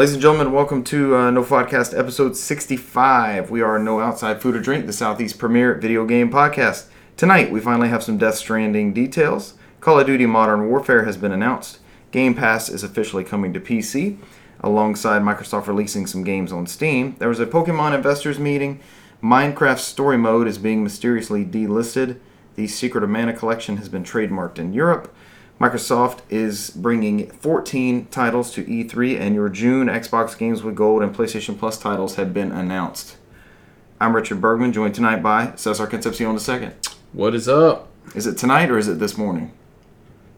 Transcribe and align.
Ladies 0.00 0.14
and 0.14 0.22
gentlemen, 0.22 0.54
welcome 0.54 0.82
to 0.84 1.14
uh, 1.14 1.30
No 1.30 1.44
Podcast 1.44 1.94
episode 1.94 2.34
65. 2.34 3.50
We 3.50 3.60
are 3.60 3.78
No 3.78 4.00
Outside 4.00 4.40
Food 4.40 4.56
or 4.56 4.60
Drink, 4.62 4.86
the 4.86 4.94
Southeast 4.94 5.38
premier 5.38 5.74
video 5.74 6.06
game 6.06 6.32
podcast. 6.32 6.86
Tonight, 7.18 7.50
we 7.50 7.60
finally 7.60 7.90
have 7.90 8.02
some 8.02 8.16
Death 8.16 8.36
Stranding 8.36 8.94
details. 8.94 9.58
Call 9.80 10.00
of 10.00 10.06
Duty 10.06 10.24
Modern 10.24 10.70
Warfare 10.70 11.04
has 11.04 11.18
been 11.18 11.32
announced. 11.32 11.80
Game 12.12 12.34
Pass 12.34 12.70
is 12.70 12.82
officially 12.82 13.24
coming 13.24 13.52
to 13.52 13.60
PC, 13.60 14.16
alongside 14.60 15.20
Microsoft 15.20 15.66
releasing 15.66 16.06
some 16.06 16.24
games 16.24 16.50
on 16.50 16.66
Steam. 16.66 17.14
There 17.18 17.28
was 17.28 17.38
a 17.38 17.44
Pokemon 17.44 17.94
investors 17.94 18.38
meeting. 18.38 18.80
Minecraft 19.22 19.80
Story 19.80 20.16
Mode 20.16 20.48
is 20.48 20.56
being 20.56 20.82
mysteriously 20.82 21.44
delisted. 21.44 22.18
The 22.54 22.68
Secret 22.68 23.04
of 23.04 23.10
Mana 23.10 23.34
collection 23.34 23.76
has 23.76 23.90
been 23.90 24.04
trademarked 24.04 24.58
in 24.58 24.72
Europe. 24.72 25.14
Microsoft 25.60 26.20
is 26.30 26.70
bringing 26.70 27.30
14 27.32 28.06
titles 28.06 28.50
to 28.54 28.64
E3, 28.64 29.20
and 29.20 29.34
your 29.34 29.50
June 29.50 29.88
Xbox 29.88 30.36
Games 30.38 30.62
with 30.62 30.74
Gold 30.74 31.02
and 31.02 31.14
PlayStation 31.14 31.58
Plus 31.58 31.76
titles 31.78 32.14
have 32.14 32.32
been 32.32 32.50
announced. 32.50 33.18
I'm 34.00 34.16
Richard 34.16 34.40
Bergman, 34.40 34.72
joined 34.72 34.94
tonight 34.94 35.22
by 35.22 35.52
Cesar 35.56 35.86
Concepcion 35.86 36.38
II. 36.38 36.70
What 37.12 37.34
is 37.34 37.46
up? 37.46 37.88
Is 38.14 38.26
it 38.26 38.38
tonight 38.38 38.70
or 38.70 38.78
is 38.78 38.88
it 38.88 38.98
this 38.98 39.18
morning? 39.18 39.52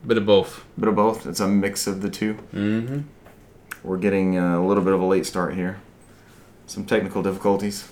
Bit 0.05 0.19
of 0.19 0.27
both. 0.27 0.65
Bit 0.77 0.89
of 0.89 0.97
both. 0.97 1.25
It's 1.25 1.39
a 1.39 1.47
mix 1.47 1.87
of 1.87 2.03
the 2.03 2.11
two. 2.11 2.35
Mm-hmm. 2.53 3.03
We're 3.85 3.99
getting 3.99 4.37
a 4.37 4.67
little 4.67 4.83
bit 4.83 4.93
of 4.93 5.01
a 5.01 5.07
late 5.07 5.25
start 5.25 5.55
here. 5.55 5.81
Some 6.67 6.85
technical 6.85 7.23
difficulties 7.23 7.89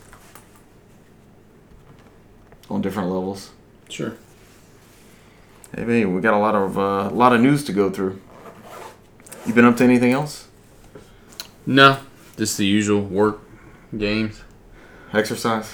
on 2.69 2.83
different 2.83 3.09
levels. 3.09 3.53
Sure. 3.89 4.17
Hey, 5.75 5.85
hey, 5.85 6.05
we 6.05 6.21
got 6.21 6.35
a 6.35 6.39
lot 6.39 6.57
of 6.57 6.77
uh, 6.77 7.09
a 7.13 7.15
lot 7.15 7.33
of 7.33 7.41
news 7.41 7.63
to 7.65 7.73
go 7.73 7.91
through. 7.91 8.21
You 9.47 9.55
been 9.55 9.65
up 9.65 9.77
to 9.77 9.85
anything 9.85 10.11
else? 10.11 10.49
No, 11.65 11.99
just 12.37 12.59
the 12.59 12.67
usual 12.67 13.03
work, 13.03 13.41
games. 13.97 14.43
Exercise? 15.13 15.73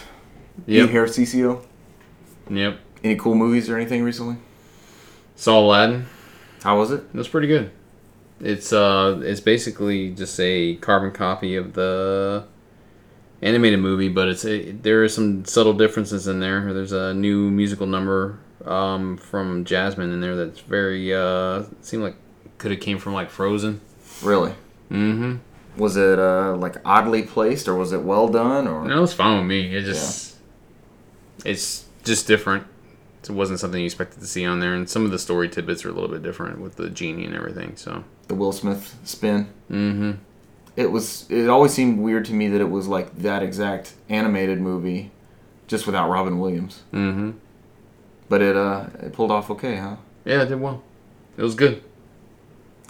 Yep. 0.66 0.88
Eat 0.88 0.92
hair 0.92 1.06
CCO? 1.06 1.64
Yep. 2.50 2.78
Any 3.04 3.16
cool 3.16 3.34
movies 3.34 3.70
or 3.70 3.76
anything 3.76 4.02
recently? 4.02 4.36
Saw 5.34 5.60
Aladdin. 5.60 6.06
How 6.62 6.76
was 6.76 6.90
it? 6.90 7.04
It 7.12 7.14
was 7.14 7.28
pretty 7.28 7.48
good. 7.48 7.70
It's 8.40 8.74
uh, 8.74 9.20
it's 9.24 9.40
basically 9.40 10.10
just 10.10 10.38
a 10.38 10.76
carbon 10.76 11.10
copy 11.10 11.56
of 11.56 11.72
the 11.72 12.44
animated 13.40 13.80
movie, 13.80 14.10
but 14.10 14.28
it's 14.28 14.44
a, 14.44 14.72
there 14.72 15.02
are 15.04 15.08
some 15.08 15.46
subtle 15.46 15.72
differences 15.72 16.26
in 16.26 16.40
there. 16.40 16.74
There's 16.74 16.92
a 16.92 17.14
new 17.14 17.50
musical 17.50 17.86
number 17.86 18.40
um, 18.66 19.16
from 19.16 19.64
Jasmine 19.64 20.12
in 20.12 20.20
there 20.20 20.36
that's 20.36 20.60
very 20.60 21.14
uh, 21.14 21.64
seemed 21.80 22.02
like 22.02 22.16
could 22.58 22.70
have 22.70 22.80
came 22.80 22.98
from 22.98 23.12
like 23.14 23.30
Frozen. 23.30 23.80
Really? 24.22 24.52
Mm-hmm. 24.90 25.36
Was 25.76 25.96
it 25.96 26.18
uh, 26.18 26.56
like 26.56 26.76
oddly 26.84 27.22
placed 27.22 27.68
or 27.68 27.74
was 27.76 27.92
it 27.92 28.02
well 28.02 28.28
done 28.28 28.66
or? 28.66 28.84
No, 28.84 29.02
it's 29.02 29.12
fine 29.12 29.38
with 29.38 29.46
me. 29.46 29.76
It 29.76 29.82
just 29.82 30.36
it's 31.44 31.84
just 32.04 32.26
different. 32.26 32.66
It 33.22 33.30
wasn't 33.30 33.58
something 33.58 33.80
you 33.80 33.86
expected 33.86 34.20
to 34.20 34.26
see 34.26 34.46
on 34.46 34.60
there, 34.60 34.72
and 34.72 34.88
some 34.88 35.04
of 35.04 35.10
the 35.10 35.18
story 35.18 35.48
tidbits 35.48 35.84
are 35.84 35.88
a 35.88 35.92
little 35.92 36.08
bit 36.08 36.22
different 36.22 36.60
with 36.60 36.76
the 36.76 36.88
genie 36.88 37.24
and 37.24 37.34
everything. 37.34 37.74
So, 37.76 38.04
The 38.28 38.36
Will 38.36 38.52
Smith 38.52 38.96
spin. 39.02 39.46
mm-hmm. 39.68 40.12
It 40.76 40.92
was. 40.92 41.28
It 41.28 41.48
always 41.48 41.72
seemed 41.72 41.98
weird 41.98 42.24
to 42.26 42.32
me 42.32 42.48
that 42.48 42.60
it 42.60 42.70
was 42.70 42.86
like 42.86 43.16
that 43.18 43.42
exact 43.42 43.94
animated 44.08 44.60
movie, 44.60 45.10
just 45.66 45.86
without 45.86 46.08
Robin 46.08 46.38
Williams. 46.38 46.82
Mm-hmm. 46.92 47.32
But 48.28 48.42
it 48.42 48.56
uh, 48.56 48.86
it 49.00 49.12
pulled 49.12 49.30
off 49.30 49.50
okay, 49.50 49.76
huh? 49.76 49.96
Yeah, 50.24 50.42
it 50.42 50.46
did 50.46 50.60
well. 50.60 50.82
It 51.36 51.42
was 51.42 51.54
good. 51.54 51.82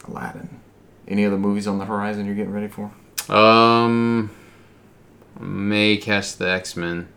Aladdin. 0.06 0.60
Any 1.08 1.24
other 1.24 1.38
movies 1.38 1.66
on 1.66 1.78
the 1.78 1.84
horizon 1.84 2.26
you're 2.26 2.34
getting 2.34 2.52
ready 2.52 2.69
for? 2.69 2.91
Um, 3.32 4.30
may 5.38 5.97
catch 5.97 6.36
the 6.36 6.48
X 6.48 6.76
Men. 6.76 7.08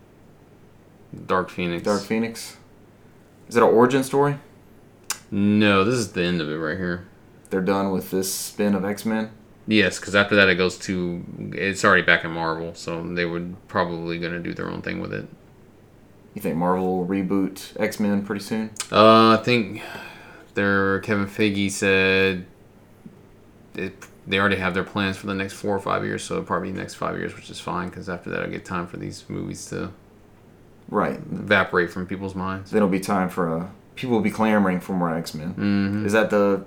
Dark 1.26 1.50
Phoenix. 1.50 1.82
Dark 1.82 2.02
Phoenix. 2.02 2.56
Is 3.48 3.56
it 3.56 3.62
an 3.62 3.68
origin 3.68 4.04
story? 4.04 4.36
No, 5.30 5.84
this 5.84 5.94
is 5.94 6.12
the 6.12 6.22
end 6.22 6.40
of 6.40 6.48
it 6.48 6.56
right 6.56 6.76
here. 6.76 7.06
They're 7.50 7.60
done 7.60 7.90
with 7.90 8.10
this 8.10 8.32
spin 8.32 8.74
of 8.74 8.84
X 8.84 9.04
Men. 9.04 9.30
Yes, 9.66 9.98
because 9.98 10.14
after 10.14 10.34
that 10.36 10.48
it 10.48 10.56
goes 10.56 10.78
to 10.80 11.24
it's 11.52 11.84
already 11.84 12.02
back 12.02 12.24
in 12.24 12.30
Marvel, 12.32 12.74
so 12.74 13.02
they 13.02 13.24
would 13.24 13.56
probably 13.68 14.18
gonna 14.18 14.40
do 14.40 14.54
their 14.54 14.68
own 14.68 14.82
thing 14.82 15.00
with 15.00 15.12
it. 15.12 15.28
You 16.34 16.40
think 16.42 16.56
Marvel 16.56 16.98
will 16.98 17.06
reboot 17.06 17.78
X 17.80 17.98
Men 18.00 18.24
pretty 18.24 18.42
soon? 18.44 18.70
Uh, 18.92 19.30
I 19.38 19.42
think 19.42 19.82
their 20.54 21.00
Kevin 21.00 21.26
Feige 21.26 21.70
said 21.70 22.46
it, 23.74 23.94
they 24.26 24.38
already 24.38 24.56
have 24.56 24.74
their 24.74 24.84
plans 24.84 25.16
for 25.16 25.26
the 25.26 25.34
next 25.34 25.54
four 25.54 25.74
or 25.74 25.80
five 25.80 26.04
years, 26.04 26.22
so 26.22 26.40
probably 26.42 26.70
the 26.70 26.78
next 26.78 26.94
five 26.94 27.18
years, 27.18 27.34
which 27.34 27.50
is 27.50 27.58
fine 27.60 27.88
because 27.88 28.08
after 28.08 28.30
that, 28.30 28.42
I 28.42 28.46
get 28.46 28.64
time 28.64 28.86
for 28.86 28.96
these 28.96 29.24
movies 29.28 29.66
to 29.66 29.90
Right. 30.88 31.16
evaporate 31.32 31.90
from 31.90 32.06
people's 32.06 32.34
minds. 32.34 32.70
Then 32.72 32.78
it'll 32.78 32.88
be 32.88 32.98
time 33.00 33.28
for 33.28 33.56
uh, 33.58 33.66
people 33.94 34.16
will 34.16 34.22
be 34.22 34.30
clamoring 34.30 34.80
for 34.80 34.92
more 34.92 35.14
X 35.14 35.34
Men. 35.34 35.50
hmm 35.50 36.06
Is 36.06 36.12
that 36.12 36.30
the? 36.30 36.64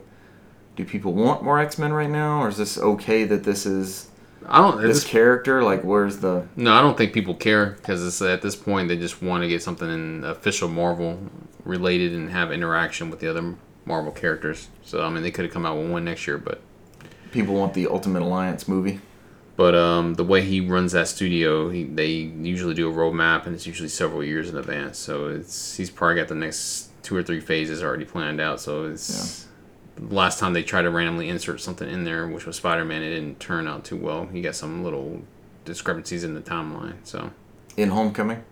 Do 0.75 0.83
people 0.85 1.13
want 1.13 1.43
more 1.43 1.59
X 1.59 1.77
Men 1.77 1.93
right 1.93 2.09
now, 2.09 2.41
or 2.41 2.47
is 2.49 2.57
this 2.57 2.77
okay 2.77 3.25
that 3.25 3.43
this 3.43 3.65
is 3.65 4.09
I 4.47 4.59
don't. 4.59 4.81
this 4.81 5.01
This, 5.01 5.03
character? 5.05 5.63
Like, 5.63 5.83
where's 5.83 6.17
the? 6.17 6.47
no, 6.55 6.73
I 6.73 6.81
don't 6.81 6.97
think 6.97 7.13
people 7.13 7.33
care 7.35 7.67
because 7.71 8.05
it's 8.05 8.21
at 8.21 8.41
this 8.41 8.55
point 8.55 8.87
they 8.89 8.97
just 8.97 9.21
want 9.21 9.43
to 9.43 9.47
get 9.47 9.61
something 9.61 9.89
in 9.89 10.23
official 10.23 10.69
Marvel 10.69 11.19
related 11.63 12.13
and 12.13 12.29
have 12.31 12.51
interaction 12.51 13.09
with 13.09 13.19
the 13.19 13.29
other 13.29 13.55
Marvel 13.85 14.11
characters. 14.11 14.69
So 14.83 15.03
I 15.03 15.09
mean, 15.09 15.23
they 15.23 15.31
could 15.31 15.45
have 15.45 15.53
come 15.53 15.65
out 15.65 15.77
with 15.77 15.89
one 15.89 16.05
next 16.05 16.27
year, 16.27 16.37
but 16.37 16.61
People 17.31 17.55
want 17.55 17.73
the 17.73 17.87
Ultimate 17.87 18.21
Alliance 18.21 18.67
movie. 18.67 18.99
But 19.55 19.73
um, 19.75 20.13
the 20.15 20.23
way 20.23 20.41
he 20.41 20.61
runs 20.61 20.91
that 20.93 21.07
studio, 21.07 21.69
he, 21.69 21.83
they 21.83 22.09
usually 22.09 22.73
do 22.75 22.89
a 22.89 22.93
roadmap, 22.93 23.45
and 23.45 23.55
it's 23.55 23.65
usually 23.67 23.89
several 23.89 24.23
years 24.23 24.49
in 24.49 24.57
advance. 24.57 24.97
So 24.99 25.27
it's 25.29 25.75
he's 25.75 25.89
probably 25.89 26.15
got 26.17 26.27
the 26.27 26.35
next 26.35 26.89
two 27.03 27.15
or 27.15 27.23
three 27.23 27.39
phases 27.39 27.83
already 27.83 28.05
planned 28.05 28.39
out. 28.39 28.61
So 28.61 28.85
it's 28.85 29.07
the 29.43 29.49
last 29.99 30.39
time 30.39 30.53
they 30.53 30.63
tried 30.63 30.83
to 30.83 30.89
randomly 30.89 31.29
insert 31.29 31.61
something 31.61 31.89
in 31.89 32.03
there, 32.03 32.27
which 32.27 32.45
was 32.45 32.55
Spider 32.57 32.85
Man, 32.85 33.01
it 33.03 33.09
didn't 33.09 33.39
turn 33.39 33.67
out 33.67 33.85
too 33.85 33.97
well. 33.97 34.27
You 34.33 34.41
got 34.41 34.55
some 34.55 34.83
little 34.83 35.21
discrepancies 35.65 36.23
in 36.23 36.33
the 36.33 36.41
timeline. 36.41 36.95
So 37.03 37.31
In 37.77 37.89
Homecoming. 37.89 38.43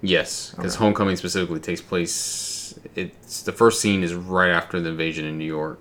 yes, 0.00 0.50
because 0.50 0.76
Okay. 0.76 0.84
Homecoming 0.84 1.16
specifically 1.16 1.60
takes 1.60 1.80
place. 1.80 2.78
It's 2.94 3.42
the 3.42 3.52
first 3.52 3.80
scene 3.80 4.02
is 4.02 4.14
right 4.14 4.50
after 4.50 4.80
the 4.80 4.90
invasion 4.90 5.24
in 5.24 5.38
New 5.38 5.44
York, 5.44 5.78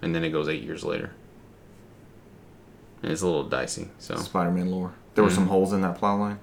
and 0.00 0.14
then 0.14 0.24
it 0.24 0.30
goes 0.30 0.48
eight 0.48 0.62
years 0.62 0.84
later. 0.84 1.12
And 3.02 3.10
it's 3.10 3.22
a 3.22 3.26
little 3.26 3.44
dicey. 3.44 3.88
So 3.98 4.16
Spider 4.16 4.50
Man 4.50 4.70
lore. 4.70 4.92
There 5.14 5.24
were 5.24 5.30
some 5.30 5.44
mm-hmm. 5.44 5.52
holes 5.52 5.72
in 5.72 5.80
that 5.82 5.98
plow 5.98 6.16
line. 6.16 6.38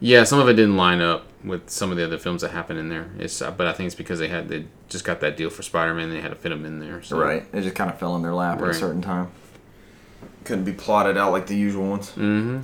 Yeah, 0.00 0.24
some 0.24 0.38
of 0.38 0.48
it 0.48 0.54
didn't 0.54 0.76
line 0.76 1.00
up 1.00 1.26
with 1.42 1.70
some 1.70 1.90
of 1.90 1.96
the 1.96 2.04
other 2.04 2.18
films 2.18 2.42
that 2.42 2.50
happened 2.50 2.78
in 2.78 2.88
there. 2.88 3.10
It's 3.18 3.40
uh, 3.40 3.50
but 3.50 3.66
I 3.66 3.72
think 3.72 3.86
it's 3.86 3.94
because 3.94 4.18
they 4.18 4.28
had 4.28 4.48
they 4.48 4.66
just 4.88 5.04
got 5.04 5.20
that 5.20 5.36
deal 5.36 5.48
for 5.50 5.62
Spider 5.62 5.94
Man. 5.94 6.04
And 6.04 6.12
they 6.12 6.20
had 6.20 6.30
to 6.30 6.36
fit 6.36 6.52
him 6.52 6.64
in 6.64 6.80
there. 6.80 7.02
So. 7.02 7.18
Right. 7.18 7.46
It 7.52 7.62
just 7.62 7.74
kind 7.74 7.90
of 7.90 7.98
fell 7.98 8.14
in 8.16 8.22
their 8.22 8.34
lap 8.34 8.60
at 8.60 8.68
a 8.68 8.74
certain 8.74 9.02
time. 9.02 9.30
Couldn't 10.44 10.64
be 10.64 10.72
plotted 10.72 11.16
out 11.16 11.32
like 11.32 11.46
the 11.46 11.56
usual 11.56 11.88
ones. 11.88 12.10
Mm-hmm. 12.10 12.60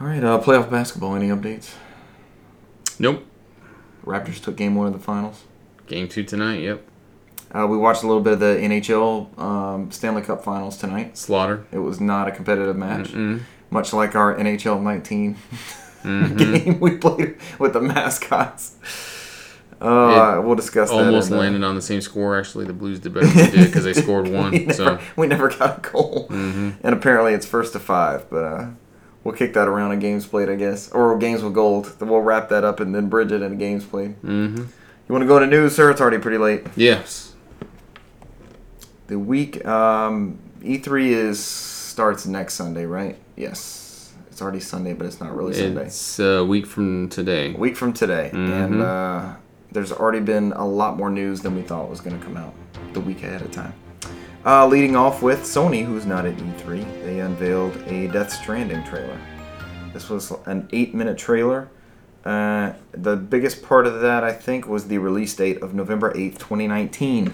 All 0.00 0.06
right. 0.06 0.22
Uh, 0.22 0.40
playoff 0.40 0.70
basketball. 0.70 1.14
Any 1.16 1.28
updates? 1.28 1.74
Nope. 2.98 3.24
Raptors 4.04 4.42
took 4.42 4.56
game 4.56 4.74
one 4.74 4.86
of 4.86 4.92
the 4.92 4.98
finals. 4.98 5.42
Game 5.86 6.08
two 6.08 6.22
tonight. 6.22 6.60
Yep. 6.60 6.86
Uh, 7.52 7.66
we 7.66 7.78
watched 7.78 8.02
a 8.02 8.06
little 8.06 8.22
bit 8.22 8.34
of 8.34 8.40
the 8.40 8.56
NHL 8.56 9.38
um, 9.38 9.90
Stanley 9.90 10.22
Cup 10.22 10.44
Finals 10.44 10.76
tonight. 10.76 11.16
Slaughter. 11.16 11.64
It 11.72 11.78
was 11.78 12.00
not 12.00 12.28
a 12.28 12.30
competitive 12.32 12.76
match, 12.76 13.08
Mm-mm. 13.12 13.40
much 13.70 13.92
like 13.92 14.14
our 14.14 14.34
NHL 14.34 14.82
19 14.82 15.36
Mhm. 16.04 16.38
game 16.64 16.80
we 16.80 16.96
played 16.96 17.36
with 17.58 17.72
the 17.72 17.80
mascots. 17.80 18.76
Uh, 19.80 20.40
we'll 20.42 20.54
discuss 20.54 20.88
that. 20.90 20.96
Almost 20.96 21.30
in 21.30 21.36
landed 21.36 21.62
on 21.64 21.74
the 21.74 21.82
same 21.82 22.00
score. 22.00 22.38
Actually, 22.38 22.64
the 22.64 22.72
Blues 22.72 22.98
did 22.98 23.12
better 23.12 23.26
than 23.26 23.36
we 23.36 23.50
did 23.50 23.66
because 23.66 23.84
they 23.84 23.92
scored 24.02 24.24
we, 24.28 24.30
one. 24.34 24.52
never, 24.52 24.72
So 24.72 24.98
we 25.16 25.26
never 25.26 25.50
got 25.50 25.78
a 25.86 25.90
goal, 25.90 26.26
hmm 26.30 26.70
and 26.82 26.94
apparently 26.94 27.34
it's 27.34 27.44
first 27.46 27.72
to 27.74 27.78
five. 27.78 28.28
But 28.30 28.44
uh, 28.44 28.66
we'll 29.22 29.34
kick 29.34 29.52
that 29.54 29.68
around 29.68 29.92
in 29.92 29.98
games 29.98 30.24
played, 30.26 30.48
I 30.48 30.54
guess, 30.56 30.90
or 30.92 31.18
games 31.18 31.42
with 31.42 31.52
gold. 31.54 31.94
We'll 32.00 32.20
wrap 32.20 32.48
that 32.48 32.64
up 32.64 32.80
and 32.80 32.94
then 32.94 33.08
bridge 33.10 33.32
it 33.32 33.42
into 33.42 33.56
games 33.56 33.84
played. 33.84 34.12
hmm 34.22 34.56
You 34.56 35.12
want 35.12 35.22
to 35.22 35.26
go 35.28 35.38
to 35.38 35.46
news, 35.46 35.74
sir? 35.76 35.90
It's 35.90 36.00
already 36.00 36.18
pretty 36.18 36.38
late. 36.38 36.66
Yes. 36.74 37.34
The 39.08 39.18
week 39.18 39.64
um, 39.66 40.38
E3 40.62 41.08
is 41.10 41.42
starts 41.44 42.26
next 42.26 42.54
Sunday, 42.54 42.86
right? 42.86 43.16
Yes, 43.36 43.75
it's 44.36 44.42
already 44.42 44.60
Sunday, 44.60 44.92
but 44.92 45.06
it's 45.06 45.18
not 45.18 45.34
really 45.34 45.54
Sunday. 45.54 45.86
It's 45.86 46.18
a 46.20 46.44
week 46.44 46.66
from 46.66 47.08
today. 47.08 47.54
A 47.54 47.56
week 47.56 47.74
from 47.74 47.94
today, 47.94 48.28
and 48.34 48.74
Mhm. 48.74 48.82
uh, 48.82 49.32
there's 49.72 49.90
already 49.90 50.20
been 50.20 50.52
a 50.52 50.66
lot 50.66 50.98
more 50.98 51.08
news 51.08 51.40
than 51.40 51.56
we 51.56 51.62
thought 51.62 51.88
was 51.88 52.02
going 52.02 52.18
to 52.18 52.22
come 52.22 52.36
out 52.36 52.52
the 52.92 53.00
week 53.00 53.22
ahead 53.22 53.40
of 53.40 53.50
time. 53.50 53.72
Uh, 54.44 54.66
leading 54.66 54.94
off 54.94 55.22
with 55.22 55.40
Sony, 55.44 55.86
who's 55.86 56.04
not 56.04 56.26
at 56.26 56.34
E3, 56.36 56.84
they 57.02 57.20
unveiled 57.20 57.78
a 57.86 58.08
Death 58.08 58.30
Stranding 58.30 58.84
trailer. 58.84 59.16
This 59.94 60.10
was 60.10 60.30
an 60.44 60.68
eight-minute 60.70 61.16
trailer. 61.16 61.68
Uh, 62.22 62.72
the 62.92 63.16
biggest 63.16 63.62
part 63.62 63.86
of 63.86 64.02
that, 64.02 64.22
I 64.22 64.32
think, 64.32 64.68
was 64.68 64.88
the 64.88 64.98
release 64.98 65.32
date 65.34 65.62
of 65.62 65.72
November 65.72 66.12
8th, 66.14 66.36
2019. 66.38 67.28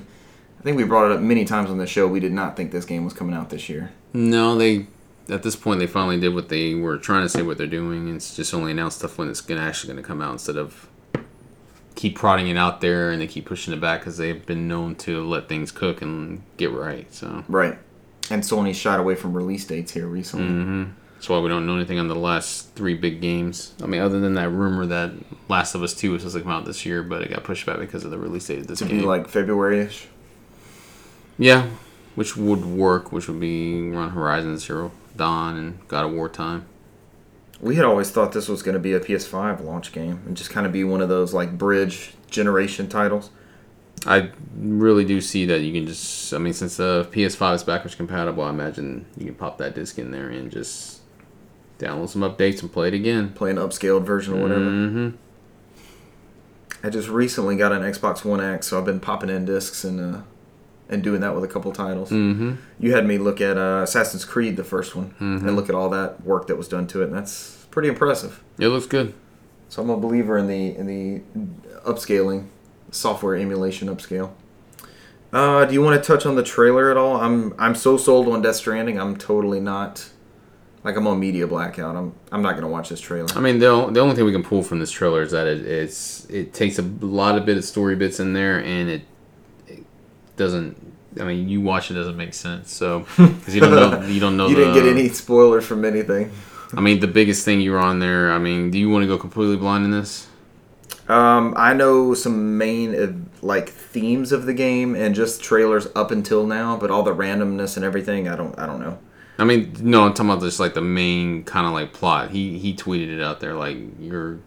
I 0.61 0.63
think 0.63 0.77
we 0.77 0.85
brought 0.85 1.11
it 1.11 1.13
up 1.17 1.21
many 1.21 1.45
times 1.45 1.69
on 1.69 1.79
the 1.79 1.87
show. 1.89 2.07
We 2.07 2.21
did 2.21 2.33
not 2.33 2.57
think 2.57 2.71
this 2.71 2.85
game 2.85 3.05
was 3.05 3.13
coming 3.13 3.35
out 3.35 3.51
this 3.51 3.69
year. 3.69 3.91
No, 4.13 4.55
they 4.57 4.87
at 5.33 5.43
this 5.43 5.57
point 5.57 5.81
they 5.81 5.87
finally 5.87 6.21
did 6.21 6.35
what 6.35 6.49
they 6.49 6.75
were 6.75 6.99
trying 6.99 7.23
to 7.23 7.29
say 7.29 7.43
what 7.43 7.59
they're 7.59 7.67
doing. 7.67 8.15
It's 8.15 8.37
just 8.37 8.53
only 8.55 8.71
announced 8.73 8.99
stuff 8.99 9.19
when 9.19 9.29
it's 9.29 9.41
gonna 9.41 9.61
actually 9.63 9.93
gonna 9.95 10.07
come 10.07 10.21
out 10.21 10.33
instead 10.33 10.57
of 10.57 10.89
keep 11.95 12.17
prodding 12.17 12.49
it 12.49 12.57
out 12.57 12.81
there 12.81 13.11
and 13.11 13.21
they 13.21 13.27
keep 13.27 13.45
pushing 13.47 13.73
it 13.75 13.81
back 13.81 14.01
because 14.01 14.17
they've 14.17 14.45
been 14.47 14.67
known 14.69 14.95
to 14.97 15.23
let 15.27 15.49
things 15.49 15.71
cook 15.71 16.03
and 16.03 16.43
get 16.57 16.71
right. 16.73 17.13
So 17.15 17.45
Right. 17.49 17.79
And 18.31 18.43
Sony 18.43 18.75
shied 18.75 19.01
away 19.01 19.15
from 19.15 19.35
release 19.35 19.65
dates 19.67 19.93
here 19.93 20.07
recently. 20.07 20.47
hmm 20.47 20.85
that's 21.15 21.29
why 21.29 21.39
we 21.39 21.49
don't 21.49 21.67
know 21.67 21.77
anything 21.77 22.01
on 22.01 22.09
the 22.09 22.17
last 22.17 22.75
three 22.75 22.95
big 22.95 23.21
games. 23.21 23.75
I 23.81 23.87
mean, 23.87 24.01
other 24.01 24.19
than 24.19 24.35
that 24.35 24.49
rumor 24.49 24.87
that 24.87 25.13
Last 25.49 25.77
of 25.77 25.83
Us 25.85 25.95
Two 25.95 26.11
was 26.11 26.23
supposed 26.23 26.37
to 26.37 26.43
come 26.43 26.51
out 26.51 26.65
this 26.65 26.85
year, 26.85 27.01
but 27.05 27.23
it 27.23 27.31
got 27.31 27.45
pushed 27.45 27.65
back 27.65 27.79
because 27.79 28.05
of 28.05 28.11
the 28.11 28.19
release 28.19 28.49
date 28.49 28.59
of 28.59 28.67
this 28.67 28.81
To 28.81 28.87
game. 28.87 28.99
be 28.99 29.05
like 29.05 29.29
February 29.29 29.83
ish. 29.83 30.09
yeah, 31.39 31.69
which 32.17 32.37
would 32.37 32.65
work. 32.65 33.13
Which 33.13 33.29
would 33.29 33.39
be 33.39 33.91
around 33.93 34.11
Horizon 34.11 34.59
Zero 34.59 34.91
Dawn 35.17 35.57
and 35.57 35.89
God 35.89 36.05
of 36.07 36.13
War 36.13 36.29
time. 36.29 36.67
We 37.61 37.77
had 37.77 37.85
always 37.85 38.11
thought 38.11 38.33
this 38.33 38.49
was 38.49 38.63
going 38.63 38.75
to 38.75 38.81
be 38.81 38.93
a 38.93 39.01
PS5 39.01 39.65
launch 39.65 39.93
game 39.93 40.23
and 40.27 40.37
just 40.37 40.51
kind 40.51 40.67
of 40.67 40.73
be 40.73 40.83
one 40.83 41.01
of 41.01 41.09
those 41.09 41.33
like 41.33 41.57
bridge 41.57 42.15
generation 42.29 42.89
titles. 42.89 43.31
I 44.05 44.31
really 44.57 45.05
do 45.05 45.21
see 45.21 45.47
that 45.47 45.61
you 45.61 45.73
can 45.73 45.87
just. 45.87 46.35
I 46.35 46.39
mean, 46.39 46.53
since 46.53 46.77
the 46.77 47.09
PS5 47.13 47.55
is 47.55 47.63
backwards 47.63 47.95
compatible, 47.95 48.43
I 48.43 48.51
imagine 48.51 49.07
you 49.17 49.27
can 49.27 49.35
pop 49.37 49.59
that 49.59 49.77
disc 49.77 49.97
in 49.99 50.11
there 50.11 50.29
and 50.29 50.51
just 50.51 51.01
download 51.79 52.09
some 52.09 52.23
updates 52.23 52.63
and 52.63 52.73
play 52.73 52.89
it 52.89 52.95
again. 52.95 53.33
Play 53.33 53.51
an 53.51 53.59
upscaled 53.59 54.05
version 54.05 54.35
or 54.35 54.43
whatever. 54.43 54.65
hmm 54.65 55.11
I 56.85 56.91
just 56.91 57.09
recently 57.09 57.57
got 57.57 57.71
an 57.71 57.83
Xbox 57.83 58.25
One 58.25 58.41
X, 58.41 58.67
so 58.67 58.79
I've 58.79 58.85
been 58.85 58.99
popping 58.99 59.31
in 59.31 59.45
discs 59.45 59.85
and 59.85 60.17
uh, 60.17 60.21
and 60.93 61.03
doing 61.03 61.21
that 61.23 61.35
with 61.35 61.43
a 61.45 61.49
couple 61.49 61.73
titles. 61.73 62.11
hmm 62.11 62.53
You 62.79 62.95
had 62.95 63.07
me 63.07 63.19
look 63.19 63.41
at 63.41 63.57
uh, 63.57 63.81
Assassin's 63.83 64.25
Creed, 64.25 64.57
the 64.57 64.65
first 64.65 64.95
one, 64.95 65.15
Mhm. 65.21 65.47
and 65.47 65.57
look 65.57 65.69
at 65.69 65.75
all 65.75 65.89
that 65.91 66.25
work 66.25 66.47
that 66.49 66.57
was 66.57 66.69
done 66.69 66.87
to 66.89 67.01
it, 67.03 67.07
and 67.07 67.15
that's 67.15 67.67
pretty 67.71 67.89
impressive. 67.89 68.43
It 68.59 68.69
looks 68.69 68.87
good. 68.87 69.15
So 69.69 69.83
I'm 69.83 69.91
a 69.91 69.97
believer 69.97 70.37
in 70.39 70.47
the 70.49 70.77
in 70.77 70.87
the 70.87 71.23
upscaling, 71.91 72.47
software 72.91 73.35
emulation 73.37 73.89
upscale. 73.89 74.31
Uh, 75.33 75.65
do 75.65 75.73
you 75.73 75.81
want 75.83 76.01
to 76.03 76.07
touch 76.07 76.27
on 76.27 76.35
the 76.37 76.43
trailer 76.43 76.91
at 76.91 76.97
all? 76.99 77.17
I'm 77.17 77.55
I'm 77.59 77.75
so 77.75 77.97
sold 77.97 78.29
on 78.29 78.43
Death 78.43 78.57
Stranding. 78.57 79.01
I'm 79.01 79.17
totally 79.17 79.61
not. 79.61 80.11
Like 80.85 80.97
I'm 80.97 81.07
on 81.07 81.19
media 81.21 81.47
blackout. 81.47 81.97
I'm 81.97 82.13
I'm 82.33 82.43
not 82.43 82.55
gonna 82.57 82.69
watch 82.69 82.89
this 82.91 83.01
trailer. 83.01 83.29
I 83.35 83.41
mean, 83.41 83.59
the, 83.61 83.87
the 83.91 84.01
only 84.01 84.15
thing 84.15 84.25
we 84.27 84.33
can 84.33 84.43
pull 84.43 84.63
from 84.63 84.79
this 84.81 84.91
trailer 84.91 85.23
is 85.23 85.31
that 85.31 85.47
it, 85.47 85.65
it's 85.65 86.27
it 86.29 86.53
takes 86.53 86.79
a 86.79 86.83
lot 86.83 87.39
of 87.39 87.47
bit 87.47 87.57
of 87.57 87.65
story 87.65 87.95
bits 87.97 88.21
in 88.21 88.33
there, 88.35 88.59
and 88.63 88.91
it 88.91 89.03
doesn't. 90.37 90.93
I 91.21 91.25
mean, 91.25 91.49
you 91.49 91.61
watch 91.61 91.91
it 91.91 91.95
doesn't 91.95 92.17
make 92.17 92.35
sense. 92.35 92.73
So 92.73 93.01
because 93.17 93.55
you 93.55 93.61
don't 93.61 93.75
know 93.75 94.07
you 94.07 94.21
don't 94.21 94.37
know. 94.37 94.49
you 94.49 94.57
didn't 94.57 94.75
get 94.75 94.87
any 94.87 95.09
spoilers 95.09 95.67
from 95.67 95.85
anything. 95.85 96.33
I 96.75 96.81
mean, 96.81 97.01
the 97.01 97.07
biggest 97.07 97.45
thing 97.45 97.61
you 97.61 97.73
were 97.73 97.79
on 97.79 97.99
there. 97.99 98.33
I 98.33 98.39
mean, 98.39 98.71
do 98.71 98.79
you 98.79 98.89
want 98.89 99.03
to 99.03 99.07
go 99.07 99.19
completely 99.19 99.57
blind 99.57 99.85
in 99.85 99.91
this? 99.91 100.27
Um, 101.09 101.53
I 101.57 101.75
know 101.75 102.15
some 102.15 102.57
main 102.57 102.95
uh, 102.95 103.13
like 103.45 103.69
themes 103.69 104.33
of 104.33 104.47
the 104.47 104.55
game 104.55 104.95
and 104.95 105.15
just 105.15 105.43
trailers 105.43 105.89
up 105.95 106.11
until 106.11 106.47
now, 106.47 106.77
but 106.77 106.91
all 106.91 107.03
the 107.03 107.15
randomness 107.15 107.77
and 107.77 107.85
everything, 107.85 108.29
I 108.29 108.37
don't 108.37 108.59
I 108.59 108.67
don't 108.67 108.81
know. 108.81 108.99
I 109.39 109.45
mean, 109.45 109.75
no, 109.81 110.05
I'm 110.05 110.15
talking 110.15 110.31
about 110.31 110.43
just 110.43 110.61
like 110.61 110.75
the 110.75 110.81
main 110.81 111.45
kind 111.45 111.67
of 111.67 111.73
like 111.73 111.93
plot. 111.93 112.31
He 112.31 112.59
he 112.59 112.75
tweeted 112.75 113.09
it 113.09 113.23
out 113.23 113.41
there 113.41 113.55
like 113.55 113.77
you're. 113.99 114.39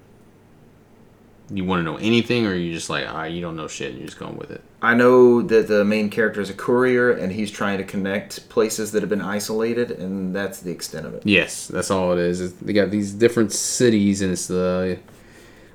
You 1.51 1.63
want 1.63 1.79
to 1.79 1.83
know 1.83 1.97
anything, 1.97 2.47
or 2.47 2.55
you 2.55 2.73
just 2.73 2.89
like 2.89 3.05
ah, 3.07 3.25
you 3.25 3.41
don't 3.41 3.55
know 3.55 3.67
shit, 3.67 3.91
and 3.91 3.99
you're 3.99 4.07
just 4.07 4.17
going 4.17 4.37
with 4.37 4.49
it. 4.51 4.61
I 4.81 4.93
know 4.93 5.41
that 5.41 5.67
the 5.67 5.85
main 5.85 6.09
character 6.09 6.41
is 6.41 6.49
a 6.49 6.53
courier 6.53 7.11
and 7.11 7.31
he's 7.31 7.49
trying 7.49 7.79
to 7.79 7.83
connect 7.83 8.49
places 8.49 8.91
that 8.91 9.01
have 9.01 9.09
been 9.09 9.21
isolated, 9.21 9.91
and 9.91 10.35
that's 10.35 10.59
the 10.59 10.71
extent 10.71 11.05
of 11.05 11.13
it. 11.13 11.23
Yes, 11.25 11.67
that's 11.67 11.91
all 11.91 12.13
it 12.13 12.19
is. 12.19 12.41
It's, 12.41 12.53
they 12.53 12.73
got 12.73 12.91
these 12.91 13.11
different 13.13 13.51
cities, 13.51 14.21
and 14.21 14.31
it's 14.31 14.47
the 14.47 14.99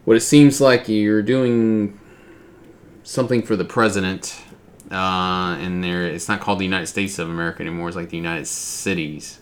what 0.04 0.16
it 0.16 0.20
seems 0.20 0.60
like 0.60 0.88
you're 0.88 1.22
doing 1.22 1.98
something 3.04 3.42
for 3.42 3.56
the 3.56 3.64
president, 3.64 4.40
uh, 4.90 5.56
and 5.60 5.82
there 5.84 6.04
it's 6.04 6.28
not 6.28 6.40
called 6.40 6.58
the 6.58 6.64
United 6.64 6.86
States 6.86 7.18
of 7.18 7.28
America 7.28 7.60
anymore. 7.62 7.88
It's 7.88 7.96
like 7.96 8.10
the 8.10 8.16
United 8.16 8.46
Cities. 8.46 9.40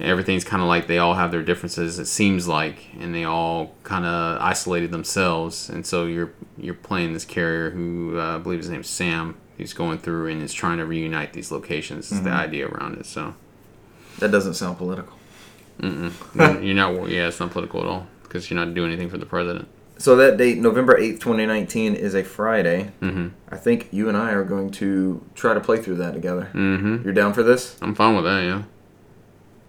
Everything's 0.00 0.44
kind 0.44 0.62
of 0.62 0.68
like 0.68 0.86
they 0.86 0.98
all 0.98 1.14
have 1.14 1.30
their 1.30 1.42
differences. 1.42 1.98
It 1.98 2.06
seems 2.06 2.48
like, 2.48 2.88
and 2.98 3.14
they 3.14 3.24
all 3.24 3.74
kind 3.84 4.04
of 4.04 4.40
isolated 4.40 4.90
themselves. 4.90 5.68
And 5.68 5.86
so 5.86 6.06
you're 6.06 6.32
you're 6.56 6.74
playing 6.74 7.12
this 7.12 7.24
carrier 7.24 7.70
who 7.70 8.18
uh, 8.18 8.36
I 8.36 8.38
believe 8.38 8.58
his 8.58 8.68
name's 8.68 8.88
Sam. 8.88 9.36
He's 9.56 9.72
going 9.72 9.98
through 9.98 10.28
and 10.28 10.42
is 10.42 10.52
trying 10.52 10.78
to 10.78 10.86
reunite 10.86 11.34
these 11.34 11.52
locations. 11.52 12.10
Is 12.10 12.22
the 12.22 12.30
idea 12.30 12.66
around 12.66 12.98
it. 12.98 13.06
So. 13.06 13.34
That 14.18 14.30
doesn't 14.30 14.54
sound 14.54 14.78
political. 14.78 15.18
Mm-mm. 15.80 16.64
you're 16.64 16.74
not. 16.74 17.08
Yeah, 17.08 17.28
it's 17.28 17.40
not 17.40 17.50
political 17.50 17.80
at 17.80 17.86
all 17.86 18.06
because 18.22 18.50
you're 18.50 18.64
not 18.64 18.74
doing 18.74 18.90
anything 18.92 19.10
for 19.10 19.18
the 19.18 19.26
president. 19.26 19.68
So 19.98 20.16
that 20.16 20.36
date, 20.36 20.58
November 20.58 20.98
8th, 20.98 21.20
2019, 21.20 21.94
is 21.94 22.14
a 22.14 22.24
Friday. 22.24 22.90
Mm-hmm. 23.00 23.28
I 23.50 23.56
think 23.56 23.88
you 23.92 24.08
and 24.08 24.16
I 24.16 24.32
are 24.32 24.42
going 24.42 24.70
to 24.72 25.24
try 25.34 25.54
to 25.54 25.60
play 25.60 25.80
through 25.80 25.96
that 25.96 26.12
together. 26.12 26.50
Mm-hmm. 26.54 27.04
You're 27.04 27.12
down 27.12 27.34
for 27.34 27.42
this? 27.42 27.76
I'm 27.80 27.94
fine 27.94 28.16
with 28.16 28.24
that. 28.24 28.42
Yeah. 28.42 28.62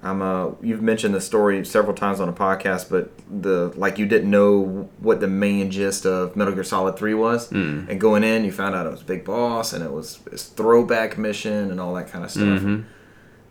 I'm 0.04 0.22
uh 0.22 0.52
you've 0.62 0.82
mentioned 0.82 1.16
the 1.16 1.22
story 1.22 1.64
several 1.66 1.96
times 1.96 2.20
on 2.20 2.28
a 2.28 2.34
podcast, 2.34 2.90
but 2.90 3.12
the 3.30 3.74
like 3.76 3.98
you 3.98 4.06
didn't 4.06 4.30
know 4.30 4.90
what 5.00 5.22
the 5.22 5.28
main 5.28 5.72
gist 5.72 6.06
of 6.06 6.36
Metal 6.36 6.54
Gear 6.54 6.64
Solid 6.64 6.98
3 6.98 7.14
was. 7.14 7.50
Mm. 7.50 7.90
And 7.90 8.02
going 8.02 8.24
in, 8.24 8.44
you 8.44 8.52
found 8.52 8.76
out 8.76 8.86
it 8.86 8.92
was 8.92 9.02
Big 9.02 9.24
Boss 9.24 9.72
and 9.72 9.84
it 9.84 9.92
was 9.92 10.18
this 10.30 10.48
throwback 10.48 11.18
mission 11.18 11.72
and 11.72 11.80
all 11.80 11.94
that 11.96 12.10
kind 12.10 12.26
of 12.26 12.32
stuff. 12.32 12.62
Mm-hmm. 12.62 12.82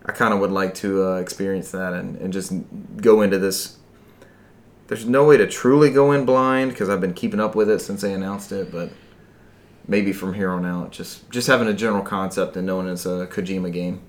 I 0.04 0.12
kind 0.12 0.34
of 0.34 0.40
would 0.40 0.50
like 0.50 0.74
to 0.76 1.04
uh, 1.04 1.16
experience 1.16 1.70
that 1.70 1.94
and, 1.94 2.16
and 2.16 2.32
just 2.32 2.52
go 2.96 3.22
into 3.22 3.38
this. 3.38 3.78
There's 4.88 5.06
no 5.06 5.24
way 5.24 5.38
to 5.38 5.46
truly 5.46 5.90
go 5.90 6.12
in 6.12 6.26
blind 6.26 6.72
because 6.72 6.90
I've 6.90 7.00
been 7.00 7.14
keeping 7.14 7.40
up 7.40 7.54
with 7.54 7.70
it 7.70 7.80
since 7.80 8.02
they 8.02 8.12
announced 8.12 8.52
it, 8.52 8.70
but 8.70 8.90
maybe 9.88 10.12
from 10.12 10.34
here 10.34 10.50
on 10.50 10.66
out, 10.66 10.90
just 10.90 11.30
just 11.30 11.46
having 11.46 11.68
a 11.68 11.72
general 11.72 12.02
concept 12.02 12.56
and 12.56 12.66
knowing 12.66 12.88
it's 12.88 13.06
a 13.06 13.26
Kojima 13.30 13.72
game. 13.72 14.02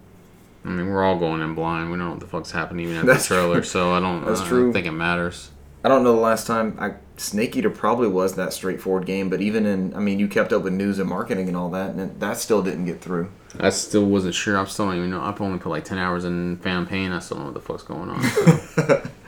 I 0.65 0.69
mean, 0.69 0.87
we're 0.89 1.03
all 1.03 1.17
going 1.19 1.41
in 1.41 1.55
blind. 1.55 1.91
We 1.91 1.97
don't 1.97 2.05
know 2.05 2.11
what 2.11 2.19
the 2.21 2.27
fuck's 2.27 2.51
happening 2.51 2.85
even 2.89 2.97
at 2.97 3.05
the 3.05 3.15
trailer, 3.23 3.55
true. 3.55 3.63
so 3.63 3.91
I 3.93 3.99
don't. 3.99 4.25
That's 4.25 4.41
I 4.41 4.49
don't 4.49 4.71
think 4.73 4.85
it 4.87 4.91
matters. 4.91 5.49
I 5.83 5.89
don't 5.89 6.03
know 6.03 6.13
the 6.13 6.21
last 6.21 6.47
time 6.47 6.77
I 6.79 6.93
Snake 7.17 7.57
Eater 7.57 7.69
probably 7.69 8.07
was 8.07 8.35
that 8.35 8.53
straightforward 8.53 9.05
game, 9.05 9.29
but 9.29 9.41
even 9.41 9.65
in 9.65 9.93
I 9.93 9.99
mean 9.99 10.19
you 10.19 10.29
kept 10.29 10.53
up 10.53 10.63
with 10.63 10.71
news 10.71 10.99
and 10.99 11.09
marketing 11.09 11.49
and 11.49 11.57
all 11.57 11.69
that, 11.71 11.89
and 11.89 11.99
it, 11.99 12.19
that 12.21 12.37
still 12.37 12.61
didn't 12.63 12.85
get 12.85 13.01
through. 13.01 13.29
I 13.59 13.69
still 13.69 14.05
wasn't 14.05 14.33
sure. 14.35 14.57
I'm 14.57 14.67
still 14.67 14.93
even 14.93 15.09
know. 15.09 15.21
I've 15.21 15.39
only 15.41 15.59
put 15.59 15.69
like 15.69 15.83
ten 15.83 15.97
hours 15.97 16.23
in 16.23 16.55
Phantom 16.57 16.87
Pain. 16.87 17.11
I 17.11 17.19
still 17.19 17.35
don't 17.37 17.47
know 17.47 17.51
what 17.51 17.61
the 17.61 17.67
fuck's 17.67 17.83
going 17.83 18.09
on. 18.09 18.23
So. 18.23 19.03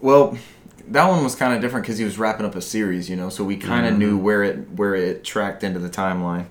Well, 0.00 0.36
that 0.88 1.06
one 1.08 1.22
was 1.22 1.34
kind 1.34 1.54
of 1.54 1.60
different 1.60 1.84
because 1.84 1.98
he 1.98 2.04
was 2.04 2.18
wrapping 2.18 2.46
up 2.46 2.54
a 2.54 2.60
series, 2.62 3.08
you 3.10 3.16
know, 3.16 3.28
so 3.28 3.44
we 3.44 3.56
kind 3.56 3.84
of 3.86 3.92
Mm-hmm. 3.92 3.98
knew 4.00 4.18
where 4.18 4.42
it 4.42 4.70
where 4.70 4.94
it 4.94 5.24
tracked 5.24 5.62
into 5.62 5.78
the 5.78 5.90
timeline. 5.90 6.46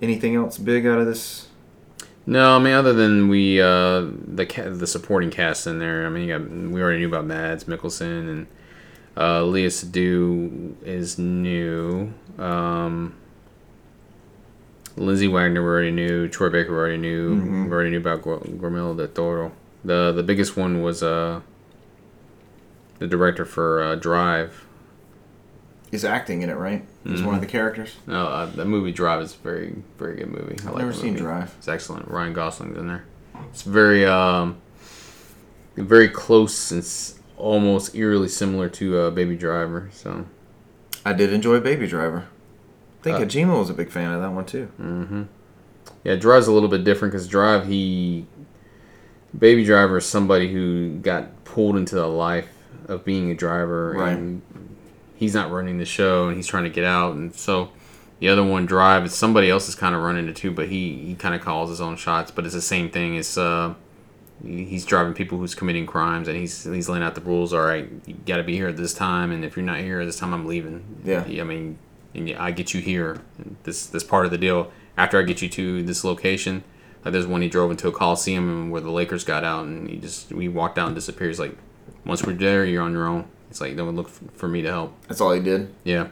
Anything 0.00 0.36
else 0.36 0.58
big 0.58 0.86
out 0.86 0.98
of 0.98 1.06
this? 1.06 1.47
No, 2.30 2.56
I 2.56 2.58
mean, 2.58 2.74
other 2.74 2.92
than 2.92 3.28
we 3.28 3.58
uh, 3.60 4.04
the 4.26 4.44
ca- 4.44 4.68
the 4.68 4.86
supporting 4.86 5.30
cast 5.30 5.66
in 5.66 5.78
there. 5.78 6.04
I 6.04 6.10
mean, 6.10 6.28
you 6.28 6.38
got, 6.38 6.50
we 6.50 6.82
already 6.82 6.98
knew 6.98 7.08
about 7.08 7.24
Mads 7.24 7.64
Mikkelsen 7.64 8.28
and 8.28 8.46
uh, 9.16 9.40
Léa 9.40 9.68
Seydoux 9.68 10.74
is 10.84 11.18
new. 11.18 12.12
Um, 12.38 13.14
Lindsay 14.96 15.26
Wagner 15.26 15.62
we 15.62 15.68
already 15.68 15.90
knew. 15.90 16.28
Troy 16.28 16.50
Baker 16.50 16.70
we 16.72 16.76
already 16.76 16.96
knew. 16.98 17.36
Mhm. 17.40 17.64
We 17.66 17.72
already 17.72 17.90
knew 17.90 17.98
about 17.98 18.20
Gu- 18.20 18.40
Guillermo 18.58 18.92
del 18.94 19.08
Toro. 19.08 19.52
The 19.82 20.12
the 20.12 20.22
biggest 20.22 20.54
one 20.54 20.82
was 20.82 21.02
uh, 21.02 21.40
the 22.98 23.06
director 23.06 23.46
for 23.46 23.82
uh, 23.82 23.94
Drive. 23.94 24.66
He's 25.90 26.04
acting 26.04 26.42
in 26.42 26.50
it, 26.50 26.54
right? 26.56 26.84
He's 27.04 27.18
Mm-hmm. 27.18 27.26
one 27.26 27.34
of 27.36 27.40
the 27.40 27.46
characters. 27.46 27.96
No, 28.06 28.26
uh, 28.26 28.46
that 28.46 28.66
movie 28.66 28.92
Drive 28.92 29.22
is 29.22 29.34
a 29.34 29.38
very 29.38 29.74
very 29.98 30.16
good 30.16 30.30
movie. 30.30 30.56
I 30.62 30.68
I've 30.68 30.74
like 30.74 30.78
never 30.78 30.92
seen. 30.92 31.14
Drive. 31.14 31.54
It's 31.58 31.68
excellent. 31.68 32.08
Ryan 32.08 32.32
Gosling's 32.34 32.76
in 32.78 32.88
there. 32.88 33.04
It's 33.50 33.62
very 33.62 34.04
um, 34.04 34.58
very 35.76 36.08
close 36.08 36.70
and 36.72 36.84
almost 37.36 37.94
eerily 37.94 38.28
similar 38.28 38.68
to 38.70 38.98
uh, 38.98 39.10
Baby 39.10 39.36
Driver. 39.36 39.88
So. 39.92 40.26
I 41.06 41.12
did 41.14 41.32
enjoy 41.32 41.60
Baby 41.60 41.86
Driver. 41.86 42.26
I 43.00 43.02
think 43.04 43.16
Uh, 43.16 43.20
Kojima 43.20 43.58
was 43.58 43.70
a 43.70 43.74
big 43.74 43.90
fan 43.90 44.12
of 44.12 44.20
that 44.20 44.32
one 44.32 44.44
too. 44.44 44.66
hmm 44.76 45.22
Yeah, 46.04 46.16
Drive's 46.16 46.48
a 46.48 46.52
little 46.52 46.68
bit 46.68 46.84
different 46.84 47.12
because 47.12 47.26
Drive, 47.28 47.66
he. 47.66 48.26
Baby 49.38 49.64
Driver 49.64 49.98
is 49.98 50.06
somebody 50.06 50.52
who 50.52 50.96
got 50.98 51.44
pulled 51.44 51.76
into 51.76 51.94
the 51.94 52.06
life 52.08 52.48
of 52.88 53.04
being 53.04 53.30
a 53.30 53.34
driver, 53.34 53.92
Right. 53.96 54.16
and 54.16 54.42
he's 55.18 55.34
not 55.34 55.50
running 55.50 55.78
the 55.78 55.84
show, 55.84 56.28
and 56.28 56.36
he's 56.36 56.46
trying 56.46 56.64
to 56.64 56.70
get 56.70 56.84
out, 56.84 57.14
and 57.14 57.34
so 57.34 57.70
the 58.20 58.28
other 58.28 58.44
one, 58.44 58.66
Drive, 58.66 59.04
it's 59.04 59.14
somebody 59.14 59.50
else 59.50 59.68
is 59.68 59.74
kind 59.74 59.94
of 59.94 60.02
running 60.02 60.28
it 60.28 60.36
too, 60.36 60.50
but 60.50 60.68
he 60.68 60.96
he 61.04 61.14
kind 61.14 61.34
of 61.34 61.40
calls 61.40 61.70
his 61.70 61.80
own 61.80 61.96
shots, 61.96 62.30
but 62.30 62.44
it's 62.44 62.54
the 62.54 62.62
same 62.62 62.90
thing. 62.90 63.16
It's 63.16 63.36
uh. 63.36 63.74
He's 64.40 64.84
driving 64.84 65.14
people 65.14 65.36
who's 65.38 65.56
committing 65.56 65.84
crimes, 65.84 66.28
and 66.28 66.36
he's 66.36 66.62
he's 66.62 66.88
laying 66.88 67.02
out 67.02 67.16
the 67.16 67.20
rules. 67.20 67.52
All 67.52 67.62
right, 67.62 67.90
you 68.06 68.14
got 68.24 68.36
to 68.36 68.44
be 68.44 68.54
here 68.54 68.68
at 68.68 68.76
this 68.76 68.94
time, 68.94 69.32
and 69.32 69.44
if 69.44 69.56
you're 69.56 69.66
not 69.66 69.78
here 69.78 70.00
at 70.00 70.04
this 70.04 70.16
time, 70.16 70.32
I'm 70.32 70.46
leaving. 70.46 71.00
Yeah. 71.02 71.24
I 71.26 71.42
mean, 71.42 71.76
and 72.14 72.30
I 72.36 72.52
get 72.52 72.72
you 72.72 72.80
here. 72.80 73.20
This 73.64 73.88
this 73.88 74.04
part 74.04 74.26
of 74.26 74.30
the 74.30 74.38
deal. 74.38 74.70
After 74.96 75.18
I 75.18 75.22
get 75.22 75.42
you 75.42 75.48
to 75.48 75.82
this 75.82 76.04
location, 76.04 76.62
like 77.04 77.10
there's 77.10 77.26
one 77.26 77.42
he 77.42 77.48
drove 77.48 77.72
into 77.72 77.88
a 77.88 77.92
coliseum 77.92 78.70
where 78.70 78.80
the 78.80 78.92
Lakers 78.92 79.24
got 79.24 79.42
out, 79.42 79.64
and 79.64 79.90
he 79.90 79.96
just 79.96 80.30
we 80.30 80.46
walked 80.46 80.78
out 80.78 80.86
and 80.86 80.94
disappears. 80.94 81.40
Like 81.40 81.56
once 82.04 82.24
we're 82.24 82.32
there, 82.32 82.64
you're 82.64 82.82
on 82.82 82.92
your 82.92 83.08
own. 83.08 83.28
It's 83.50 83.60
like 83.60 83.76
don't 83.76 83.96
look 83.96 84.08
f- 84.08 84.20
for 84.34 84.48
me 84.48 84.62
to 84.62 84.68
help. 84.68 84.94
That's 85.08 85.20
all 85.20 85.32
he 85.32 85.40
did. 85.40 85.74
Yeah. 85.84 86.08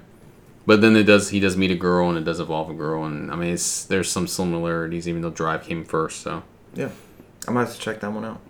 But 0.67 0.81
then 0.81 0.97
it 0.97 1.05
does. 1.05 1.31
He 1.31 1.39
does 1.41 1.57
meet 1.57 1.71
a 1.71 1.77
girl, 1.77 2.09
and 2.09 2.19
it 2.19 2.25
does 2.25 2.41
evolve 2.41 2.71
a 2.71 2.75
girl, 2.75 3.05
and 3.05 3.31
I 3.31 3.37
mean, 3.37 3.53
it's 3.55 3.85
there's 3.85 4.11
some 4.11 4.27
similarities, 4.27 5.07
even 5.09 5.23
though 5.23 5.31
Drive 5.31 5.63
came 5.65 5.85
first. 5.85 6.23
So 6.23 6.43
Yeah, 6.75 6.89
I 7.47 7.53
might 7.53 7.61
have 7.67 7.75
to 7.75 7.79
check 7.81 8.01
that 8.01 8.13
one 8.13 8.25
out. 8.25 8.41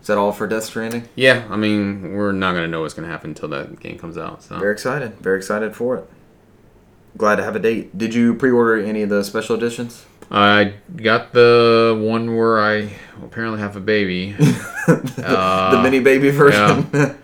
Is 0.00 0.06
that 0.06 0.18
all 0.18 0.30
for 0.30 0.46
Death 0.46 0.62
Stranding? 0.64 1.08
yeah, 1.16 1.44
I 1.50 1.56
mean, 1.56 2.12
we're 2.14 2.30
not 2.30 2.52
gonna 2.54 2.68
know 2.68 2.82
what's 2.82 2.94
gonna 2.94 3.08
happen 3.08 3.30
until 3.30 3.48
that 3.48 3.80
game 3.80 3.98
comes 3.98 4.16
out. 4.16 4.44
So 4.44 4.56
Very 4.58 4.72
excited. 4.72 5.14
Very 5.18 5.38
excited 5.38 5.74
for 5.74 5.96
it. 5.96 6.08
Glad 7.16 7.36
to 7.36 7.42
have 7.44 7.56
a 7.56 7.58
date. 7.58 7.96
Did 7.98 8.14
you 8.14 8.34
pre-order 8.34 8.76
any 8.76 9.02
of 9.02 9.08
the 9.08 9.24
special 9.24 9.56
editions? 9.56 10.04
I 10.30 10.74
got 10.94 11.32
the 11.32 11.98
one 12.00 12.36
where 12.36 12.60
I 12.60 12.90
apparently 13.24 13.58
have 13.60 13.74
a 13.74 13.80
baby. 13.80 14.32
the 14.86 15.24
Uh, 15.26 15.80
mini 15.82 15.98
baby 15.98 16.30
version. 16.30 16.86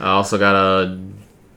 I 0.00 0.10
also 0.12 0.38
got 0.38 0.54
a 0.54 0.98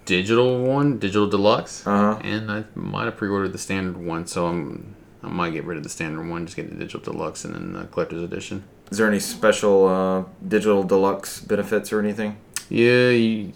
digital 0.05 0.63
one, 0.63 0.97
digital 0.99 1.27
deluxe, 1.27 1.85
uh 1.85 2.15
huh. 2.15 2.21
and 2.23 2.51
I 2.51 2.63
might 2.75 3.05
have 3.05 3.17
pre-ordered 3.17 3.53
the 3.53 3.57
standard 3.59 3.97
one. 3.97 4.25
So 4.27 4.47
I'm 4.47 4.95
I 5.23 5.29
might 5.29 5.51
get 5.53 5.65
rid 5.65 5.77
of 5.77 5.83
the 5.83 5.89
standard 5.89 6.27
one, 6.27 6.45
just 6.45 6.55
get 6.55 6.69
the 6.69 6.75
digital 6.75 7.13
deluxe 7.13 7.45
and 7.45 7.53
then 7.53 7.73
the 7.73 7.85
collector's 7.85 8.23
edition. 8.23 8.63
Is 8.89 8.97
there 8.97 9.07
any 9.07 9.19
special 9.19 9.87
uh, 9.87 10.23
digital 10.47 10.83
deluxe 10.83 11.39
benefits 11.39 11.93
or 11.93 11.99
anything? 11.99 12.37
Yeah, 12.69 13.09
you, 13.09 13.53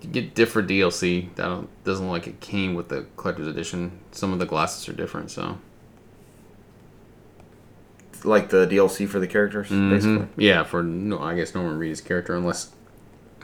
you 0.00 0.08
get 0.10 0.34
different 0.34 0.68
DLC. 0.68 1.32
That 1.36 1.66
doesn't 1.84 2.04
look 2.06 2.12
like 2.12 2.26
it 2.26 2.40
came 2.40 2.74
with 2.74 2.88
the 2.88 3.06
collector's 3.16 3.46
edition. 3.46 3.92
Some 4.12 4.32
of 4.32 4.38
the 4.38 4.46
glasses 4.46 4.88
are 4.88 4.92
different, 4.92 5.30
so 5.30 5.58
Like 8.24 8.48
the 8.50 8.66
DLC 8.66 9.06
for 9.08 9.18
the 9.20 9.26
characters, 9.26 9.68
basically. 9.68 10.26
Mhm. 10.26 10.28
yeah. 10.36 10.62
For 10.64 10.82
no, 10.82 11.20
I 11.20 11.34
guess 11.34 11.54
Norman 11.54 11.78
Reedus' 11.78 12.04
character, 12.04 12.34
unless 12.34 12.70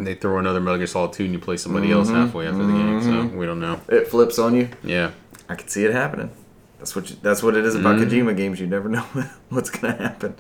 they 0.07 0.15
throw 0.15 0.39
another 0.39 0.61
Metal 0.61 0.79
Gear 0.79 0.87
Solid 0.87 1.13
2 1.13 1.25
and 1.25 1.33
you 1.33 1.39
play 1.39 1.57
somebody 1.57 1.91
else 1.93 2.09
Mhm. 2.11 2.15
halfway 2.15 2.47
after 2.47 2.65
the 2.65 2.73
game. 2.73 3.03
So 3.03 3.37
we 3.37 3.47
don't 3.47 3.61
know. 3.61 3.81
It 3.89 4.09
flips 4.09 4.39
on 4.39 4.55
you. 4.55 4.69
Yeah, 4.85 5.11
I 5.49 5.55
could 5.55 5.71
see 5.71 5.85
it 5.85 5.93
happening. 5.93 6.31
That's 6.79 6.95
what 6.95 7.11
you, 7.11 7.17
that's 7.23 7.43
what 7.43 7.57
it 7.57 7.65
is 7.65 7.75
about 7.75 7.97
Mhm. 7.97 8.09
Kojima 8.09 8.37
games. 8.37 8.61
You 8.61 8.67
never 8.67 8.89
know 8.97 9.05
what's 9.49 9.71
gonna 9.71 9.95
happen. 9.97 10.35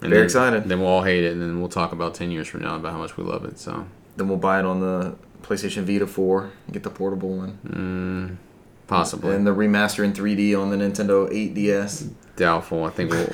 and 0.00 0.10
Very 0.10 0.14
then, 0.16 0.24
excited. 0.24 0.68
Then 0.68 0.80
we'll 0.80 0.88
all 0.88 1.02
hate 1.02 1.24
it, 1.24 1.32
and 1.32 1.42
then 1.42 1.60
we'll 1.60 1.68
talk 1.68 1.92
about 1.92 2.14
10 2.14 2.30
years 2.30 2.46
from 2.48 2.62
now 2.62 2.76
about 2.76 2.92
how 2.92 2.98
much 2.98 3.16
we 3.16 3.24
love 3.24 3.44
it. 3.44 3.58
So 3.58 3.84
Then 4.16 4.28
we'll 4.28 4.38
buy 4.38 4.58
it 4.60 4.64
on 4.64 4.80
the 4.80 5.14
PlayStation 5.42 5.82
Vita 5.84 6.06
4 6.06 6.50
and 6.66 6.72
get 6.72 6.82
the 6.82 6.90
portable 6.90 7.30
one. 7.36 7.58
mm, 7.66 8.36
possibly 8.86 9.34
And 9.34 9.46
the 9.46 9.54
remaster 9.54 10.02
in 10.04 10.12
3D 10.12 10.54
on 10.54 10.70
the 10.70 10.76
Nintendo 10.76 11.28
8DS. 11.30 12.08
doubtful. 12.36 12.84
I 12.84 12.90
think 12.90 13.10
we'll. 13.10 13.28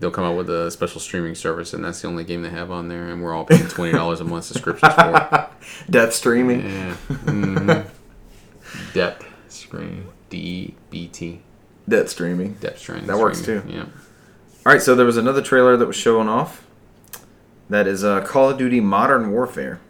They'll 0.00 0.10
come 0.10 0.24
out 0.24 0.36
with 0.36 0.48
a 0.48 0.70
special 0.70 0.98
streaming 1.00 1.34
service, 1.34 1.74
and 1.74 1.84
that's 1.84 2.00
the 2.00 2.08
only 2.08 2.24
game 2.24 2.42
they 2.42 2.48
have 2.48 2.70
on 2.70 2.88
there, 2.88 3.08
and 3.08 3.22
we're 3.22 3.34
all 3.34 3.44
paying 3.44 3.68
twenty 3.68 3.92
dollars 3.92 4.20
a 4.20 4.24
month 4.24 4.44
subscriptions 4.46 4.94
for. 4.94 5.50
Death 5.90 6.14
streaming. 6.14 6.62
Yeah. 6.62 6.96
Mm-hmm. 7.08 8.92
Depth 8.94 9.26
screen. 9.48 10.06
D 10.30 10.38
E 10.38 10.74
B 10.90 11.06
T. 11.08 11.42
Death 11.86 12.08
streaming. 12.08 12.54
Depth 12.54 12.78
stream. 12.78 13.06
That 13.06 13.18
works 13.18 13.42
too. 13.42 13.62
Yeah. 13.68 13.84
All 14.66 14.72
right, 14.72 14.80
so 14.82 14.94
there 14.94 15.06
was 15.06 15.16
another 15.16 15.42
trailer 15.42 15.76
that 15.76 15.86
was 15.86 15.96
showing 15.96 16.28
off. 16.28 16.66
That 17.68 17.86
is 17.86 18.02
uh, 18.02 18.22
Call 18.22 18.50
of 18.50 18.58
Duty 18.58 18.80
Modern 18.80 19.30
Warfare. 19.32 19.80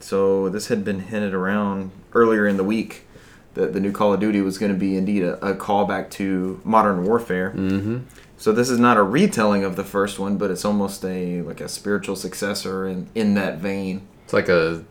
So 0.00 0.48
this 0.48 0.68
had 0.68 0.84
been 0.84 1.00
hinted 1.00 1.34
around 1.34 1.90
earlier 2.14 2.46
in 2.46 2.56
the 2.56 2.64
week 2.64 3.06
that 3.54 3.72
the 3.72 3.80
new 3.80 3.92
Call 3.92 4.12
of 4.12 4.20
Duty 4.20 4.40
was 4.40 4.58
going 4.58 4.72
to 4.72 4.78
be 4.78 4.96
indeed 4.96 5.22
a, 5.22 5.34
a 5.44 5.54
callback 5.54 6.10
to 6.12 6.60
Modern 6.64 7.04
Warfare. 7.04 7.50
Mm-hmm. 7.50 7.98
So 8.40 8.52
this 8.52 8.70
is 8.70 8.78
not 8.78 8.96
a 8.96 9.02
retelling 9.02 9.64
of 9.64 9.74
the 9.76 9.82
first 9.84 10.18
one, 10.18 10.38
but 10.38 10.50
it's 10.50 10.64
almost 10.64 11.04
a 11.04 11.42
like 11.42 11.60
a 11.60 11.68
spiritual 11.68 12.14
successor 12.16 12.86
in 12.86 13.08
in 13.14 13.34
that 13.34 13.58
vein. 13.58 14.06
It's 14.24 14.32
like 14.32 14.48
a. 14.48 14.84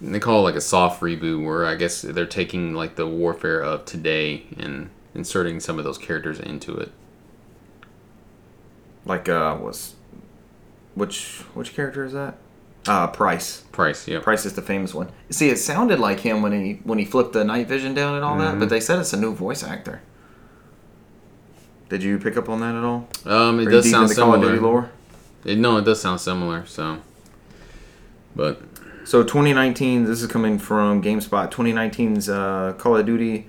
They 0.00 0.20
call 0.20 0.40
it 0.40 0.42
like 0.42 0.54
a 0.54 0.60
soft 0.60 1.02
reboot, 1.02 1.44
where 1.44 1.66
I 1.66 1.74
guess 1.74 2.02
they're 2.02 2.24
taking 2.24 2.72
like 2.72 2.94
the 2.96 3.06
warfare 3.06 3.60
of 3.60 3.84
today 3.84 4.44
and 4.56 4.90
inserting 5.14 5.58
some 5.60 5.78
of 5.78 5.84
those 5.84 5.98
characters 5.98 6.38
into 6.40 6.76
it. 6.76 6.90
Like 9.04 9.28
uh 9.28 9.56
was 9.60 9.94
which 10.94 11.40
which 11.54 11.74
character 11.74 12.04
is 12.04 12.12
that? 12.12 12.36
Uh 12.86 13.08
Price. 13.08 13.62
Price, 13.72 14.06
yeah. 14.08 14.20
Price 14.20 14.46
is 14.46 14.54
the 14.54 14.62
famous 14.62 14.94
one. 14.94 15.10
See, 15.30 15.50
it 15.50 15.56
sounded 15.58 15.98
like 15.98 16.20
him 16.20 16.42
when 16.42 16.52
he 16.64 16.74
when 16.84 16.98
he 16.98 17.04
flipped 17.04 17.32
the 17.32 17.44
night 17.44 17.66
vision 17.68 17.92
down 17.92 18.14
and 18.14 18.24
all 18.24 18.38
that, 18.38 18.54
Mhm. 18.54 18.60
but 18.60 18.68
they 18.70 18.80
said 18.80 18.98
it's 19.00 19.12
a 19.12 19.20
new 19.20 19.34
voice 19.34 19.62
actor. 19.64 20.00
Did 21.88 22.02
you 22.02 22.18
pick 22.18 22.36
up 22.36 22.48
on 22.48 22.60
that 22.60 22.74
at 22.74 22.84
all? 22.84 23.08
Um, 23.24 23.60
it 23.60 23.66
does 23.66 23.90
sound 23.90 24.10
into 24.10 24.20
Call 24.20 24.34
of 24.34 24.40
Duty 24.42 24.56
similar. 24.56 24.72
lore? 24.72 24.90
It, 25.44 25.58
no, 25.58 25.78
it 25.78 25.84
does 25.84 26.00
sound 26.00 26.20
similar. 26.20 26.66
So, 26.66 27.00
but 28.36 28.60
So 29.04 29.22
2019, 29.22 30.04
this 30.04 30.22
is 30.22 30.28
coming 30.30 30.58
from 30.58 31.02
GameSpot. 31.02 31.50
2019's 31.50 32.28
uh, 32.28 32.74
Call 32.76 32.96
of 32.96 33.06
Duty 33.06 33.48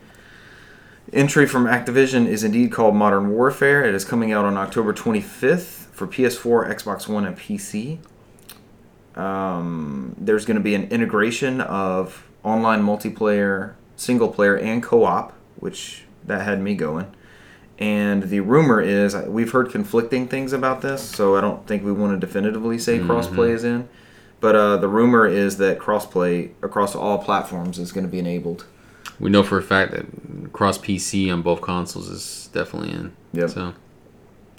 entry 1.12 1.46
from 1.48 1.66
Activision 1.66 2.28
is 2.28 2.44
indeed 2.44 2.72
called 2.72 2.96
Modern 2.96 3.30
Warfare. 3.32 3.84
It 3.84 3.96
is 3.96 4.06
coming 4.06 4.32
out 4.32 4.46
on 4.46 4.58
October 4.58 4.94
25th 4.94 5.88
for 5.92 6.08
PS4, 6.08 6.74
Xbox 6.76 7.08
One, 7.08 7.26
and 7.26 7.38
PC. 7.38 7.98
Um, 9.16 10.16
there's 10.18 10.46
going 10.46 10.56
to 10.56 10.64
be 10.64 10.76
an 10.76 10.86
integration 10.86 11.60
of 11.60 12.26
online 12.44 12.84
multiplayer, 12.84 13.74
single 13.98 14.30
player, 14.30 14.58
and 14.58 14.82
co-op, 14.82 15.34
which 15.58 16.06
that 16.26 16.44
had 16.44 16.62
me 16.62 16.76
going. 16.76 17.14
And 17.80 18.24
the 18.24 18.42
rumor 18.42 18.82
is 18.82 19.16
we've 19.16 19.52
heard 19.52 19.72
conflicting 19.72 20.28
things 20.28 20.52
about 20.54 20.82
this, 20.82 21.02
so 21.02 21.38
I 21.38 21.42
don't 21.42 21.66
think 21.66 21.84
we 21.84 21.92
want 21.94 22.20
to 22.20 22.26
definitively 22.26 22.78
say 22.78 23.00
crossplay 23.00 23.52
is 23.52 23.64
in. 23.64 23.88
But 24.42 24.56
uh, 24.56 24.78
the 24.78 24.88
rumor 24.90 25.26
is 25.26 25.58
that 25.58 25.80
crossplay 25.80 26.52
across 26.62 26.94
all 26.94 27.18
platforms 27.20 27.80
is 27.80 27.92
going 27.94 28.06
to 28.06 28.12
be 28.12 28.20
enabled. 28.20 28.66
we 29.20 29.30
know 29.30 29.44
for 29.44 29.58
a 29.58 29.62
fact 29.64 29.92
that 29.94 30.52
cross 30.54 30.78
PC 30.78 31.32
on 31.32 31.42
both 31.42 31.62
consoles 31.62 32.10
is 32.10 32.50
definitely 32.54 32.92
in. 32.92 33.14
Yep. 33.34 33.50
So, 33.50 33.74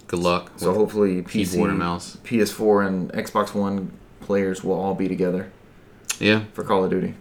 good 0.06 0.18
luck. 0.20 0.52
So 0.56 0.72
hopefully 0.72 1.22
PC, 1.22 1.52
keyboard 1.52 1.70
and 1.70 1.78
mouse. 1.78 2.16
PS4, 2.24 2.86
and 2.86 3.12
Xbox 3.12 3.54
One 3.54 3.92
players 4.20 4.62
will 4.64 4.74
all 4.80 4.94
be 4.94 5.08
together 5.08 5.50
Yeah, 6.18 6.44
for 6.54 6.62
Call 6.64 6.84
of 6.84 6.90
Duty. 6.90 7.14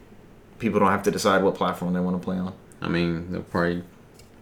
People 0.59 0.79
don't 0.79 0.91
have 0.91 1.03
to 1.03 1.11
decide 1.11 1.43
what 1.43 1.55
platform 1.55 1.93
they 1.93 1.99
want 1.99 2.21
to 2.21 2.23
play 2.23 2.37
on. 2.37 2.53
I 2.81 2.87
mean 2.87 3.31
they'll 3.31 3.41
probably 3.41 3.83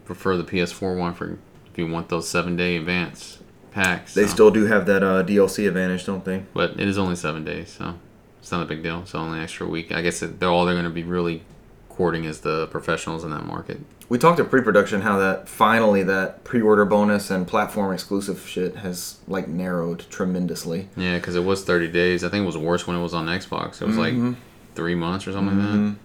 prefer 0.05 0.37
the 0.37 0.43
PS4 0.43 0.97
one 0.97 1.13
for 1.13 1.37
if 1.77 1.86
you 1.86 1.91
want 1.93 2.10
those 2.10 2.27
seven 2.27 2.55
day 2.55 2.75
advance 2.77 3.38
packs. 3.72 4.15
They 4.15 4.24
so. 4.25 4.29
still 4.34 4.51
do 4.51 4.65
have 4.65 4.88
that 4.88 5.03
uh, 5.03 5.24
DLC 5.24 5.67
advantage, 5.67 6.05
don't 6.07 6.25
they? 6.25 6.43
but 6.53 6.72
it 6.72 6.88
is 6.88 6.98
only 6.98 7.15
seven 7.15 7.46
days, 7.46 7.69
so 7.69 8.00
it's 8.39 8.51
not 8.51 8.63
a 8.63 8.65
big 8.65 8.81
deal. 8.81 9.01
It's 9.01 9.13
only 9.13 9.38
an 9.38 9.43
extra 9.43 9.67
week. 9.67 9.91
I 9.91 10.01
guess 10.01 10.19
they're 10.22 10.50
all 10.50 10.65
they're 10.65 10.74
going 10.74 10.86
to 10.86 10.89
be 10.89 11.03
really 11.03 11.43
courting 11.89 12.24
is 12.24 12.41
the 12.41 12.65
professionals 12.67 13.24
in 13.24 13.29
that 13.29 13.46
market. 13.46 13.79
We 14.10 14.17
talked 14.17 14.39
in 14.39 14.48
pre-production 14.48 15.01
how 15.01 15.17
that 15.19 15.48
finally 15.50 16.01
that 16.03 16.43
pre-order 16.43 16.86
bonus 16.86 17.29
and 17.29 17.46
platform 17.48 17.93
exclusive 17.93 18.48
shit 18.48 18.77
has 18.77 19.17
like 19.27 19.48
narrowed 19.48 20.05
tremendously. 20.10 20.89
Yeah, 20.96 21.17
because 21.17 21.36
it 21.36 21.43
was 21.43 21.63
30 21.63 21.89
days. 21.89 22.24
I 22.24 22.29
think 22.29 22.41
it 22.43 22.46
was 22.48 22.57
worse 22.57 22.88
when 22.88 22.98
it 22.98 23.01
was 23.03 23.13
on 23.13 23.27
Xbox. 23.27 23.81
It 23.81 23.86
was 23.88 23.98
Mhm. 23.98 24.29
like 24.29 24.38
three 24.75 24.96
months 24.96 25.27
or 25.27 25.34
something 25.34 25.57
like 25.60 25.67
Mhm. 25.75 25.96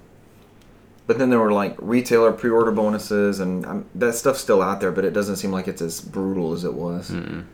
But 1.13 1.19
then 1.19 1.29
there 1.29 1.41
were 1.41 1.53
like 1.53 1.77
retailer 1.79 2.33
pre-order 2.33 2.73
bonuses, 2.73 3.39
and 3.39 3.67
um, 3.67 3.85
that 3.95 4.15
stuff's 4.15 4.41
still 4.41 4.63
out 4.63 4.81
there, 4.81 4.91
but 4.91 5.05
it 5.05 5.11
doesn't 5.11 5.37
seem 5.37 5.53
like 5.53 5.69
it's 5.69 5.83
as 5.83 6.01
brutal 6.01 6.55
as 6.55 6.65
it 6.65 6.73
was. 6.73 7.11
Mm-mm. 7.11 7.45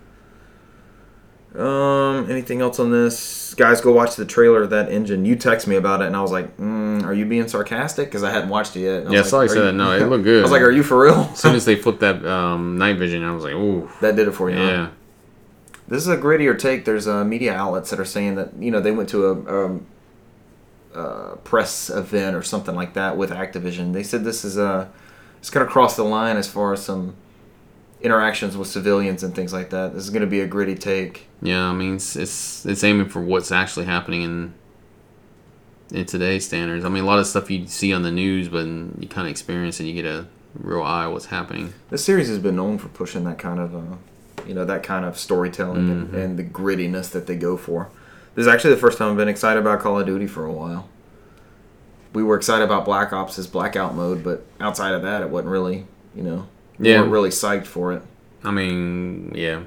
Um, 1.60 2.30
anything 2.30 2.60
else 2.60 2.78
on 2.78 2.92
this? 2.92 3.54
Guys, 3.54 3.80
go 3.80 3.90
watch 3.90 4.14
the 4.14 4.24
trailer 4.24 4.62
of 4.62 4.70
that 4.70 4.92
engine. 4.92 5.24
You 5.24 5.34
text 5.34 5.66
me 5.66 5.74
about 5.74 6.02
it, 6.02 6.06
and 6.06 6.14
I 6.14 6.22
was 6.22 6.30
like, 6.30 6.56
mm, 6.56 7.02
"Are 7.02 7.12
you 7.12 7.24
being 7.24 7.48
sarcastic?" 7.48 8.06
Because 8.06 8.22
I 8.22 8.30
hadn't 8.30 8.48
watched 8.48 8.76
it 8.76 8.82
yet. 8.82 9.10
Yeah, 9.10 9.18
I 9.18 9.22
saw 9.22 9.38
like, 9.38 9.48
you 9.48 9.56
said 9.56 9.64
that. 9.64 9.72
No, 9.72 9.90
it 9.90 10.08
looked 10.08 10.22
good. 10.22 10.38
I 10.38 10.42
was 10.42 10.52
like, 10.52 10.62
"Are 10.62 10.70
you 10.70 10.84
for 10.84 11.00
real?" 11.00 11.28
As 11.32 11.40
soon 11.40 11.56
as 11.56 11.64
they 11.64 11.74
flipped 11.74 11.98
that 11.98 12.24
um, 12.24 12.78
night 12.78 12.96
vision, 12.96 13.24
I 13.24 13.32
was 13.32 13.42
like, 13.42 13.54
ooh. 13.54 13.90
that 14.02 14.14
did 14.14 14.28
it 14.28 14.32
for 14.34 14.50
you. 14.50 14.56
huh? 14.56 14.62
Yeah. 14.62 14.90
This 15.88 16.02
is 16.02 16.08
a 16.08 16.16
grittier 16.16 16.56
take. 16.56 16.84
There's 16.84 17.08
uh, 17.08 17.24
media 17.24 17.54
outlets 17.54 17.90
that 17.90 17.98
are 17.98 18.04
saying 18.04 18.36
that 18.36 18.54
you 18.56 18.70
know 18.70 18.78
they 18.78 18.92
went 18.92 19.08
to 19.08 19.26
a, 19.26 19.64
um, 19.64 19.86
uh 20.94 21.36
press 21.44 21.90
event 21.90 22.34
or 22.34 22.42
something 22.42 22.74
like 22.74 22.94
that 22.94 23.16
with 23.16 23.30
Activision. 23.30 23.92
They 23.92 24.02
said 24.02 24.24
this 24.24 24.44
is 24.44 24.56
a 24.56 24.90
it's 25.38 25.50
going 25.50 25.64
to 25.66 25.70
cross 25.72 25.94
the 25.96 26.02
line 26.02 26.36
as 26.36 26.48
far 26.48 26.72
as 26.72 26.82
some 26.82 27.14
interactions 28.00 28.56
with 28.56 28.68
civilians 28.68 29.22
and 29.22 29.34
things 29.34 29.52
like 29.52 29.70
that. 29.70 29.92
This 29.94 30.04
is 30.04 30.10
going 30.10 30.22
to 30.22 30.26
be 30.28 30.40
a 30.40 30.46
gritty 30.46 30.74
take. 30.74 31.26
Yeah, 31.42 31.64
I 31.68 31.72
mean, 31.72 31.96
it's, 31.96 32.16
it's 32.16 32.64
it's 32.66 32.82
aiming 32.84 33.08
for 33.08 33.20
what's 33.20 33.52
actually 33.52 33.86
happening 33.86 34.22
in 34.22 34.54
in 35.92 36.04
today's 36.06 36.44
standards. 36.46 36.84
I 36.84 36.88
mean, 36.88 37.04
a 37.04 37.06
lot 37.06 37.18
of 37.18 37.26
stuff 37.26 37.50
you 37.50 37.66
see 37.66 37.92
on 37.92 38.02
the 38.02 38.10
news, 38.10 38.48
but 38.48 38.66
you 38.66 39.08
kind 39.08 39.26
of 39.26 39.30
experience 39.30 39.80
and 39.80 39.88
You 39.88 39.94
get 39.94 40.04
a 40.04 40.26
real 40.58 40.82
eye 40.82 41.06
what's 41.06 41.26
happening. 41.26 41.72
This 41.90 42.04
series 42.04 42.28
has 42.28 42.38
been 42.38 42.56
known 42.56 42.78
for 42.78 42.88
pushing 42.88 43.24
that 43.24 43.38
kind 43.38 43.58
of, 43.60 43.74
uh, 43.74 43.96
you 44.46 44.54
know, 44.54 44.64
that 44.64 44.82
kind 44.82 45.04
of 45.04 45.18
storytelling 45.18 45.88
and, 45.90 46.08
Mhm. 46.10 46.14
and 46.24 46.38
the 46.38 46.44
grittiness 46.44 47.10
that 47.12 47.26
they 47.26 47.36
go 47.36 47.56
for. 47.56 47.88
This 48.38 48.46
is 48.46 48.52
actually 48.54 48.74
the 48.74 48.80
first 48.80 48.98
time 48.98 49.10
I've 49.10 49.16
been 49.16 49.26
excited 49.26 49.58
about 49.58 49.80
Call 49.80 49.98
of 49.98 50.06
Duty 50.06 50.28
for 50.28 50.44
a 50.44 50.52
while. 50.52 50.88
we 52.12 52.22
were 52.22 52.36
excited 52.36 52.62
about 52.64 52.84
Black 52.84 53.12
Ops' 53.12 53.46
blackout 53.48 53.96
mode, 53.96 54.22
but 54.22 54.46
outside 54.60 54.94
of 54.94 55.02
that, 55.02 55.22
it 55.22 55.28
wasn't 55.28 55.50
really, 55.50 55.86
you 56.14 56.22
know, 56.22 56.46
we 56.78 56.88
Yeah. 56.88 57.00
weren't 57.00 57.10
really 57.12 57.30
psyched 57.30 57.66
for 57.66 57.92
it. 57.92 58.02
I 58.44 58.52
mean, 58.52 59.32
yeah. 59.34 59.62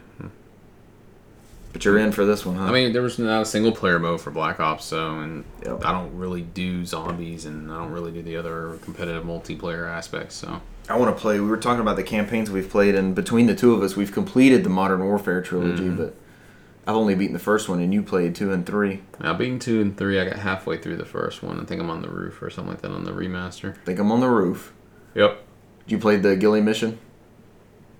But 1.73 1.83
you're 1.83 1.97
in 1.97 2.13
for 2.13 2.25
this 2.25 2.45
one, 2.45 2.55
huh? 2.55 2.63
I 2.65 2.71
mean, 2.71 2.93
there 2.93 3.01
was 3.01 3.19
not 3.19 3.41
a 3.41 3.45
single 3.45 3.73
player 3.73 3.99
mode 3.99 4.21
for 4.21 4.31
Black 4.31 4.61
Ops, 4.61 4.85
so 4.85 5.19
and 5.19 5.43
Yep. 5.65 5.85
I 5.85 5.91
don't 5.91 6.17
really 6.17 6.41
do 6.41 6.85
zombies, 6.85 7.45
and 7.45 7.69
I 7.69 7.77
don't 7.77 7.91
really 7.91 8.11
do 8.11 8.21
the 8.21 8.37
other 8.37 8.77
competitive 8.85 9.25
multiplayer 9.25 9.85
aspects. 9.87 10.35
So 10.35 10.61
I 10.89 10.97
want 10.97 11.13
to 11.15 11.21
play. 11.21 11.41
We 11.41 11.47
were 11.47 11.57
talking 11.57 11.81
about 11.81 11.97
the 11.97 12.03
campaigns 12.03 12.49
we've 12.49 12.69
played, 12.69 12.95
and 12.95 13.13
between 13.13 13.47
the 13.47 13.55
two 13.55 13.73
of 13.73 13.83
us, 13.83 13.97
we've 13.97 14.13
completed 14.13 14.63
the 14.63 14.69
Modern 14.69 15.03
Warfare 15.03 15.41
trilogy. 15.41 15.83
Mm-hmm. 15.83 15.97
But 15.97 16.15
I've 16.87 16.95
only 16.95 17.13
beaten 17.15 17.33
the 17.33 17.39
first 17.39 17.69
one, 17.69 17.79
and 17.79 17.93
you 17.93 18.01
played 18.01 18.33
two 18.35 18.51
and 18.51 18.65
three. 18.65 19.01
I've 19.19 19.37
beaten 19.37 19.59
two 19.59 19.81
and 19.81 19.95
three. 19.95 20.19
I 20.19 20.25
got 20.25 20.37
halfway 20.37 20.77
through 20.77 20.97
the 20.97 21.05
first 21.05 21.43
one. 21.43 21.59
I 21.59 21.63
think 21.63 21.79
I'm 21.79 21.89
on 21.91 22.01
the 22.01 22.09
roof 22.09 22.41
or 22.41 22.49
something 22.49 22.71
like 22.73 22.81
that 22.81 22.91
on 22.91 23.03
the 23.03 23.11
remaster. 23.11 23.75
I 23.77 23.85
think 23.85 23.99
I'm 23.99 24.11
on 24.11 24.19
the 24.19 24.29
roof. 24.29 24.73
Yep. 25.13 25.43
You 25.85 25.99
played 25.99 26.23
the 26.23 26.35
Ghillie 26.35 26.61
mission. 26.61 26.97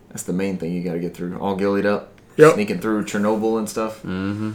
That's 0.09 0.23
the 0.23 0.33
main 0.33 0.57
thing 0.57 0.73
you 0.73 0.83
got 0.83 0.93
to 0.93 0.99
get 0.99 1.15
through. 1.15 1.37
All 1.39 1.57
ghillied 1.57 1.85
up, 1.85 2.11
Yep. 2.37 2.55
sneaking 2.55 2.79
through 2.79 3.03
Chernobyl 3.05 3.57
and 3.59 3.69
stuff. 3.69 3.97
Mm-hmm. 3.99 4.51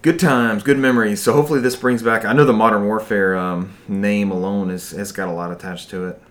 Good 0.00 0.20
times, 0.20 0.62
good 0.62 0.78
memories. 0.78 1.20
So 1.20 1.32
hopefully 1.32 1.60
this 1.60 1.74
brings 1.74 2.02
back. 2.04 2.24
I 2.24 2.32
know 2.32 2.44
the 2.44 2.52
Modern 2.52 2.84
Warfare 2.86 3.36
um, 3.36 3.76
name 3.88 4.30
alone 4.30 4.70
is 4.70 4.92
has 4.92 5.10
got 5.10 5.28
a 5.28 5.32
lot 5.32 5.50
attached 5.50 5.90
to 5.90 6.06
it. 6.06 6.22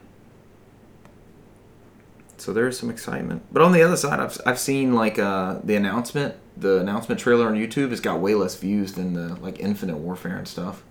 So 2.37 2.53
there 2.53 2.67
is 2.67 2.79
some 2.79 2.89
excitement. 2.89 3.43
But 3.51 3.61
on 3.61 3.71
the 3.73 3.81
other 3.83 3.97
side, 3.97 4.19
I've, 4.19 4.39
I've 4.45 4.59
seen 4.59 4.93
like 4.93 5.19
uh, 5.19 5.59
the 5.63 5.75
announcement, 5.75 6.35
the 6.59 6.79
announcement 6.79 7.19
trailer 7.19 7.47
on 7.47 7.55
YouTube 7.55 7.89
has 7.91 7.99
got 7.99 8.19
way 8.19 8.33
less 8.35 8.55
views 8.55 8.93
than 8.93 9.13
the 9.13 9.35
like 9.35 9.59
Infinite 9.59 9.97
Warfare 9.97 10.37
and 10.37 10.47
stuff. 10.47 10.83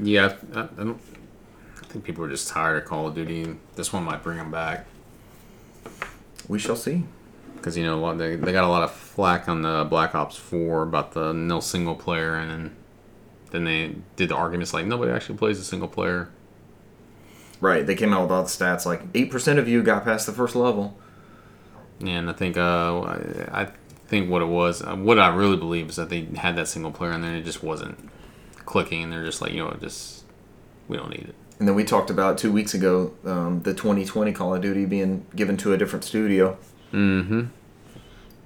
Yeah, 0.00 0.34
I, 0.54 0.60
I 0.62 0.66
don't. 0.84 1.00
I 1.82 1.84
think 1.86 2.04
people 2.04 2.24
are 2.24 2.30
just 2.30 2.48
tired 2.48 2.82
of 2.82 2.88
Call 2.88 3.06
of 3.06 3.14
Duty. 3.14 3.56
This 3.76 3.92
one 3.92 4.04
might 4.04 4.22
bring 4.22 4.38
them 4.38 4.50
back 4.50 4.86
We 6.48 6.58
shall 6.58 6.76
see. 6.76 7.04
because 7.56 7.76
you 7.76 7.84
know 7.84 7.96
a 7.96 8.00
lot. 8.00 8.18
They, 8.18 8.36
they 8.36 8.52
got 8.52 8.64
a 8.64 8.68
lot 8.68 8.82
of 8.82 8.90
flack 8.92 9.48
on 9.48 9.62
the 9.62 9.84
Black 9.88 10.14
Ops 10.14 10.36
Four 10.36 10.82
about 10.82 11.12
the 11.12 11.32
no 11.32 11.60
single 11.60 11.94
player, 11.94 12.34
and 12.34 12.50
then 12.50 12.76
then 13.50 13.64
they 13.64 13.96
did 14.16 14.30
the 14.30 14.34
arguments 14.34 14.72
like 14.72 14.86
nobody 14.86 15.12
actually 15.12 15.36
plays 15.38 15.58
a 15.60 15.64
single 15.64 15.88
player. 15.88 16.30
Right, 17.60 17.86
they 17.86 17.94
came 17.94 18.12
out 18.12 18.22
with 18.22 18.30
all 18.32 18.42
the 18.42 18.48
stats 18.48 18.86
like 18.86 19.02
eight 19.14 19.30
percent 19.30 19.58
of 19.58 19.68
you 19.68 19.82
got 19.82 20.04
past 20.04 20.26
the 20.26 20.32
first 20.32 20.56
level. 20.56 20.98
Yeah, 22.00 22.18
And 22.18 22.30
I 22.30 22.32
think 22.32 22.56
uh, 22.56 23.00
I, 23.02 23.60
I 23.62 23.68
think 24.12 24.28
what 24.30 24.42
it 24.42 24.46
was, 24.48 24.82
uh, 24.82 24.94
what 24.94 25.18
I 25.18 25.34
really 25.34 25.56
believe 25.56 25.88
is 25.88 25.96
that 25.96 26.10
they 26.10 26.26
had 26.36 26.54
that 26.56 26.68
single 26.68 26.90
player, 26.90 27.12
and 27.12 27.24
then 27.24 27.34
it 27.34 27.44
just 27.44 27.62
wasn't 27.62 28.10
clicking, 28.66 29.02
and 29.04 29.10
they're 29.12 29.24
just 29.24 29.40
like, 29.40 29.52
you 29.52 29.64
know, 29.64 29.74
just 29.80 30.24
we 30.86 30.98
don't 30.98 31.08
need 31.10 31.30
it. 31.30 31.34
And 31.58 31.66
then 31.66 31.74
we 31.74 31.82
talked 31.82 32.10
about 32.10 32.36
two 32.36 32.52
weeks 32.52 32.74
ago 32.74 33.12
um, 33.24 33.62
the 33.62 33.72
2020 33.72 34.32
Call 34.32 34.54
of 34.54 34.60
Duty 34.60 34.84
being 34.84 35.24
given 35.34 35.56
to 35.58 35.72
a 35.72 35.78
different 35.78 36.04
studio. 36.04 36.58
Mm-hmm. 36.92 37.44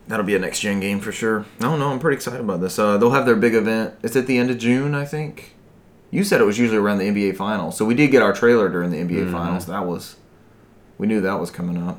That'll 0.07 0.25
be 0.25 0.37
a 0.37 0.39
next 0.39 0.61
gen 0.61 0.79
game 0.79 1.01
for 1.01 1.11
sure. 1.11 1.45
I 1.59 1.63
don't 1.65 1.81
know. 1.81 1.89
I'm 1.91 1.99
pretty 1.99 2.15
excited 2.17 2.39
about 2.41 2.61
this. 2.61 2.79
Uh, 2.79 2.97
they'll 2.97 3.11
have 3.11 3.27
their 3.27 3.35
big 3.35 3.55
event. 3.55 3.95
It's 4.05 4.15
at 4.15 4.29
the 4.29 4.39
end 4.39 4.51
of 4.51 4.59
June, 4.59 4.95
I 4.95 5.05
think. 5.05 5.57
You 6.13 6.23
said 6.23 6.41
it 6.41 6.45
was 6.45 6.61
usually 6.61 6.79
around 6.79 6.99
the 6.99 7.09
NBA 7.09 7.37
Finals, 7.37 7.77
so 7.77 7.85
we 7.85 7.95
did 7.97 8.13
get 8.13 8.23
our 8.23 8.33
trailer 8.33 8.69
during 8.69 8.91
the 8.93 8.99
NBA 8.99 9.25
Mhm. 9.27 9.33
Finals. 9.33 9.67
That 9.67 9.85
was, 9.85 10.15
we 10.97 11.09
knew 11.09 11.21
that 11.23 11.41
was 11.41 11.51
coming 11.51 11.77
up. 11.83 11.99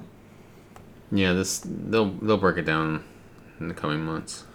Yeah, 1.12 1.34
this 1.34 1.62
they'll 1.66 2.12
they'll 2.12 2.38
break 2.38 2.58
it 2.58 2.66
down 2.66 3.04
in 3.60 3.68
the 3.68 3.74
coming 3.74 4.02
months. 4.02 4.46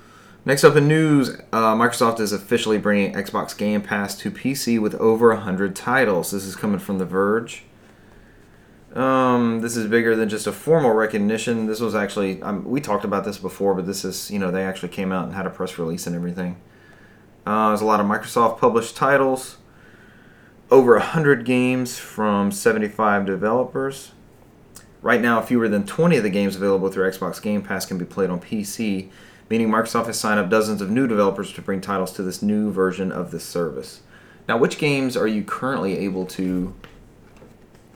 Next 0.45 0.65
up 0.65 0.75
in 0.75 0.89
news, 0.89 1.31
uh, 1.53 1.75
Microsoft 1.75 2.19
is 2.19 2.33
officially 2.33 2.77
bringing 2.77 3.13
Xbox 3.15 3.57
Game 3.57 3.81
Pass 3.81 4.19
to 4.19 4.31
PC 4.31 4.81
with 4.81 4.95
over 4.97 5.29
100 5.29 5.77
titles. 5.77 6.33
This 6.33 6.45
is 6.45 6.57
coming 6.57 6.81
from 6.81 6.99
The 6.99 7.05
Verge. 7.05 7.63
Um, 8.95 9.61
this 9.61 9.77
is 9.77 9.87
bigger 9.87 10.17
than 10.17 10.29
just 10.29 10.47
a 10.47 10.53
formal 10.53 10.91
recognition. 10.91 11.67
This 11.67 11.81
was 11.81 11.95
actually, 11.95 12.43
um, 12.43 12.65
we 12.65 12.81
talked 12.81 13.05
about 13.05 13.25
this 13.25 13.39
before, 13.39 13.75
but 13.75 13.87
this 13.87 14.05
is, 14.05 14.31
you 14.31 14.39
know, 14.39 14.51
they 14.51 14.65
actually 14.65 14.91
came 14.91 15.13
out 15.13 15.27
and 15.27 15.35
had 15.35 15.47
a 15.47 15.51
press 15.51 15.79
release 15.79 16.07
and 16.07 16.17
everything. 16.17 16.61
Uh, 17.47 17.69
there's 17.69 17.81
a 17.81 17.87
lot 17.87 18.01
of 18.01 18.07
Microsoft 18.07 18.59
published 18.59 18.97
titles, 18.97 19.59
over 20.71 20.95
100 20.95 21.45
games 21.45 21.99
from 21.99 22.51
75 22.51 23.27
developers. 23.27 24.13
Right 25.03 25.21
now, 25.21 25.43
fewer 25.43 25.69
than 25.69 25.85
20 25.85 26.17
of 26.17 26.23
the 26.23 26.31
games 26.31 26.55
available 26.57 26.89
through 26.91 27.11
Xbox 27.11 27.43
Game 27.43 27.61
Pass 27.63 27.85
can 27.87 27.99
be 27.99 28.05
played 28.05 28.31
on 28.31 28.41
PC 28.41 29.11
meaning 29.51 29.69
Microsoft 29.69 30.07
has 30.07 30.19
signed 30.19 30.41
up 30.41 30.49
dozens 30.49 30.81
of 30.81 30.89
new 30.89 31.07
developers 31.07 31.53
to 31.53 31.61
bring 31.61 31.79
titles 31.79 32.11
to 32.13 32.23
this 32.23 32.41
new 32.41 32.71
version 32.73 33.13
of 33.13 33.31
the 33.33 33.39
service. 33.39 34.01
Now, 34.49 34.57
which 34.57 34.79
games 34.79 35.15
are 35.15 35.27
you 35.27 35.43
currently 35.45 35.99
able 35.99 36.25
to, 36.27 36.73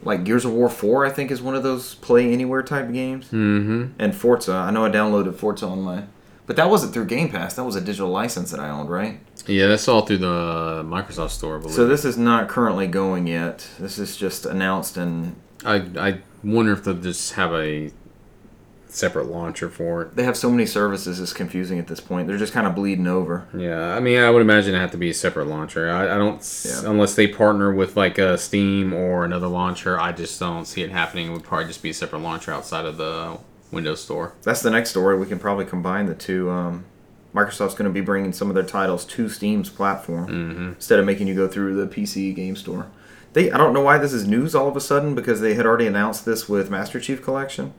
like 0.03 0.23
Gears 0.23 0.45
of 0.45 0.51
War 0.51 0.69
4, 0.69 1.07
I 1.07 1.09
think 1.09 1.31
is 1.31 1.41
one 1.41 1.55
of 1.55 1.63
those 1.63 1.95
play 1.95 2.31
anywhere 2.31 2.61
type 2.61 2.91
games, 2.93 3.25
Mm-hmm. 3.31 3.85
and 3.97 4.15
Forza. 4.15 4.53
I 4.53 4.69
know 4.69 4.85
I 4.85 4.89
downloaded 4.91 5.33
Forza 5.33 5.65
on 5.65 5.81
my, 5.81 6.03
but 6.45 6.57
that 6.57 6.69
wasn't 6.69 6.93
through 6.93 7.05
Game 7.05 7.29
Pass. 7.29 7.55
That 7.55 7.63
was 7.63 7.75
a 7.75 7.81
digital 7.81 8.09
license 8.09 8.51
that 8.51 8.59
I 8.59 8.69
owned, 8.69 8.91
right? 8.91 9.19
Yeah, 9.47 9.65
that's 9.65 9.87
all 9.87 10.01
through 10.05 10.19
the 10.19 10.83
Microsoft 10.85 11.31
Store. 11.31 11.59
So 11.69 11.87
this 11.87 12.05
is 12.05 12.19
not 12.19 12.49
currently 12.49 12.85
going 12.85 13.25
yet. 13.25 13.67
This 13.79 13.97
is 13.97 14.15
just 14.15 14.45
announced 14.45 14.95
and 14.95 15.35
I 15.65 15.75
I 15.97 16.17
wonder 16.43 16.71
if 16.73 16.83
they'll 16.83 16.93
just 16.95 17.33
have 17.33 17.53
a 17.53 17.91
separate 18.89 19.25
launcher 19.25 19.69
for 19.69 20.03
it. 20.03 20.15
they 20.15 20.23
have 20.23 20.37
so 20.37 20.49
many 20.49 20.65
services. 20.65 21.19
It's 21.19 21.33
confusing 21.33 21.77
at 21.77 21.87
this 21.87 21.99
point. 21.99 22.27
They're 22.27 22.37
just 22.37 22.53
kind 22.53 22.65
of 22.65 22.73
bleeding 22.73 23.05
over. 23.05 23.47
Yeah, 23.55 23.95
I 23.95 23.99
mean, 23.99 24.17
I 24.19 24.29
would 24.29 24.41
imagine 24.41 24.73
it 24.73 24.79
have 24.79 24.91
to 24.91 24.97
be 24.97 25.09
a 25.09 25.13
separate 25.13 25.47
launcher. 25.47 25.89
I, 25.91 26.05
I 26.15 26.17
don't 26.17 26.41
Yeah. 26.65 26.89
unless 26.89 27.13
they 27.15 27.27
partner 27.27 27.71
with 27.73 27.97
like 27.97 28.17
a 28.17 28.37
Steam 28.37 28.93
or 28.93 29.25
another 29.25 29.47
launcher. 29.47 29.99
I 29.99 30.13
just 30.13 30.39
don't 30.39 30.65
see 30.65 30.81
it 30.83 30.91
happening. 30.91 31.27
It 31.27 31.31
would 31.31 31.43
probably 31.43 31.67
just 31.67 31.83
be 31.83 31.89
a 31.89 31.93
separate 31.93 32.19
launcher 32.21 32.51
outside 32.51 32.85
of 32.85 32.97
the 32.97 33.37
Windows 33.71 34.01
Store. 34.01 34.33
That's 34.43 34.61
the 34.61 34.71
next 34.71 34.91
story. 34.91 35.17
We 35.19 35.25
can 35.27 35.37
probably 35.37 35.65
combine 35.65 36.05
the 36.05 36.15
two. 36.15 36.49
Um, 36.49 36.85
Microsoft's 37.35 37.75
going 37.75 37.89
to 37.89 37.93
be 37.93 38.01
bringing 38.01 38.31
some 38.33 38.47
of 38.49 38.55
their 38.55 38.63
titles 38.63 39.05
to 39.05 39.27
Steam's 39.29 39.69
platform 39.69 40.27
Mm-hmm. 40.27 40.67
instead 40.69 40.97
of 40.97 41.05
making 41.05 41.27
you 41.27 41.35
go 41.35 41.47
through 41.47 41.75
the 41.75 41.93
PC 41.93 42.33
game 42.33 42.55
store. 42.55 42.87
They, 43.33 43.51
I 43.51 43.57
don't 43.57 43.73
know 43.73 43.81
why 43.81 43.97
this 43.97 44.13
is 44.13 44.27
news 44.27 44.55
all 44.55 44.67
of 44.67 44.75
a 44.75 44.81
sudden 44.81 45.13
because 45.15 45.41
they 45.41 45.53
had 45.53 45.65
already 45.65 45.85
announced 45.87 46.25
this 46.25 46.49
with 46.49 46.69
Master 46.71 46.99
Chief 46.99 47.21
Collection 47.23 47.73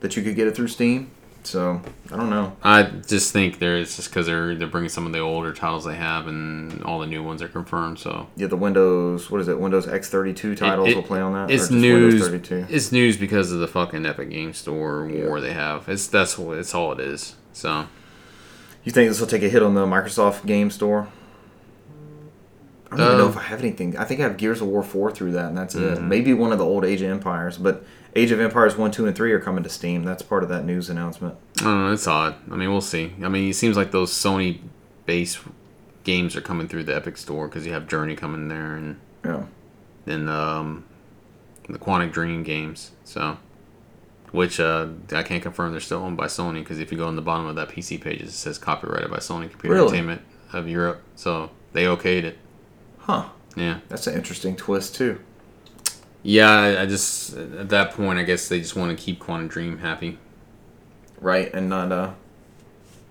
that 0.00 0.16
you 0.16 0.22
could 0.22 0.34
get 0.36 0.46
it 0.48 0.56
through 0.56 0.68
Steam. 0.68 1.10
So 1.44 1.80
I 2.10 2.16
don't 2.16 2.28
know. 2.28 2.56
I 2.64 2.82
just 2.82 3.32
think 3.32 3.60
there's 3.60 3.94
just 3.94 4.10
because 4.10 4.26
they're 4.26 4.56
they're 4.56 4.66
bringing 4.66 4.88
some 4.88 5.06
of 5.06 5.12
the 5.12 5.20
older 5.20 5.52
titles 5.52 5.84
they 5.84 5.94
have, 5.94 6.26
and 6.26 6.82
all 6.82 6.98
the 6.98 7.06
new 7.06 7.22
ones 7.22 7.40
are 7.40 7.46
confirmed. 7.46 8.00
So 8.00 8.26
Yeah, 8.34 8.48
the 8.48 8.56
Windows, 8.56 9.30
what 9.30 9.40
is 9.40 9.46
it? 9.46 9.60
Windows 9.60 9.86
X32 9.86 10.56
titles 10.56 10.88
it- 10.88 10.96
will 10.96 11.04
play 11.04 11.20
on 11.20 11.34
that. 11.34 11.50
it's 11.52 11.70
news. 11.70 12.26
It's 12.68 12.90
news 12.90 13.16
because 13.16 13.52
of 13.52 13.60
the 13.60 13.68
fucking 13.68 14.04
Epic 14.04 14.30
Game 14.30 14.52
Store 14.54 15.06
war 15.06 15.40
they 15.40 15.52
have. 15.52 15.88
It's 15.88 16.08
that's 16.08 16.36
what 16.36 16.58
it's 16.58 16.74
all 16.74 16.90
it 16.90 16.98
is. 16.98 17.36
So 17.52 17.86
You 18.82 18.90
think 18.90 19.08
this 19.08 19.20
will 19.20 19.28
take 19.28 19.44
a 19.44 19.48
hit 19.48 19.62
on 19.62 19.74
the 19.74 19.86
Microsoft 19.86 20.46
Game 20.46 20.70
Store? 20.72 21.06
I 22.90 22.96
don't 22.96 23.06
even 23.06 23.18
know 23.18 23.24
Um, 23.24 23.30
if 23.30 23.36
I 23.38 23.42
have 23.42 23.60
anything. 23.60 23.96
I 23.96 24.04
think 24.04 24.20
I 24.20 24.22
have 24.24 24.36
Gears 24.36 24.60
of 24.60 24.68
War 24.68 24.82
4 24.82 25.10
through 25.10 25.32
that, 25.32 25.46
and 25.48 25.58
that's 25.58 25.74
it. 25.74 25.98
Mhm. 25.98 26.02
Maybe 26.08 26.32
one 26.32 26.52
of 26.52 26.58
the 26.58 26.64
old 26.64 26.84
Age 26.84 27.02
of 27.02 27.10
Empires, 27.10 27.58
but 27.58 27.84
Age 28.14 28.30
of 28.30 28.40
Empires 28.40 28.76
1, 28.76 28.90
2, 28.92 29.06
and 29.06 29.14
3 29.16 29.32
are 29.32 29.40
coming 29.40 29.62
to 29.64 29.68
Steam. 29.68 30.04
That's 30.04 30.22
part 30.22 30.42
of 30.42 30.48
that 30.50 30.64
news 30.64 30.88
announcement. 30.88 31.34
I 31.60 31.64
don't 31.64 31.86
know. 31.86 31.92
It's 31.92 32.06
odd. 32.06 32.36
I 32.50 32.54
mean, 32.56 32.70
we'll 32.70 32.80
see. 32.80 33.12
I 33.22 33.28
mean, 33.28 33.50
it 33.50 33.54
seems 33.54 33.76
like 33.76 33.90
those 33.90 34.12
Sony 34.12 34.58
base 35.04 35.38
games 36.04 36.36
are 36.36 36.40
coming 36.40 36.68
through 36.68 36.84
the 36.84 36.94
Epic 36.94 37.16
Store 37.16 37.48
because 37.48 37.66
you 37.66 37.72
have 37.72 37.88
Journey 37.88 38.14
coming 38.14 38.46
there 38.48 38.74
and 38.76 38.96
Yeah. 39.24 39.42
and 40.06 40.30
um, 40.30 40.84
the 41.68 41.78
Quantic 41.78 42.12
Dream 42.12 42.44
games. 42.44 42.92
So, 43.04 43.38
which 44.30 44.60
uh, 44.60 44.86
I 45.12 45.22
can't 45.24 45.42
confirm 45.42 45.72
they're 45.72 45.80
still 45.80 45.98
owned 46.04 46.16
by 46.16 46.26
Sony 46.26 46.60
because 46.60 46.78
if 46.78 46.92
you 46.92 46.98
go 46.98 47.08
on 47.08 47.16
the 47.16 47.22
bottom 47.22 47.46
of 47.46 47.56
that 47.56 47.68
PC 47.70 48.00
page, 48.00 48.22
it 48.22 48.30
says 48.30 48.56
copyrighted 48.58 49.10
by 49.10 49.16
Sony 49.18 49.50
Computer 49.50 49.74
Really? 49.74 49.88
Entertainment 49.88 50.22
of 50.52 50.68
Europe. 50.68 51.02
So 51.16 51.50
they 51.72 51.84
okayed 51.84 52.22
it. 52.22 52.38
Huh. 53.06 53.28
Yeah. 53.56 53.78
That's 53.88 54.06
an 54.06 54.14
interesting 54.14 54.56
twist, 54.56 54.96
too. 54.96 55.20
Yeah, 56.24 56.50
I, 56.50 56.82
I 56.82 56.86
just 56.86 57.36
at 57.36 57.68
that 57.68 57.92
point, 57.92 58.18
I 58.18 58.24
guess 58.24 58.48
they 58.48 58.58
just 58.58 58.74
want 58.74 58.96
to 58.96 59.02
keep 59.02 59.20
Quantic 59.20 59.48
Dream 59.48 59.78
happy. 59.78 60.18
Right, 61.20 61.54
and 61.54 61.68
not, 61.68 61.92
uh, 61.92 62.14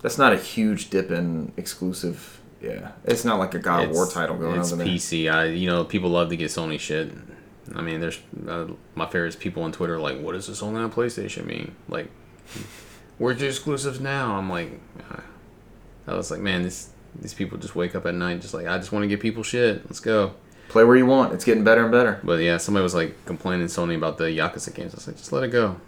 that's 0.01 0.17
not 0.17 0.33
a 0.33 0.37
huge 0.37 0.89
dip 0.89 1.11
in 1.11 1.53
exclusive. 1.55 2.41
Yeah. 2.61 2.91
It's 3.05 3.23
not 3.23 3.39
like 3.39 3.53
a 3.53 3.59
God 3.59 3.85
of 3.85 3.91
War 3.91 4.05
title 4.05 4.35
going 4.37 4.55
on. 4.55 4.59
it's. 4.59 4.71
PC. 4.73 5.31
I, 5.31 5.45
you 5.45 5.67
know, 5.67 5.85
people 5.85 6.09
love 6.09 6.27
to 6.29 6.35
get 6.35 6.51
Sony 6.51 6.77
shit. 6.77 7.11
I 7.73 7.81
mean, 7.81 8.01
there's 8.01 8.19
uh, 8.47 8.67
my 8.95 9.05
favorite 9.05 9.39
people 9.39 9.63
on 9.63 9.71
Twitter 9.71 9.97
like, 9.99 10.19
"What 10.19 10.33
does 10.33 10.47
this 10.47 10.61
only 10.61 10.81
on 10.81 10.91
PlayStation 10.91 11.45
mean?" 11.45 11.75
Like, 11.87 12.09
where's 13.17 13.39
your 13.39 13.49
exclusives 13.49 13.99
now? 13.99 14.35
I'm 14.35 14.49
like, 14.49 14.79
uh, 15.09 15.21
I 16.07 16.15
was 16.15 16.29
like, 16.29 16.41
man, 16.41 16.63
this 16.63 16.89
these 17.21 17.33
people 17.33 17.57
just 17.57 17.75
wake 17.75 17.95
up 17.95 18.05
at 18.05 18.13
night 18.15 18.41
just 18.41 18.53
like, 18.53 18.67
I 18.67 18.77
just 18.77 18.91
want 18.91 19.03
to 19.03 19.07
give 19.07 19.19
people 19.19 19.43
shit. 19.43 19.85
Let's 19.85 19.99
go. 19.99 20.33
Play 20.69 20.83
where 20.83 20.95
you 20.95 21.05
want. 21.05 21.33
It's 21.33 21.45
getting 21.45 21.63
better 21.63 21.83
and 21.83 21.91
better. 21.91 22.19
But 22.23 22.41
yeah, 22.41 22.57
somebody 22.57 22.83
was 22.83 22.95
like 22.95 23.25
complaining 23.25 23.67
to 23.67 23.73
Sony 23.73 23.95
about 23.95 24.17
the 24.17 24.25
Yakuza 24.25 24.73
games. 24.73 24.93
I 24.93 24.97
was 24.97 25.07
like, 25.07 25.17
just 25.17 25.31
let 25.31 25.43
it 25.43 25.49
go. 25.49 25.79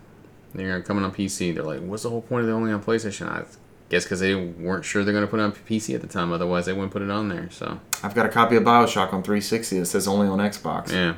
They're 0.54 0.82
coming 0.82 1.04
on 1.04 1.12
PC. 1.12 1.54
They're 1.54 1.64
like, 1.64 1.82
what's 1.82 2.04
the 2.04 2.10
whole 2.10 2.22
point 2.22 2.44
of 2.44 2.50
it 2.50 2.54
only 2.54 2.72
on 2.72 2.82
PlayStation? 2.82 3.28
I, 3.28 3.44
guess 3.90 4.04
because 4.04 4.20
they 4.20 4.36
weren't 4.36 4.86
sure 4.86 5.04
they're 5.04 5.14
gonna 5.14 5.28
put 5.28 5.40
it 5.40 5.44
on 5.44 5.52
PC 5.52 5.96
at 5.96 6.02
the 6.02 6.08
time. 6.08 6.32
Otherwise, 6.32 6.66
they 6.66 6.74
wouldn't 6.74 6.92
put 6.92 7.02
it 7.02 7.10
on 7.10 7.30
there. 7.30 7.50
So 7.52 7.80
I've 8.04 8.14
got 8.14 8.26
a 8.26 8.30
copy 8.30 8.56
of 8.56 8.64
Bioshock 8.64 9.14
on 9.14 9.24
360 9.24 9.80
that 9.80 9.86
says 9.86 10.08
only 10.08 10.28
on 10.28 10.40
Xbox. 10.40 10.92
yeah, 10.92 11.16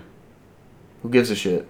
Who 1.01 1.09
gives 1.09 1.29
a 1.31 1.35
shit? 1.35 1.67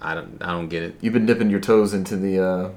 I 0.00 0.14
don't 0.14 0.42
I 0.42 0.52
don't 0.52 0.68
get 0.68 0.82
it. 0.82 0.96
You've 1.00 1.14
been 1.14 1.26
dipping 1.26 1.50
your 1.50 1.60
toes 1.60 1.94
into 1.94 2.16
the 2.16 2.42
uh, 2.42 2.70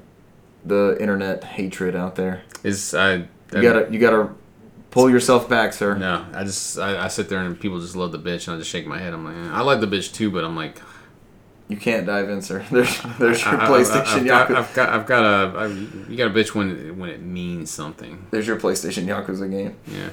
the 0.64 0.96
internet 1.00 1.44
hatred 1.44 1.94
out 1.96 2.16
there. 2.16 2.42
Is 2.62 2.94
I 2.94 3.26
You 3.54 3.62
gotta 3.62 3.88
you 3.92 3.98
gotta 3.98 4.30
pull 4.90 5.08
yourself 5.10 5.48
back, 5.48 5.72
sir. 5.72 5.96
no. 5.96 6.24
I 6.32 6.44
just 6.44 6.78
I, 6.78 7.04
I 7.04 7.08
sit 7.08 7.28
there 7.28 7.38
and 7.40 7.58
people 7.58 7.80
just 7.80 7.96
love 7.96 8.12
the 8.12 8.18
bitch, 8.18 8.46
and 8.48 8.56
I 8.56 8.58
just 8.58 8.70
shake 8.70 8.86
my 8.86 8.98
head. 8.98 9.12
I'm 9.14 9.24
like, 9.24 9.34
eh. 9.36 9.50
I 9.56 9.62
like 9.62 9.80
the 9.80 9.86
bitch 9.86 10.12
too, 10.14 10.30
but 10.30 10.44
I'm 10.44 10.56
like, 10.56 10.80
You 11.68 11.76
can't 11.76 12.06
dive 12.06 12.28
in, 12.28 12.42
sir. 12.42 12.64
There's 12.70 13.00
there's 13.18 13.44
your 13.44 13.54
I- 13.60 13.64
I- 13.66 13.68
PlayStation 13.68 14.06
I've 14.20 14.26
got, 14.26 14.48
Yakuza. 14.48 14.54
I've 14.56 14.74
got 14.74 14.88
I've 14.90 15.06
got 15.06 15.22
a 15.24 15.58
I, 15.58 15.66
you 15.66 16.16
got 16.16 16.26
a 16.28 16.34
bitch 16.34 16.54
when 16.54 16.98
when 16.98 17.10
it 17.10 17.20
means 17.22 17.70
something. 17.70 18.26
There's 18.30 18.46
your 18.46 18.58
PlayStation 18.58 19.04
Yakuza 19.06 19.50
game. 19.50 19.76
Yeah. 19.86 20.10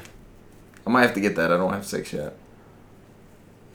I 0.86 0.90
might 0.90 1.02
have 1.04 1.14
to 1.16 1.20
get 1.22 1.36
that. 1.36 1.52
I 1.52 1.58
don't 1.58 1.74
have 1.74 1.86
six 1.86 2.14
yet. 2.14 2.36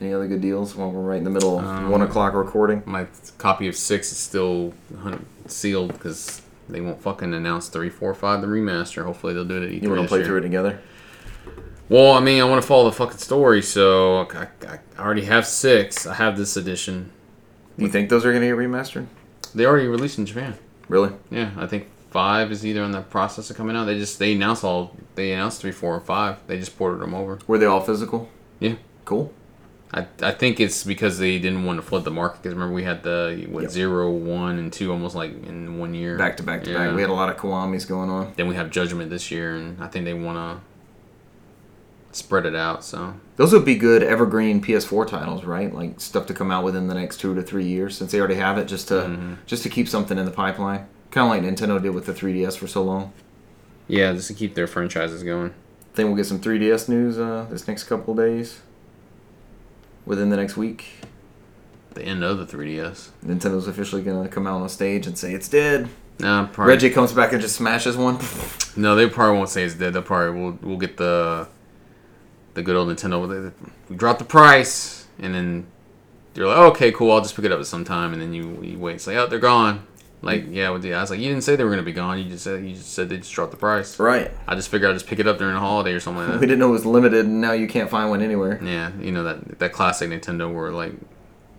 Any 0.01 0.13
other 0.13 0.27
good 0.27 0.41
deals 0.41 0.75
while 0.75 0.91
we're 0.91 1.01
right 1.01 1.17
in 1.19 1.23
the 1.23 1.29
middle 1.29 1.59
of 1.59 1.65
Um, 1.65 1.89
one 1.89 2.01
o'clock 2.01 2.33
recording? 2.33 2.81
My 2.85 3.07
copy 3.37 3.67
of 3.69 3.75
six 3.77 4.11
is 4.11 4.17
still 4.17 4.73
sealed 5.47 5.93
because 5.93 6.41
they 6.69 6.81
won't 6.81 7.01
fucking 7.01 7.33
announce 7.33 7.67
three, 7.69 7.89
four, 7.89 8.13
five 8.13 8.41
the 8.41 8.47
remaster. 8.47 9.03
Hopefully 9.05 9.33
they'll 9.33 9.45
do 9.45 9.61
it 9.61 9.65
at 9.65 9.69
E3 9.71 9.81
You 9.83 9.89
want 9.89 10.01
to 10.01 10.07
play 10.07 10.19
year. 10.19 10.27
through 10.27 10.37
it 10.37 10.41
together? 10.41 10.79
Well, 11.89 12.13
I 12.13 12.19
mean, 12.21 12.41
I 12.41 12.45
want 12.45 12.61
to 12.61 12.67
follow 12.67 12.85
the 12.85 12.95
fucking 12.95 13.17
story, 13.17 13.61
so 13.61 14.19
I, 14.21 14.47
I, 14.67 14.79
I 14.97 15.01
already 15.01 15.25
have 15.25 15.45
six. 15.45 16.07
I 16.07 16.15
have 16.15 16.37
this 16.37 16.55
edition. 16.55 17.11
You 17.77 17.89
think 17.89 18.09
those 18.09 18.25
are 18.25 18.31
gonna 18.33 18.45
get 18.47 18.55
remastered? 18.55 19.07
They 19.53 19.65
already 19.65 19.87
released 19.87 20.17
in 20.17 20.25
Japan. 20.25 20.55
Really? 20.87 21.11
Yeah, 21.29 21.51
I 21.57 21.67
think 21.67 21.87
five 22.11 22.51
is 22.51 22.65
either 22.65 22.83
in 22.83 22.91
the 22.91 23.01
process 23.01 23.49
of 23.49 23.57
coming 23.57 23.75
out. 23.75 23.85
They 23.85 23.97
just 23.97 24.17
they 24.19 24.33
announced 24.33 24.63
all 24.63 24.95
they 25.15 25.33
announced 25.33 25.61
three, 25.61 25.71
four, 25.71 25.95
and 25.97 26.05
five. 26.05 26.37
They 26.47 26.57
just 26.57 26.77
ported 26.77 27.01
them 27.01 27.13
over. 27.13 27.39
Were 27.47 27.57
they 27.57 27.65
all 27.65 27.81
physical? 27.81 28.29
Yeah. 28.59 28.75
Cool. 29.05 29.33
I, 29.93 30.07
I 30.23 30.31
think 30.31 30.59
it's 30.59 30.83
because 30.83 31.19
they 31.19 31.37
didn't 31.37 31.65
want 31.65 31.77
to 31.77 31.83
flood 31.83 32.03
the 32.03 32.09
market. 32.11 32.41
Because 32.41 32.53
remember 32.55 32.73
we 32.73 32.83
had 32.83 33.03
the 33.03 33.45
what 33.49 33.61
Yep. 33.63 33.71
zero, 33.71 34.09
one, 34.11 34.57
and 34.57 34.73
two 34.73 34.91
almost 34.91 35.13
like 35.15 35.31
in 35.45 35.77
one 35.77 35.93
year. 35.93 36.17
Back 36.17 36.37
to 36.37 36.43
back 36.43 36.63
to 36.63 36.71
Yeah. 36.71 36.87
back. 36.87 36.95
We 36.95 37.01
had 37.01 37.09
a 37.11 37.13
lot 37.13 37.29
of 37.29 37.37
Kiwamis 37.37 37.87
going 37.87 38.09
on. 38.09 38.33
Then 38.35 38.47
we 38.47 38.55
have 38.55 38.71
Judgment 38.71 39.09
this 39.11 39.29
year, 39.29 39.55
and 39.55 39.81
I 39.83 39.87
think 39.87 40.05
they 40.05 40.13
want 40.15 40.37
to 40.37 42.17
spread 42.17 42.45
it 42.45 42.55
out. 42.55 42.83
So 42.83 43.15
Those 43.35 43.53
would 43.53 43.65
be 43.65 43.75
good 43.75 44.03
evergreen 44.03 44.61
PS4 44.61 45.05
titles, 45.07 45.43
right? 45.45 45.73
Like 45.73 45.99
stuff 45.99 46.25
to 46.27 46.33
come 46.33 46.51
out 46.51 46.63
within 46.63 46.87
the 46.87 46.93
next 46.95 47.17
two 47.17 47.33
to 47.35 47.41
three 47.41 47.65
years, 47.65 47.97
since 47.97 48.11
they 48.11 48.19
already 48.19 48.35
have 48.35 48.57
it, 48.57 48.65
just 48.65 48.87
to 48.89 48.93
Mhm. 48.95 49.37
just 49.45 49.63
to 49.63 49.69
keep 49.69 49.87
something 49.87 50.17
in 50.17 50.25
the 50.25 50.31
pipeline. 50.31 50.85
Kind 51.11 51.25
of 51.25 51.29
like 51.45 51.55
Nintendo 51.55 51.81
did 51.81 51.89
with 51.93 52.05
the 52.05 52.13
3DS 52.13 52.55
for 52.55 52.67
so 52.67 52.83
long. 52.83 53.11
yeah, 53.87 54.13
just 54.13 54.27
to 54.29 54.33
keep 54.33 54.55
their 54.55 54.65
franchises 54.65 55.21
going. 55.23 55.49
I 55.49 55.95
Think 55.95 56.07
we'll 56.07 56.15
get 56.15 56.25
some 56.25 56.39
3DS 56.39 56.87
news 56.89 57.19
uh, 57.19 57.45
this 57.51 57.67
next 57.67 57.83
couple 57.83 58.13
of 58.13 58.17
days. 58.25 58.61
Within 60.05 60.29
the 60.29 60.37
next 60.37 60.57
week, 60.57 60.85
The 61.93 62.03
end 62.03 62.23
of 62.23 62.37
the 62.39 62.45
3DS. 62.45 63.09
Nintendo's 63.25 63.67
officially 63.67 64.01
gonna 64.01 64.27
come 64.27 64.47
out 64.47 64.61
on 64.61 64.69
stage 64.69 65.05
and 65.07 65.17
say 65.17 65.33
it's 65.33 65.47
dead. 65.47 65.89
Nah, 66.19 66.47
probably. 66.47 66.73
Reggie 66.73 66.89
comes 66.89 67.11
back 67.13 67.31
and 67.33 67.41
just 67.41 67.55
smashes 67.55 67.95
one. 67.95 68.17
No, 68.75 68.95
they 68.95 69.07
probably 69.07 69.37
won't 69.37 69.49
say 69.49 69.63
it's 69.63 69.75
dead. 69.75 69.93
They'll 69.93 70.01
probably 70.01 70.39
we'll, 70.41 70.57
we'll 70.61 70.77
get 70.77 70.97
the 70.97 71.47
the 72.55 72.61
good 72.63 72.75
old 72.75 72.89
Nintendo. 72.89 73.27
They, 73.29 73.51
we 73.89 73.95
drop 73.95 74.17
the 74.19 74.25
price, 74.25 75.05
and 75.19 75.33
then 75.35 75.67
you're 76.35 76.47
like, 76.47 76.57
oh, 76.57 76.67
okay, 76.69 76.91
cool. 76.91 77.11
I'll 77.11 77.21
just 77.21 77.35
pick 77.35 77.45
it 77.45 77.51
up 77.51 77.59
at 77.59 77.65
some 77.67 77.83
time, 77.85 78.13
and 78.13 78.21
then 78.21 78.33
you, 78.33 78.59
you 78.61 78.79
wait. 78.79 78.95
It's 78.95 79.07
like, 79.07 79.17
oh, 79.17 79.27
they're 79.27 79.39
gone. 79.39 79.85
Like, 80.23 80.45
yeah, 80.49 80.69
with 80.69 80.81
the 80.83 80.93
I 80.93 81.01
was 81.01 81.09
like, 81.09 81.19
you 81.19 81.27
didn't 81.29 81.43
say 81.43 81.55
they 81.55 81.63
were 81.63 81.69
gonna 81.69 81.83
be 81.83 81.91
gone. 81.91 82.17
You 82.17 82.25
just 82.29 82.43
said 82.45 82.63
you 82.63 82.73
just 82.75 82.93
said 82.93 83.09
they 83.09 83.17
just 83.17 83.31
dropped 83.33 83.51
the 83.51 83.57
price. 83.57 83.99
right. 83.99 84.31
I 84.47 84.55
just 84.55 84.69
figured 84.69 84.89
I'd 84.89 84.93
just 84.93 85.05
pick 85.07 85.19
it 85.19 85.27
up 85.27 85.37
during 85.37 85.53
the 85.53 85.59
holiday 85.59 85.91
or 85.93 85.99
something 85.99 86.23
like 86.23 86.31
that. 86.31 86.39
We 86.39 86.47
didn't 86.47 86.59
know 86.59 86.69
it 86.69 86.71
was 86.71 86.85
limited, 86.85 87.25
and 87.25 87.41
now 87.41 87.51
you 87.51 87.67
can't 87.67 87.89
find 87.89 88.09
one 88.09 88.21
anywhere. 88.21 88.59
yeah, 88.63 88.91
you 88.99 89.11
know 89.11 89.23
that 89.23 89.59
that 89.59 89.73
classic 89.73 90.09
Nintendo 90.09 90.53
where 90.53 90.71
like, 90.71 90.93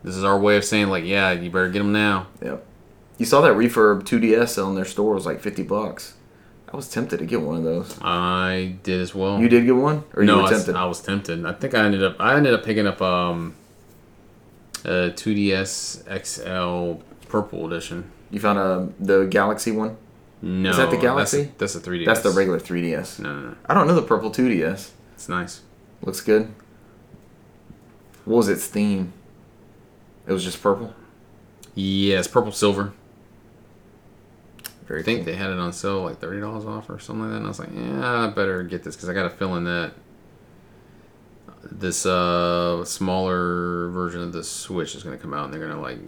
this 0.03 0.17
is 0.17 0.25
our 0.25 0.39
way 0.39 0.57
of 0.57 0.65
saying 0.65 0.89
like, 0.89 1.05
yeah, 1.05 1.33
you 1.33 1.51
better 1.51 1.69
get 1.69 1.81
them 1.81 1.93
now. 1.93 2.27
Yep. 2.43 2.65
You 3.19 3.27
saw 3.27 3.41
that 3.43 3.53
refurb 3.55 4.03
2DS 4.03 4.49
selling 4.49 4.75
their 4.75 4.85
store 4.85 5.15
was 5.15 5.25
like 5.27 5.41
50 5.41 5.63
bucks. 5.65 6.15
I 6.73 6.77
was 6.77 6.89
tempted 6.89 7.19
to 7.21 7.27
get 7.27 7.41
one 7.43 7.57
of 7.57 7.63
those. 7.63 7.97
I 8.03 8.75
did 8.83 9.01
as 9.01 9.15
well. 9.15 9.39
You 9.39 9.49
did 9.49 9.65
get 9.67 9.77
one, 9.77 10.03
or 10.15 10.23
you 10.23 10.27
no, 10.27 10.37
were 10.39 10.41
I, 10.41 10.43
was- 10.45 10.51
tempted? 10.65 10.75
I 10.77 10.85
was 10.87 11.01
tempted. 11.01 11.45
I 11.47 11.53
think 11.53 11.75
I 11.75 11.85
ended 11.85 12.03
up 12.03 12.17
I 12.19 12.35
ended 12.37 12.55
up 12.55 12.65
picking 12.65 12.87
up 12.87 13.01
um 13.03 13.55
a 14.85 15.11
2DS 15.11 16.05
XL 16.25 17.03
purple 17.29 17.67
edition. 17.67 18.11
You 18.35 18.41
found 18.41 18.59
a 18.59 18.89
the 18.99 19.27
Galaxy 19.27 19.71
one. 19.71 19.97
No, 20.43 20.71
Is 20.71 20.77
that 20.77 20.91
the 20.91 20.97
Galaxy? 20.97 21.45
That's, 21.57 21.75
that's 21.75 21.87
a 21.87 21.89
3DS. 21.89 22.05
That's 22.05 22.21
the 22.21 22.31
regular 22.31 22.59
3DS. 22.59 23.21
No, 23.21 23.33
no, 23.33 23.49
no. 23.51 23.57
I 23.65 23.75
don't 23.75 23.87
know 23.87 23.95
the 23.95 24.03
purple 24.03 24.33
2DS. 24.33 24.91
It's 25.15 25.29
nice. 25.29 25.63
Looks 26.03 26.21
good. 26.21 26.53
What 28.25 28.39
was 28.39 28.49
its 28.49 28.67
theme? 28.67 29.13
It 30.27 30.33
was 30.33 30.43
just 30.43 30.61
purple. 30.61 30.93
Yeah, 31.77 32.19
it's 32.19 32.27
purple 32.27 32.51
silver. 32.51 32.93
Very 34.89 35.03
I 35.03 35.05
think 35.05 35.19
cool. 35.21 35.27
they 35.27 35.37
had 35.37 35.51
it 35.51 35.59
on 35.61 35.73
sale 35.73 36.03
like 36.03 36.19
thirty 36.19 36.41
dollars 36.41 36.65
off 36.65 36.91
or 36.91 36.99
something 36.99 37.23
like 37.23 37.31
that. 37.31 37.37
And 37.37 37.45
I 37.47 37.49
was 37.49 37.61
like, 37.61 37.71
yeah, 37.73 38.27
I 38.27 38.31
better 38.31 38.65
get 38.65 38.83
this 38.83 38.97
because 38.97 39.09
I 39.09 39.15
got 39.15 39.27
a 39.27 39.31
feeling 39.31 39.63
that 39.65 39.93
this 41.71 42.05
uh 42.05 42.85
smaller 42.85 43.91
version 43.91 44.23
of 44.23 44.33
the 44.33 44.43
Switch 44.43 44.97
is 44.97 45.05
gonna 45.05 45.19
come 45.19 45.33
out 45.33 45.45
and 45.45 45.55
they're 45.55 45.65
gonna 45.65 45.81
like 45.81 46.01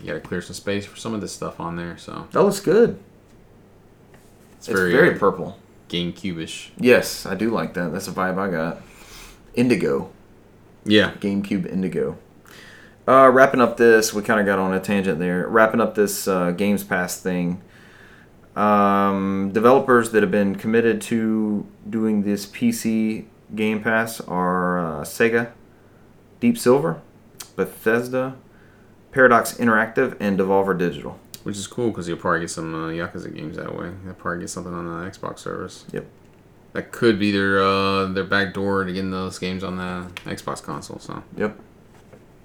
you 0.00 0.06
gotta 0.06 0.20
clear 0.20 0.40
some 0.40 0.54
space 0.54 0.86
for 0.86 0.96
some 0.96 1.14
of 1.14 1.20
this 1.20 1.32
stuff 1.32 1.60
on 1.60 1.76
there. 1.76 1.96
So 1.98 2.28
That 2.32 2.42
looks 2.42 2.60
good. 2.60 2.98
it's, 4.58 4.68
It's 4.68 4.78
very, 4.78 4.92
very, 4.92 5.14
uh, 5.14 5.18
purple. 5.18 5.58
GameCube-ish. 5.88 6.72
Yes, 6.78 7.24
I 7.26 7.34
do 7.34 7.50
like 7.50 7.74
that. 7.74 7.92
That's 7.92 8.08
a 8.08 8.12
vibe 8.12 8.38
I 8.38 8.50
got. 8.50 8.82
Indigo. 9.54 10.10
Yeah, 10.84 11.12
GameCube 11.20 11.66
Indigo. 11.66 12.18
Uh, 13.06 13.30
wrapping 13.32 13.60
up 13.62 13.78
this, 13.78 14.12
we 14.12 14.20
kind 14.22 14.38
of 14.38 14.44
got 14.44 14.58
on 14.58 14.74
a 14.74 14.80
tangent 14.80 15.18
there. 15.18 15.48
Wrapping 15.48 15.80
up 15.80 15.94
this 15.94 16.28
uh, 16.28 16.50
Games 16.50 16.84
Pass 16.84 17.18
thing. 17.20 17.62
Um, 18.54 19.50
developers 19.52 20.10
that 20.10 20.22
have 20.22 20.30
been 20.30 20.56
committed 20.56 21.00
to 21.02 21.66
doing 21.88 22.22
this 22.24 22.44
PC 22.44 23.24
Game 23.54 23.82
Pass 23.82 24.20
are 24.22 24.78
uh, 24.78 25.00
Sega, 25.04 25.52
Deep 26.40 26.58
Silver, 26.58 27.00
Bethesda, 27.56 28.36
Paradox 29.18 29.54
Interactive, 29.54 30.16
and 30.20 30.38
Devolver 30.38 30.78
Digital. 30.78 31.18
which 31.42 31.56
is 31.56 31.66
cool 31.66 31.88
because 31.88 32.06
you'll 32.06 32.18
probably 32.18 32.38
get 32.38 32.50
some 32.50 32.72
uh, 32.72 32.88
Yakuza 32.90 33.34
games 33.34 33.56
that 33.56 33.76
way. 33.76 33.90
You'll 34.04 34.14
probably 34.14 34.38
get 34.42 34.48
something 34.48 34.72
on 34.72 34.84
the 34.86 35.10
Xbox 35.10 35.40
service. 35.40 35.84
Yep. 35.92 36.06
That 36.74 36.92
could 36.92 37.18
be 37.18 37.32
their 37.32 37.60
uh, 37.60 38.06
their 38.06 38.22
back 38.22 38.54
door 38.54 38.84
to 38.84 38.92
getting 38.92 39.10
those 39.10 39.40
games 39.40 39.64
on 39.64 39.76
the 39.76 40.06
Xbox 40.30 40.62
console. 40.62 41.00
So 41.00 41.20
Yep. 41.36 41.58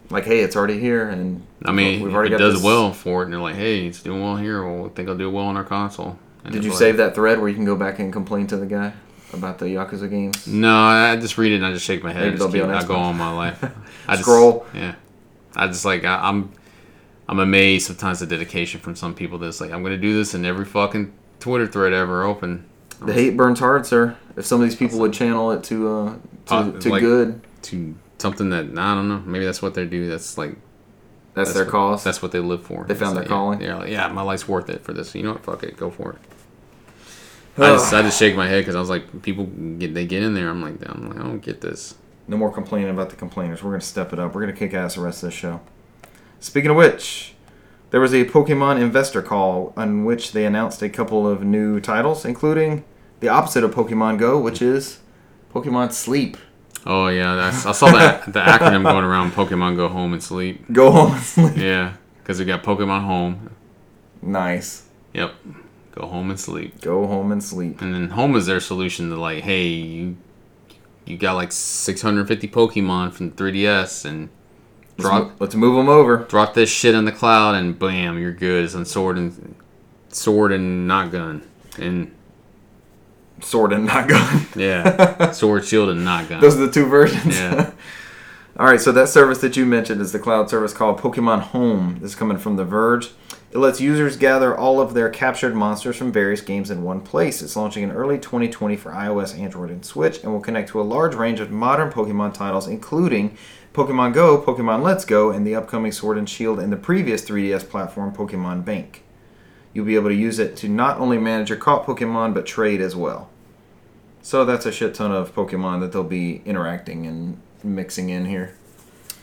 Like, 0.10 0.26
hey, 0.26 0.40
it's 0.40 0.56
already 0.56 0.80
here, 0.80 1.08
and 1.10 1.46
I 1.64 1.72
mean, 1.72 2.02
we've 2.02 2.12
already 2.16 2.30
it 2.34 2.40
got 2.40 2.44
does 2.44 2.56
this- 2.56 2.64
well 2.64 2.92
for 2.92 3.22
it, 3.22 3.26
and 3.26 3.34
they're 3.34 3.40
like, 3.40 3.56
"Hey, 3.56 3.86
it's 3.86 4.02
doing 4.02 4.24
well 4.24 4.38
here. 4.38 4.64
Well, 4.68 4.88
I 4.88 4.90
think 4.90 5.08
I'll 5.10 5.16
do 5.18 5.30
well 5.30 5.46
on 5.46 5.56
our 5.58 5.64
console." 5.64 6.18
And 6.44 6.54
Did 6.56 6.64
you 6.64 6.72
like- 6.72 6.80
save 6.80 6.98
that 6.98 7.14
thread 7.14 7.38
where 7.40 7.50
you 7.50 7.56
can 7.56 7.66
go 7.66 7.76
back 7.76 8.00
and 8.00 8.12
complain 8.12 8.48
to 8.48 8.58
the 8.58 8.66
guy 8.66 8.94
about 9.32 9.60
the 9.60 9.66
Yakuza 9.66 10.10
games? 10.10 10.48
No, 10.48 10.76
I 10.76 11.18
just 11.18 11.38
read 11.38 11.52
it 11.52 11.58
and 11.58 11.66
I 11.68 11.72
just 11.72 11.86
shake 11.86 12.02
my 12.04 12.12
head. 12.12 12.22
Maybe 12.22 12.30
and 12.32 12.40
they'll 12.40 12.48
just 12.48 12.54
be 12.54 12.60
keep, 12.62 12.68
on 12.68 12.74
I 12.76 12.84
go 12.88 12.96
on 12.96 13.16
my 13.16 13.32
life. 13.32 13.64
I 14.08 14.14
just, 14.16 14.24
Scroll. 14.24 14.66
Yeah, 14.74 14.96
I 15.56 15.68
just 15.68 15.86
like 15.86 16.04
I, 16.04 16.16
I'm. 16.30 16.52
I'm 17.28 17.40
amazed 17.40 17.88
sometimes 17.88 18.20
the 18.20 18.28
dedication 18.28 18.80
from 18.82 18.96
some 18.96 19.16
people 19.16 19.38
that's 19.38 19.62
like 19.62 19.72
I'm 19.72 19.82
gonna 19.84 19.98
do 19.98 20.14
this 20.16 20.34
in 20.34 20.46
every 20.46 20.66
fucking 20.66 21.14
Twitter 21.40 21.68
thread 21.68 21.94
ever 21.94 22.24
open. 22.24 22.66
The 23.02 23.14
hate 23.14 23.36
burns 23.38 23.60
hard, 23.60 23.86
sir. 23.86 24.18
If 24.36 24.46
some 24.46 24.62
of 24.62 24.68
these 24.70 24.76
people 24.78 25.00
would 25.00 25.14
channel 25.14 25.52
it 25.52 25.64
to 25.66 25.90
uh, 25.90 26.16
to, 26.48 26.54
Uh, 26.56 26.80
to 26.80 26.90
like- 26.90 27.02
good, 27.02 27.42
to 27.64 27.96
something 28.20 28.50
that 28.50 28.66
I 28.78 28.96
don't 28.96 29.08
know. 29.08 29.22
Maybe 29.26 29.46
that's 29.46 29.62
what 29.62 29.74
they 29.74 29.86
do. 29.86 30.10
That's 30.10 30.38
like 30.38 30.52
that's, 31.34 31.50
that's 31.50 31.54
their 31.54 31.64
what- 31.66 31.72
cause. 31.72 32.04
That's 32.04 32.22
what 32.22 32.32
they 32.32 32.40
live 32.40 32.64
for. 32.64 32.86
They 32.88 32.94
found 32.96 33.12
It's 33.12 33.14
their 33.14 33.22
like, 33.24 33.28
calling. 33.28 33.62
Yeah, 33.62 33.76
like, 33.78 33.90
yeah, 33.90 34.08
my 34.10 34.22
life's 34.22 34.48
worth 34.48 34.70
it 34.70 34.82
for 34.84 34.94
this. 34.94 35.14
You 35.16 35.24
know 35.24 35.34
what? 35.34 35.44
Fuck 35.44 35.64
it, 35.64 35.76
go 35.78 35.90
for 35.90 36.14
it. 36.14 36.20
I 37.56 37.70
just, 37.74 37.94
I 37.94 38.02
just 38.02 38.18
shake 38.18 38.36
my 38.36 38.48
head 38.48 38.62
because 38.62 38.76
I 38.76 38.80
was 38.80 38.90
like, 38.90 39.22
people 39.22 39.46
get 39.46 39.94
they 39.94 40.06
get 40.08 40.24
in 40.24 40.34
there. 40.34 40.50
I'm 40.50 40.62
like, 40.62 40.76
I'm 40.90 41.10
like, 41.10 41.20
I 41.20 41.22
don't 41.24 41.40
get 41.40 41.62
this. 41.62 41.96
no 42.28 42.36
more 42.38 42.52
complaining 42.52 42.90
about 42.90 43.10
the 43.12 43.16
complainers. 43.16 43.62
We're 43.64 43.72
gonna 43.72 43.82
step 43.82 44.12
it 44.14 44.20
up. 44.20 44.34
We're 44.34 44.42
gonna 44.42 44.54
kick 44.54 44.74
ass 44.74 44.96
the 44.96 45.02
rest 45.02 45.22
of 45.24 45.28
this 45.30 45.38
show. 45.38 45.62
Speaking 46.44 46.72
of 46.72 46.76
which, 46.76 47.36
there 47.92 48.02
was 48.02 48.14
a 48.14 48.26
Pokemon 48.26 48.82
investor 48.82 49.22
call 49.22 49.72
on 49.78 50.04
which 50.04 50.34
they 50.34 50.46
announced 50.46 50.82
a 50.82 50.90
couple 50.90 51.26
of 51.26 51.42
new 51.42 51.80
titles, 51.80 52.26
including 52.26 52.84
the 53.22 53.30
opposite 53.30 53.64
of 53.64 53.74
Pokemon 53.74 54.20
Go, 54.20 54.38
which 54.38 54.62
is 54.62 55.00
Pokemon 55.54 55.94
Sleep. 55.94 56.36
Oh 56.86 57.08
yeah, 57.08 57.36
that's, 57.36 57.66
I 57.66 57.72
saw 57.72 57.90
that 57.92 58.26
the 58.26 58.42
acronym 58.42 58.84
going 58.84 59.06
around. 59.06 59.32
Pokemon 59.32 59.78
Go 59.78 59.88
Home 59.88 60.12
and 60.12 60.22
Sleep. 60.22 60.70
Go 60.74 60.92
home 60.92 61.14
and 61.14 61.24
sleep. 61.24 61.56
Yeah, 61.56 61.94
because 62.20 62.40
we 62.40 62.46
got 62.46 62.62
Pokemon 62.62 63.06
Home. 63.06 63.50
Nice. 64.22 64.84
Yep, 65.14 65.34
go 65.94 66.08
home 66.08 66.30
and 66.30 66.38
sleep. 66.38 66.82
Go 66.82 67.08
home 67.08 67.32
and 67.32 67.42
sleep. 67.42 67.82
And 67.82 67.94
then 67.94 68.10
Home 68.10 68.36
is 68.36 68.48
their 68.48 68.60
solution 68.60 69.10
to 69.12 69.16
like, 69.16 69.44
hey, 69.44 69.68
you 69.68 70.18
you 71.06 71.16
got 71.16 71.36
like 71.36 71.54
650 71.54 72.50
Pokemon 72.50 73.14
from 73.14 73.32
3DS 73.32 74.04
and 74.04 74.28
drop 74.98 75.24
mo- 75.24 75.32
let's 75.40 75.56
move 75.56 75.76
them 75.76 75.90
over. 75.90 76.18
drop 76.18 76.54
this 76.54 76.70
shit 76.70 76.96
in 76.96 77.06
the 77.06 77.12
cloud 77.12 77.56
and 77.56 77.78
bam, 77.78 78.20
you're 78.20 78.34
good. 78.34 78.66
It's 78.66 78.76
on 78.76 78.86
sword 78.86 79.18
and 79.18 79.56
sword 80.10 80.52
and 80.52 80.88
not 80.88 81.12
gun. 81.12 81.48
And 81.80 82.12
Sword 83.42 83.74
and 83.74 83.86
not 83.86 84.08
gun. 84.08 84.46
yeah, 84.56 85.32
sword, 85.32 85.66
shield, 85.66 85.90
and 85.90 86.04
not 86.04 86.30
gun. 86.30 86.42
Those 86.42 86.56
are 86.56 86.66
the 86.66 86.72
two 86.72 86.86
versions. 86.86 87.38
Yeah. 87.38 87.72
All 88.58 88.68
right, 88.68 88.80
so 88.80 88.92
that 88.92 89.10
service 89.10 89.40
that 89.40 89.58
you 89.58 89.66
mentioned 89.66 90.00
is 90.00 90.12
the 90.12 90.20
cloud 90.20 90.50
service 90.50 90.74
called 90.74 91.00
Pokemon 91.00 91.42
Home. 91.42 91.98
This 92.00 92.12
is 92.12 92.16
coming 92.16 92.38
from 92.38 92.56
The 92.56 92.64
Verge. 92.64 93.10
It 93.52 93.58
lets 93.58 93.82
users 93.82 94.16
gather 94.16 94.56
all 94.56 94.80
of 94.80 94.94
their 94.94 95.10
captured 95.10 95.56
monsters 95.56 95.96
from 95.96 96.12
various 96.12 96.42
games 96.42 96.70
in 96.72 96.84
one 96.84 97.02
place. 97.02 97.42
It's 97.42 97.56
launching 97.56 97.84
in 97.84 97.92
early 97.92 98.18
2020 98.18 98.76
for 98.78 98.92
iOS, 98.92 99.38
Android, 99.38 99.70
and 99.72 99.84
Switch, 99.84 100.24
and 100.24 100.32
will 100.32 100.40
connect 100.40 100.70
to 100.70 100.82
a 100.82 100.84
large 100.84 101.16
range 101.16 101.40
of 101.40 101.50
modern 101.52 101.92
Pokemon 101.92 102.34
titles, 102.34 102.68
including 102.68 103.38
Pokemon 103.74 104.14
Go, 104.14 104.40
Pokemon 104.40 104.84
Let's 104.84 105.04
Go, 105.04 105.32
and 105.32 105.48
the 105.48 105.56
upcoming 105.56 105.92
Sword 105.92 106.18
and 106.18 106.30
Shield 106.30 106.60
and 106.60 106.72
the 106.72 106.78
previous 106.78 107.26
3DS 107.26 107.68
platform, 107.68 108.14
Pokemon 108.14 108.64
Bank. 108.64 109.04
You'll 109.74 109.86
be 109.86 109.96
able 109.96 110.10
to 110.10 110.16
use 110.16 110.38
it 110.38 110.56
to 110.58 110.70
not 110.70 111.00
only 111.00 111.18
manage 111.18 111.50
your 111.50 111.58
caught 111.58 111.86
Pokemon, 111.86 112.36
but 112.36 112.46
trade 112.46 112.82
as 112.82 112.96
well. 112.96 113.30
So 114.22 114.46
that's 114.46 114.68
a 114.68 114.72
shit 114.72 114.94
ton 114.94 115.12
of 115.12 115.34
Pokemon 115.34 115.80
that 115.80 115.92
they'll 115.92 116.04
be 116.04 116.44
interacting 116.46 117.08
and 117.08 117.42
mixing 117.64 118.10
in 118.10 118.26
here. 118.26 118.56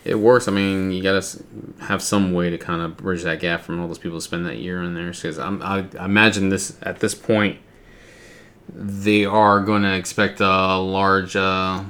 It 0.04 0.18
works. 0.18 0.48
I 0.48 0.52
mean, 0.52 0.90
you 0.90 1.02
gotta 1.02 1.24
have 1.82 2.02
some 2.02 2.32
way 2.32 2.50
to 2.50 2.58
kind 2.58 2.82
of 2.82 2.96
bridge 2.96 3.22
that 3.22 3.38
gap 3.38 3.60
from 3.60 3.80
all 3.80 3.86
those 3.86 3.98
people 3.98 4.16
who 4.16 4.20
spend 4.20 4.46
that 4.46 4.58
year 4.58 4.82
in 4.82 4.94
there. 4.94 5.12
Because 5.12 5.38
I, 5.38 5.86
I 5.98 6.04
imagine 6.04 6.48
this 6.48 6.76
at 6.82 6.98
this 6.98 7.14
point, 7.14 7.58
they 8.68 9.24
are 9.24 9.60
going 9.60 9.82
to 9.82 9.94
expect 9.94 10.40
a 10.40 10.78
large 10.78 11.36
uh, 11.36 11.82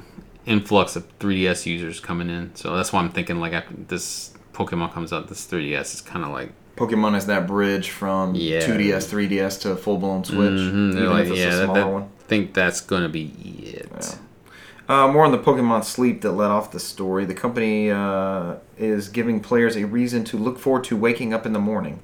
influx 0.46 0.96
of 0.96 1.06
3DS 1.18 1.66
users 1.66 2.00
coming 2.00 2.28
in. 2.30 2.54
So 2.54 2.74
that's 2.76 2.92
why 2.92 3.00
I'm 3.00 3.10
thinking 3.10 3.40
like 3.40 3.52
after 3.52 3.74
this 3.74 4.32
Pokemon 4.52 4.92
comes 4.92 5.12
out, 5.12 5.28
this 5.28 5.46
3DS 5.46 5.94
is 5.94 6.00
kind 6.00 6.24
of 6.24 6.30
like 6.32 6.52
Pokemon 6.76 7.16
is 7.16 7.26
that 7.26 7.46
bridge 7.46 7.90
from 7.90 8.34
Yeah. 8.34 8.60
2DS, 8.60 9.06
3DS 9.10 9.60
to 9.62 9.76
full 9.76 9.98
blown 9.98 10.24
Switch. 10.24 10.38
Mhm, 10.38 10.92
even 10.92 11.10
like, 11.10 11.26
yeah, 11.28 11.32
a 11.32 11.36
that, 11.56 11.64
smaller 11.64 11.80
that- 11.80 11.88
one. 11.88 12.08
think 12.28 12.54
that's 12.54 12.80
going 12.80 13.02
to 13.02 13.08
be 13.08 13.24
it. 13.64 13.90
Yeah. 14.00 14.14
Uh, 14.88 15.06
more 15.12 15.24
on 15.24 15.30
the 15.30 15.38
Pokemon 15.38 15.84
Sleep 15.84 16.20
that 16.22 16.32
led 16.32 16.50
off 16.50 16.72
the 16.72 16.80
story. 16.80 17.24
The 17.24 17.34
company 17.34 17.90
uh, 17.90 18.54
is 18.78 19.08
giving 19.08 19.40
players 19.40 19.76
a 19.76 19.84
reason 19.84 20.24
to 20.24 20.36
look 20.36 20.58
forward 20.58 20.82
to 20.84 20.96
waking 20.96 21.32
up 21.34 21.44
in 21.46 21.52
the 21.52 21.60
morning. 21.60 22.00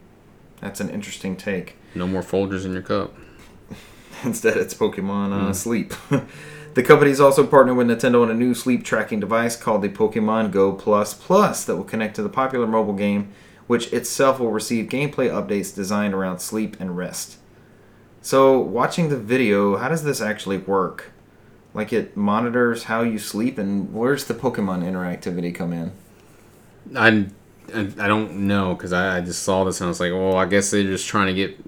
That's 0.60 0.80
an 0.80 0.90
interesting 0.90 1.36
take. 1.36 1.76
No 1.94 2.06
more 2.06 2.22
folders 2.22 2.64
in 2.64 2.72
your 2.72 2.82
cup. 2.82 3.12
Instead, 4.24 4.56
it's 4.56 4.74
Pokemon 4.74 5.32
uh, 5.32 5.50
Mm. 5.50 5.54
Sleep. 5.54 5.94
the 6.76 6.82
company's 6.82 7.20
also 7.20 7.46
partnered 7.46 7.78
with 7.78 7.86
Nintendo 7.86 8.22
on 8.22 8.30
a 8.30 8.34
new 8.34 8.52
sleep 8.52 8.84
tracking 8.84 9.18
device 9.18 9.56
called 9.56 9.80
the 9.80 9.88
Pokemon 9.88 10.50
Go 10.50 10.74
Plus 10.74 11.14
Plus 11.14 11.64
that 11.64 11.74
will 11.74 11.84
connect 11.84 12.14
to 12.16 12.22
the 12.22 12.28
popular 12.28 12.66
mobile 12.66 12.92
game, 12.92 13.32
which 13.66 13.90
itself 13.94 14.38
will 14.38 14.50
receive 14.50 14.90
gameplay 14.90 15.30
updates 15.30 15.74
designed 15.74 16.12
around 16.12 16.40
sleep 16.40 16.76
and 16.78 16.94
rest. 16.94 17.38
So, 18.20 18.60
watching 18.60 19.08
the 19.08 19.16
video, 19.16 19.78
how 19.78 19.88
does 19.88 20.04
this 20.04 20.20
actually 20.20 20.58
work? 20.58 21.12
Like, 21.72 21.94
it 21.94 22.14
monitors 22.14 22.84
how 22.84 23.00
you 23.00 23.18
sleep, 23.18 23.56
and 23.56 23.94
where's 23.94 24.26
the 24.26 24.34
Pokemon 24.34 24.82
interactivity 24.82 25.54
come 25.54 25.72
in? 25.72 25.92
I, 26.94 27.24
I, 27.74 28.04
I 28.04 28.06
don't 28.06 28.46
know 28.46 28.74
because 28.74 28.92
I, 28.92 29.16
I 29.16 29.20
just 29.22 29.44
saw 29.44 29.64
this 29.64 29.80
and 29.80 29.86
I 29.86 29.88
was 29.88 30.00
like, 30.00 30.12
well, 30.12 30.36
I 30.36 30.44
guess 30.44 30.72
they're 30.72 30.82
just 30.82 31.08
trying 31.08 31.28
to 31.28 31.34
get 31.34 31.58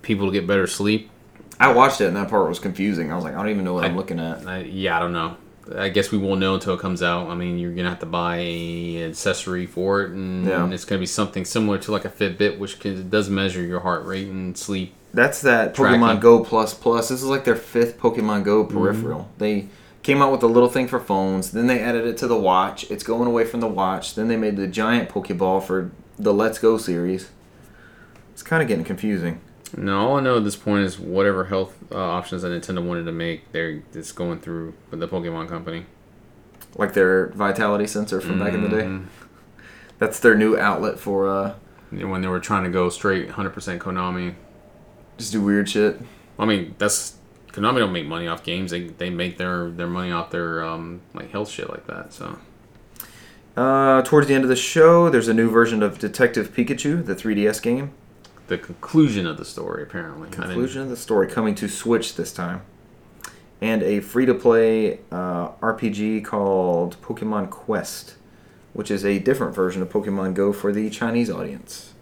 people 0.00 0.24
to 0.24 0.32
get 0.32 0.46
better 0.46 0.66
sleep. 0.66 1.10
I 1.60 1.72
watched 1.72 2.00
it, 2.00 2.06
and 2.06 2.16
that 2.16 2.28
part 2.28 2.48
was 2.48 2.58
confusing. 2.58 3.12
I 3.12 3.16
was 3.16 3.24
like, 3.24 3.34
I 3.34 3.38
don't 3.38 3.50
even 3.50 3.64
know 3.64 3.74
what 3.74 3.84
I, 3.84 3.88
am 3.88 3.96
looking 3.96 4.20
at. 4.20 4.46
I, 4.46 4.60
yeah, 4.60 4.96
I 4.96 5.00
don't 5.00 5.12
know. 5.12 5.36
I 5.76 5.88
guess 5.90 6.10
we 6.10 6.18
won't 6.18 6.40
know 6.40 6.54
until 6.54 6.74
it 6.74 6.80
comes 6.80 7.02
out. 7.02 7.28
I 7.28 7.34
mean, 7.34 7.58
you're 7.58 7.72
gonna 7.74 7.90
have 7.90 7.98
to 8.00 8.06
buy 8.06 8.36
an 8.36 9.10
accessory 9.10 9.66
for 9.66 10.02
it, 10.02 10.12
and 10.12 10.46
Yeah. 10.46 10.68
it's 10.70 10.84
gonna 10.84 11.00
be 11.00 11.06
something 11.06 11.44
similar 11.44 11.78
to 11.78 11.92
like 11.92 12.04
a 12.04 12.08
Fitbit, 12.08 12.58
which 12.58 12.80
can, 12.80 13.10
does 13.10 13.28
measure 13.28 13.62
your 13.62 13.80
heart 13.80 14.06
rate 14.06 14.28
and 14.28 14.56
sleep. 14.56 14.94
That's 15.12 15.40
that 15.42 15.74
Tracking. 15.74 16.00
Pokemon 16.00 16.20
Go 16.20 16.44
Plus 16.44 16.74
Plus. 16.74 17.08
This 17.08 17.22
is 17.22 17.28
like 17.28 17.44
their 17.44 17.56
fifth 17.56 17.98
Pokemon 17.98 18.44
Go 18.44 18.64
mm-hmm. 18.64 18.78
peripheral. 18.78 19.28
They 19.38 19.68
came 20.02 20.22
out 20.22 20.32
with 20.32 20.42
a 20.42 20.46
little 20.46 20.68
thing 20.70 20.88
for 20.88 21.00
phones, 21.00 21.50
then 21.50 21.66
they 21.66 21.80
added 21.80 22.06
it 22.06 22.16
to 22.18 22.26
the 22.26 22.36
watch. 22.36 22.90
It's 22.90 23.02
going 23.02 23.26
away 23.26 23.44
from 23.44 23.60
the 23.60 23.68
watch. 23.68 24.14
Then 24.14 24.28
they 24.28 24.36
made 24.36 24.56
the 24.56 24.66
giant 24.66 25.10
Pokeball 25.10 25.62
for 25.64 25.90
the 26.18 26.32
Let's 26.32 26.58
Go 26.58 26.78
series. 26.78 27.30
It's 28.32 28.42
kind 28.42 28.62
of 28.62 28.68
getting 28.68 28.84
confusing. 28.84 29.40
No, 29.76 29.98
all 30.08 30.16
I 30.16 30.20
know 30.20 30.38
at 30.38 30.44
this 30.44 30.56
point 30.56 30.84
is 30.84 30.98
whatever 30.98 31.44
health 31.44 31.76
uh, 31.92 31.98
options 31.98 32.42
that 32.42 32.48
Nintendo 32.48 32.82
wanted 32.86 33.04
to 33.04 33.12
make, 33.12 33.52
they're 33.52 33.82
it's 33.92 34.12
going 34.12 34.40
through 34.40 34.74
with 34.90 35.00
the 35.00 35.08
Pokemon 35.08 35.48
Company. 35.48 35.84
Like 36.76 36.94
their 36.94 37.28
vitality 37.28 37.86
sensor 37.86 38.20
from 38.20 38.38
back 38.38 38.52
in 38.54 38.62
the 38.62 38.68
day. 38.68 38.82
Mhm. 38.84 39.06
That's 39.98 40.20
their 40.20 40.34
new 40.36 40.56
outlet 40.58 40.98
for 40.98 41.28
uh, 41.28 41.54
When 41.90 42.20
they 42.22 42.28
were 42.28 42.40
trying 42.40 42.64
to 42.64 42.70
go 42.70 42.88
straight 42.88 43.28
100% 43.30 43.78
Konami. 43.78 44.34
just 45.16 45.32
do 45.32 45.42
weird 45.42 45.68
shit. 45.68 46.00
I 46.38 46.44
mean, 46.44 46.74
that's 46.78 47.16
Konami 47.52 47.78
don't 47.78 47.92
make 47.92 48.06
money 48.06 48.28
off 48.28 48.44
games. 48.44 48.70
They, 48.70 48.84
they 48.88 49.10
make 49.10 49.38
their, 49.38 49.70
their 49.70 49.88
money 49.88 50.12
off 50.12 50.30
their 50.30 50.62
um, 50.64 51.00
like 51.14 51.30
health 51.32 51.50
shit 51.50 51.68
like 51.68 51.86
that. 51.88 52.12
So 52.12 52.38
Uh, 53.56 54.02
towards 54.02 54.28
the 54.28 54.34
end 54.34 54.44
of 54.44 54.48
the 54.50 54.56
show, 54.56 55.10
there's 55.10 55.26
a 55.28 55.34
new 55.34 55.50
version 55.50 55.82
of 55.82 55.98
Detective 55.98 56.54
Pikachu, 56.54 57.04
the 57.04 57.14
3DS 57.16 57.60
game. 57.60 57.90
The 58.48 58.58
conclusion 58.58 59.26
of 59.26 59.36
the 59.36 59.44
story 59.44 59.82
apparently. 59.82 60.30
Conclusion 60.30 60.82
of 60.82 60.88
the 60.88 60.96
story 60.96 61.28
coming 61.28 61.54
to 61.56 61.68
Switch 61.68 62.16
this 62.16 62.32
time. 62.32 62.62
And 63.60 63.82
a 63.82 64.00
free 64.00 64.24
to 64.24 64.34
play 64.34 65.00
uh, 65.10 65.50
RPG 65.60 66.24
called 66.24 67.00
Pokemon 67.02 67.50
Quest, 67.50 68.14
which 68.72 68.90
is 68.90 69.04
a 69.04 69.18
different 69.18 69.54
version 69.54 69.82
of 69.82 69.90
Pokemon 69.90 70.34
Go 70.34 70.52
for 70.52 70.72
the 70.72 70.88
Chinese 70.90 71.28
audience. 71.30 71.92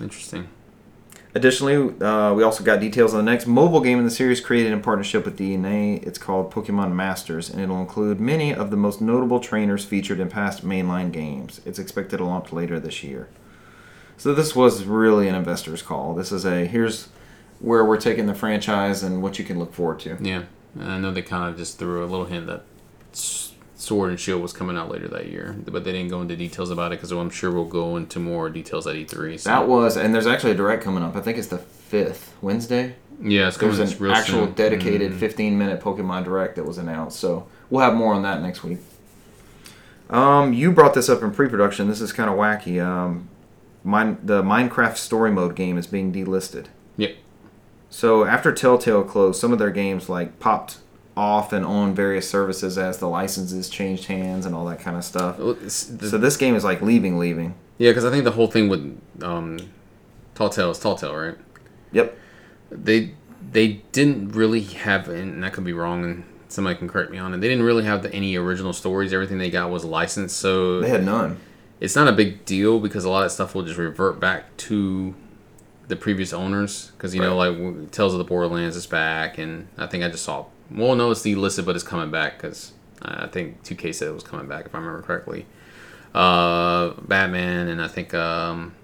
Interesting. 0.00 0.48
Additionally, 1.34 1.76
uh, 2.00 2.34
we 2.34 2.42
also 2.42 2.64
got 2.64 2.80
details 2.80 3.14
on 3.14 3.24
the 3.24 3.30
next 3.30 3.46
mobile 3.46 3.80
game 3.80 3.98
in 3.98 4.04
the 4.04 4.10
series 4.10 4.40
created 4.40 4.72
in 4.72 4.80
partnership 4.80 5.24
with 5.24 5.38
DeNA. 5.38 6.02
It's 6.06 6.18
called 6.18 6.52
Pokemon 6.52 6.92
Masters, 6.92 7.48
and 7.48 7.60
it'll 7.60 7.80
include 7.80 8.18
many 8.18 8.52
of 8.52 8.70
the 8.70 8.76
most 8.76 9.00
notable 9.00 9.38
trainers 9.38 9.84
featured 9.84 10.20
in 10.20 10.28
past 10.28 10.64
mainline 10.64 11.12
games. 11.12 11.60
It's 11.64 11.78
expected 11.78 12.18
to 12.18 12.24
launch 12.24 12.52
later 12.52 12.80
this 12.80 13.02
year. 13.02 13.28
So 14.18 14.34
this 14.34 14.54
was 14.54 14.84
really 14.84 15.28
an 15.28 15.34
investor's 15.34 15.80
call. 15.82 16.14
This 16.14 16.32
is 16.32 16.44
a 16.44 16.66
here's 16.66 17.08
where 17.60 17.84
we're 17.84 18.00
taking 18.00 18.26
the 18.26 18.34
franchise 18.34 19.02
and 19.02 19.22
what 19.22 19.38
you 19.38 19.44
can 19.44 19.58
look 19.58 19.72
forward 19.72 20.00
to. 20.00 20.16
Yeah, 20.20 20.42
and 20.78 20.90
I 20.90 20.98
know 20.98 21.10
they 21.12 21.22
kind 21.22 21.48
of 21.50 21.56
just 21.56 21.78
threw 21.78 22.04
a 22.04 22.06
little 22.06 22.26
hint 22.26 22.46
that 22.48 22.62
Sword 23.76 24.10
and 24.10 24.18
Shield 24.20 24.42
was 24.42 24.52
coming 24.52 24.76
out 24.76 24.90
later 24.90 25.06
that 25.08 25.26
year, 25.26 25.56
but 25.66 25.84
they 25.84 25.92
didn't 25.92 26.08
go 26.10 26.20
into 26.20 26.36
details 26.36 26.70
about 26.70 26.92
it 26.92 26.96
because 26.96 27.12
I'm 27.12 27.30
sure 27.30 27.50
we'll 27.50 27.64
go 27.64 27.96
into 27.96 28.18
more 28.18 28.50
details 28.50 28.86
at 28.88 28.96
E3. 28.96 29.38
So. 29.40 29.50
That 29.50 29.68
was, 29.68 29.96
and 29.96 30.12
there's 30.14 30.26
actually 30.26 30.52
a 30.52 30.56
direct 30.56 30.82
coming 30.82 31.02
up. 31.04 31.14
I 31.16 31.20
think 31.20 31.38
it's 31.38 31.46
the 31.48 31.58
fifth 31.58 32.34
Wednesday. 32.42 32.96
yeah, 33.22 33.46
it's 33.48 33.56
coming 33.56 33.76
There's 33.76 33.90
it's 33.92 33.98
an 34.00 34.04
real 34.06 34.14
actual 34.14 34.44
soon. 34.46 34.52
dedicated 34.54 35.12
Mhm. 35.12 35.18
15 35.18 35.56
minute 35.58 35.80
Pokemon 35.80 36.24
Direct 36.24 36.56
that 36.56 36.64
was 36.64 36.76
announced. 36.78 37.18
So 37.20 37.46
we'll 37.70 37.82
have 37.82 37.94
more 37.94 38.14
on 38.14 38.22
that 38.22 38.42
next 38.42 38.62
week. 38.64 38.78
Um, 40.10 40.52
you 40.52 40.72
brought 40.72 40.94
this 40.94 41.08
up 41.08 41.22
in 41.22 41.30
pre-production. 41.32 41.88
This 41.88 42.00
is 42.00 42.12
kind 42.12 42.30
of 42.30 42.36
wacky. 42.36 42.84
Um, 42.84 43.28
mine, 43.88 44.18
the 44.22 44.42
Minecraft 44.42 44.96
Story 44.96 45.30
Mode 45.30 45.56
game 45.56 45.78
is 45.78 45.86
being 45.86 46.12
delisted. 46.12 46.66
Yep. 46.96 47.16
So 47.90 48.24
after 48.24 48.52
Telltale 48.52 49.02
closed, 49.02 49.40
some 49.40 49.52
of 49.52 49.58
their 49.58 49.70
games 49.70 50.08
like 50.08 50.38
popped 50.38 50.78
off 51.16 51.52
and 51.52 51.64
on 51.64 51.94
various 51.94 52.28
services 52.30 52.78
as 52.78 52.98
the 52.98 53.08
licenses 53.08 53.68
changed 53.68 54.04
hands 54.04 54.46
and 54.46 54.54
all 54.54 54.64
that 54.66 54.78
kind 54.78 54.96
of 54.96 55.04
stuff. 55.04 55.38
Well, 55.38 55.54
the- 55.54 55.70
So 55.70 56.18
this 56.18 56.36
game 56.36 56.54
is 56.54 56.64
like 56.64 56.80
leaving, 56.82 57.18
leaving. 57.18 57.54
yeah, 57.78 57.90
because 57.90 58.04
I 58.04 58.10
think 58.10 58.24
the 58.24 58.32
whole 58.32 58.46
thing 58.46 58.68
with 58.68 59.00
um, 59.22 59.58
Telltale 60.34 60.70
is 60.70 60.78
Telltale, 60.78 61.16
right? 61.16 61.36
Yep. 61.92 62.16
They 62.70 63.14
they 63.50 63.80
didn't 63.92 64.32
really 64.32 64.60
have, 64.60 65.08
and 65.08 65.42
that 65.42 65.54
could 65.54 65.64
be 65.64 65.72
wrong, 65.72 66.04
and 66.04 66.24
somebody 66.48 66.76
can 66.76 66.86
correct 66.88 67.10
me 67.10 67.16
on 67.16 67.32
it. 67.32 67.40
They 67.40 67.48
didn't 67.48 67.64
really 67.64 67.84
have 67.84 68.02
the, 68.02 68.12
any 68.12 68.36
original 68.36 68.74
stories. 68.74 69.12
Everything 69.14 69.38
they 69.38 69.48
got 69.50 69.70
was 69.70 69.84
licensed, 69.86 70.36
so 70.36 70.80
They 70.82 70.90
had 70.90 71.04
none. 71.04 71.38
It's 71.80 71.94
not 71.94 72.08
a 72.08 72.12
big 72.12 72.44
deal 72.44 72.80
because 72.80 73.04
a 73.04 73.10
lot 73.10 73.24
of 73.24 73.32
stuff 73.32 73.54
will 73.54 73.62
just 73.62 73.78
revert 73.78 74.18
back 74.20 74.56
to 74.56 75.14
the 75.88 75.96
previous 75.96 76.32
owners. 76.32 76.90
Because 76.92 77.14
you 77.14 77.20
know 77.20 77.36
like 77.36 77.90
Tales 77.90 78.12
of 78.12 78.18
the 78.18 78.24
Borderlands 78.24 78.76
is 78.76 78.86
back 78.86 79.38
and 79.38 79.68
I 79.76 79.86
think 79.86 80.04
I 80.04 80.08
just 80.08 80.24
saw 80.24 80.46
well 80.70 80.94
no 80.94 81.10
it's 81.10 81.22
delisted 81.22 81.64
but 81.64 81.74
it's 81.74 81.84
coming 81.84 82.10
back 82.10 82.36
because 82.36 82.72
I 83.02 83.26
think 83.26 83.62
2K 83.62 83.94
said 83.94 84.08
it 84.08 84.14
was 84.14 84.24
coming 84.24 84.48
back 84.48 84.66
if 84.66 84.74
I 84.74 84.78
remember 84.78 85.02
correctly. 85.02 85.46
Uh, 86.14 86.94
Batman 87.02 87.68
and 87.68 87.82
I 87.82 87.88
think 87.88 88.14
um, 88.14 88.74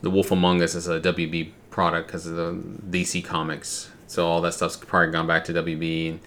the 0.00 0.10
Wolf 0.10 0.30
Among 0.30 0.62
Us 0.62 0.74
is 0.74 0.88
a 0.88 1.00
WB 1.00 1.52
product 1.70 2.08
because 2.08 2.26
of 2.26 2.36
the 2.36 3.04
DC 3.04 3.24
Comics. 3.24 3.90
So 4.06 4.26
all 4.26 4.40
that 4.42 4.54
stuff's 4.54 4.76
probably 4.76 5.12
gone 5.12 5.26
back 5.26 5.44
to 5.44 5.52
WB 5.52 6.18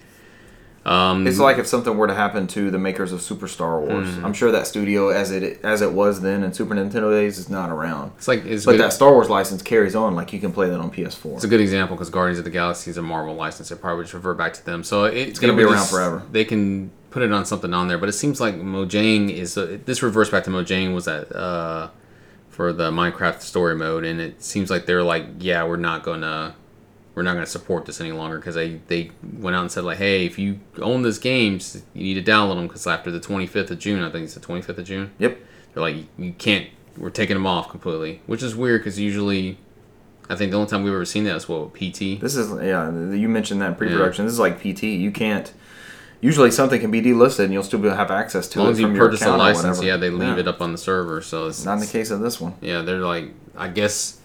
um, 0.86 1.26
It's 1.28 1.40
like 1.40 1.58
if 1.58 1.66
something 1.68 1.98
were 1.98 2.08
to 2.08 2.14
happen 2.14 2.46
to 2.48 2.70
the 2.70 2.78
makers 2.78 3.12
of 3.12 3.22
Super 3.22 3.48
Star 3.48 3.80
Wars. 3.80 4.08
Mm-hmm. 4.08 4.26
I'm 4.26 4.34
sure 4.34 4.52
that 4.52 4.68
studio, 4.68 5.10
as 5.10 5.32
it 5.32 5.60
as 5.64 5.82
it 5.82 5.92
was 5.92 6.22
then 6.22 6.44
in 6.44 6.54
Super 6.54 6.76
Nintendo 6.76 7.12
days, 7.12 7.38
is 7.40 7.50
not 7.50 7.70
around. 7.72 8.12
it's 8.18 8.28
like 8.28 8.46
it's 8.46 8.66
But 8.66 8.74
good. 8.74 8.82
that 8.82 8.94
Star 8.94 9.12
Wars 9.12 9.30
license 9.30 9.62
carries 9.62 9.96
on. 9.96 10.16
Like 10.16 10.32
you 10.34 10.40
can 10.40 10.52
play 10.52 10.70
that 10.70 10.80
on 10.80 10.92
PS4. 10.92 11.36
It's 11.36 11.44
a 11.44 11.48
good 11.48 11.62
example 11.62 11.96
because 11.96 12.10
Guardians 12.10 12.38
of 12.40 12.46
the 12.46 12.52
Galaxy 12.52 12.92
is 12.92 12.98
a 12.98 13.02
Marvel 13.02 13.34
license. 13.36 13.72
It 13.72 13.82
probably 13.82 14.04
just 14.04 14.14
revert 14.14 14.38
back 14.38 14.54
to 14.54 14.66
them. 14.66 14.84
So 14.84 15.06
it, 15.06 15.16
it's 15.30 15.40
gonna 15.40 15.54
be 15.56 15.64
around 15.64 15.74
just- 15.76 15.92
forever. 15.92 16.22
They 16.32 16.46
can 16.46 16.92
put 17.10 17.24
it 17.24 17.32
on 17.32 17.46
something 17.46 17.74
on 17.74 17.88
there, 17.88 17.98
but 17.98 18.10
it 18.10 18.14
seems 18.14 18.40
like 18.42 18.56
Mojang 18.56 19.32
is. 19.32 19.58
Uh, 19.58 19.78
this 19.86 20.04
reverts 20.04 20.30
back 20.30 20.44
to 20.44 20.50
Mojang 20.52 20.94
was 20.94 21.06
that 21.06 21.34
uh, 21.36 21.90
for 22.50 22.72
the 22.74 22.92
Minecraft 22.92 23.42
story 23.42 23.76
mode, 23.76 24.04
and 24.04 24.20
it 24.22 24.44
seems 24.44 24.70
like 24.70 24.86
they're 24.86 25.02
like, 25.04 25.26
yeah, 25.40 25.64
we're 25.66 25.78
not 25.78 26.04
gonna 26.04 26.54
we're 27.16 27.24
not 27.24 27.34
gonna 27.34 27.46
support 27.46 27.86
this 27.86 28.02
any 28.02 28.12
longer 28.12 28.38
because 28.38 28.56
they 28.56 28.82
they 28.88 29.12
went 29.40 29.56
out 29.56 29.62
and 29.62 29.72
said 29.72 29.86
like, 29.86 29.98
hey, 29.98 30.26
if 30.26 30.38
you 30.38 30.60
own 30.82 31.02
this 31.02 31.18
game, 31.18 31.60
you 31.94 32.04
need 32.04 32.26
to 32.26 32.32
download 32.32 32.56
them 32.56 32.68
because 32.68 32.86
after 32.86 33.10
the 33.10 33.22
25th 33.22 33.72
of 33.72 33.80
June, 33.80 34.04
I 34.04 34.12
think 34.12 34.26
it's 34.26 34.34
the 34.34 34.42
25th 34.42 34.78
of 34.78 34.86
June. 34.86 35.12
Yep. 35.18 35.40
They're 35.74 35.82
like, 35.82 35.96
you 36.18 36.34
can't. 36.34 36.70
We're 36.98 37.10
taking 37.10 37.36
them 37.36 37.48
off 37.48 37.70
completely, 37.70 38.22
which 38.26 38.44
is 38.44 38.56
weird 38.56 38.82
because 38.82 39.00
usually. 39.00 39.58
I 40.28 40.36
think 40.36 40.50
the 40.50 40.58
only 40.58 40.68
time 40.68 40.82
we've 40.82 40.92
ever 40.92 41.06
seen 41.06 41.24
that 41.26 41.36
is 41.36 41.48
what 41.48 41.76
PT. 41.76 42.20
This 42.20 42.36
is 42.36 42.52
yeah. 42.64 42.90
You 42.90 43.30
mentioned 43.30 43.62
that 43.62 43.68
in 43.68 43.76
pre-production. 43.76 44.26
This 44.26 44.34
is 44.34 44.40
like 44.40 44.60
PT. 44.60 44.84
You 44.84 45.12
can't. 45.12 45.54
Usually 46.20 46.50
something 46.50 46.82
can 46.82 46.90
be 46.90 47.00
delisted 47.00 47.44
and 47.44 47.54
you'll 47.54 47.62
still 47.62 47.78
be 47.80 47.88
able 47.88 47.94
to 47.94 48.00
have 48.00 48.10
access 48.10 48.48
to 48.48 48.60
As 48.60 48.64
long 48.64 48.68
it 48.68 48.72
as 48.72 48.80
you 48.80 48.94
purchase 48.96 49.22
a 49.22 49.38
license, 49.38 49.84
yeah, 49.84 49.98
they 49.98 50.10
leave 50.10 50.40
it 50.40 50.48
up 50.48 50.62
on 50.62 50.72
the 50.72 50.78
server. 50.80 51.22
So 51.22 51.48
it's 51.48 51.64
Not 51.64 51.74
in 51.74 51.80
the 51.82 51.86
case 51.86 52.10
of 52.10 52.22
this 52.22 52.42
one. 52.42 52.56
Yeah, 52.62 52.82
they're 52.82 53.02
like, 53.02 53.26
I 53.56 53.68
guess. 53.68 54.20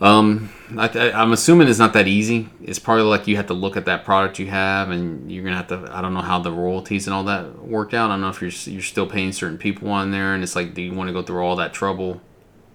Um, 0.00 0.50
I, 0.76 1.10
I'm 1.10 1.32
assuming 1.32 1.66
it's 1.66 1.78
not 1.78 1.92
that 1.94 2.06
easy. 2.06 2.48
It's 2.62 2.78
probably 2.78 3.04
like 3.04 3.26
you 3.26 3.36
have 3.36 3.46
to 3.46 3.54
look 3.54 3.76
at 3.76 3.86
that 3.86 4.04
product 4.04 4.38
you 4.38 4.46
have, 4.46 4.90
and 4.90 5.30
you're 5.30 5.42
gonna 5.42 5.56
have 5.56 5.68
to. 5.68 5.88
I 5.90 6.00
don't 6.00 6.14
know 6.14 6.20
how 6.20 6.38
the 6.38 6.52
royalties 6.52 7.06
and 7.06 7.14
all 7.14 7.24
that 7.24 7.66
work 7.66 7.94
out. 7.94 8.10
I 8.10 8.14
don't 8.14 8.20
know 8.20 8.28
if 8.28 8.40
you're 8.40 8.72
you're 8.72 8.82
still 8.82 9.06
paying 9.06 9.32
certain 9.32 9.58
people 9.58 9.90
on 9.90 10.10
there, 10.12 10.34
and 10.34 10.42
it's 10.42 10.54
like, 10.54 10.74
do 10.74 10.82
you 10.82 10.94
want 10.94 11.08
to 11.08 11.12
go 11.12 11.22
through 11.22 11.42
all 11.42 11.56
that 11.56 11.72
trouble 11.72 12.20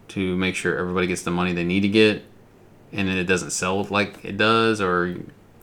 to 0.10 0.36
make 0.36 0.56
sure 0.56 0.78
everybody 0.78 1.08
gets 1.08 1.22
the 1.22 1.32
money 1.32 1.54
they 1.54 1.64
need 1.64 1.82
to 1.82 1.90
get, 1.90 2.24
and 2.92 3.08
then 3.08 3.18
it 3.18 3.24
doesn't 3.24 3.52
sell 3.52 3.84
like 3.86 4.24
it 4.26 4.36
does, 4.38 4.82
or 4.82 5.16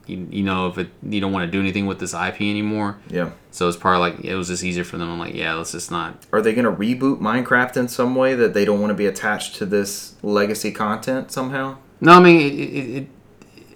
you, 0.06 0.26
you 0.30 0.42
know 0.42 0.66
if 0.68 0.78
it 0.78 0.88
you 1.02 1.20
don't 1.20 1.32
want 1.32 1.46
to 1.46 1.50
do 1.50 1.60
anything 1.60 1.86
with 1.86 1.98
this 2.00 2.14
IP 2.14 2.40
anymore. 2.42 2.98
Yeah. 3.08 3.30
So 3.50 3.68
it's 3.68 3.76
probably 3.76 4.10
like 4.10 4.24
it 4.24 4.34
was 4.34 4.48
just 4.48 4.62
easier 4.64 4.84
for 4.84 4.96
them. 4.98 5.10
I'm 5.10 5.18
like, 5.18 5.34
yeah, 5.34 5.54
let's 5.54 5.72
just 5.72 5.90
not 5.90 6.24
Are 6.32 6.40
they 6.42 6.52
going 6.52 6.64
to 6.64 6.72
reboot 6.72 7.20
Minecraft 7.20 7.76
in 7.76 7.88
some 7.88 8.14
way 8.14 8.34
that 8.34 8.54
they 8.54 8.64
don't 8.64 8.80
want 8.80 8.90
to 8.90 8.94
be 8.94 9.06
attached 9.06 9.56
to 9.56 9.66
this 9.66 10.14
legacy 10.22 10.72
content 10.72 11.30
somehow? 11.32 11.76
No, 12.00 12.12
I 12.12 12.20
mean, 12.20 12.40
it, 12.40 12.54
it, 12.54 12.96
it, 13.02 13.08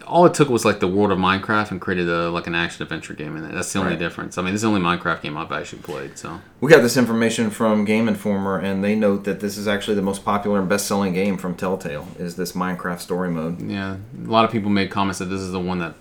all 0.07 0.27
it 0.27 0.35
took 0.35 0.49
was 0.51 0.65
like 0.67 0.81
the 0.81 0.87
world 0.89 1.11
of 1.13 1.19
Minecraft 1.19 1.71
and 1.71 1.81
created 1.81 2.09
a 2.09 2.29
like 2.31 2.47
an 2.47 2.55
action 2.55 2.83
adventure 2.83 3.15
game 3.15 3.37
in 3.37 3.45
it. 3.45 3.53
That's 3.55 3.73
the 3.73 3.79
only 3.79 3.93
Right. 3.93 3.99
difference. 3.99 4.37
I 4.39 4.43
mean, 4.43 4.53
this 4.53 4.59
is 4.59 4.63
the 4.63 4.69
only 4.69 4.81
Minecraft 4.81 5.23
game 5.23 5.37
I've 5.37 5.51
actually 5.51 5.81
played. 5.83 6.19
So 6.19 6.41
We 6.61 6.71
got 6.71 6.83
this 6.83 6.97
information 6.97 7.51
from 7.51 7.85
Game 7.85 8.07
Informer, 8.07 8.59
and 8.59 8.85
they 8.85 8.95
note 8.95 9.25
that 9.25 9.41
this 9.41 9.57
is 9.57 9.67
actually 9.67 9.95
the 9.97 10.03
most 10.03 10.25
popular 10.25 10.59
and 10.61 10.69
best-selling 10.69 11.15
game 11.15 11.37
from 11.39 11.55
Telltale. 11.55 12.07
Is 12.19 12.37
this 12.37 12.53
Minecraft 12.53 13.01
story 13.01 13.31
mode? 13.31 13.61
yeah, 13.63 13.97
a 14.23 14.29
lot 14.31 14.45
of 14.45 14.51
people 14.53 14.71
made 14.71 14.91
comments 14.91 15.19
that 15.21 15.27
this 15.27 15.41
is 15.41 15.53
the 15.53 15.61
one 15.61 15.79
that 15.79 15.95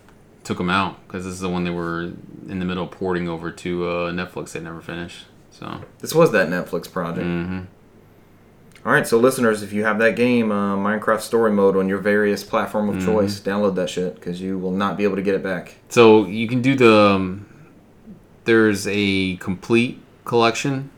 took 0.44 0.58
them 0.58 0.70
out 0.70 1.06
because 1.08 1.24
this 1.26 1.34
is 1.34 1.40
the 1.40 1.50
one 1.50 1.64
they 1.64 1.70
were 1.72 2.02
in 2.48 2.60
the 2.60 2.66
middle 2.66 2.84
of 2.84 2.92
porting 2.92 3.28
over 3.30 3.50
to 3.52 3.88
uh, 3.88 4.12
Netflix. 4.12 4.52
They 4.52 4.60
never 4.60 4.82
finished. 4.82 5.26
So 5.52 5.82
This 6.00 6.14
was 6.14 6.32
that 6.32 6.50
Netflix 6.50 6.92
project. 6.92 7.68
All 8.86 8.92
right, 8.92 9.08
so 9.08 9.18
listeners, 9.18 9.64
if 9.64 9.72
you 9.72 9.86
have 9.86 9.98
that 10.00 10.18
game, 10.18 10.52
uh, 10.52 10.76
Minecraft 10.76 11.22
Story 11.22 11.52
Mode, 11.52 11.78
on 11.78 11.88
your 11.88 12.00
various 12.00 12.44
platform 12.44 12.90
of 12.90 13.02
choice, 13.06 13.40
download 13.40 13.76
that 13.76 13.90
shit 13.90 14.16
because 14.16 14.42
you 14.42 14.58
will 14.58 14.72
not 14.74 14.98
be 14.98 15.06
able 15.06 15.16
to 15.16 15.22
get 15.22 15.36
it 15.36 15.44
back. 15.44 15.76
so 15.90 16.26
you 16.26 16.48
can 16.50 16.62
do 16.62 16.76
the. 16.76 16.94
Um, 16.94 17.46
there's 18.44 18.86
a 18.90 19.38
complete 19.38 20.02
collection 20.26 20.90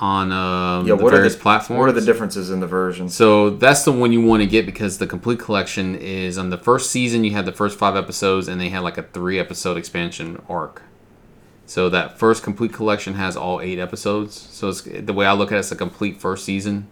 on 0.00 0.32
um, 0.32 0.86
Yeah, 0.86 0.94
the 0.94 1.02
what 1.02 1.12
are 1.12 1.16
various 1.16 1.34
the 1.34 1.42
platforms. 1.42 1.78
What 1.78 1.88
are 1.88 1.92
the 1.92 2.00
differences 2.00 2.50
in 2.50 2.60
the 2.60 2.66
versions? 2.66 3.14
So 3.14 3.50
that's 3.50 3.84
the 3.84 3.92
one 3.92 4.12
you 4.12 4.24
want 4.24 4.42
to 4.42 4.46
get 4.46 4.66
because 4.66 4.98
the 4.98 5.06
complete 5.06 5.38
collection 5.38 5.96
is 5.96 6.38
on 6.38 6.50
the 6.50 6.58
first 6.58 6.90
season. 6.90 7.24
You 7.24 7.32
had 7.32 7.46
the 7.46 7.52
first 7.52 7.78
five 7.78 7.96
episodes, 7.96 8.48
and 8.48 8.60
they 8.60 8.68
had 8.68 8.80
like 8.80 8.98
a 8.98 9.02
three 9.02 9.38
episode 9.38 9.76
expansion 9.76 10.42
arc. 10.48 10.82
So 11.66 11.90
that 11.90 12.18
first 12.18 12.42
complete 12.42 12.72
collection 12.72 13.14
has 13.14 13.36
all 13.36 13.60
eight 13.60 13.78
episodes. 13.78 14.34
So 14.34 14.68
it's, 14.70 14.82
the 14.82 15.12
way 15.12 15.26
I 15.26 15.32
look 15.32 15.52
at 15.52 15.56
it, 15.56 15.60
it's 15.60 15.72
a 15.72 15.76
complete 15.76 16.18
first 16.18 16.44
season. 16.44 16.88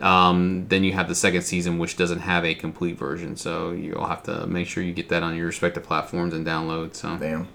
Um, 0.00 0.66
then 0.68 0.84
you 0.84 0.92
have 0.92 1.08
the 1.08 1.14
second 1.14 1.42
season, 1.42 1.78
which 1.78 1.96
doesn't 1.96 2.20
have 2.20 2.44
a 2.44 2.54
complete 2.54 2.98
version. 2.98 3.36
So 3.36 3.72
you'll 3.72 4.06
have 4.06 4.22
to 4.24 4.46
make 4.46 4.66
sure 4.66 4.82
you 4.82 4.92
get 4.92 5.08
that 5.10 5.22
on 5.22 5.36
your 5.36 5.46
respective 5.46 5.84
platforms 5.84 6.34
and 6.34 6.46
download. 6.46 6.94
So 6.94 7.16
Damn. 7.16 7.48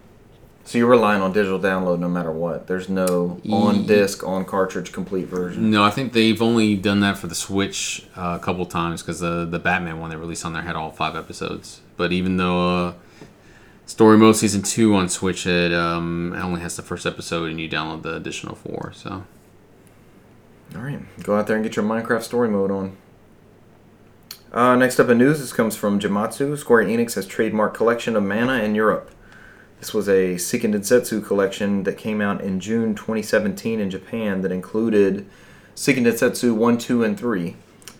So 0.67 0.79
you're 0.79 0.89
relying 0.89 1.21
on 1.21 1.31
digital 1.31 1.59
download 1.59 1.99
no 1.99 2.09
matter 2.09 2.31
what. 2.31 2.65
There's 2.65 2.89
no 2.89 3.39
on 3.51 3.85
disc, 3.85 4.23
on 4.23 4.45
cartridge 4.45 4.91
complete 4.91 5.27
version. 5.27 5.69
No, 5.69 5.83
I 5.83 5.91
think 5.91 6.13
they've 6.13 6.41
only 6.41 6.75
done 6.75 7.01
that 7.01 7.19
for 7.19 7.27
the 7.27 7.35
Switch 7.35 8.07
uh, 8.17 8.39
a 8.41 8.43
couple 8.43 8.65
times 8.65 9.03
because 9.03 9.19
the 9.19 9.45
the 9.45 9.59
Batman 9.59 9.99
one 9.99 10.09
they 10.09 10.15
released 10.15 10.43
on 10.43 10.53
there 10.53 10.63
had 10.63 10.75
all 10.75 10.89
five 10.91 11.15
episodes. 11.15 11.81
But 11.97 12.11
even 12.11 12.37
though 12.37 12.87
uh, 12.87 12.93
Story 13.85 14.17
Mode 14.17 14.35
Season 14.35 14.63
Two 14.63 14.95
on 14.95 15.07
Switch 15.07 15.45
it 15.45 15.71
um, 15.71 16.33
it 16.35 16.41
only 16.41 16.61
has 16.61 16.75
the 16.75 16.81
first 16.81 17.05
episode 17.05 17.51
and 17.51 17.61
you 17.61 17.69
download 17.69 18.01
the 18.01 18.15
additional 18.15 18.55
four. 18.55 18.91
So 18.95 19.23
All 20.75 20.81
right, 20.81 20.99
go 21.21 21.37
out 21.37 21.45
there 21.45 21.57
and 21.57 21.63
get 21.63 21.75
your 21.75 21.85
Minecraft 21.85 22.23
Story 22.23 22.49
Mode 22.49 22.71
on. 22.71 22.97
Uh, 24.51 24.75
next 24.75 24.99
up 24.99 25.09
in 25.09 25.19
news, 25.19 25.39
this 25.39 25.53
comes 25.53 25.75
from 25.75 25.99
Gematsu. 25.99 26.57
Square 26.57 26.85
Enix 26.85 27.13
has 27.15 27.27
trademarked 27.27 27.75
Collection 27.75 28.15
of 28.15 28.23
Mana 28.23 28.63
in 28.63 28.73
Europe. 28.73 29.11
This 29.85 29.93
was 29.93 30.09
a 30.09 30.33
Seiken 30.33 30.73
Densetsu 30.73 31.23
collection 31.23 31.83
that 31.83 31.95
came 31.95 32.19
out 32.19 32.41
in 32.41 32.59
June 32.59 32.95
2017 32.95 33.79
in 33.79 33.91
Japan 33.91 34.41
that 34.41 34.51
included 34.51 35.27
Seiken 35.75 36.07
Densetsu 36.07 36.55
1, 36.55 36.79
2, 36.79 37.03
and 37.03 37.15
3. 37.15 37.55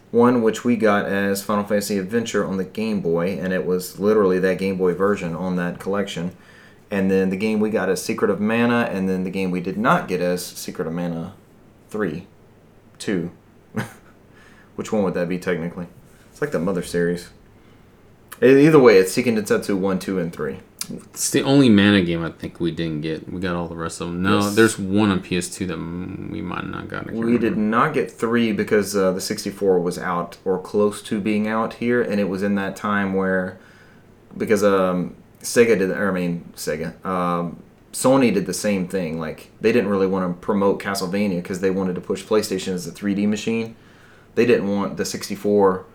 One 0.10 0.42
which 0.42 0.66
we 0.66 0.78
got 0.78 1.06
as 1.06 1.44
Final 1.44 1.64
Fantasy 1.64 2.00
Adventure 2.00 2.44
on 2.44 2.58
the 2.58 2.64
Game 2.64 3.02
Boy, 3.02 3.38
and 3.40 3.54
it 3.54 3.68
was 3.68 4.00
literally 4.00 4.40
that 4.40 4.58
Game 4.58 4.78
Boy 4.80 4.96
version 4.96 5.36
on 5.36 5.58
that 5.58 5.80
collection. 5.80 6.36
And 6.90 7.12
then 7.12 7.30
the 7.30 7.38
game 7.38 7.60
we 7.60 7.70
got 7.70 7.88
as 7.88 8.02
Secret 8.02 8.32
of 8.32 8.42
Mana, 8.42 8.90
and 8.92 9.08
then 9.08 9.24
the 9.24 9.30
game 9.30 9.52
we 9.52 9.62
did 9.62 9.78
not 9.78 10.08
get 10.08 10.22
as 10.22 10.44
Secret 10.44 10.88
of 10.88 10.94
Mana 10.94 11.36
3. 11.92 12.26
2. 12.98 13.32
Which 14.76 14.92
one 14.92 15.04
would 15.04 15.14
that 15.14 15.30
be 15.30 15.38
technically? 15.38 15.86
It's 16.32 16.42
like 16.42 16.52
the 16.52 16.58
Mother 16.58 16.82
series. 16.82 17.30
Either 18.42 18.80
way, 18.80 18.98
it's 18.98 19.16
Seiken 19.16 19.38
Densetsu 19.38 19.78
1, 19.78 20.00
2, 20.00 20.18
and 20.18 20.34
3. 20.34 20.58
It's 20.90 21.32
the 21.32 21.42
only 21.42 21.70
Mana 21.70 22.02
game 22.02 22.24
I 22.24 22.32
think 22.32 22.60
we 22.60 22.72
didn't 22.72 23.02
get. 23.02 23.32
We 23.32 23.40
got 23.42 23.56
all 23.56 23.68
the 23.68 23.76
rest 23.76 24.02
of 24.02 24.08
them. 24.08 24.22
No, 24.22 24.40
Yes. 24.40 24.56
there's 24.56 24.80
one 24.80 25.10
on 25.10 25.22
PS2 25.22 25.68
that 25.68 25.78
we 26.32 26.42
might 26.42 26.68
not 26.68 26.88
got. 26.88 27.12
We 27.12 27.38
did 27.38 27.58
not 27.58 27.94
get 27.94 28.12
3 28.12 28.52
because 28.52 28.96
uh, 28.96 29.12
the 29.12 29.22
64 29.22 29.80
was 29.80 29.98
out 29.98 30.38
or 30.46 30.60
close 30.60 31.02
to 31.04 31.20
being 31.20 31.48
out 31.48 31.76
here, 31.76 32.02
and 32.02 32.20
it 32.20 32.30
was 32.30 32.44
in 32.44 32.56
that 32.56 32.76
time 32.76 33.14
where, 33.14 33.58
because 34.38 34.64
um, 34.64 35.16
Sega 35.42 35.78
did, 35.78 35.90
or 35.92 36.10
I 36.10 36.14
mean, 36.14 36.52
Sega, 36.56 37.04
um, 37.06 37.62
Sony 37.94 38.34
did 38.34 38.46
the 38.46 38.54
same 38.54 38.88
thing. 38.88 39.20
Like, 39.20 39.52
they 39.62 39.72
didn't 39.72 39.90
really 39.90 40.08
want 40.08 40.30
to 40.36 40.46
promote 40.46 40.82
Castlevania 40.82 41.38
because 41.38 41.62
they 41.62 41.72
wanted 41.72 41.96
to 41.96 42.02
push 42.02 42.24
PlayStation 42.24 42.74
as 42.74 42.86
a 42.88 42.92
3D 42.92 43.28
machine. 43.28 43.76
They 44.36 44.46
didn't 44.46 44.68
want 44.68 44.98
the 44.98 45.06
64 45.06 45.86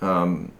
um, 0.00 0.52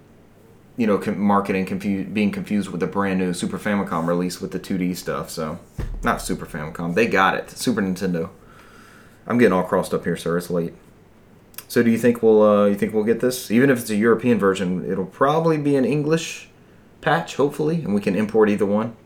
you 0.77 0.87
know, 0.87 1.01
marketing 1.15 1.67
confu- 1.67 2.05
being 2.05 2.33
confused 2.33 2.71
with 2.71 2.81
the 2.81 2.87
brand 2.87 3.21
new 3.21 3.33
Super 3.33 3.59
Famicom 3.59 4.07
release 4.07 4.41
with 4.41 4.51
the 4.51 4.59
2D 4.59 4.97
stuff. 4.97 5.31
So, 5.31 5.59
not 6.03 6.21
Super 6.21 6.47
Famicom. 6.47 6.95
They 6.95 7.07
got 7.07 7.37
it. 7.37 7.51
Super 7.51 7.81
Nintendo. 7.81 8.31
I'm 9.27 9.39
getting 9.39 9.53
all 9.53 9.63
crossed 9.63 9.95
up 9.95 10.05
here, 10.05 10.17
sir. 10.17 10.37
It's 10.37 10.51
late. 10.51 10.75
So, 11.69 11.83
do 11.83 11.91
you 11.91 11.99
think 11.99 12.23
we'll 12.23 12.43
uh, 12.43 12.67
you 12.67 12.75
think 12.75 12.93
we'll 12.93 13.05
get 13.05 13.21
this? 13.21 13.51
Even 13.51 13.71
if 13.71 13.81
it's 13.81 13.91
a 13.91 13.97
European 13.97 14.39
version, 14.39 14.91
it'll 14.91 15.07
probably 15.07 15.59
be 15.59 15.77
an 15.77 15.85
English 15.85 16.49
patch, 17.01 17.37
hopefully, 17.37 17.77
and 17.77 17.95
we 17.95 18.01
can 18.01 18.17
import 18.17 18.49
either 18.49 18.67
one. 18.67 18.97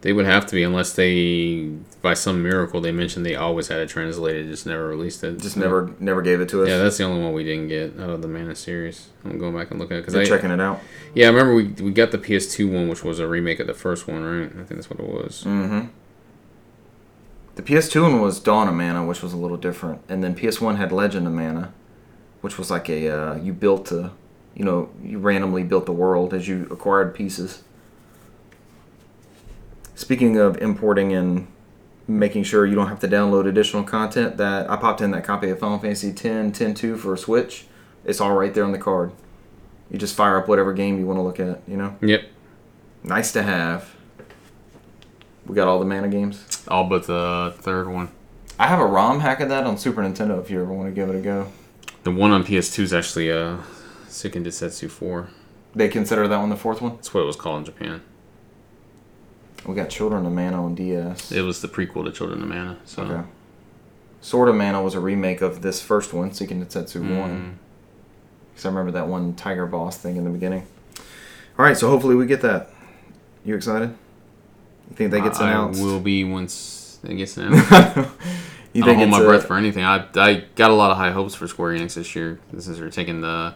They 0.00 0.12
would 0.12 0.26
have 0.26 0.46
to 0.46 0.54
be 0.54 0.62
unless 0.62 0.92
they, 0.92 1.72
by 2.02 2.14
some 2.14 2.40
miracle, 2.40 2.80
they 2.80 2.92
mentioned 2.92 3.26
they 3.26 3.34
always 3.34 3.66
had 3.66 3.80
it 3.80 3.88
translated, 3.88 4.46
just 4.46 4.64
never 4.64 4.86
released 4.86 5.24
it. 5.24 5.40
Just 5.40 5.56
never 5.56 5.92
never 5.98 6.22
gave 6.22 6.40
it 6.40 6.48
to 6.50 6.62
us. 6.62 6.68
Yeah, 6.68 6.78
that's 6.78 6.98
the 6.98 7.04
only 7.04 7.20
one 7.20 7.32
we 7.32 7.42
didn't 7.42 7.66
get 7.66 7.98
out 7.98 8.10
of 8.10 8.22
the 8.22 8.28
Mana 8.28 8.54
series. 8.54 9.08
I'm 9.24 9.38
going 9.38 9.56
back 9.56 9.72
and 9.72 9.80
looking 9.80 9.96
at 9.96 10.00
it 10.00 10.06
because 10.06 10.14
I 10.14 10.24
checking 10.24 10.52
it 10.52 10.60
out. 10.60 10.80
yeah, 11.14 11.26
I 11.26 11.30
remember 11.30 11.52
we 11.54 11.64
we 11.82 11.90
got 11.90 12.12
the 12.12 12.18
PS2 12.18 12.72
one, 12.72 12.88
which 12.88 13.02
was 13.02 13.18
a 13.18 13.26
remake 13.26 13.58
of 13.58 13.66
the 13.66 13.74
first 13.74 14.06
one, 14.06 14.22
right? 14.22 14.50
I 14.52 14.64
think 14.64 14.68
that's 14.68 14.88
what 14.88 15.00
it 15.00 15.06
was. 15.06 15.42
Mm-hmm. 15.44 15.88
The 17.56 17.62
PS2 17.62 18.02
one 18.02 18.20
was 18.20 18.38
Dawn 18.38 18.68
of 18.68 18.74
Mana, 18.74 19.04
which 19.04 19.20
was 19.20 19.32
a 19.32 19.36
little 19.36 19.56
different, 19.56 20.00
and 20.08 20.22
then 20.22 20.36
PS1 20.36 20.76
had 20.76 20.92
Legend 20.92 21.26
of 21.26 21.32
Mana, 21.32 21.72
which 22.40 22.56
was 22.56 22.70
like 22.70 22.88
a 22.88 23.08
uh, 23.08 23.34
you 23.34 23.52
built 23.52 23.90
a, 23.90 24.12
you 24.54 24.64
know, 24.64 24.90
you 25.02 25.18
randomly 25.18 25.64
built 25.64 25.86
the 25.86 25.92
world 25.92 26.32
as 26.32 26.46
you 26.46 26.68
acquired 26.70 27.16
pieces. 27.16 27.64
Speaking 29.98 30.36
of 30.38 30.56
importing 30.58 31.12
and 31.12 31.48
making 32.06 32.44
sure 32.44 32.64
you 32.64 32.76
don't 32.76 32.86
have 32.86 33.00
to 33.00 33.08
download 33.08 33.48
additional 33.48 33.82
content, 33.82 34.36
that 34.36 34.70
I 34.70 34.76
popped 34.76 35.00
in 35.00 35.10
that 35.10 35.24
copy 35.24 35.50
of 35.50 35.58
Final 35.58 35.80
Fantasy 35.80 36.10
X 36.10 36.22
10.2 36.22 36.96
for 36.96 37.14
a 37.14 37.18
Switch. 37.18 37.66
It's 38.04 38.20
all 38.20 38.36
right 38.36 38.54
there 38.54 38.62
on 38.62 38.70
the 38.70 38.78
card. 38.78 39.10
You 39.90 39.98
just 39.98 40.14
fire 40.14 40.36
up 40.36 40.46
whatever 40.46 40.72
game 40.72 41.00
you 41.00 41.06
want 41.06 41.18
to 41.18 41.22
look 41.22 41.40
at. 41.40 41.62
You 41.66 41.76
know, 41.76 41.96
Yep, 42.00 42.28
nice 43.02 43.32
to 43.32 43.42
have. 43.42 43.96
We 45.46 45.56
got 45.56 45.66
all 45.66 45.80
the 45.80 45.84
Mana 45.84 46.06
games. 46.06 46.64
all 46.68 46.84
but 46.84 47.08
the 47.08 47.54
third 47.58 47.88
one. 47.88 48.10
I 48.56 48.68
have 48.68 48.78
a 48.78 48.86
ROM 48.86 49.18
hack 49.18 49.40
of 49.40 49.48
that 49.48 49.64
on 49.64 49.76
Super 49.78 50.02
Nintendo 50.02 50.40
if 50.40 50.48
you 50.48 50.62
ever 50.62 50.72
want 50.72 50.88
to 50.88 50.94
give 50.94 51.08
it 51.08 51.16
a 51.16 51.20
go. 51.20 51.50
The 52.04 52.12
one 52.12 52.30
on 52.30 52.44
PS2 52.44 52.84
is 52.84 52.94
actually 52.94 53.32
uh, 53.32 53.56
Seiken 54.06 54.44
Densetsu 54.44 54.88
4. 54.88 55.28
They 55.74 55.88
consider 55.88 56.28
that 56.28 56.38
one 56.38 56.50
the 56.50 56.56
fourth 56.56 56.80
one. 56.80 56.94
That's 56.94 57.12
what 57.12 57.22
it 57.22 57.26
was 57.26 57.34
called 57.34 57.58
in 57.58 57.64
Japan. 57.64 58.02
We 59.66 59.74
got 59.74 59.90
Children 59.90 60.24
of 60.26 60.32
Mana 60.32 60.64
on 60.64 60.74
DS. 60.74 61.32
It 61.32 61.42
was 61.42 61.60
the 61.60 61.68
prequel 61.68 62.04
to 62.04 62.12
Children 62.12 62.42
of 62.42 62.48
Mana. 62.48 62.78
So 62.84 63.02
Okay. 63.02 63.22
Sword 64.20 64.48
of 64.48 64.54
Mana 64.56 64.82
was 64.82 64.94
a 64.94 65.00
remake 65.00 65.42
of 65.42 65.62
this 65.62 65.80
first 65.82 66.12
one, 66.12 66.30
Seiken 66.30 66.64
Densetsu 66.64 67.00
Mm. 67.02 67.18
1. 67.20 67.58
Because 68.52 68.66
I 68.66 68.68
remember 68.70 68.90
that 68.92 69.06
one 69.08 69.34
Tiger 69.34 69.66
Boss 69.66 69.96
thing 69.98 70.16
in 70.16 70.24
the 70.24 70.30
beginning. 70.30 70.64
All 71.58 71.64
right, 71.64 71.76
so 71.76 71.88
hopefully 71.88 72.14
we 72.14 72.26
get 72.26 72.40
that. 72.42 72.70
You 73.44 73.54
excited? 73.54 73.90
You 74.90 74.96
think 74.96 75.10
that 75.12 75.20
gets 75.22 75.40
I 75.40 75.50
announced? 75.50 75.82
will 75.82 76.00
be 76.00 76.24
once 76.24 76.98
it 77.04 77.14
gets 77.16 77.36
announced. 77.36 77.70
you 78.72 78.82
I 78.82 78.86
don't 78.86 78.96
hold 78.96 79.10
my 79.10 79.20
a- 79.20 79.24
breath 79.24 79.46
for 79.46 79.56
anything. 79.56 79.84
I, 79.84 80.04
I 80.16 80.44
got 80.56 80.70
a 80.70 80.74
lot 80.74 80.90
of 80.90 80.96
high 80.96 81.10
hopes 81.12 81.34
for 81.34 81.46
Square 81.46 81.74
Enix 81.78 81.94
this 81.94 82.14
year. 82.16 82.40
This 82.52 82.66
is 82.68 82.78
they're 82.78 82.90
taking 82.90 83.20
the 83.20 83.54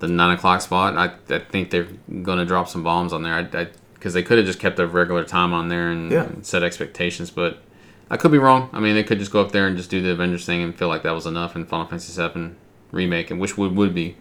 the 0.00 0.08
nine 0.08 0.34
o'clock 0.36 0.60
spot. 0.60 0.96
I, 0.96 1.12
I 1.34 1.38
think 1.38 1.70
they're 1.70 1.88
gonna 2.22 2.44
drop 2.44 2.68
some 2.68 2.82
bombs 2.82 3.12
on 3.12 3.22
there. 3.22 3.34
I 3.34 3.68
because 4.04 4.12
they 4.12 4.22
could 4.22 4.36
have 4.36 4.46
just 4.46 4.58
kept 4.58 4.78
a 4.78 4.86
regular 4.86 5.24
time 5.24 5.54
on 5.54 5.68
there 5.70 5.90
and, 5.90 6.12
Yeah. 6.12 6.24
and 6.24 6.44
set 6.44 6.62
expectations, 6.62 7.30
but 7.30 7.62
I 8.10 8.18
could 8.18 8.30
be 8.30 8.36
wrong. 8.36 8.68
I 8.70 8.78
mean, 8.78 8.94
they 8.94 9.02
could 9.02 9.18
just 9.18 9.32
go 9.32 9.40
up 9.40 9.52
there 9.52 9.66
and 9.66 9.78
just 9.78 9.88
do 9.88 10.02
the 10.02 10.10
Avengers 10.10 10.44
thing 10.44 10.60
and 10.60 10.76
feel 10.76 10.88
like 10.88 11.02
that 11.04 11.12
was 11.12 11.24
enough 11.24 11.56
in 11.56 11.64
Final 11.64 11.86
Fantasy 11.86 12.12
VII 12.20 12.50
remake, 12.92 13.30
and 13.30 13.40
which 13.40 13.56
would 13.56 13.74
would 13.74 13.94
be 13.94 14.18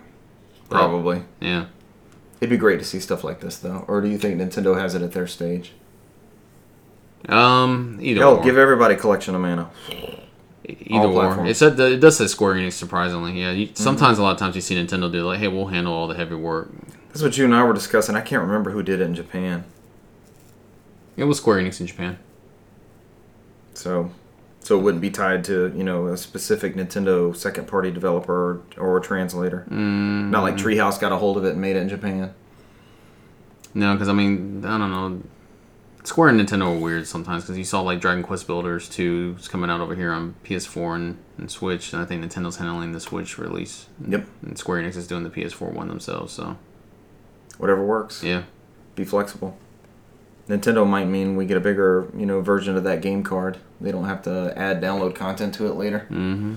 Probably. 0.70 1.24
yeah. 1.42 1.66
It'd 2.40 2.50
be 2.50 2.56
great 2.56 2.80
to 2.80 2.86
see 2.86 3.02
stuff 3.02 3.26
like 3.26 3.42
this, 3.42 3.58
though. 3.58 3.84
Or 3.90 4.00
do 4.00 4.08
you 4.08 4.18
think 4.18 4.40
Nintendo 4.40 4.80
has 4.80 4.96
it 4.96 5.02
at 5.02 5.12
their 5.12 5.28
stage? 5.28 5.74
Um, 7.28 8.00
either 8.02 8.22
Hell, 8.22 8.38
or. 8.38 8.44
give 8.44 8.58
everybody 8.58 8.94
a 8.96 8.98
collection 8.98 9.36
of 9.36 9.42
mana. 9.42 9.70
Either 10.66 11.08
or. 11.08 11.24
Mm-hmm. 11.26 11.48
It 11.48 11.58
said 11.58 11.78
it 11.78 12.00
does 12.00 12.16
say 12.18 12.28
Square 12.28 12.54
Enix. 12.56 12.72
Surprisingly, 12.74 13.34
yeah. 13.38 13.52
You, 13.52 13.68
sometimes 13.74 14.18
a 14.18 14.24
lot 14.24 14.32
of 14.32 14.38
times 14.38 14.56
you 14.56 14.62
see 14.62 14.76
Nintendo 14.76 15.12
do 15.12 15.26
like, 15.26 15.40
hey, 15.40 15.50
we'll 15.50 15.68
handle 15.68 15.92
all 15.94 16.08
the 16.08 16.16
heavy 16.16 16.36
work. 16.36 16.70
That's 17.14 17.22
what 17.22 17.38
you 17.38 17.46
and 17.46 17.54
I 17.54 17.64
were 17.64 17.74
discussing. 17.74 18.16
I 18.16 18.22
can't 18.22 18.42
remember 18.42 18.72
who 18.72 18.82
did 18.82 19.00
it 19.00 19.04
in 19.04 19.14
Japan. 19.14 19.66
It 21.16 21.26
was 21.26 21.38
Square 21.38 21.60
Enix 21.62 21.80
in 21.80 21.86
Japan. 21.86 22.18
So, 23.76 24.12
so 24.62 24.80
it 24.80 24.82
wouldn't 24.82 25.02
be 25.02 25.12
tied 25.12 25.44
to 25.46 25.72
you 25.76 25.84
know 25.84 26.08
a 26.08 26.18
specific 26.18 26.76
Nintendo 26.76 27.36
second 27.36 27.68
party 27.68 27.92
developer 27.92 28.64
or, 28.78 28.98
or 28.98 29.00
translator. 29.00 29.66
Mm, 29.70 30.30
Not 30.32 30.42
like 30.44 30.56
Treehouse 30.56 31.00
got 31.00 31.12
a 31.12 31.18
hold 31.18 31.38
of 31.38 31.46
it 31.46 31.52
and 31.52 31.62
made 31.62 31.76
it 31.76 31.82
in 31.82 31.90
Japan. 31.90 32.34
no, 33.76 33.94
because 33.94 34.10
I 34.10 34.14
mean, 34.14 34.66
I 34.66 34.78
don't 34.78 34.92
know. 34.92 35.22
Square 36.06 36.30
and 36.30 36.42
Nintendo 36.42 36.76
are 36.76 36.80
weird 36.80 37.08
sometimes 37.08 37.44
because 37.44 37.58
you 37.58 37.64
saw 37.64 37.80
like 37.82 38.02
Dragon 38.02 38.24
Quest 38.24 38.46
Builders 38.46 38.90
2 38.90 39.38
is 39.40 39.48
coming 39.48 39.70
out 39.70 39.80
over 39.80 39.96
here 39.96 40.12
on 40.12 40.36
PS4 40.44 40.96
and, 40.96 41.18
and 41.38 41.50
Switch, 41.50 41.94
and 41.94 42.02
I 42.02 42.06
think 42.06 42.22
Nintendo's 42.26 42.58
handling 42.58 42.92
the 42.92 43.00
Switch 43.00 43.38
release. 43.38 43.86
Yep. 44.06 44.26
And 44.42 44.58
Square 44.58 44.82
Enix 44.84 44.98
is 44.98 45.08
doing 45.08 45.24
the 45.24 45.30
PS4 45.30 45.72
one 45.72 45.88
themselves, 45.88 46.34
so 46.34 46.58
Whatever 47.58 47.84
works. 47.86 48.24
yeah. 48.24 48.44
Be 48.96 49.04
flexible. 49.04 49.58
Nintendo 50.48 50.86
might 50.88 51.06
mean 51.08 51.36
we 51.36 51.46
get 51.46 51.58
a 51.58 51.62
bigger 51.62 52.08
you 52.16 52.26
know 52.26 52.42
version 52.42 52.76
of 52.76 52.84
that 52.84 53.02
game 53.02 53.24
card. 53.24 53.58
They 53.80 53.92
don't 53.92 54.06
have 54.06 54.22
to 54.24 54.54
add 54.58 54.82
download 54.82 55.16
content 55.16 55.54
to 55.56 55.68
it 55.68 55.74
later. 55.76 56.08
Mm-hmm. 56.12 56.56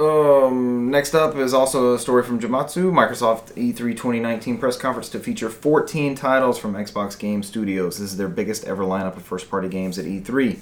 Um, 0.00 0.90
next 0.92 1.14
up 1.14 1.34
is 1.34 1.52
also 1.52 1.94
a 1.94 1.98
story 1.98 2.22
from 2.22 2.38
Gematsu. 2.38 2.92
Microsoft 2.92 3.56
E 3.58 3.72
E3 3.72 3.90
2019 3.90 4.58
press 4.58 4.76
conference 4.76 5.08
to 5.08 5.18
feature 5.18 5.50
14 5.50 6.14
titles 6.14 6.58
from 6.58 6.74
Xbox 6.74 7.18
Game 7.18 7.42
Studios. 7.42 7.98
This 7.98 8.12
is 8.12 8.16
their 8.16 8.28
biggest 8.28 8.64
ever 8.64 8.84
lineup 8.84 9.16
of 9.16 9.24
first 9.24 9.50
party 9.50 9.68
games 9.68 9.98
at 9.98 10.04
E3. 10.04 10.58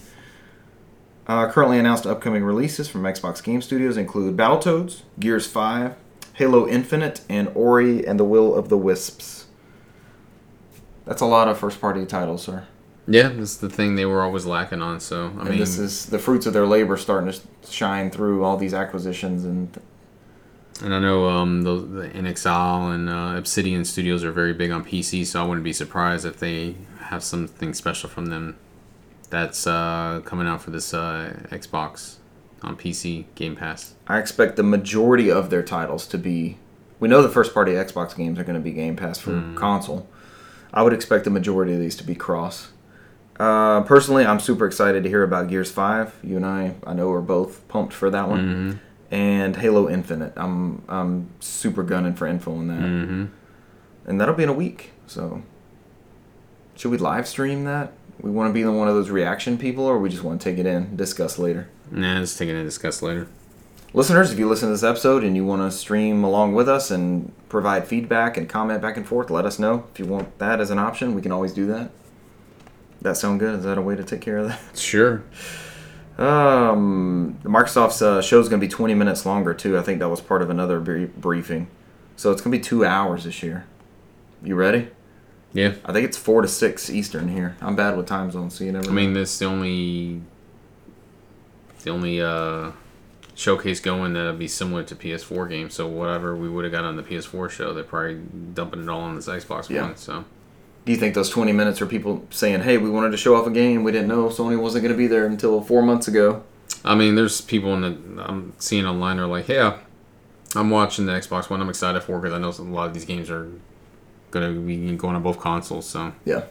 Uh, 1.27 1.51
currently 1.51 1.79
announced 1.79 2.07
upcoming 2.07 2.45
releases 2.45 2.89
from 2.89 3.03
Xbox 3.03 3.43
Game 3.43 3.61
Studios 3.61 3.97
include 3.97 4.37
Battletoads, 4.37 5.03
Gears 5.21 5.47
5, 5.47 5.95
Halo 6.37 6.69
Infinite, 6.69 7.23
and 7.31 7.51
Ori 7.55 8.07
and 8.07 8.21
the 8.21 8.25
Will 8.25 8.55
of 8.55 8.69
the 8.69 8.77
Wisps. 8.77 9.47
That's 11.07 11.23
a 11.23 11.27
lot 11.27 11.49
of 11.49 11.59
first 11.59 11.81
party 11.81 12.05
titles, 12.05 12.43
sir. 12.43 12.67
Yeah, 13.09 13.29
that's 13.29 13.57
the 13.57 13.71
thing 13.71 13.95
they 13.95 14.05
were 14.05 14.21
always 14.23 14.45
lacking 14.45 14.83
on. 14.83 15.01
So 15.01 15.33
I 15.37 15.41
and 15.41 15.49
mean, 15.51 15.59
this 15.59 15.79
is 15.79 16.07
the 16.07 16.19
fruits 16.19 16.45
of 16.45 16.53
their 16.53 16.67
labor 16.67 16.99
starting 16.99 17.33
to 17.33 17.41
shine 17.71 18.11
through 18.11 18.45
all 18.45 18.59
these 18.59 18.75
acquisitions 18.75 19.45
and 19.45 19.81
And 20.83 20.93
I 20.93 20.99
know 20.99 21.27
um, 21.27 21.63
the, 21.63 21.77
the 21.77 22.09
inXile 22.11 22.95
and 22.95 23.09
uh, 23.09 23.39
Obsidian 23.39 23.87
Studios 23.87 24.23
are 24.23 24.33
very 24.33 24.53
big 24.53 24.71
on 24.71 24.85
PC, 24.85 25.25
so 25.25 25.43
I 25.43 25.47
wouldn't 25.47 25.65
be 25.65 25.73
surprised 25.73 26.27
if 26.27 26.39
they 26.39 26.75
have 27.05 27.25
something 27.25 27.73
special 27.73 28.11
from 28.11 28.27
them 28.27 28.59
that's 29.31 29.67
uh, 29.67 30.21
coming 30.27 30.47
out 30.47 30.61
for 30.61 30.71
this 30.71 30.93
uh, 30.93 31.35
Xbox 31.51 32.16
on 32.67 32.77
PC 32.77 33.27
Game 33.35 33.57
Pass. 33.57 33.95
I 34.07 34.19
expect 34.19 34.57
the 34.57 34.63
majority 34.63 35.31
of 35.31 35.51
their 35.51 35.63
titles 35.63 36.07
to 36.09 36.19
be. 36.19 36.59
We 36.99 37.09
know 37.09 37.23
the 37.23 37.29
first 37.29 37.55
party 37.55 37.73
Xbox 37.73 38.17
games 38.17 38.39
are 38.39 38.45
going 38.45 38.57
to 38.57 38.61
be 38.61 38.73
Game 38.73 38.97
Pass 38.97 39.19
for 39.19 39.43
console. 39.55 40.09
I 40.73 40.83
would 40.83 40.93
expect 40.93 41.25
the 41.25 41.31
majority 41.31 41.73
of 41.73 41.81
these 41.81 41.97
to 41.97 42.05
be 42.05 42.15
cross. 42.15 42.73
Uh, 43.39 43.83
personally, 43.83 44.25
I'm 44.25 44.41
super 44.41 44.67
excited 44.67 45.03
to 45.03 45.09
hear 45.09 45.23
about 45.23 45.49
Gears 45.49 45.71
5. 45.71 46.21
You 46.23 46.37
and 46.37 46.47
I, 46.47 46.75
I 46.87 46.95
know, 46.95 47.11
are 47.13 47.21
both 47.21 47.67
pumped 47.69 47.93
for 47.93 48.11
that 48.11 48.29
one. 48.29 48.41
Mm-hmm. 48.41 49.15
And 49.15 49.57
Halo 49.57 49.89
Infinite. 49.89 50.33
I'm 50.37 50.83
I'm 50.89 51.31
super 51.39 51.85
gunning 51.85 52.15
for 52.15 52.27
info 52.27 52.53
on 52.57 52.67
that. 52.69 52.81
Mm-hmm. 52.81 53.27
And 54.07 54.21
that'll 54.21 54.35
be 54.35 54.43
in 54.43 54.49
a 54.49 54.55
week. 54.55 54.93
So, 55.07 55.43
should 56.75 56.91
we 56.91 56.99
live 56.99 57.29
stream 57.29 57.65
that? 57.65 57.93
We 58.21 58.31
want 58.31 58.49
to 58.51 58.53
be 58.55 58.63
the 58.63 58.73
one 58.73 58.89
of 58.89 58.95
those 58.95 59.11
reaction 59.11 59.59
people, 59.59 59.85
or 59.85 59.99
we 59.99 60.09
just 60.09 60.23
want 60.23 60.41
to 60.41 60.51
take 60.51 60.59
it 60.59 60.67
in, 60.67 60.97
discuss 60.97 61.39
later? 61.39 61.69
Nah, 61.91 62.21
just 62.21 62.39
taking 62.39 62.55
it 62.55 62.59
to 62.59 62.65
discuss 62.65 63.03
later. 63.03 63.29
Listeners, 63.93 64.33
if 64.33 64.39
you 64.39 64.49
listen 64.49 64.69
to 64.69 64.75
this 64.75 64.83
episode 64.83 65.23
and 65.25 65.37
you 65.37 65.45
want 65.45 65.63
to 65.63 65.77
stream 65.77 66.25
along 66.25 66.55
with 66.55 66.69
us 66.69 66.91
and 66.91 67.33
provide 67.49 67.87
feedback 67.87 68.37
and 68.37 68.49
comment 68.49 68.83
back 68.83 68.97
and 68.97 69.07
forth, 69.07 69.31
let 69.31 69.45
us 69.47 69.59
know. 69.59 69.85
If 69.93 69.99
you 69.99 70.07
want 70.07 70.39
that 70.39 70.61
as 70.61 70.71
an 70.71 70.79
option, 70.79 71.15
we 71.15 71.23
can 71.23 71.33
always 71.33 71.53
do 71.53 71.67
that. 71.69 71.91
That 73.01 73.17
sound 73.17 73.41
good? 73.41 73.59
Is 73.59 73.65
that 73.65 73.79
a 73.79 73.83
way 73.83 73.97
to 73.97 74.05
take 74.05 74.21
care 74.21 74.39
of 74.39 74.49
that? 74.49 74.61
Sure. 74.75 75.23
Um, 76.19 77.39
Microsoft's 77.45 78.01
uh, 78.01 78.23
show 78.23 78.41
is 78.41 78.49
going 78.49 78.61
to 78.61 78.67
be 78.67 78.71
20 78.71 78.95
minutes 78.95 79.27
longer 79.27 79.53
too. 79.53 79.77
I 79.79 79.83
think 79.83 79.99
that 80.01 80.09
was 80.09 80.21
part 80.21 80.41
of 80.43 80.49
another 80.51 80.81
brie- 80.81 81.05
briefing. 81.07 81.69
So 82.17 82.33
it's 82.33 82.41
going 82.41 82.53
to 82.53 82.59
be 82.59 82.63
two 82.65 82.85
hours 82.85 83.25
this 83.25 83.43
year. 83.43 83.67
You 84.43 84.55
ready? 84.55 84.89
Yeah. 85.57 85.73
I 85.87 85.93
think 85.95 86.05
it's 86.07 86.19
four 86.19 86.43
to 86.43 86.49
six 86.49 86.91
Eastern 86.91 87.29
here. 87.29 87.57
I'm 87.63 87.75
bad 87.77 87.97
with 87.97 88.07
time 88.07 88.31
zones, 88.31 88.55
so 88.55 88.65
you 88.65 88.73
never. 88.73 88.91
I 88.91 88.93
mean, 88.93 89.15
this 89.15 89.39
the 89.39 89.47
only 89.47 90.21
the 91.83 91.91
only 91.91 92.21
uh, 92.21 92.73
showcase 93.35 93.81
going 93.81 94.13
that'll 94.13 94.35
be 94.35 94.49
similar 94.49 94.83
to 94.85 94.95
PS4 94.95 95.49
games. 95.49 95.73
So 95.73 95.87
whatever 95.87 96.37
we 96.37 96.51
would 96.51 96.65
have 96.65 96.73
got 96.73 96.85
on 96.85 96.97
the 96.97 97.03
PS4 97.03 97.49
show, 97.49 97.73
they're 97.73 97.85
probably 97.85 98.21
dumping 98.53 98.83
it 98.83 98.89
all 98.91 99.01
on 99.01 99.17
this 99.17 99.29
Xbox 99.29 99.71
Yeah. 99.71 99.83
One. 99.83 99.97
So 99.97 100.27
Do 100.85 100.93
you 100.93 100.99
think 100.99 101.15
those 101.15 101.31
20 101.31 101.53
minutes 101.53 101.81
are 101.81 101.87
people 101.87 102.27
saying, 102.29 102.61
"Hey, 102.61 102.77
we 102.77 102.91
wanted 102.91 103.13
to 103.13 103.17
show 103.17 103.35
off 103.35 103.47
a 103.47 103.51
game. 103.51 103.83
We 103.83 103.93
didn't 103.93 104.09
know 104.09 104.29
Sony 104.29 104.59
wasn't 104.61 104.83
going 104.83 104.93
to 104.93 104.99
be 104.99 105.07
there 105.07 105.25
until 105.25 105.63
four 105.63 105.81
months 105.83 106.07
ago." 106.07 106.43
I 106.85 106.95
mean, 106.95 107.15
there's 107.15 107.41
people 107.41 107.73
in 107.73 107.81
the 107.81 108.23
I'm 108.29 108.53
seeing 108.59 108.85
online 108.85 109.19
are 109.19 109.27
like, 109.27 109.49
yeah, 109.49 109.79
I'm 110.55 110.69
watching 110.69 111.07
the 111.07 111.13
Xbox 111.13 111.49
One. 111.49 111.63
I'm 111.63 111.71
excited 111.71 112.03
for 112.03 112.19
because 112.19 112.35
I 112.35 112.39
know 112.39 112.51
a 112.51 112.61
lot 112.71 112.89
of 112.89 112.93
these 112.93 113.07
games 113.07 113.31
are 113.31 113.49
gonna 114.41 114.53
be 114.53 114.95
going 114.97 115.17
on 115.17 115.23
both 115.23 115.39
consoles. 115.39 115.89
So 115.89 116.13
Yeah. 116.25 116.43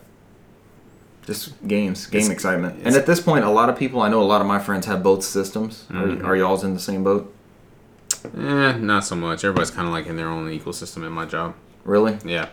Just 1.25 1.53
games, 1.67 2.05
game 2.05 2.19
It's- 2.21 2.31
excitement. 2.31 2.75
it's- 2.77 2.87
And 2.93 2.95
at 2.95 3.07
this 3.07 3.19
point, 3.19 3.45
a 3.45 3.49
lot 3.49 3.67
of 3.69 3.75
people, 3.77 4.01
I 4.01 4.09
know 4.09 4.21
a 4.21 4.23
lot 4.23 4.41
of 4.41 4.47
my 4.47 4.59
friends 4.59 4.85
have 4.85 5.01
both 5.01 5.23
systems. 5.23 5.85
Mhm. 5.91 6.21
Are, 6.23 6.27
are 6.27 6.35
y'all's 6.35 6.63
in 6.63 6.73
the 6.75 6.79
same 6.79 7.03
boat? 7.03 7.31
eh, 8.37 8.73
not 8.77 9.03
so 9.05 9.15
much. 9.15 9.43
Everybody's 9.43 9.71
kind 9.71 9.87
of 9.87 9.93
like 9.93 10.07
in 10.07 10.15
their 10.17 10.27
own 10.29 10.47
ecosystem 10.49 11.05
in 11.05 11.11
my 11.11 11.25
job. 11.25 11.53
Really? 11.83 12.17
Yeah, 12.25 12.47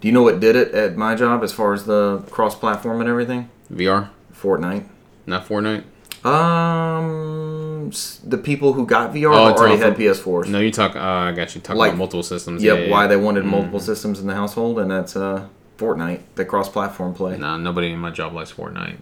Do 0.00 0.06
you 0.06 0.12
know 0.14 0.22
what 0.22 0.38
did 0.38 0.54
it 0.54 0.72
at 0.72 0.96
my 0.96 1.16
job 1.16 1.42
as 1.42 1.52
far 1.52 1.72
as 1.72 1.84
the 1.84 2.22
cross 2.30 2.54
platform 2.54 3.00
and 3.00 3.08
everything? 3.08 3.48
VR, 3.72 4.10
Fortnite. 4.32 4.84
not 5.26 5.48
Fortnite. 5.48 5.82
Um, 6.24 7.90
the 8.24 8.38
people 8.38 8.72
who 8.72 8.86
got 8.86 9.12
VR 9.14 9.32
Oh, 9.32 9.52
already 9.52 9.76
had 9.76 9.92
of- 9.92 9.98
PS4s. 9.98 10.48
No, 10.48 10.58
you 10.60 10.70
talk. 10.70 10.96
Uh, 10.96 11.00
I 11.00 11.32
got 11.32 11.54
you 11.54 11.60
talking 11.60 11.78
Like- 11.78 11.90
about 11.90 11.98
multiple 11.98 12.22
systems. 12.22 12.62
Yep, 12.62 12.78
Yeah, 12.86 12.90
why 12.90 13.02
yeah. 13.02 13.06
they 13.08 13.16
wanted 13.16 13.44
multiple 13.44 13.80
Mhm. 13.80 13.84
systems 13.84 14.20
in 14.20 14.26
the 14.26 14.34
household, 14.34 14.78
and 14.78 14.90
that's 14.90 15.16
uh, 15.16 15.44
Fortnite, 15.78 16.20
the 16.34 16.44
cross 16.44 16.68
platform 16.68 17.14
play. 17.14 17.38
Nah, 17.38 17.56
nobody 17.56 17.92
in 17.92 17.98
my 17.98 18.10
job 18.10 18.34
likes 18.34 18.52
Fortnite. 18.52 18.96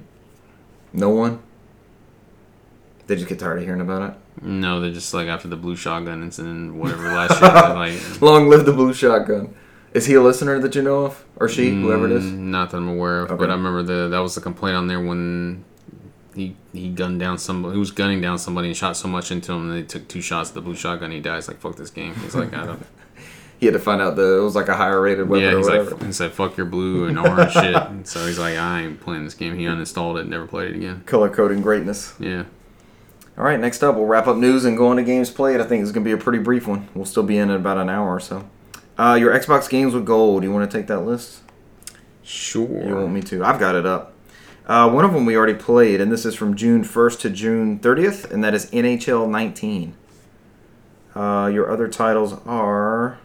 No 0.93 1.09
one? 1.11 1.39
They 3.07 3.15
just 3.17 3.29
get 3.29 3.39
tired 3.39 3.59
of 3.59 3.65
hearing 3.65 3.81
about 3.81 4.03
it? 4.11 4.15
No, 4.45 4.81
they're 4.81 4.91
just 4.93 5.15
like 5.15 5.29
after 5.29 5.49
the 5.49 5.57
blue 5.57 5.77
shotgun 5.77 6.23
incident, 6.23 6.75
whatever 6.81 7.05
last 7.09 7.41
year. 7.41 7.51
like, 7.75 7.95
Long 8.21 8.49
live 8.49 8.67
the 8.67 8.73
blue 8.73 8.93
shotgun. 8.93 9.55
Is 9.95 10.07
he 10.07 10.15
a 10.15 10.21
listener 10.21 10.59
that 10.59 10.75
you 10.75 10.83
know 10.83 11.07
of? 11.07 11.25
Or 11.37 11.49
she, 11.49 11.71
whoever 11.71 12.05
it 12.07 12.13
is? 12.13 12.25
Mm, 12.25 12.39
Not 12.51 12.71
that 12.71 12.77
I'm 12.79 12.89
aware 12.89 13.21
of, 13.23 13.31
Okay. 13.31 13.39
but 13.39 13.51
I 13.51 13.55
remember 13.55 13.83
the 13.83 14.09
that 14.09 14.19
was 14.19 14.35
the 14.35 14.41
complaint 14.43 14.77
on 14.77 14.89
there 14.89 15.01
when 15.01 15.65
he 16.37 16.55
he 16.73 16.91
gunned 16.91 17.19
down 17.19 17.39
somebody. 17.39 17.75
He 17.75 17.79
was 17.81 17.91
gunning 17.91 18.21
down 18.21 18.39
somebody 18.39 18.69
and 18.69 18.77
shot 18.77 18.97
so 18.97 19.09
much 19.09 19.33
into 19.33 19.53
him, 19.53 19.71
and 19.71 19.77
they 19.77 19.87
took 19.87 20.07
two 20.07 20.21
shots 20.21 20.51
of 20.51 20.55
the 20.55 20.61
blue 20.61 20.77
shotgun. 20.77 21.11
He 21.11 21.21
dies. 21.21 21.49
Like 21.49 21.59
fuck 21.59 21.77
this 21.77 21.91
game. 21.91 22.15
He's 22.17 22.35
like 22.35 22.55
I 22.55 22.67
don't. 22.67 22.87
He 23.59 23.65
had 23.65 23.73
to 23.73 23.79
find 23.79 24.03
out 24.03 24.17
that 24.17 24.37
it 24.37 24.43
was 24.43 24.55
like 24.55 24.69
a 24.69 24.77
higher 24.77 25.01
rated 25.01 25.31
weapon 25.31 25.45
yeah, 25.45 25.57
he's 25.57 25.65
whatever. 25.65 25.93
like 25.93 26.05
he 26.05 26.13
said 26.13 26.33
fuck 26.33 26.59
your 26.59 26.67
blue 26.67 27.07
and 27.07 27.19
orange 27.19 27.53
shit. 27.53 27.75
And 27.75 28.07
so 28.07 28.27
he's 28.27 28.39
like 28.39 28.59
I 28.59 28.83
ain't 28.83 29.01
playing 29.01 29.25
this 29.25 29.33
game. 29.33 29.57
He 29.57 29.65
uninstalled 29.65 30.19
it, 30.19 30.23
and 30.23 30.31
never 30.31 30.47
played 30.47 30.73
it 30.73 30.77
again. 30.77 31.03
Color 31.07 31.31
coding 31.31 31.63
greatness. 31.63 32.13
Yeah. 32.21 32.45
All 33.39 33.45
right, 33.45 33.59
next 33.59 33.83
up, 33.83 33.97
we'll 33.97 34.05
wrap 34.05 34.27
up 34.27 34.37
news 34.37 34.67
and 34.67 34.77
go 34.77 34.89
on 34.89 34.97
to 34.97 35.03
games 35.03 35.31
played. 35.31 35.61
I 35.61 35.65
think 35.65 35.83
it's 35.83 35.93
going 35.93 36.05
to 36.05 36.09
be 36.09 36.13
a 36.13 36.17
pretty 36.17 36.39
brief 36.39 36.67
one. 36.67 36.89
We'll 36.95 37.05
still 37.05 37.23
be 37.23 37.37
in 37.37 37.51
at 37.51 37.57
about 37.57 37.77
an 37.77 37.91
hour 37.91 38.15
or 38.15 38.21
so. 38.21 38.49
Uh, 38.99 39.17
your 39.21 39.39
Xbox 39.39 39.69
games 39.69 39.95
with 39.95 40.07
gold. 40.07 40.43
You 40.43 40.53
want 40.53 40.71
to 40.71 40.75
take 40.79 40.87
that 40.87 41.01
list? 41.01 41.41
Sure. 42.23 42.83
You 42.83 42.95
want 42.95 43.13
me 43.13 43.21
to? 43.23 43.45
I've 43.45 43.61
got 43.61 43.75
it 43.75 43.85
up. 43.85 44.15
Uh, 44.67 44.91
one 44.91 45.05
of 45.05 45.13
them 45.13 45.25
we 45.27 45.37
already 45.37 45.55
played, 45.55 46.01
and 46.01 46.11
this 46.11 46.25
is 46.27 46.35
from 46.35 46.57
June 46.57 46.83
1st 46.83 47.21
to 47.21 47.31
June 47.31 47.79
30th, 47.79 48.31
and 48.31 48.43
that 48.43 48.53
is 48.55 48.67
NHL 48.73 49.29
19. 49.31 49.95
Uh, 51.15 51.49
your 51.53 51.71
other 51.71 51.89
titles 51.89 52.35
are 52.47 53.19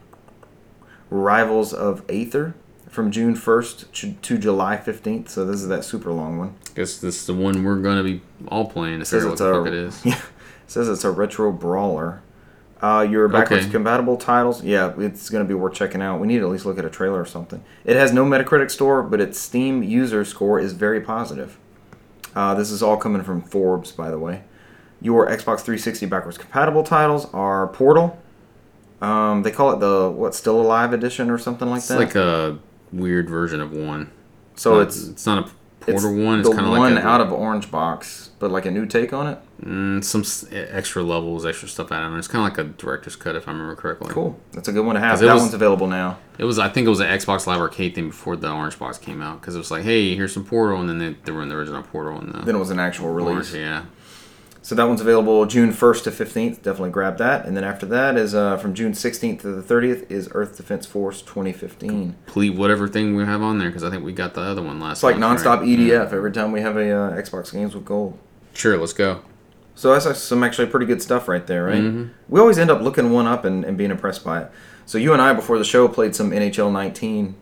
Rivals 1.09 1.73
of 1.73 2.03
Aether 2.09 2.53
from 2.89 3.09
June 3.11 3.35
1st 3.35 3.91
to- 3.93 4.13
to 4.13 4.37
July 4.37 4.77
15th, 4.77 5.29
so 5.29 5.43
this 5.45 5.61
is 5.61 5.67
that 5.69 5.83
super 5.83 6.11
long 6.11 6.37
one. 6.37 6.53
I 6.71 6.75
Guess 6.75 6.97
this 6.97 7.21
is 7.21 7.25
the 7.25 7.33
one 7.33 7.63
we're 7.63 7.75
gonna 7.77 8.03
be 8.03 8.21
all 8.47 8.65
playing 8.65 8.99
to 8.99 9.05
says 9.05 9.25
it's 9.25 9.39
the 9.39 9.49
a 9.49 9.53
fuck 9.55 9.67
it 9.67 9.73
is. 9.73 9.99
Yeah, 10.05 10.13
it 10.15 10.21
says 10.67 10.87
it's 10.89 11.03
a 11.03 11.11
retro 11.11 11.51
brawler. 11.51 12.21
Uh, 12.81 13.05
your 13.07 13.27
backwards 13.27 13.63
Okay. 13.65 13.71
compatible 13.71 14.17
titles, 14.17 14.63
yeah, 14.63 14.91
it's 14.97 15.29
going 15.29 15.43
to 15.43 15.47
be 15.47 15.53
worth 15.53 15.73
checking 15.75 16.01
out. 16.01 16.19
We 16.19 16.27
need 16.27 16.39
to 16.39 16.45
at 16.45 16.51
least 16.51 16.65
look 16.65 16.79
at 16.79 16.85
a 16.85 16.89
trailer 16.89 17.21
or 17.21 17.25
something. 17.25 17.63
It 17.85 17.95
has 17.95 18.11
no 18.11 18.25
Metacritic 18.25 18.71
score, 18.71 19.03
but 19.03 19.21
its 19.21 19.39
Steam 19.39 19.83
user 19.83 20.25
score 20.25 20.59
is 20.59 20.73
very 20.73 20.99
positive. 20.99 21.59
Uh, 22.35 22.55
this 22.55 22.71
is 22.71 22.81
all 22.81 22.97
coming 22.97 23.21
from 23.21 23.41
Forbes, 23.41 23.91
by 23.91 24.09
the 24.09 24.17
way. 24.17 24.41
Your 24.99 25.27
Xbox 25.27 25.59
360 25.61 26.05
backwards 26.07 26.37
compatible 26.39 26.81
titles 26.83 27.31
are 27.33 27.67
Portal. 27.67 28.17
Um, 29.01 29.43
they 29.43 29.51
call 29.51 29.71
it 29.73 29.79
the 29.79 30.09
what 30.11 30.33
Still 30.33 30.59
Alive 30.61 30.93
edition 30.93 31.29
or 31.29 31.37
something 31.37 31.67
like 31.69 31.79
It's 31.79 31.87
that. 31.89 32.01
It's 32.01 32.15
like 32.15 32.23
a 32.23 32.57
weird 32.93 33.29
version 33.29 33.61
of 33.61 33.71
one. 33.73 34.11
so 34.55 34.75
Not- 34.75 34.87
it's 34.87 35.07
it's 35.07 35.25
not 35.25 35.45
a 35.47 35.51
it's 35.87 36.03
one. 36.03 36.39
It's 36.41 36.49
kind 36.49 36.61
of 36.61 36.69
one 36.69 36.93
like 36.95 37.03
a, 37.03 37.07
out 37.07 37.19
of 37.21 37.31
Orange 37.31 37.71
Box, 37.71 38.29
but 38.39 38.51
like 38.51 38.65
a 38.67 38.71
new 38.71 38.85
take 38.85 39.11
on 39.13 39.25
it. 39.27 39.39
Mm, 39.63 40.03
some 40.03 40.23
extra 40.51 41.03
levels, 41.03 41.45
extra 41.45 41.67
stuff 41.67 41.91
added 41.91 42.05
on. 42.05 42.17
It's 42.19 42.27
kind 42.27 42.45
of 42.45 42.57
like 42.57 42.65
a 42.65 42.69
director's 42.69 43.15
cut, 43.15 43.35
if 43.35 43.47
I 43.47 43.51
remember 43.51 43.75
correctly. 43.75 44.11
Cool. 44.11 44.39
That's 44.53 44.67
a 44.67 44.71
good 44.71 44.85
one 44.85 44.95
to 44.95 45.01
have. 45.01 45.19
That 45.19 45.33
was- 45.33 45.41
one's 45.43 45.53
available 45.53 45.87
now. 45.87 46.17
It 46.37 46.45
was, 46.45 46.57
I 46.57 46.69
think, 46.69 46.87
it 46.87 46.89
was 46.89 46.99
an 47.01 47.07
Xbox 47.07 47.45
Live 47.45 47.59
Arcade 47.59 47.93
thing 47.93 48.07
before 48.07 48.35
the 48.35 48.51
Orange 48.51 48.79
Box 48.79 48.97
came 48.97 49.21
out 49.21 49.41
because 49.41 49.55
it 49.55 49.59
was 49.59 49.69
like, 49.69 49.83
hey, 49.83 50.15
here's 50.15 50.33
some 50.33 50.43
Portal, 50.43 50.79
and 50.79 50.89
then 50.89 50.97
they, 50.97 51.15
they 51.25 51.31
were 51.31 51.43
in 51.43 51.49
the 51.49 51.55
original 51.55 51.83
Portal 51.83 52.17
and 52.17 52.33
the 52.33 52.39
Then 52.39 52.55
it 52.55 52.59
was 52.59 52.71
an 52.71 52.79
actual 52.79 53.09
release. 53.09 53.53
Orange, 53.53 53.53
yeah. 53.53 53.83
So 54.63 54.75
that 54.75 54.87
one's 54.87 55.01
available 55.01 55.45
June 55.47 55.71
1st 55.71 56.03
to 56.03 56.11
15th. 56.11 56.61
Definitely 56.61 56.91
grab 56.91 57.17
that. 57.17 57.45
And 57.45 57.57
then 57.57 57.63
after 57.63 57.85
that 57.87 58.15
is 58.15 58.35
uh, 58.35 58.57
from 58.57 58.75
June 58.75 58.91
16th 58.93 59.41
to 59.41 59.51
the 59.51 59.61
30th 59.61 60.09
is 60.11 60.29
Earth 60.33 60.55
Defense 60.57 60.85
Force 60.85 61.21
2015. 61.23 62.15
Complete 62.25 62.51
whatever 62.51 62.87
thing 62.87 63.15
we 63.15 63.25
have 63.25 63.41
on 63.41 63.57
there 63.57 63.69
because 63.69 63.83
I 63.83 63.89
think 63.89 64.03
we 64.03 64.13
got 64.13 64.35
the 64.35 64.41
other 64.41 64.61
one 64.61 64.79
last. 64.79 64.97
It's 64.97 65.03
like 65.03 65.17
month, 65.17 65.41
nonstop 65.41 65.59
right? 65.61 65.67
EDF 65.67 66.13
every 66.13 66.31
time 66.31 66.51
we 66.51 66.61
have 66.61 66.77
a 66.77 66.91
uh, 66.91 67.11
Xbox 67.21 67.51
games 67.51 67.73
with 67.73 67.85
gold. 67.85 68.17
Sure, 68.53 68.77
let's 68.77 68.93
go. 68.93 69.21
So 69.81 69.97
that's 69.97 70.19
some 70.19 70.43
actually 70.43 70.67
pretty 70.67 70.85
good 70.85 71.01
stuff 71.01 71.27
right 71.27 71.47
there, 71.47 71.63
right? 71.63 71.81
Mhm. 71.81 72.11
We 72.29 72.39
always 72.39 72.59
end 72.59 72.69
up 72.69 72.81
looking 72.83 73.09
one 73.11 73.25
up 73.25 73.43
and, 73.45 73.65
and 73.65 73.79
being 73.79 73.89
impressed 73.89 74.23
by 74.23 74.41
it. 74.41 74.51
So 74.85 74.99
you 74.99 75.11
and 75.11 75.19
I 75.19 75.33
before 75.33 75.57
the 75.57 75.63
show 75.63 75.87
played 75.87 76.15
some 76.15 76.31
NHL 76.31 76.71
19. 76.71 77.33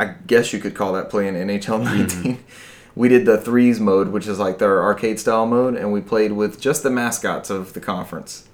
I 0.00 0.14
guess 0.26 0.52
you 0.52 0.58
could 0.58 0.74
call 0.74 0.92
that 0.94 1.08
playing 1.08 1.34
NHL 1.34 1.84
19. 1.84 2.38
We 2.96 3.08
did 3.08 3.24
the 3.26 3.38
threes 3.38 3.78
mode, 3.80 4.08
which 4.08 4.26
is 4.26 4.38
like 4.40 4.58
their 4.58 4.82
arcade 4.82 5.18
style 5.20 5.46
mode, 5.46 5.76
and 5.76 5.92
we 5.92 6.00
played 6.02 6.32
with 6.32 6.60
just 6.60 6.82
the 6.82 6.90
mascots 6.90 7.48
of 7.48 7.72
the 7.74 7.80
conference. 7.80 8.48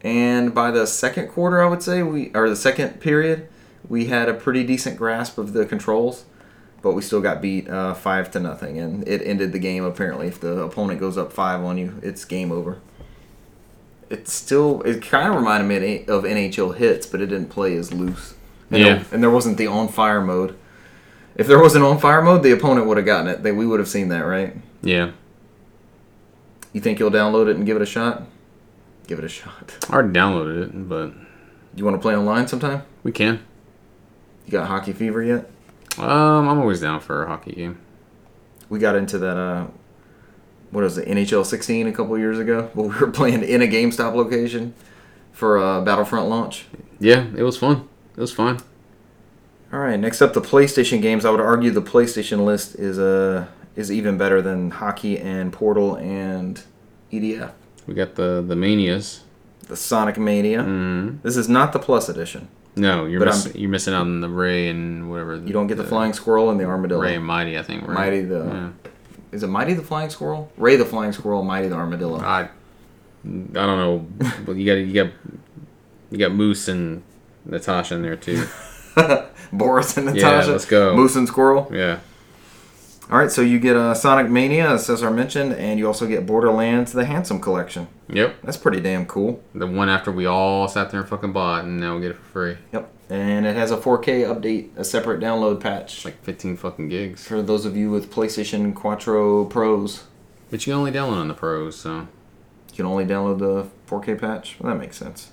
And 0.00 0.54
by 0.54 0.70
the 0.70 0.86
second 0.86 1.28
quarter, 1.28 1.60
I 1.60 1.66
would 1.66 1.82
say 1.82 2.02
we 2.04 2.30
or 2.34 2.48
the 2.48 2.56
second 2.56 3.00
period, 3.00 3.48
we 3.88 4.06
had 4.06 4.28
a 4.28 4.32
pretty 4.32 4.62
decent 4.64 4.96
grasp 4.96 5.36
of 5.38 5.52
the 5.54 5.66
controls, 5.66 6.24
but 6.84 6.92
we 6.92 7.02
still 7.02 7.20
got 7.22 7.40
beat 7.42 7.68
uh, 7.68 7.94
five 7.94 8.30
to 8.32 8.38
nothing, 8.38 8.78
and 8.78 9.08
it 9.08 9.22
ended 9.24 9.50
the 9.52 9.58
game. 9.58 9.82
Apparently, 9.84 10.28
if 10.28 10.38
the 10.38 10.60
opponent 10.60 11.00
goes 11.00 11.16
up 11.18 11.32
five 11.32 11.64
on 11.64 11.78
you, 11.78 11.98
it's 12.02 12.24
game 12.24 12.52
over. 12.52 12.78
It 14.10 14.28
still 14.28 14.82
it 14.82 15.00
kind 15.02 15.30
of 15.30 15.34
reminded 15.34 15.66
me 15.66 16.04
of 16.06 16.24
NHL 16.24 16.76
hits, 16.76 17.06
but 17.06 17.20
it 17.22 17.26
didn't 17.26 17.48
play 17.48 17.74
as 17.76 17.92
loose. 17.92 18.34
And 18.70 18.80
Yeah. 18.80 18.94
there, 18.96 19.04
and 19.12 19.22
there 19.22 19.30
wasn't 19.30 19.56
the 19.56 19.66
on 19.66 19.88
fire 19.88 20.20
mode. 20.20 20.56
If 21.36 21.46
there 21.46 21.58
was 21.58 21.74
an 21.74 21.82
on 21.82 21.98
fire 21.98 22.22
mode, 22.22 22.42
the 22.42 22.52
opponent 22.52 22.86
would 22.86 22.96
have 22.98 23.06
gotten 23.06 23.28
it. 23.28 23.42
They, 23.42 23.50
we 23.50 23.66
would 23.66 23.80
have 23.80 23.88
seen 23.88 24.08
that, 24.10 24.20
right? 24.20 24.54
Yeah, 24.82 25.12
You 26.74 26.80
think 26.82 26.98
you'll 27.00 27.10
download 27.10 27.48
it 27.48 27.56
and 27.56 27.64
give 27.66 27.76
it 27.76 27.82
a 27.82 27.86
shot? 27.86 28.24
Give 29.06 29.18
it 29.18 29.24
a 29.24 29.28
shot. 29.28 29.74
I 29.88 29.94
already 29.94 30.10
downloaded 30.12 30.62
it, 30.64 30.88
but 30.88 31.12
You 31.74 31.84
want 31.84 31.96
to 31.96 32.00
play 32.00 32.14
online 32.14 32.46
sometime? 32.46 32.82
we 33.02 33.10
can. 33.10 33.40
You 34.46 34.52
got 34.52 34.68
hockey 34.68 34.92
fever 34.92 35.22
yet? 35.22 35.50
Um, 35.98 36.48
I'm 36.48 36.58
always 36.58 36.80
down 36.80 37.00
for 37.00 37.24
a 37.24 37.28
hockey 37.28 37.52
game. 37.52 37.78
We 38.68 38.78
got 38.78 38.96
into 38.96 39.18
that. 39.18 39.36
Uh, 39.36 39.66
what 40.70 40.82
was 40.82 40.98
it? 40.98 41.06
NHL 41.06 41.46
16 41.46 41.86
a 41.86 41.92
couple 41.92 42.18
years 42.18 42.38
ago. 42.38 42.70
But 42.74 42.82
we 42.82 42.98
were 42.98 43.10
playing 43.10 43.42
in 43.42 43.62
a 43.62 43.66
GameStop 43.66 44.14
location 44.14 44.74
for 45.32 45.56
a 45.56 45.82
Battlefront 45.82 46.28
launch. 46.28 46.66
Yeah, 46.98 47.26
it 47.36 47.42
was 47.42 47.56
fun. 47.56 47.88
It 48.16 48.20
was 48.20 48.32
fun. 48.32 48.58
All 49.72 49.80
right. 49.80 49.98
Next 49.98 50.22
up, 50.22 50.32
the 50.34 50.40
PlayStation 50.40 51.02
games. 51.02 51.24
I 51.24 51.30
would 51.30 51.40
argue 51.40 51.70
the 51.70 51.82
PlayStation 51.82 52.44
list 52.44 52.76
is 52.76 52.98
uh, 52.98 53.46
is 53.76 53.90
even 53.90 54.16
better 54.16 54.40
than 54.40 54.70
hockey 54.70 55.18
and 55.18 55.52
Portal 55.52 55.96
and 55.96 56.62
EDF. 57.12 57.52
We 57.86 57.94
got 57.94 58.14
the 58.14 58.44
the 58.46 58.56
manias. 58.56 59.22
The 59.66 59.76
Sonic 59.76 60.18
Mania. 60.18 60.62
Mm. 60.62 61.22
This 61.22 61.36
is 61.36 61.48
not 61.48 61.72
the 61.72 61.78
Plus 61.78 62.08
edition. 62.08 62.48
No, 62.76 63.04
you're 63.06 63.24
miss, 63.24 63.54
you're 63.54 63.70
missing 63.70 63.94
out 63.94 64.00
on 64.00 64.20
the 64.20 64.28
Ray 64.28 64.68
and 64.68 65.08
whatever. 65.10 65.36
You 65.36 65.52
don't 65.52 65.68
get 65.68 65.76
the 65.76 65.84
flying 65.84 66.12
squirrel 66.12 66.50
and 66.50 66.58
the 66.58 66.64
armadillo. 66.64 67.00
Ray 67.02 67.14
and 67.14 67.24
Mighty, 67.24 67.58
I 67.58 67.62
think. 67.62 67.86
Right? 67.86 67.94
Mighty 67.94 68.22
the 68.22 68.44
Yeah. 68.44 68.88
is 69.32 69.42
it 69.42 69.46
Mighty 69.46 69.74
the 69.74 69.82
flying 69.82 70.10
squirrel? 70.10 70.50
Ray 70.56 70.76
the 70.76 70.84
flying 70.84 71.12
squirrel, 71.12 71.42
Mighty 71.44 71.68
the 71.68 71.76
armadillo. 71.76 72.18
I 72.20 72.40
I 72.42 72.48
don't 73.24 73.52
know, 73.52 74.06
but 74.46 74.56
you 74.56 74.66
got 74.66 74.74
you 74.74 74.92
got 75.04 75.12
you 76.10 76.18
got 76.18 76.32
Moose 76.32 76.68
and 76.68 77.02
Natasha 77.44 77.94
in 77.94 78.02
there 78.02 78.16
too. 78.16 78.44
Boris 79.52 79.96
and 79.96 80.06
Natasha. 80.06 80.46
Yeah, 80.46 80.52
let's 80.52 80.64
go. 80.66 80.96
Moose 80.96 81.14
and 81.16 81.28
squirrel. 81.28 81.70
Yeah, 81.72 82.00
All 83.10 83.18
right, 83.18 83.30
so 83.30 83.42
you 83.42 83.58
get 83.60 83.76
uh, 83.76 83.92
Sonic 83.92 84.30
Mania, 84.30 84.70
as 84.72 84.86
Cesar 84.86 85.10
mentioned, 85.10 85.52
and 85.52 85.78
you 85.78 85.86
also 85.86 86.06
get 86.06 86.24
Borderlands: 86.26 86.92
The 86.92 87.04
Handsome 87.04 87.38
Collection. 87.38 87.86
yep. 88.08 88.36
That's 88.42 88.56
pretty 88.56 88.80
damn 88.80 89.04
cool. 89.06 89.42
The 89.54 89.66
one 89.66 89.88
after 89.90 90.10
we 90.10 90.24
all 90.26 90.66
sat 90.68 90.90
there 90.90 91.00
and 91.00 91.08
fucking 91.08 91.32
bought, 91.32 91.64
and 91.64 91.78
now 91.78 91.96
we 91.96 92.00
get 92.00 92.12
it 92.12 92.16
for 92.16 92.24
free. 92.24 92.56
Yep. 92.72 92.90
And 93.10 93.44
it 93.44 93.54
has 93.56 93.70
a 93.70 93.76
4K 93.76 94.22
update, 94.24 94.70
a 94.78 94.82
separate 94.84 95.20
download 95.20 95.60
patch 95.60 95.96
It's 95.96 96.04
like 96.06 96.24
15 96.24 96.56
fucking 96.56 96.88
gigs. 96.88 97.26
for 97.28 97.42
those 97.42 97.66
of 97.66 97.76
you 97.76 97.90
with 97.90 98.10
PlayStation 98.10 98.74
Quattro 98.74 99.44
Pros. 99.44 100.04
But 100.50 100.66
you 100.66 100.72
can 100.72 100.78
only 100.80 100.90
download 100.90 101.20
on 101.20 101.28
the 101.28 101.34
pros, 101.34 101.76
so 101.76 102.08
You 102.70 102.76
can 102.76 102.86
only 102.86 103.04
download 103.04 103.38
the 103.40 103.68
4K 103.86 104.18
patch. 104.18 104.56
Well, 104.58 104.72
that 104.72 104.80
makes 104.80 104.96
sense. 104.96 105.32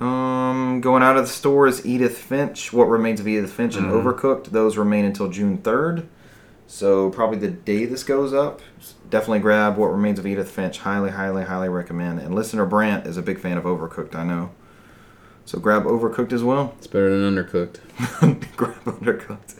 Um, 0.00 0.80
going 0.80 1.02
out 1.02 1.16
of 1.16 1.24
the 1.24 1.30
store 1.32 1.66
is 1.66 1.84
Edith 1.86 2.16
Finch. 2.18 2.72
What 2.72 2.88
remains 2.88 3.20
of 3.20 3.28
Edith 3.28 3.52
Finch 3.52 3.76
and 3.76 3.86
Mhm. 3.86 4.02
Overcooked. 4.02 4.46
Those 4.46 4.76
remain 4.78 5.04
until 5.04 5.28
June 5.28 5.58
3rd. 5.58 6.06
So 6.72 7.10
probably 7.10 7.36
the 7.36 7.50
day 7.50 7.84
this 7.84 8.02
goes 8.02 8.32
up. 8.32 8.62
Definitely 9.10 9.40
grab 9.40 9.76
What 9.76 9.88
Remains 9.88 10.18
of 10.18 10.26
Edith 10.26 10.50
Finch. 10.50 10.78
Highly, 10.78 11.10
highly, 11.10 11.44
highly 11.44 11.68
recommend. 11.68 12.18
And 12.18 12.34
listener 12.34 12.64
Brant 12.64 13.06
is 13.06 13.18
a 13.18 13.22
big 13.22 13.38
fan 13.38 13.58
of 13.58 13.64
Overcooked. 13.64 14.14
I 14.14 14.24
know. 14.24 14.52
So 15.44 15.58
grab 15.58 15.84
Overcooked 15.84 16.32
as 16.32 16.42
well. 16.42 16.74
it's 16.78 16.86
better 16.86 17.10
than 17.14 17.34
undercooked. 17.36 17.76
grab 18.56 18.74
Undercooked. 18.86 19.54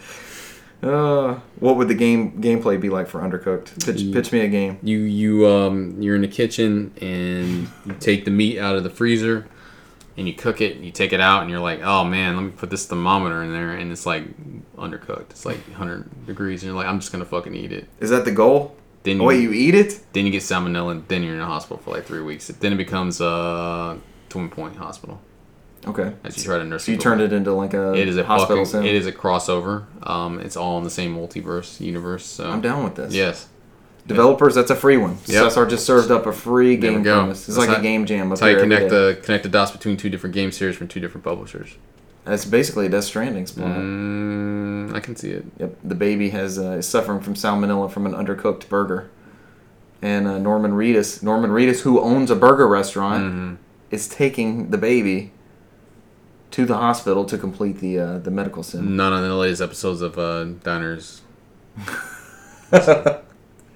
Uh, 0.83 1.39
what 1.61 1.77
would 1.77 1.89
the 1.89 1.95
game 1.95 2.41
gameplay 2.41 2.81
be 2.81 2.89
like 2.89 3.09
for 3.09 3.21
Undercooked? 3.21 3.85
Pitch, 3.85 4.01
Ye- 4.01 4.13
pitch 4.15 4.33
me 4.33 4.41
a 4.41 4.49
game. 4.49 4.79
You 4.83 5.01
you 5.01 5.47
um 5.47 6.01
you're 6.01 6.17
in 6.17 6.23
the 6.23 6.29
kitchen 6.29 6.95
and 7.03 7.69
you 7.85 7.95
take 8.01 8.25
the 8.25 8.31
meat 8.31 8.59
out 8.59 8.75
of 8.75 8.85
the 8.85 8.91
freezer 8.91 9.47
and 10.17 10.27
you 10.29 10.35
cook 10.35 10.61
it 10.61 10.77
and 10.77 10.85
you 10.85 10.91
take 10.93 11.13
it 11.13 11.21
out 11.21 11.43
and 11.43 11.51
you're 11.51 11.61
like, 11.61 11.81
oh 11.83 12.05
man, 12.05 12.37
let 12.37 12.43
me 12.43 12.51
put 12.51 12.71
this 12.71 12.87
thermometer 12.87 13.43
in 13.43 13.53
there 13.53 13.73
and 13.73 13.91
it's 13.93 14.07
like 14.07 14.25
undercooked. 14.77 15.31
It's 15.31 15.47
like 15.47 15.59
100 15.69 16.27
degrees 16.27 16.63
and 16.63 16.69
you're 16.69 16.77
like, 16.77 16.87
I'm 16.87 17.01
just 17.01 17.13
gonna 17.13 17.25
fucking 17.25 17.55
eat 17.55 17.73
it. 17.73 17.89
Is 18.01 18.11
that 18.11 18.25
the 18.25 18.33
goal? 18.33 18.77
Then 19.05 19.21
Oh, 19.21 19.25
wait, 19.25 19.41
you 19.41 19.53
eat 19.53 19.75
it? 19.75 20.01
then 20.13 20.27
you 20.27 20.33
get 20.33 20.43
salmonella 20.43 20.93
and 20.93 21.09
then 21.09 21.23
you're 21.23 21.35
in 21.35 21.41
a 21.41 21.47
hospital 21.47 21.79
for 21.79 21.91
like 21.91 22.05
three 22.05 22.23
weeks. 22.23 22.47
Then 22.49 22.73
it 22.73 22.77
becomes 22.77 23.21
a 23.21 23.99
Two 24.29 24.49
Point 24.49 24.77
Hospital 24.77 25.21
Okay. 25.87 26.13
as 26.23 26.37
you 26.39 26.45
try 26.45 26.59
to 26.59 26.65
nurse. 26.65 26.85
So 26.85 26.93
you 26.93 26.99
turned 26.99 27.21
it 27.21 27.33
into 27.33 27.53
like 27.53 27.75
a 27.75 27.93
It 27.95 28.07
is 28.07 28.17
a 28.17 28.25
hospital 28.25 28.65
fucking. 28.65 28.87
It 28.87 28.95
is 28.95 29.07
a 29.07 29.13
crossover. 29.13 29.87
Um, 30.09 30.39
it's 30.41 30.57
all 30.57 30.79
in 30.79 30.85
the 30.85 30.91
same 30.91 31.17
multiverse 31.17 31.81
universe. 31.81 32.25
So 32.25 32.49
I'm 32.49 32.61
down 32.61 32.85
with 32.85 32.95
this. 32.95 33.13
Yes, 33.13 33.49
Developers, 34.07 34.55
that's 34.57 34.71
a 34.71 34.75
free 34.77 34.97
one. 34.97 35.13
Yep. 35.27 35.45
Cesar 35.53 35.65
just 35.67 35.87
served 35.87 36.11
up 36.11 36.27
a 36.27 36.33
free 36.33 36.75
There 36.77 36.91
game 36.91 37.03
go. 37.03 37.31
It's 37.31 37.47
That's 37.47 37.57
like 37.57 37.79
a 37.79 37.81
game 37.81 38.05
jam. 38.05 38.27
Up 38.27 38.31
that's 38.31 38.41
how 38.41 38.49
you 38.49 38.59
connect 38.59 38.91
the 38.91 39.21
connect 39.23 39.45
the 39.45 39.49
dots 39.49 39.71
between 39.71 39.97
two 39.97 40.11
different 40.11 40.35
game 40.35 40.51
series 40.51 40.77
from 40.77 40.89
two 40.89 40.99
different 41.01 41.25
publishers. 41.25 41.77
That's 42.25 42.45
basically 42.45 42.89
Death 42.89 43.05
Stranding's 43.05 43.53
plot. 43.53 43.77
Mm, 43.77 44.95
I 44.95 45.01
can 45.01 45.15
see 45.17 45.31
it. 45.31 45.45
Yep. 45.59 45.77
The 45.85 45.95
baby 45.95 46.31
has 46.31 46.59
uh, 46.59 46.73
is 46.73 46.89
suffering 46.89 47.21
from 47.21 47.35
salmonella 47.35 47.91
from 47.91 48.07
an 48.07 48.13
undercooked 48.13 48.69
burger, 48.69 49.09
and 50.01 50.27
uh, 50.27 50.39
Norman 50.39 50.73
Reedus, 50.73 51.23
Norman 51.23 51.51
Reedus, 51.51 51.81
who 51.83 52.01
owns 52.01 52.31
a 52.31 52.37
burger 52.37 52.67
restaurant, 52.69 53.25
Mhm. 53.25 53.57
is 53.93 54.09
taking 54.09 54.71
the 54.71 54.79
baby 54.79 55.33
to 56.53 56.65
the 56.65 56.77
hospital 56.77 57.25
to 57.25 57.39
complete 57.39 57.79
the 57.79 57.99
uh, 57.99 58.19
the 58.19 58.31
medical 58.31 58.63
sim. 58.63 58.97
None 58.97 59.13
of 59.13 59.23
the 59.23 59.35
latest 59.35 59.63
episodes 59.63 60.01
of 60.03 60.19
uh, 60.19 60.45
Diners. 60.65 61.23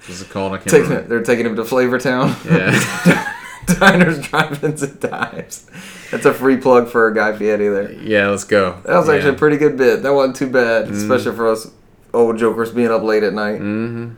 What's 0.06 0.22
it 0.22 0.30
called? 0.30 0.52
I 0.52 0.58
can't 0.58 0.68
Taking 0.70 0.88
remember. 0.90 1.08
they're 1.08 1.22
taking 1.22 1.46
him 1.46 1.56
to 1.56 1.62
Flavortown. 1.62 2.34
Yeah. 2.44 3.32
Diners, 3.80 4.20
drive-ins, 4.28 4.82
and 4.84 5.00
dives. 5.00 5.66
That's 6.12 6.24
a 6.24 6.32
free 6.32 6.56
plug 6.56 6.88
for 6.88 7.08
a 7.08 7.14
Guy 7.14 7.36
Fieri 7.36 7.68
there. 7.68 7.90
yeah, 7.92 8.28
let's 8.28 8.44
go. 8.44 8.80
That 8.84 8.96
was 8.96 9.08
Yeah. 9.08 9.14
actually 9.14 9.30
a 9.30 9.38
pretty 9.38 9.56
good 9.56 9.76
bit. 9.76 10.04
That 10.04 10.14
wasn't 10.14 10.36
too 10.36 10.46
bad, 10.48 10.86
Mm. 10.86 10.92
especially 10.92 11.34
for 11.34 11.48
us 11.50 11.68
old 12.14 12.38
jokers 12.38 12.70
being 12.70 12.92
up 12.92 13.02
late 13.02 13.24
at 13.24 13.32
night. 13.32 13.60
Mm-hmm. 13.60 14.10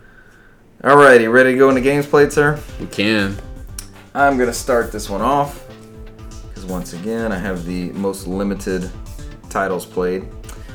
Alrighty, 0.87 1.33
ready 1.33 1.53
to 1.53 1.59
go 1.59 1.71
into 1.71 1.81
games 1.81 2.05
played, 2.07 2.31
sir? 2.33 2.59
We 2.79 2.87
can. 2.87 3.37
I'm 4.15 4.37
gonna 4.39 4.53
start 4.53 4.93
this 4.93 5.09
one 5.09 5.23
off 5.23 5.65
because 6.49 6.67
once 6.67 6.93
again 6.93 7.33
I 7.33 7.39
have 7.39 7.65
the 7.65 7.91
most 7.93 8.27
limited 8.27 8.91
titles 9.49 9.87
played. 9.87 10.27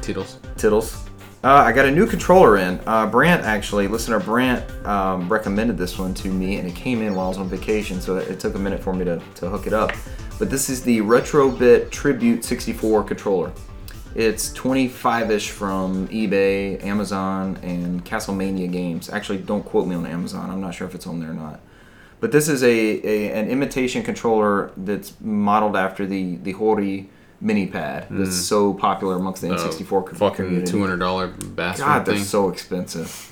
Tittles. 0.02 0.40
Tittles. 0.58 0.98
Uh, 1.44 1.56
I 1.56 1.74
got 1.74 1.86
a 1.86 1.92
new 1.92 2.08
controller 2.08 2.56
in. 2.56 2.80
Uh, 2.88 3.06
Brant 3.06 3.44
actually, 3.44 3.90
listener 3.90 4.18
Brant 4.18 4.64
um, 4.86 5.28
recommended 5.28 5.78
this 5.78 6.00
one 6.00 6.14
to 6.14 6.30
me, 6.30 6.56
and 6.56 6.66
it 6.66 6.74
came 6.74 7.02
in 7.02 7.16
while 7.16 7.26
I 7.26 7.28
was 7.28 7.38
on 7.38 7.50
vacation, 7.50 8.00
so 8.00 8.16
it 8.16 8.40
took 8.40 8.56
a 8.56 8.60
minute 8.60 8.82
for 8.82 8.94
me 8.94 9.04
to, 9.04 9.22
to 9.36 9.50
hook 9.50 9.68
it 9.68 9.74
up. 9.74 9.92
But 10.40 10.50
this 10.50 10.70
is 10.70 10.84
the 10.84 11.00
Retrobit 11.02 11.92
Tribute 11.92 12.46
64 12.46 13.04
controller. 13.04 13.52
It's 14.16 14.54
25-ish 14.54 15.50
from 15.50 16.08
eBay, 16.08 16.82
Amazon, 16.82 17.60
and 17.62 18.06
Castlemania 18.06 18.72
Games. 18.72 19.10
Actually, 19.10 19.40
don't 19.40 19.64
quote 19.64 19.86
me 19.86 19.96
on 19.96 20.06
Amazon. 20.06 20.50
I'm 20.50 20.62
not 20.62 20.74
sure 20.74 20.88
if 20.88 20.96
it's 20.96 21.08
on 21.08 21.20
there 21.20 21.32
or 21.32 21.34
not. 21.34 21.60
But 22.22 22.32
this 22.32 22.48
is 22.48 22.64
a, 22.64 22.68
a 22.70 23.34
an 23.34 23.50
imitation 23.50 24.02
controller 24.02 24.72
that's 24.78 25.14
modeled 25.20 25.76
after 25.76 26.06
the 26.06 26.38
the 26.38 26.54
Hori 26.54 27.10
mini 27.44 27.68
pad 27.68 28.08
that's 28.10 28.36
so 28.36 28.74
popular 28.74 29.16
amongst 29.18 29.42
the 29.42 29.50
N64 29.50 29.88
co- 29.90 30.00
Hmm. 30.00 30.16
Uh, 30.16 30.18
fucking 30.18 30.66
two 30.66 30.80
hundred 30.82 30.98
dollar 30.98 31.28
bastard 31.28 31.86
God, 31.86 32.06
they're 32.06 32.18
so 32.18 32.50
expensive. 32.50 33.32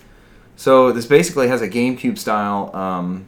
So 0.58 0.92
this 0.92 1.06
basically 1.06 1.48
has 1.48 1.62
a 1.62 1.70
GameCube 1.70 2.18
style 2.18 2.76
um, 2.76 3.26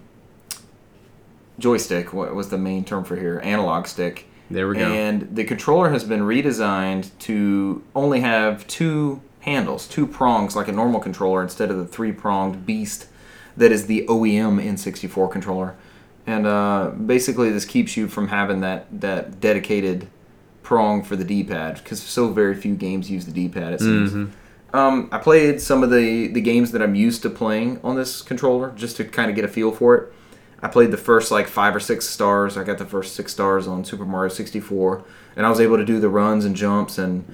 joystick. 1.60 2.14
What 2.14 2.36
was 2.36 2.50
the 2.50 2.58
main 2.58 2.84
term 2.84 3.04
for 3.04 3.16
here? 3.16 3.40
Analog 3.44 3.88
stick. 3.88 4.26
there 4.50 4.68
we 4.68 4.76
go. 4.78 4.92
And 4.92 5.36
the 5.36 5.44
controller 5.44 5.90
has 5.92 6.04
been 6.04 6.22
redesigned 6.22 7.10
to 7.20 7.82
only 7.96 8.20
have 8.22 8.68
two 8.68 9.22
handles, 9.42 9.88
two 9.88 10.06
prongs 10.08 10.56
like 10.56 10.68
a 10.68 10.72
normal 10.72 11.00
controller 11.00 11.42
instead 11.42 11.70
of 11.72 11.78
the 11.78 11.86
three 11.86 12.12
pronged 12.12 12.66
beast 12.66 13.08
that 13.58 13.72
is 13.72 13.88
the 13.88 14.06
OEM 14.08 14.62
N64 14.64 15.32
controller. 15.32 15.76
And 16.26 16.48
uh, 16.48 16.92
basically, 16.92 17.52
this 17.52 17.66
keeps 17.66 17.98
you 17.98 18.08
from 18.08 18.30
having 18.30 18.62
that, 18.62 18.86
that 19.02 19.40
dedicated 19.42 20.08
prong 20.64 21.04
for 21.04 21.16
the 21.16 21.24
D-pad 21.24 21.76
because 21.76 22.02
so 22.02 22.30
very 22.30 22.56
few 22.56 22.76
games 22.76 23.12
use 23.12 23.26
the 23.26 23.32
D-pad. 23.32 23.74
It 23.74 23.80
seems. 23.82 24.14
Um, 24.74 25.08
I 25.12 25.20
played 25.20 25.62
some 25.62 25.84
of 25.84 25.92
the, 25.92 26.28
the 26.28 26.42
games 26.42 26.72
that 26.72 26.82
I'm 26.82 26.96
used 26.96 27.22
to 27.22 27.30
playing 27.30 27.80
on 27.84 27.96
this 27.96 28.24
controller 28.24 28.72
just 28.72 28.98
to 28.98 29.04
kind 29.04 29.30
of 29.30 29.36
get 29.36 29.46
a 29.46 29.48
feel 29.48 29.72
for 29.72 29.96
it. 29.96 30.14
I 30.64 30.68
played 30.70 30.92
the 30.92 30.98
first 30.98 31.30
like 31.30 31.48
five 31.48 31.76
or 31.76 31.80
six 31.80 32.08
stars. 32.08 32.58
I 32.58 32.64
got 32.64 32.78
the 32.78 32.86
first 32.86 33.16
six 33.16 33.34
stars 33.34 33.68
on 33.68 33.84
Super 33.84 34.06
Mario 34.06 34.30
64, 34.30 35.04
and 35.36 35.46
I 35.46 35.50
was 35.50 35.60
able 35.60 35.78
to 35.78 35.86
do 35.86 36.00
the 36.00 36.10
runs 36.10 36.46
and 36.46 36.56
jumps 36.56 36.98
and 36.98 37.26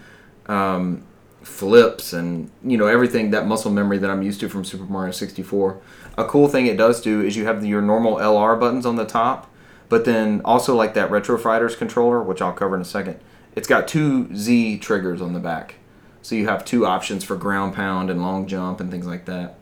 um, 0.47 1.05
flips 1.43 2.11
and 2.11 2.49
you 2.63 2.77
know 2.77 2.87
everything 2.87 3.31
that 3.31 3.45
muscle 3.47 3.71
memory 3.71 3.99
that 3.99 4.09
I'm 4.09 4.23
used 4.23 4.39
to 4.41 4.49
from 4.49 4.65
Super 4.65 4.85
Mario 4.85 5.11
64. 5.11 5.79
A 6.17 6.25
cool 6.25 6.47
thing 6.47 6.65
it 6.65 6.75
does 6.75 7.01
do 7.01 7.21
is 7.21 7.37
you 7.37 7.45
have 7.45 7.63
your 7.63 7.81
normal 7.81 8.15
LR 8.15 8.59
buttons 8.59 8.85
on 8.85 8.95
the 8.95 9.05
top, 9.05 9.49
but 9.89 10.05
then 10.05 10.41
also 10.45 10.75
like 10.75 10.93
that 10.93 11.11
Retro 11.11 11.37
Fighters 11.37 11.75
controller, 11.75 12.21
which 12.21 12.41
I'll 12.41 12.53
cover 12.53 12.75
in 12.75 12.81
a 12.81 12.85
second. 12.85 13.19
It's 13.55 13.67
got 13.67 13.87
two 13.87 14.33
Z 14.35 14.77
triggers 14.77 15.21
on 15.21 15.33
the 15.33 15.39
back, 15.39 15.75
so 16.21 16.35
you 16.35 16.47
have 16.47 16.63
two 16.63 16.85
options 16.85 17.23
for 17.23 17.35
ground 17.35 17.73
pound 17.73 18.09
and 18.09 18.21
long 18.21 18.47
jump 18.47 18.79
and 18.79 18.91
things 18.91 19.07
like 19.07 19.25
that. 19.25 19.57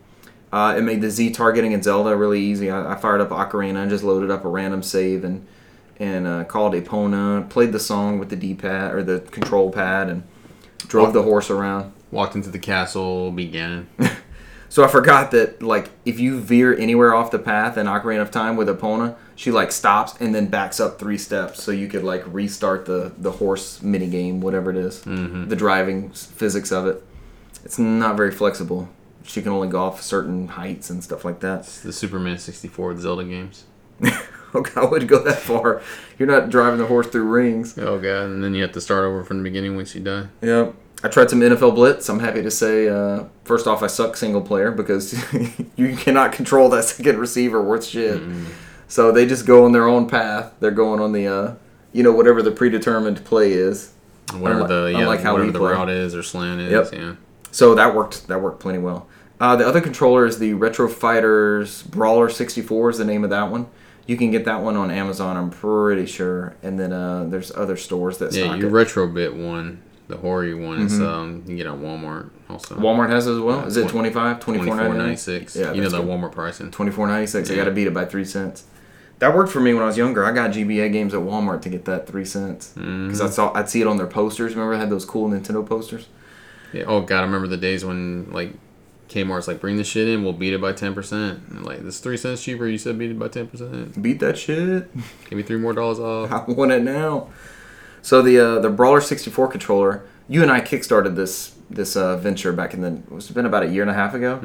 Uh, 0.51 0.75
it 0.77 0.81
made 0.81 1.01
the 1.01 1.09
Z 1.09 1.31
targeting 1.31 1.71
in 1.71 1.81
Zelda 1.81 2.15
really 2.15 2.41
easy. 2.41 2.69
I, 2.69 2.93
I 2.93 2.95
fired 2.95 3.21
up 3.21 3.29
Ocarina 3.29 3.81
and 3.81 3.89
just 3.89 4.03
loaded 4.03 4.29
up 4.29 4.45
a 4.45 4.49
random 4.49 4.83
save 4.83 5.23
and 5.23 5.47
and 5.99 6.27
uh, 6.27 6.43
called 6.43 6.73
Epona. 6.73 7.49
Played 7.49 7.71
the 7.71 7.79
song 7.79 8.19
with 8.19 8.29
the 8.29 8.35
D-pad 8.35 8.93
or 8.93 9.03
the 9.03 9.21
control 9.31 9.71
pad 9.71 10.09
and 10.09 10.23
drove 10.79 11.13
the 11.13 11.23
horse 11.23 11.49
around. 11.49 11.93
Walked 12.11 12.35
into 12.35 12.49
the 12.49 12.59
castle, 12.59 13.31
began. 13.31 13.87
So 14.69 14.83
I 14.83 14.87
forgot 14.87 15.31
that 15.31 15.61
like 15.63 15.89
if 16.05 16.19
you 16.19 16.39
veer 16.39 16.75
anywhere 16.77 17.13
off 17.15 17.31
the 17.31 17.39
path 17.39 17.77
in 17.77 17.87
Ocarina 17.87 18.21
of 18.21 18.31
Time 18.31 18.57
with 18.57 18.67
Epona, 18.67 19.15
she 19.35 19.51
like 19.51 19.71
stops 19.71 20.15
and 20.19 20.35
then 20.35 20.47
backs 20.47 20.79
up 20.79 20.99
three 20.99 21.17
steps, 21.17 21.63
so 21.63 21.71
you 21.71 21.87
could 21.87 22.03
like 22.03 22.23
restart 22.27 22.85
the 22.85 23.13
the 23.17 23.31
horse 23.31 23.81
mini 23.81 24.07
game, 24.07 24.41
whatever 24.41 24.69
it 24.71 24.77
is. 24.77 25.03
Mm-hmm. 25.03 25.47
the 25.47 25.55
driving 25.55 26.09
physics 26.11 26.71
of 26.71 26.85
it. 26.87 27.03
It's 27.63 27.79
not 27.79 28.17
very 28.17 28.31
flexible. 28.31 28.89
She 29.23 29.41
can 29.41 29.51
only 29.51 29.67
go 29.67 29.79
off 29.81 30.01
certain 30.01 30.47
heights 30.47 30.89
and 30.89 31.03
stuff 31.03 31.25
like 31.25 31.39
that. 31.41 31.59
It's 31.61 31.81
the 31.81 31.93
Superman 31.93 32.37
sixty 32.37 32.67
four 32.67 32.97
Zelda 32.99 33.23
games. 33.23 33.65
Oh, 34.53 34.59
okay, 34.59 34.79
I 34.79 34.85
wouldn't 34.85 35.09
go 35.11 35.21
that 35.23 35.39
far. 35.39 35.81
You're 36.17 36.29
not 36.29 36.49
driving 36.49 36.79
the 36.79 36.85
horse 36.85 37.07
through 37.07 37.25
rings. 37.25 37.77
Oh 37.77 37.99
god, 37.99 38.27
and 38.29 38.41
then 38.41 38.53
you 38.55 38.61
have 38.61 38.71
to 38.73 38.81
start 38.81 39.03
over 39.03 39.25
from 39.25 39.37
the 39.39 39.43
beginning 39.43 39.75
once 39.75 39.93
you 39.93 39.99
die. 39.99 40.27
Yeah. 40.41 40.71
I 41.03 41.09
tried 41.09 41.29
some 41.29 41.39
NFL 41.41 41.75
Blitz. 41.75 42.09
I'm 42.09 42.19
happy 42.19 42.41
to 42.41 42.49
say, 42.51 42.89
uh, 42.89 43.25
first 43.43 43.67
off, 43.67 43.83
I 43.83 43.87
suck 43.87 44.17
single 44.17 44.41
player 44.41 44.71
because 44.71 45.13
you 45.75 45.95
cannot 45.95 46.31
control 46.31 46.69
that 46.69 46.83
second 46.85 47.17
receiver 47.19 47.61
worth 47.61 47.85
shit. 47.85 48.21
So 48.87 49.11
they 49.11 49.25
just 49.27 49.45
go 49.45 49.65
on 49.65 49.73
their 49.73 49.87
own 49.87 50.07
path. 50.07 50.53
They're 50.59 50.71
going 50.71 50.99
on 50.99 51.11
the, 51.11 51.27
uh, 51.27 51.53
you 51.93 52.01
know, 52.03 52.11
whatever 52.11 52.41
the 52.41 52.51
predetermined 52.51 53.23
play 53.25 53.53
is. 53.53 53.91
Whatever 54.33 54.61
Unlike- 54.61 54.67
the 54.69 54.89
yeah, 54.91 54.99
unlike 54.99 55.19
how 55.21 55.33
whatever 55.33 55.51
the 55.51 55.59
play. 55.59 55.71
route 55.73 55.89
is 55.89 56.15
or 56.15 56.23
slant 56.23 56.59
is, 56.61 56.71
Yep. 56.71 56.89
yeah. 56.93 57.15
So 57.51 57.75
that 57.75 57.95
worked. 57.95 58.27
That 58.27 58.41
worked 58.41 58.59
plenty 58.59 58.79
well. 58.79 59.07
Uh, 59.39 59.55
the 59.55 59.65
other 59.67 59.81
controller 59.81 60.25
is 60.25 60.39
the 60.39 60.53
Retro 60.55 60.87
Fighters 60.89 61.83
Brawler 61.83 62.27
64 62.29 62.89
is 62.89 62.97
the 62.97 63.05
name 63.05 63.23
of 63.23 63.29
that 63.29 63.51
one. 63.51 63.67
You 64.07 64.17
can 64.17 64.31
get 64.31 64.45
that 64.45 64.61
one 64.61 64.75
on 64.77 64.89
Amazon, 64.89 65.37
I'm 65.37 65.49
pretty 65.51 66.05
sure. 66.07 66.55
And 66.63 66.79
then 66.79 66.91
uh, 66.91 67.25
there's 67.25 67.51
other 67.55 67.77
stores 67.77 68.17
that 68.17 68.33
Yeah, 68.33 68.53
it. 68.55 68.61
Retrobit 68.61 69.33
one, 69.35 69.81
the 70.07 70.17
Hori 70.17 70.53
one, 70.53 70.81
is 70.81 70.99
um 71.01 71.37
you 71.39 71.43
can 71.43 71.55
get 71.57 71.67
on 71.67 71.81
Walmart 71.81 72.29
also. 72.49 72.75
Walmart 72.75 73.09
has 73.09 73.27
it 73.27 73.33
as 73.33 73.39
well. 73.39 73.65
Is 73.65 73.75
it 73.77 73.81
twenty- 73.89 74.09
25 74.11 74.39
Twenty 74.39 74.59
four 74.63 74.75
ninety 74.75 75.15
six. 75.17 75.55
Yeah, 75.55 75.73
you 75.73 75.81
know 75.81 75.89
the. 75.89 76.01
Walmart 76.01 76.31
pricing. 76.31 76.71
Twenty 76.71 76.91
four 76.91 77.07
ninety 77.07 77.27
six. 77.27 77.49
I 77.49 77.53
Yeah. 77.53 77.59
got 77.59 77.65
to 77.65 77.71
beat 77.71 77.87
it 77.87 77.93
by 77.93 78.05
three 78.05 78.25
cents. 78.25 78.63
That 79.19 79.35
worked 79.35 79.51
for 79.51 79.59
me 79.59 79.73
when 79.73 79.81
I 79.81 79.87
was 79.87 79.97
younger. 79.97 80.23
I 80.23 80.31
got 80.31 80.51
GBA 80.51 80.91
games 80.91 81.13
at 81.13 81.21
Walmart 81.21 81.61
to 81.63 81.69
get 81.69 81.85
that 81.85 82.05
three 82.07 82.23
cents 82.25 82.73
Mm-hmm. 82.77 83.07
because 83.07 83.19
I 83.21 83.29
saw 83.29 83.51
I'd 83.53 83.69
see 83.69 83.81
it 83.81 83.87
on 83.87 83.97
their 83.97 84.07
posters. 84.07 84.53
Remember, 84.53 84.75
I 84.75 84.79
had 84.79 84.89
those 84.89 85.05
cool 85.05 85.27
Nintendo 85.29 85.65
posters. 85.65 86.07
Yeah. 86.71 86.83
Oh 86.87 87.01
god, 87.01 87.19
I 87.19 87.21
remember 87.23 87.47
the 87.47 87.57
days 87.57 87.83
when 87.83 88.31
like 88.31 88.53
Kmart's 89.09 89.47
like 89.47 89.59
bring 89.61 89.77
this 89.77 89.87
shit 89.87 90.07
in, 90.07 90.23
we'll 90.23 90.33
beat 90.33 90.53
it 90.53 90.61
by 90.61 90.71
ten 90.73 90.93
percent. 90.93 91.63
Like 91.65 91.79
this 91.83 91.95
is 91.95 91.99
three 92.01 92.17
cents 92.17 92.43
cheaper. 92.43 92.67
You 92.67 92.77
said 92.77 92.97
beat 92.99 93.09
it 93.11 93.17
by 93.19 93.27
ten 93.29 93.47
percent. 93.47 94.01
Beat 94.01 94.19
that 94.19 94.37
shit. 94.37 94.89
Give 95.29 95.37
me 95.37 95.43
three 95.43 95.57
more 95.57 95.73
dollars 95.73 95.99
off. 95.99 96.31
I 96.49 96.51
want 96.51 96.71
it 96.71 96.83
now. 96.83 97.29
So 98.07 98.21
the 98.21 98.39
uh, 98.39 98.59
the 98.59 98.69
Brawler 98.69 99.01
sixty 99.01 99.29
four 99.29 99.49
controller. 99.49 100.05
You 100.29 100.41
and 100.41 100.49
I 100.49 100.61
kickstarted 100.61 101.17
this 101.17 101.55
this 101.69 101.97
uh, 101.97 102.15
venture 102.15 102.53
back 102.53 102.73
in 102.73 102.79
the. 102.79 103.01
It's 103.17 103.29
been 103.31 103.45
about 103.45 103.63
a 103.63 103.67
year 103.67 103.81
and 103.81 103.91
a 103.91 103.93
half 103.93 104.13
ago. 104.13 104.39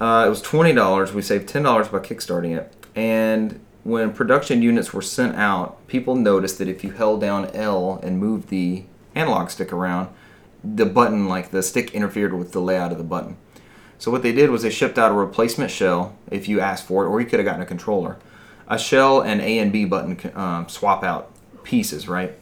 Uh, 0.00 0.24
it 0.26 0.30
was 0.30 0.40
twenty 0.40 0.72
dollars. 0.72 1.12
We 1.12 1.20
saved 1.20 1.50
ten 1.50 1.64
dollars 1.64 1.88
by 1.88 1.98
kickstarting 1.98 2.56
it. 2.56 2.74
And 2.96 3.60
when 3.84 4.14
production 4.14 4.62
units 4.62 4.94
were 4.94 5.02
sent 5.02 5.36
out, 5.36 5.86
people 5.86 6.14
noticed 6.14 6.56
that 6.60 6.68
if 6.68 6.82
you 6.82 6.92
held 6.92 7.20
down 7.20 7.50
L 7.54 8.00
and 8.02 8.18
moved 8.18 8.48
the 8.48 8.84
analog 9.14 9.50
stick 9.50 9.70
around, 9.70 10.08
the 10.64 10.86
button, 10.86 11.28
like 11.28 11.50
the 11.50 11.62
stick, 11.62 11.94
interfered 11.94 12.32
with 12.32 12.52
the 12.52 12.60
layout 12.62 12.90
of 12.90 12.96
the 12.96 13.04
button. 13.04 13.36
So 13.98 14.10
what 14.10 14.22
they 14.22 14.32
did 14.32 14.48
was 14.48 14.62
they 14.62 14.70
shipped 14.70 14.96
out 14.96 15.10
a 15.10 15.14
replacement 15.14 15.70
shell 15.70 16.16
if 16.30 16.48
you 16.48 16.60
asked 16.60 16.86
for 16.86 17.04
it, 17.04 17.08
or 17.08 17.20
you 17.20 17.26
could 17.26 17.38
have 17.38 17.44
gotten 17.44 17.60
a 17.60 17.66
controller. 17.66 18.16
A 18.66 18.78
shell 18.78 19.20
and 19.20 19.42
A 19.42 19.58
and 19.58 19.70
B 19.70 19.84
button 19.84 20.18
um, 20.34 20.70
swap 20.70 21.04
out 21.04 21.30
pieces, 21.64 22.08
right? 22.08 22.34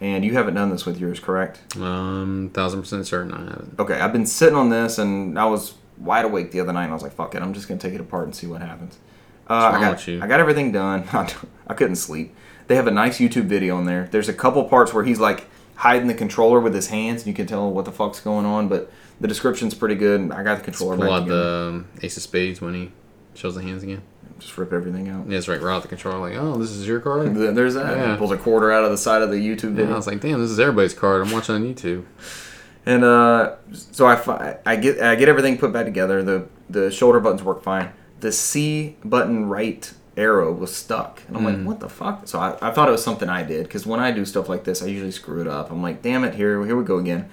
And 0.00 0.24
you 0.24 0.32
haven't 0.32 0.54
done 0.54 0.70
this 0.70 0.86
with 0.86 0.98
yours, 0.98 1.20
correct? 1.20 1.76
Um, 1.76 2.50
thousand 2.54 2.80
percent 2.80 3.06
certain 3.06 3.32
I 3.32 3.40
haven't. 3.40 3.78
Okay, 3.78 4.00
I've 4.00 4.12
been 4.12 4.26
sitting 4.26 4.56
on 4.56 4.70
this, 4.70 4.98
and 4.98 5.38
I 5.38 5.44
was 5.44 5.74
wide 5.98 6.24
awake 6.24 6.52
the 6.52 6.60
other 6.60 6.72
night, 6.72 6.84
and 6.84 6.92
I 6.92 6.94
was 6.94 7.02
like, 7.02 7.12
"Fuck 7.12 7.34
it, 7.34 7.42
I'm 7.42 7.52
just 7.52 7.68
gonna 7.68 7.80
take 7.80 7.92
it 7.92 8.00
apart 8.00 8.24
and 8.24 8.34
see 8.34 8.46
what 8.46 8.62
happens." 8.62 8.98
Uh, 9.48 9.72
I 9.74 9.80
got? 9.80 10.08
I 10.08 10.26
got 10.26 10.40
everything 10.40 10.72
done. 10.72 11.04
I 11.66 11.74
couldn't 11.74 11.96
sleep. 11.96 12.34
They 12.68 12.76
have 12.76 12.86
a 12.86 12.92
nice 12.92 13.18
YouTube 13.18 13.44
video 13.44 13.76
on 13.76 13.84
there. 13.84 14.08
There's 14.10 14.28
a 14.28 14.32
couple 14.32 14.64
parts 14.64 14.94
where 14.94 15.04
he's 15.04 15.18
like 15.18 15.46
hiding 15.74 16.08
the 16.08 16.14
controller 16.14 16.60
with 16.60 16.74
his 16.74 16.88
hands, 16.88 17.22
and 17.22 17.26
you 17.26 17.34
can 17.34 17.46
tell 17.46 17.70
what 17.70 17.84
the 17.84 17.92
fuck's 17.92 18.20
going 18.20 18.46
on. 18.46 18.68
But 18.68 18.90
the 19.20 19.28
description's 19.28 19.74
pretty 19.74 19.96
good. 19.96 20.30
I 20.32 20.42
got 20.42 20.58
the 20.58 20.64
controller 20.64 20.96
Pull 20.96 21.04
back 21.04 21.12
out 21.12 21.20
together. 21.24 21.84
the 21.96 22.06
Ace 22.06 22.16
of 22.16 22.22
Spades 22.22 22.60
when 22.60 22.74
he 22.74 22.92
shows 23.34 23.54
the 23.54 23.62
hands 23.62 23.82
again. 23.82 24.02
Just 24.40 24.56
rip 24.58 24.72
everything 24.72 25.08
out. 25.08 25.28
Yeah, 25.28 25.38
it's 25.38 25.48
right. 25.48 25.60
Right 25.60 25.74
out 25.74 25.82
the 25.82 25.88
controller. 25.88 26.18
Like, 26.18 26.36
oh, 26.38 26.56
this 26.56 26.70
is 26.70 26.86
your 26.88 26.98
card. 27.00 27.34
Th- 27.34 27.54
There's 27.54 27.74
that. 27.74 27.96
Yeah. 27.96 28.16
Pulls 28.16 28.32
a 28.32 28.36
quarter 28.36 28.72
out 28.72 28.84
of 28.84 28.90
the 28.90 28.98
side 28.98 29.22
of 29.22 29.30
the 29.30 29.36
YouTube 29.36 29.78
Yeah, 29.78 29.92
I 29.92 29.96
was 29.96 30.06
like, 30.06 30.20
damn, 30.20 30.40
this 30.40 30.50
is 30.50 30.58
everybody's 30.58 30.94
card. 30.94 31.22
I'm 31.26 31.30
watching 31.32 31.54
on 31.54 31.62
YouTube. 31.62 32.04
And 32.86 33.04
uh, 33.04 33.56
so 33.72 34.06
I, 34.06 34.16
fi- 34.16 34.56
I 34.64 34.76
get 34.76 35.00
I 35.00 35.14
get 35.14 35.28
everything 35.28 35.58
put 35.58 35.72
back 35.72 35.84
together. 35.84 36.22
The 36.22 36.48
the 36.68 36.90
shoulder 36.90 37.20
buttons 37.20 37.42
work 37.42 37.62
fine. 37.62 37.92
The 38.20 38.32
C 38.32 38.96
button 39.04 39.48
right 39.48 39.92
arrow 40.16 40.52
was 40.52 40.74
stuck, 40.74 41.22
and 41.28 41.36
I'm 41.36 41.44
like, 41.44 41.62
what 41.64 41.80
the 41.80 41.88
fuck? 41.88 42.26
So 42.28 42.38
I, 42.38 42.56
I 42.60 42.70
thought 42.72 42.88
it 42.88 42.92
was 42.92 43.02
something 43.04 43.28
I 43.28 43.42
did 43.42 43.64
because 43.64 43.86
when 43.86 44.00
I 44.00 44.10
do 44.10 44.24
stuff 44.24 44.48
like 44.48 44.64
this, 44.64 44.82
I 44.82 44.86
usually 44.86 45.10
screw 45.12 45.40
it 45.40 45.46
up. 45.46 45.70
I'm 45.70 45.82
like, 45.82 46.02
damn 46.02 46.24
it, 46.24 46.34
here 46.34 46.64
here 46.64 46.76
we 46.76 46.84
go 46.84 46.98
again. 46.98 47.28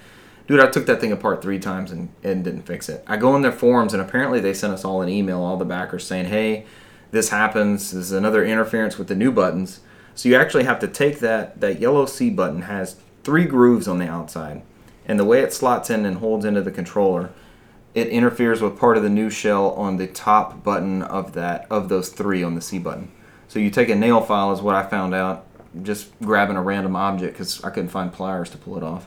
Dude, 0.46 0.60
I 0.60 0.66
took 0.68 0.86
that 0.86 0.98
thing 0.98 1.12
apart 1.12 1.42
three 1.42 1.58
times 1.58 1.90
and, 1.92 2.08
and 2.24 2.42
didn't 2.42 2.62
fix 2.62 2.88
it. 2.88 3.04
I 3.06 3.18
go 3.18 3.36
in 3.36 3.42
their 3.42 3.52
forums 3.52 3.92
and 3.92 4.00
apparently 4.00 4.40
they 4.40 4.54
sent 4.54 4.72
us 4.72 4.82
all 4.82 5.02
an 5.02 5.08
email, 5.10 5.42
all 5.42 5.58
the 5.58 5.66
backers 5.66 6.06
saying, 6.06 6.24
hey, 6.26 6.64
this 7.10 7.30
happens. 7.30 7.92
This 7.92 8.06
is 8.06 8.12
another 8.12 8.44
interference 8.44 8.98
with 8.98 9.08
the 9.08 9.14
new 9.14 9.32
buttons. 9.32 9.80
So 10.14 10.28
you 10.28 10.36
actually 10.36 10.64
have 10.64 10.80
to 10.80 10.88
take 10.88 11.20
that 11.20 11.60
that 11.60 11.80
yellow 11.80 12.06
C 12.06 12.30
button 12.30 12.62
has 12.62 12.96
three 13.22 13.44
grooves 13.44 13.86
on 13.86 13.98
the 13.98 14.08
outside, 14.08 14.62
and 15.06 15.18
the 15.18 15.24
way 15.24 15.40
it 15.40 15.52
slots 15.52 15.90
in 15.90 16.04
and 16.04 16.18
holds 16.18 16.44
into 16.44 16.62
the 16.62 16.70
controller, 16.70 17.30
it 17.94 18.08
interferes 18.08 18.60
with 18.60 18.78
part 18.78 18.96
of 18.96 19.02
the 19.02 19.08
new 19.08 19.30
shell 19.30 19.70
on 19.72 19.96
the 19.96 20.06
top 20.06 20.62
button 20.62 21.02
of 21.02 21.34
that 21.34 21.66
of 21.70 21.88
those 21.88 22.08
three 22.08 22.42
on 22.42 22.54
the 22.54 22.60
C 22.60 22.78
button. 22.78 23.10
So 23.48 23.58
you 23.58 23.70
take 23.70 23.88
a 23.88 23.94
nail 23.94 24.20
file, 24.20 24.52
is 24.52 24.60
what 24.60 24.74
I 24.74 24.82
found 24.82 25.14
out, 25.14 25.46
just 25.82 26.10
grabbing 26.20 26.56
a 26.56 26.62
random 26.62 26.96
object 26.96 27.34
because 27.34 27.62
I 27.64 27.70
couldn't 27.70 27.90
find 27.90 28.12
pliers 28.12 28.50
to 28.50 28.58
pull 28.58 28.76
it 28.76 28.82
off, 28.82 29.06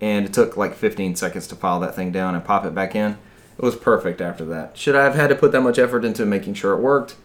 and 0.00 0.24
it 0.24 0.32
took 0.32 0.56
like 0.56 0.74
15 0.74 1.16
seconds 1.16 1.46
to 1.48 1.56
file 1.56 1.80
that 1.80 1.94
thing 1.94 2.12
down 2.12 2.34
and 2.34 2.44
pop 2.44 2.64
it 2.64 2.74
back 2.74 2.94
in. 2.94 3.18
It 3.58 3.62
was 3.62 3.76
perfect 3.76 4.20
after 4.20 4.44
that. 4.46 4.76
Should 4.76 4.96
I 4.96 5.04
have 5.04 5.14
had 5.14 5.28
to 5.28 5.36
put 5.36 5.52
that 5.52 5.60
much 5.60 5.78
effort 5.78 6.04
into 6.04 6.24
making 6.26 6.54
sure 6.54 6.72
it 6.74 6.80
worked? 6.80 7.16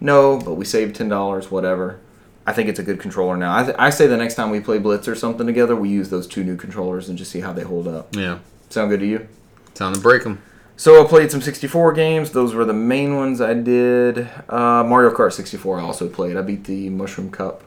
No, 0.00 0.38
but 0.38 0.54
we 0.54 0.64
saved 0.64 0.96
ten 0.96 1.08
dollars, 1.08 1.50
whatever. 1.50 2.00
I 2.46 2.52
think 2.52 2.68
it's 2.70 2.78
a 2.78 2.82
good 2.82 2.98
controller 2.98 3.36
now. 3.36 3.54
I, 3.58 3.62
th- 3.64 3.76
I 3.78 3.90
say 3.90 4.06
the 4.06 4.16
next 4.16 4.34
time 4.34 4.48
we 4.48 4.60
play 4.60 4.78
Blitz 4.78 5.06
or 5.06 5.14
something 5.14 5.46
together, 5.46 5.76
we 5.76 5.90
use 5.90 6.08
those 6.08 6.26
two 6.26 6.42
new 6.42 6.56
controllers 6.56 7.10
and 7.10 7.18
just 7.18 7.30
see 7.30 7.40
how 7.40 7.52
they 7.52 7.62
hold 7.62 7.86
up. 7.86 8.16
Yeah. 8.16 8.38
Sound 8.70 8.88
good 8.88 9.00
to 9.00 9.06
you? 9.06 9.28
Time 9.74 9.92
to 9.92 10.00
break 10.00 10.22
them. 10.24 10.40
So 10.76 11.04
I 11.04 11.06
played 11.06 11.30
some 11.30 11.42
64 11.42 11.92
games. 11.92 12.30
Those 12.30 12.54
were 12.54 12.64
the 12.64 12.72
main 12.72 13.16
ones 13.16 13.40
I 13.42 13.52
did. 13.52 14.28
Uh, 14.48 14.82
Mario 14.84 15.10
Kart 15.10 15.32
64 15.34 15.80
I 15.80 15.82
also 15.82 16.08
played. 16.08 16.36
I 16.38 16.42
beat 16.42 16.64
the 16.64 16.88
Mushroom 16.88 17.30
Cup 17.30 17.64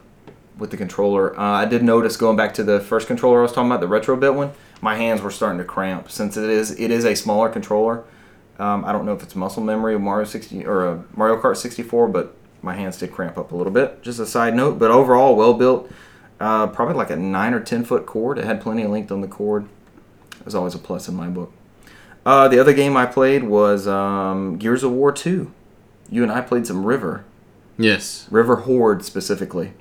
with 0.58 0.70
the 0.70 0.76
controller. 0.76 1.38
Uh, 1.38 1.42
I 1.42 1.64
did 1.64 1.82
notice 1.84 2.16
going 2.16 2.36
back 2.36 2.52
to 2.54 2.64
the 2.64 2.80
first 2.80 3.06
controller 3.06 3.38
I 3.40 3.42
was 3.42 3.52
talking 3.52 3.70
about, 3.70 3.80
the 3.80 3.88
retro 3.88 4.16
bit 4.16 4.34
one, 4.34 4.50
my 4.80 4.96
hands 4.96 5.20
were 5.20 5.30
starting 5.30 5.58
to 5.58 5.64
cramp 5.64 6.10
since 6.10 6.36
it 6.36 6.48
is 6.50 6.72
it 6.72 6.90
is 6.90 7.04
a 7.04 7.14
smaller 7.14 7.48
controller. 7.48 8.02
Um, 8.58 8.84
I 8.84 8.92
don't 8.92 9.06
know 9.06 9.14
if 9.14 9.22
it's 9.22 9.34
muscle 9.34 9.62
memory 9.62 9.94
of 9.94 10.00
Mario 10.00 10.24
60 10.24 10.66
or 10.66 10.86
uh, 10.86 11.02
Mario 11.16 11.40
Kart 11.40 11.56
64, 11.56 12.08
but 12.08 12.34
my 12.60 12.74
hands 12.74 12.98
did 12.98 13.12
cramp 13.12 13.36
up 13.38 13.52
a 13.52 13.56
little 13.56 13.72
bit. 13.72 14.02
Just 14.02 14.20
a 14.20 14.26
side 14.26 14.54
note, 14.54 14.78
but 14.78 14.90
overall 14.90 15.34
well 15.34 15.54
built. 15.54 15.90
Uh, 16.38 16.66
probably 16.66 16.94
like 16.94 17.10
a 17.10 17.16
nine 17.16 17.54
or 17.54 17.60
ten 17.60 17.84
foot 17.84 18.04
cord. 18.04 18.38
It 18.38 18.44
had 18.44 18.60
plenty 18.60 18.82
of 18.82 18.90
length 18.90 19.12
on 19.12 19.20
the 19.20 19.28
cord. 19.28 19.68
It 20.38 20.44
was 20.44 20.54
always 20.54 20.74
a 20.74 20.78
plus 20.78 21.08
in 21.08 21.14
my 21.14 21.28
book. 21.28 21.52
Uh, 22.24 22.48
the 22.48 22.58
other 22.58 22.72
game 22.72 22.96
I 22.96 23.06
played 23.06 23.44
was 23.44 23.86
um, 23.86 24.58
Gears 24.58 24.82
of 24.82 24.92
War 24.92 25.12
2. 25.12 25.52
You 26.10 26.22
and 26.22 26.30
I 26.30 26.40
played 26.40 26.66
some 26.66 26.84
River. 26.84 27.24
Yes. 27.78 28.28
River 28.30 28.56
Horde 28.56 29.04
specifically. 29.04 29.72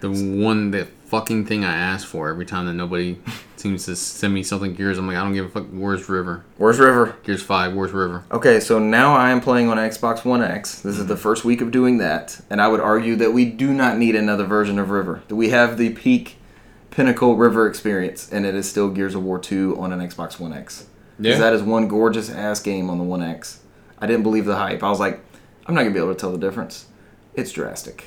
The 0.00 0.10
one 0.10 0.70
that 0.72 0.88
fucking 1.08 1.46
thing 1.46 1.64
I 1.64 1.74
ask 1.74 2.06
for 2.06 2.28
every 2.28 2.44
time 2.44 2.66
that 2.66 2.74
nobody 2.74 3.18
seems 3.56 3.86
to 3.86 3.96
send 3.96 4.34
me 4.34 4.42
something 4.42 4.74
Gears. 4.74 4.98
I'm 4.98 5.06
like, 5.06 5.16
I 5.16 5.24
don't 5.24 5.32
give 5.32 5.46
a 5.46 5.48
fuck. 5.48 5.66
Where's 5.70 6.08
River? 6.08 6.44
Where's 6.58 6.78
River? 6.78 7.16
Gears 7.24 7.42
Five. 7.42 7.74
Where's 7.74 7.92
River? 7.92 8.24
Okay, 8.30 8.60
so 8.60 8.78
now 8.78 9.16
I 9.16 9.30
am 9.30 9.40
playing 9.40 9.68
on 9.68 9.78
Xbox 9.78 10.24
One 10.24 10.42
X. 10.42 10.80
This 10.82 10.98
is 10.98 11.06
the 11.06 11.14
mm-hmm. 11.14 11.22
first 11.22 11.44
week 11.44 11.60
of 11.60 11.70
doing 11.70 11.98
that, 11.98 12.40
and 12.50 12.60
I 12.60 12.68
would 12.68 12.80
argue 12.80 13.16
that 13.16 13.32
we 13.32 13.46
do 13.46 13.72
not 13.72 13.96
need 13.96 14.14
another 14.14 14.44
version 14.44 14.78
of 14.78 14.90
River. 14.90 15.22
That 15.28 15.36
we 15.36 15.48
have 15.48 15.78
the 15.78 15.90
peak, 15.90 16.36
pinnacle 16.90 17.36
River 17.36 17.66
experience, 17.66 18.30
and 18.30 18.44
it 18.44 18.54
is 18.54 18.68
still 18.68 18.90
Gears 18.90 19.14
of 19.14 19.24
War 19.24 19.38
2 19.38 19.76
on 19.78 19.92
an 19.92 20.00
Xbox 20.00 20.38
One 20.38 20.52
X. 20.52 20.86
'Cause 21.20 21.38
that 21.40 21.52
is 21.52 21.62
one 21.62 21.88
gorgeous 21.88 22.30
ass 22.30 22.60
game 22.60 22.88
on 22.88 22.98
the 22.98 23.04
One 23.04 23.22
X. 23.22 23.58
I 23.98 24.06
didn't 24.06 24.22
believe 24.22 24.44
the 24.44 24.56
hype. 24.56 24.84
I 24.84 24.90
was 24.90 25.00
like, 25.00 25.20
I'm 25.66 25.74
not 25.74 25.80
gonna 25.82 25.92
be 25.92 25.98
able 25.98 26.14
to 26.14 26.20
tell 26.20 26.30
the 26.30 26.38
difference. 26.38 26.86
It's 27.34 27.50
drastic. 27.50 28.04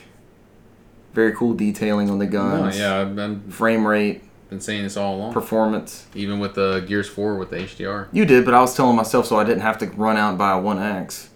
Very 1.13 1.33
cool 1.33 1.53
detailing 1.53 2.09
on 2.09 2.19
the 2.19 2.25
No, 2.25 2.31
guns. 2.31 2.79
yeah, 2.79 2.99
I've 3.01 3.15
been, 3.15 3.41
Frame 3.51 3.85
rate, 3.85 4.21
been 4.49 4.61
saying 4.61 4.83
this 4.83 4.95
all 4.97 5.15
along. 5.15 5.33
performance. 5.33 6.05
Even 6.15 6.39
with 6.39 6.53
the 6.55 6.79
Gears 6.87 7.07
Four 7.09 7.35
with 7.37 7.49
the 7.49 7.57
HDR. 7.57 8.07
You 8.11 8.25
did, 8.25 8.45
but 8.45 8.53
I 8.53 8.61
was 8.61 8.75
telling 8.75 8.95
myself 8.95 9.25
so 9.27 9.37
I 9.37 9.43
didn't 9.43 9.61
have 9.61 9.77
to 9.79 9.87
run 9.87 10.15
out 10.17 10.29
and 10.29 10.37
buy 10.37 10.51
a 10.51 10.59
One 10.59 10.79
X. 10.79 11.29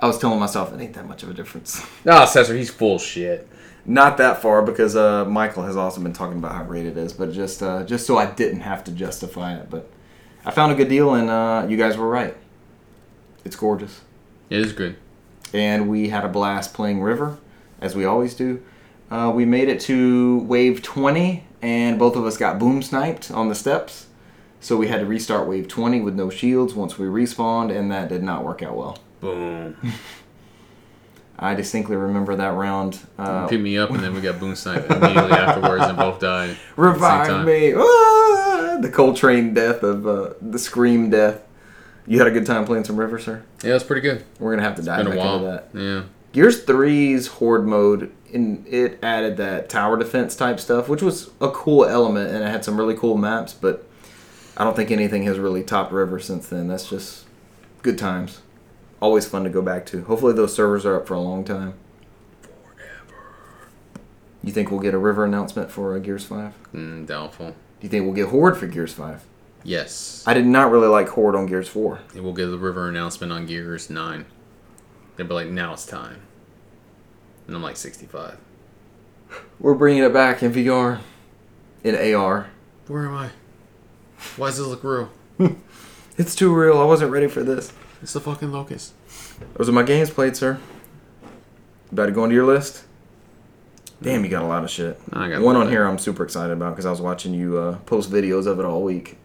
I 0.00 0.06
was 0.06 0.18
telling 0.18 0.38
myself 0.38 0.72
it 0.72 0.80
ain't 0.80 0.94
that 0.94 1.06
much 1.08 1.22
of 1.24 1.30
a 1.30 1.34
difference. 1.34 1.84
No, 2.04 2.24
Cesar, 2.24 2.54
he's 2.54 2.70
full 2.70 2.98
shit. 2.98 3.48
Not 3.84 4.18
that 4.18 4.40
far 4.42 4.62
because 4.62 4.94
uh, 4.94 5.24
Michael 5.24 5.64
has 5.64 5.76
also 5.76 6.00
been 6.00 6.12
talking 6.12 6.38
about 6.38 6.52
how 6.52 6.62
great 6.62 6.84
it 6.86 6.96
is, 6.96 7.12
but 7.12 7.32
just 7.32 7.62
uh, 7.62 7.82
just 7.84 8.06
so 8.06 8.16
I 8.18 8.26
didn't 8.26 8.60
have 8.60 8.84
to 8.84 8.92
justify 8.92 9.54
it. 9.56 9.68
But 9.70 9.90
I 10.44 10.50
found 10.52 10.70
a 10.72 10.74
good 10.76 10.88
deal, 10.88 11.14
and 11.14 11.28
uh, 11.30 11.66
you 11.68 11.76
guys 11.76 11.96
were 11.96 12.08
right. 12.08 12.36
It's 13.44 13.56
gorgeous, 13.56 14.02
It 14.50 14.60
is 14.60 14.72
good. 14.72 14.96
and 15.54 15.88
we 15.88 16.10
had 16.10 16.24
a 16.24 16.28
blast 16.28 16.74
playing 16.74 17.00
River, 17.00 17.38
as 17.80 17.94
we 17.96 18.04
always 18.04 18.34
do. 18.34 18.62
Uh, 19.10 19.32
we 19.34 19.44
made 19.44 19.68
it 19.68 19.80
to 19.80 20.38
wave 20.40 20.82
20, 20.82 21.44
and 21.62 21.98
both 21.98 22.16
of 22.16 22.24
us 22.26 22.36
got 22.36 22.58
boom 22.58 22.82
sniped 22.82 23.30
on 23.30 23.48
the 23.48 23.54
steps. 23.54 24.06
So 24.60 24.76
we 24.76 24.88
had 24.88 25.00
to 25.00 25.06
restart 25.06 25.46
wave 25.48 25.68
20 25.68 26.00
with 26.00 26.14
no 26.14 26.30
shields 26.30 26.74
once 26.74 26.98
we 26.98 27.06
respawned, 27.06 27.74
and 27.76 27.90
that 27.92 28.08
did 28.08 28.22
not 28.22 28.44
work 28.44 28.62
out 28.62 28.76
well. 28.76 28.98
Boom. 29.20 29.76
I 31.38 31.54
distinctly 31.54 31.94
remember 31.94 32.34
that 32.34 32.54
round. 32.54 32.98
Uh, 33.16 33.46
Pick 33.46 33.60
me 33.60 33.78
up, 33.78 33.90
and 33.90 34.00
then 34.00 34.12
we 34.12 34.20
got 34.20 34.40
boom 34.40 34.56
sniped 34.56 34.90
immediately 34.90 35.32
afterwards, 35.32 35.84
and 35.84 35.96
both 35.96 36.18
died. 36.18 36.50
at 36.50 36.56
the 36.56 36.56
same 36.74 36.84
Revive 36.84 37.46
me! 37.46 37.74
Ah! 37.76 38.78
The 38.80 38.90
Cole 38.92 39.14
Train 39.14 39.54
death 39.54 39.82
of 39.84 40.06
uh, 40.06 40.30
the 40.42 40.58
scream 40.58 41.10
death. 41.10 41.40
You 42.08 42.18
had 42.18 42.26
a 42.26 42.30
good 42.32 42.46
time 42.46 42.64
playing 42.64 42.84
some 42.84 42.96
River, 42.96 43.18
sir. 43.20 43.44
Yeah, 43.62 43.70
it 43.70 43.74
was 43.74 43.84
pretty 43.84 44.00
good. 44.02 44.24
We're 44.40 44.50
gonna 44.52 44.66
have 44.66 44.76
to 44.76 44.82
dive 44.82 45.04
Been 45.04 45.12
a 45.12 45.16
back 45.16 45.18
into 45.26 45.44
while. 45.44 45.52
that. 45.52 45.68
Yeah. 45.74 46.02
Gears 46.32 46.64
3's 46.64 47.26
horde 47.28 47.66
mode, 47.66 48.10
in 48.32 48.64
it 48.68 48.98
added 49.02 49.36
that 49.38 49.68
tower 49.68 49.96
defense 49.96 50.36
type 50.36 50.60
stuff, 50.60 50.88
which 50.88 51.02
was 51.02 51.30
a 51.40 51.50
cool 51.50 51.84
element, 51.84 52.30
and 52.30 52.44
it 52.44 52.48
had 52.48 52.64
some 52.64 52.76
really 52.76 52.96
cool 52.96 53.16
maps. 53.16 53.52
But 53.54 53.86
I 54.56 54.64
don't 54.64 54.76
think 54.76 54.90
anything 54.90 55.24
has 55.24 55.38
really 55.38 55.62
topped 55.62 55.92
River 55.92 56.18
since 56.18 56.48
then. 56.48 56.68
That's 56.68 56.88
just 56.88 57.26
good 57.82 57.98
times. 57.98 58.42
Always 59.00 59.26
fun 59.26 59.44
to 59.44 59.50
go 59.50 59.62
back 59.62 59.86
to. 59.86 60.02
Hopefully 60.04 60.32
those 60.32 60.54
servers 60.54 60.84
are 60.84 60.96
up 60.96 61.06
for 61.06 61.14
a 61.14 61.20
long 61.20 61.44
time. 61.44 61.74
Forever. 62.42 63.38
You 64.42 64.52
think 64.52 64.70
we'll 64.70 64.80
get 64.80 64.94
a 64.94 64.98
River 64.98 65.24
announcement 65.24 65.70
for 65.70 65.94
uh, 65.94 65.98
Gears 65.98 66.24
5? 66.24 66.52
Mm, 66.74 67.06
doubtful. 67.06 67.50
Do 67.50 67.54
you 67.82 67.88
think 67.88 68.04
we'll 68.04 68.14
get 68.14 68.28
Horde 68.28 68.56
for 68.56 68.66
Gears 68.66 68.92
5? 68.92 69.24
Yes. 69.62 70.24
I 70.26 70.34
did 70.34 70.46
not 70.46 70.72
really 70.72 70.88
like 70.88 71.08
Horde 71.10 71.36
on 71.36 71.46
Gears 71.46 71.68
4. 71.68 72.00
And 72.14 72.24
we'll 72.24 72.32
get 72.32 72.46
the 72.46 72.58
river 72.58 72.88
announcement 72.88 73.32
on 73.32 73.46
Gears 73.46 73.88
9. 73.88 74.24
They'll 75.16 75.26
be 75.26 75.34
like, 75.34 75.48
now 75.48 75.72
it's 75.72 75.86
time. 75.86 76.22
And 77.48 77.56
I'm 77.56 77.62
like 77.62 77.76
65. 77.76 78.36
We're 79.58 79.74
bringing 79.74 80.04
it 80.04 80.12
back 80.12 80.42
in 80.42 80.52
VR, 80.52 81.00
in 81.82 82.14
AR. 82.14 82.50
Where 82.86 83.06
am 83.06 83.14
I? 83.16 83.30
Why 84.36 84.48
does 84.48 84.58
this 84.58 84.66
look 84.66 84.84
real? 84.84 85.10
It's 86.18 86.34
too 86.34 86.52
real. 86.52 86.80
I 86.80 86.84
wasn't 86.84 87.12
ready 87.12 87.28
for 87.28 87.44
this. 87.44 87.72
It's 88.02 88.12
the 88.12 88.20
fucking 88.20 88.50
locust. 88.50 88.92
Those 89.54 89.68
are 89.68 89.72
my 89.72 89.84
games 89.84 90.10
played, 90.10 90.36
sir. 90.36 90.58
About 91.92 92.06
to 92.06 92.12
go 92.12 92.24
into 92.24 92.34
your 92.34 92.44
list? 92.44 92.82
Damn, 94.02 94.24
you 94.24 94.30
got 94.30 94.42
a 94.42 94.46
lot 94.48 94.64
of 94.64 94.70
shit. 94.70 95.00
I 95.12 95.28
got 95.28 95.42
One 95.42 95.54
on 95.54 95.68
here 95.68 95.86
I'm 95.86 95.96
super 95.96 96.24
excited 96.24 96.52
about 96.52 96.70
because 96.70 96.86
I 96.86 96.90
was 96.90 97.00
watching 97.00 97.34
you 97.34 97.58
uh, 97.58 97.78
post 97.86 98.10
videos 98.10 98.48
of 98.48 98.58
it 98.58 98.64
all 98.64 98.82
week. 98.82 99.16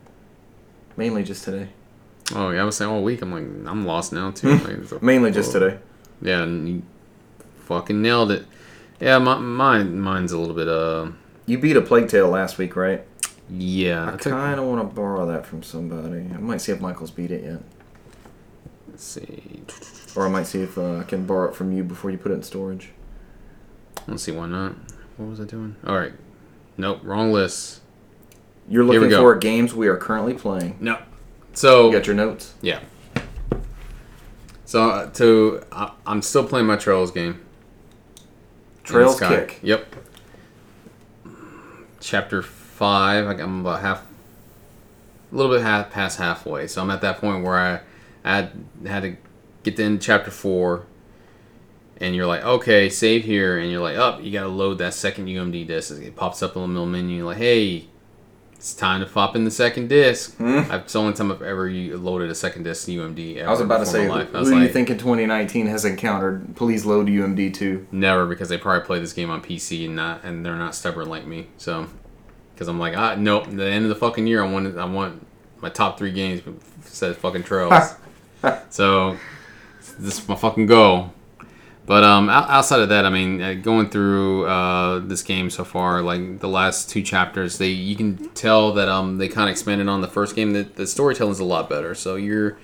Mainly 0.96 1.24
just 1.24 1.44
today. 1.44 1.70
Oh, 2.36 2.52
yeah, 2.52 2.62
I 2.62 2.64
was 2.64 2.78
saying 2.78 2.92
all 2.92 3.02
week. 3.02 3.24
I'm 3.24 3.32
like, 3.32 3.68
I'm 3.68 3.88
lost 3.88 4.14
now, 4.14 4.30
too. 4.30 4.56
Like, 4.92 5.02
Mainly 5.02 5.32
just 5.32 5.52
today. 5.52 5.80
Yeah, 6.22 6.44
and 6.44 6.84
fucking 7.66 8.02
nailed 8.02 8.32
it. 8.32 8.46
Yeah, 9.00 9.18
my, 9.20 9.38
mine, 9.38 10.00
mine's 10.00 10.32
a 10.32 10.38
little 10.38 10.56
bit, 10.56 10.68
uh, 10.68 11.12
You 11.46 11.58
beat 11.58 11.76
a 11.76 11.82
Plague 11.82 12.08
Tale 12.10 12.30
last 12.30 12.58
week, 12.58 12.76
right? 12.76 13.06
yeah. 13.50 14.14
I 14.14 14.18
kind 14.18 14.60
of 14.60 14.66
want 14.66 14.88
to 14.88 14.96
borrow 14.96 15.26
that 15.28 15.46
from 15.46 15.64
somebody. 15.64 16.22
I 16.34 16.38
might 16.38 16.62
see 16.62 16.72
if 16.72 16.80
Michael's 16.80 17.12
beat 17.12 17.32
it 17.32 17.44
yet. 17.44 17.62
Let's 18.88 19.04
see. 19.04 19.64
Or 20.16 20.26
I 20.26 20.30
might 20.30 20.48
see 20.48 20.62
if 20.62 20.78
uh, 20.78 20.98
I 20.98 21.04
can 21.04 21.26
borrow 21.26 21.50
it 21.50 21.56
from 21.56 21.72
you 21.76 21.84
before 21.84 22.12
you 22.12 22.18
put 22.18 22.32
it 22.32 22.36
in 22.36 22.44
storage. 22.44 22.92
Let's 24.08 24.24
see, 24.24 24.32
why 24.32 24.48
not? 24.48 24.76
What 25.18 25.30
was 25.30 25.40
I 25.42 25.46
doing? 25.46 25.76
All 25.86 25.98
right. 25.98 26.14
Nope, 26.78 27.00
wrong 27.04 27.32
list. 27.32 27.82
You're 28.70 28.84
looking 28.86 29.10
for 29.12 29.36
games 29.36 29.74
we 29.74 29.88
are 29.88 29.98
currently 29.98 30.34
playing. 30.34 30.78
No. 30.80 31.00
So, 31.54 31.88
You 31.88 31.98
got 31.98 32.08
your 32.08 32.16
notes? 32.16 32.54
Yeah. 32.62 32.80
So 34.66 34.90
uh, 34.90 35.10
to 35.12 35.64
I, 35.72 35.92
I'm 36.08 36.22
still 36.22 36.48
playing 36.48 36.66
my 36.66 36.78
Trails 36.78 37.12
game. 37.12 37.42
Trails 38.84 39.20
Kick. 39.20 39.60
Yep. 39.64 39.96
Chapter 42.00 42.42
five. 42.42 43.28
I'm 43.28 43.62
about 43.62 43.82
half, 43.82 44.06
a 45.32 45.36
little 45.36 45.52
bit 45.52 45.62
half 45.62 45.90
past 45.92 46.18
halfway. 46.20 46.68
So 46.68 46.82
I'm 46.82 46.92
at 46.92 47.02
that 47.02 47.20
point 47.20 47.44
where 47.44 47.58
I, 47.58 47.80
I 48.26 48.36
had, 48.36 48.52
had 48.86 49.04
to 49.04 49.18
get 49.64 49.78
to 49.78 49.84
end 49.84 50.02
chapter 50.02 50.32
four. 50.32 50.86
And 51.98 52.16
you're 52.16 52.26
like, 52.26 52.44
okay, 52.44 52.90
save 52.90 53.24
here, 53.24 53.58
and 53.60 53.72
you're 53.72 53.82
like, 53.82 53.96
up. 53.96 54.22
you 54.22 54.32
gotta 54.32 54.50
load 54.50 54.80
that 54.80 54.94
second 54.94 55.28
UMD 55.28 55.68
disc. 55.68 55.94
It 56.02 56.16
pops 56.16 56.44
up 56.44 56.56
in 56.56 56.64
the 56.64 56.68
middle 56.68 56.86
menu, 56.86 57.26
like, 57.26 57.38
hey, 57.38 57.88
it's 58.64 58.74
time 58.74 59.02
to 59.02 59.06
pop 59.06 59.36
in 59.36 59.44
the 59.44 59.52
second 59.52 59.90
disc. 59.90 60.38
Hmm? 60.38 60.60
I've, 60.72 60.84
it's 60.84 60.94
the 60.94 61.00
only 61.00 61.12
time 61.12 61.34
I've 61.34 61.42
ever 61.42 61.70
loaded 61.70 62.30
a 62.32 62.36
second 62.36 62.64
disc 62.64 62.88
UMD. 62.88 63.44
I 63.44 63.50
was 63.52 63.60
about 63.60 63.80
to 63.80 63.86
say, 63.86 64.06
who, 64.06 64.10
life. 64.12 64.30
I 64.30 64.32
who 64.32 64.38
was 64.38 64.48
do 64.48 64.56
you 64.56 64.62
like, 64.62 64.72
think 64.72 64.90
in 64.90 64.98
2019 64.98 65.68
has 65.68 65.84
encountered 65.84 66.56
Please 66.56 66.86
Load 66.86 67.08
UMD 67.08 67.54
2? 67.54 67.88
never 67.92 68.26
because 68.26 68.48
they 68.48 68.58
probably 68.58 68.86
play 68.86 69.00
this 69.00 69.12
game 69.12 69.30
on 69.30 69.42
PC 69.42 69.84
and 69.88 69.98
not 69.98 70.24
and 70.24 70.46
they're 70.46 70.56
not 70.56 70.76
stubborn 70.76 71.10
like 71.10 71.28
me. 71.28 71.48
So, 71.58 71.90
because 72.54 72.70
I'm 72.70 72.80
like, 72.80 72.96
ah, 72.96 73.16
nope. 73.16 73.48
The 73.50 73.66
end 73.66 73.84
of 73.84 73.90
the 73.90 73.96
fucking 73.96 74.28
year, 74.28 74.42
I 74.42 74.50
want 74.50 74.78
I 74.78 74.86
want 74.86 75.28
my 75.60 75.68
top 75.68 75.98
three 75.98 76.14
games 76.14 76.42
says 76.84 77.18
fucking 77.18 77.44
trails. 77.44 77.96
so, 78.70 79.18
this 80.00 80.20
is 80.22 80.30
my 80.30 80.36
fucking 80.36 80.68
go. 80.68 81.12
But 81.86 82.06
um, 82.06 82.30
outside 82.30 82.80
of 82.80 82.90
that, 82.90 83.06
I 83.06 83.10
mean, 83.10 83.42
uh, 83.42 83.54
going 83.56 83.90
through 83.90 84.46
uh, 84.46 85.00
this 85.00 85.22
game 85.22 85.50
so 85.50 85.66
far, 85.66 86.02
like 86.02 86.40
the 86.40 86.48
last 86.48 86.90
two 86.90 87.02
chapters, 87.02 87.58
they 87.58 87.70
you 87.70 87.98
can 87.98 88.30
tell 88.30 88.72
that 88.74 88.88
um 88.88 89.18
they 89.18 89.28
kind 89.28 89.50
of 89.50 89.52
expanded 89.52 89.90
on 89.90 90.00
the 90.00 90.08
first 90.08 90.36
game. 90.36 90.54
That 90.54 90.76
the 90.78 90.88
storytelling 90.88 91.34
is 91.34 91.40
a 91.40 91.44
lot 91.46 91.70
better. 91.70 91.94
So 91.94 92.16
you're 92.16 92.58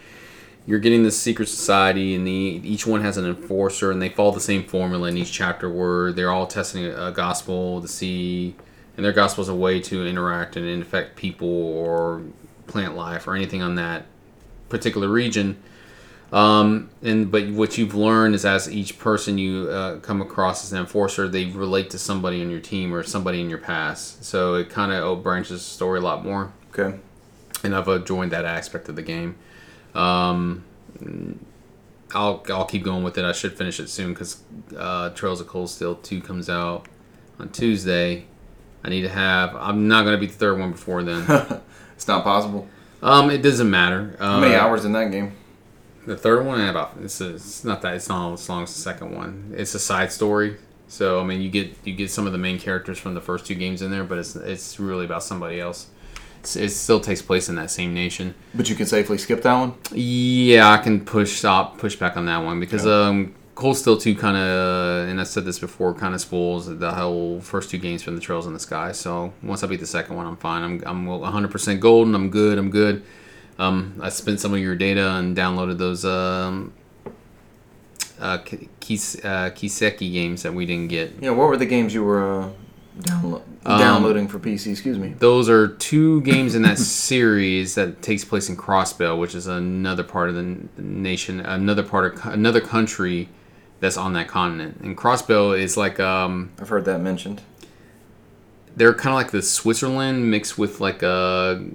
you're 0.65 0.79
getting 0.79 1.03
the 1.03 1.11
secret 1.11 1.49
society, 1.49 2.15
and 2.15 2.25
the 2.25 2.61
each 2.63 2.87
one 2.87 3.01
has 3.01 3.17
an 3.17 3.25
enforcer, 3.25 3.91
and 3.91 4.01
they 4.01 4.07
follow 4.07 4.31
the 4.31 4.39
same 4.39 4.63
formula 4.63 5.09
in 5.09 5.17
each 5.17 5.33
chapter 5.33 5.69
where 5.69 6.13
they're 6.13 6.31
all 6.31 6.47
testing 6.47 6.85
a 6.85 7.11
gospel 7.11 7.81
to 7.81 7.89
see, 7.89 8.55
and 8.95 9.05
their 9.05 9.11
gospel 9.11 9.41
is 9.41 9.49
a 9.49 9.55
way 9.55 9.81
to 9.81 10.07
interact 10.07 10.55
and 10.55 10.65
infect 10.65 11.17
people 11.17 11.49
or 11.49 12.21
plant 12.67 12.95
life 12.95 13.27
or 13.27 13.35
anything 13.35 13.61
on 13.61 13.75
that 13.75 14.05
particular 14.69 15.09
region. 15.09 15.61
Um, 16.31 16.89
and 17.01 17.31
but 17.31 17.49
what 17.49 17.77
you've 17.77 17.95
learned 17.95 18.35
is 18.35 18.45
as 18.45 18.71
each 18.71 18.99
person 18.99 19.37
you 19.37 19.67
uh, 19.69 19.99
come 19.99 20.21
across 20.21 20.63
as 20.63 20.71
an 20.73 20.79
enforcer, 20.79 21.27
they 21.27 21.45
relate 21.45 21.89
to 21.91 21.97
somebody 21.97 22.41
in 22.41 22.51
your 22.51 22.59
team 22.59 22.93
or 22.93 23.01
somebody 23.03 23.41
in 23.41 23.49
your 23.49 23.59
past. 23.59 24.23
So 24.23 24.55
it 24.55 24.69
kind 24.69 24.91
of 24.91 25.23
branches 25.23 25.61
the 25.61 25.65
story 25.65 25.99
a 25.99 26.03
lot 26.03 26.23
more. 26.23 26.51
Okay. 26.69 26.99
And 27.63 27.75
I've 27.75 27.87
enjoyed 27.87 28.29
that 28.29 28.45
aspect 28.45 28.89
of 28.89 28.95
the 28.95 29.01
game. 29.01 29.35
Um, 29.95 30.63
I'll 32.13 32.43
I'll 32.49 32.65
keep 32.65 32.83
going 32.83 33.03
with 33.03 33.17
it. 33.17 33.25
I 33.25 33.31
should 33.31 33.57
finish 33.57 33.79
it 33.79 33.89
soon 33.89 34.13
because 34.13 34.41
uh, 34.77 35.09
Trails 35.09 35.41
of 35.41 35.47
Cold 35.47 35.69
Steel 35.69 35.95
two 35.95 36.21
comes 36.21 36.49
out 36.49 36.87
on 37.39 37.49
Tuesday. 37.49 38.25
I 38.83 38.89
need 38.89 39.01
to 39.01 39.09
have. 39.09 39.55
I'm 39.55 39.87
not 39.87 40.05
gonna 40.05 40.17
beat 40.17 40.31
the 40.31 40.37
third 40.37 40.59
one 40.59 40.71
before 40.71 41.03
then. 41.03 41.25
it's 41.95 42.07
not 42.07 42.23
possible. 42.23 42.67
Um, 43.01 43.29
it 43.29 43.41
doesn't 43.41 43.69
matter. 43.69 44.15
Uh, 44.19 44.33
How 44.33 44.39
many 44.39 44.55
hours 44.55 44.85
in 44.85 44.91
that 44.93 45.11
game? 45.11 45.33
The 46.05 46.17
third 46.17 46.45
one, 46.45 46.61
about 46.61 46.93
it's, 47.01 47.21
a, 47.21 47.35
it's 47.35 47.63
not 47.63 47.81
that 47.81 47.95
it's 47.95 48.09
not 48.09 48.33
as 48.33 48.49
long 48.49 48.63
as 48.63 48.73
the 48.73 48.81
second 48.81 49.15
one. 49.15 49.53
It's 49.55 49.75
a 49.75 49.79
side 49.79 50.11
story, 50.11 50.57
so 50.87 51.19
I 51.19 51.23
mean 51.23 51.41
you 51.41 51.49
get 51.49 51.71
you 51.83 51.93
get 51.93 52.09
some 52.09 52.25
of 52.25 52.31
the 52.31 52.37
main 52.37 52.59
characters 52.59 52.97
from 52.97 53.13
the 53.13 53.21
first 53.21 53.45
two 53.45 53.55
games 53.55 53.81
in 53.81 53.91
there, 53.91 54.03
but 54.03 54.17
it's 54.17 54.35
it's 54.35 54.79
really 54.79 55.05
about 55.05 55.23
somebody 55.23 55.59
else. 55.59 55.87
It's, 56.39 56.55
it 56.55 56.69
still 56.69 57.01
takes 57.01 57.21
place 57.21 57.49
in 57.49 57.55
that 57.55 57.69
same 57.69 57.93
nation. 57.93 58.33
But 58.55 58.69
you 58.69 58.75
can 58.75 58.85
safely 58.85 59.17
skip 59.17 59.41
that 59.41 59.53
one. 59.53 59.73
Yeah, 59.91 60.71
I 60.71 60.77
can 60.77 61.03
push 61.03 61.33
stop 61.33 61.77
push 61.77 61.95
back 61.95 62.15
on 62.15 62.25
that 62.27 62.39
one 62.39 62.59
because 62.59 62.85
yeah. 62.85 63.07
um, 63.07 63.35
Cold 63.59 63.75
Steel 63.75 63.97
two 63.97 64.15
kind 64.15 64.37
of, 64.37 65.09
and 65.09 65.19
I 65.19 65.25
said 65.25 65.43
this 65.43 65.59
before, 65.59 65.93
kind 65.93 66.15
of 66.15 66.21
spoils 66.21 66.77
the 66.79 66.91
whole 66.93 67.41
first 67.41 67.69
two 67.69 67.77
games 67.77 68.01
from 68.01 68.15
the 68.15 68.21
Trails 68.21 68.47
in 68.47 68.53
the 68.53 68.59
Sky. 68.59 68.93
So 68.93 69.33
once 69.43 69.63
I 69.63 69.67
beat 69.67 69.81
the 69.81 69.85
second 69.85 70.15
one, 70.15 70.25
I'm 70.25 70.37
fine. 70.37 70.63
I'm 70.63 70.81
I'm 70.85 71.05
100% 71.05 71.79
golden. 71.81 72.15
I'm 72.15 72.29
good. 72.29 72.57
I'm 72.57 72.69
good. 72.69 73.03
Um, 73.59 73.99
I 74.01 74.07
spent 74.09 74.39
some 74.39 74.53
of 74.53 74.59
your 74.59 74.75
data 74.75 75.11
and 75.11 75.35
downloaded 75.35 75.77
those 75.77 76.05
um, 76.05 76.73
uh, 78.19 78.37
Kis- 78.79 79.19
uh, 79.23 79.51
Kiseki 79.53 80.11
games 80.11 80.43
that 80.43 80.53
we 80.53 80.65
didn't 80.65 80.87
get. 80.87 81.13
Yeah, 81.21 81.31
what 81.31 81.49
were 81.49 81.57
the 81.57 81.65
games 81.65 81.93
you 81.93 82.05
were 82.05 82.43
uh, 82.43 82.49
downlo- 83.01 83.41
um, 83.65 83.79
downloading 83.79 84.29
for 84.29 84.39
PC? 84.39 84.71
Excuse 84.71 84.97
me. 84.97 85.09
Those 85.19 85.49
are 85.49 85.67
two 85.67 86.21
games 86.21 86.55
in 86.55 86.61
that 86.61 86.77
series 86.79 87.75
that 87.75 88.01
takes 88.01 88.23
place 88.23 88.47
in 88.47 88.55
Crossbell, 88.55 89.19
which 89.19 89.35
is 89.35 89.45
another 89.45 90.03
part 90.03 90.29
of 90.29 90.35
the 90.35 90.81
nation, 90.81 91.41
another 91.41 91.83
part 91.83 92.13
of 92.15 92.25
another 92.33 92.61
country 92.61 93.27
that's 93.81 93.97
on 93.97 94.13
that 94.13 94.29
continent. 94.29 94.79
And 94.81 94.97
Crossbell 94.97 95.59
is 95.59 95.75
like 95.75 95.99
um, 95.99 96.51
I've 96.61 96.69
heard 96.69 96.85
that 96.85 96.99
mentioned. 96.99 97.41
They're 98.75 98.93
kind 98.93 99.09
of 99.09 99.15
like 99.15 99.31
the 99.31 99.41
Switzerland 99.41 100.31
mixed 100.31 100.57
with 100.57 100.79
like 100.79 101.03
a 101.03 101.65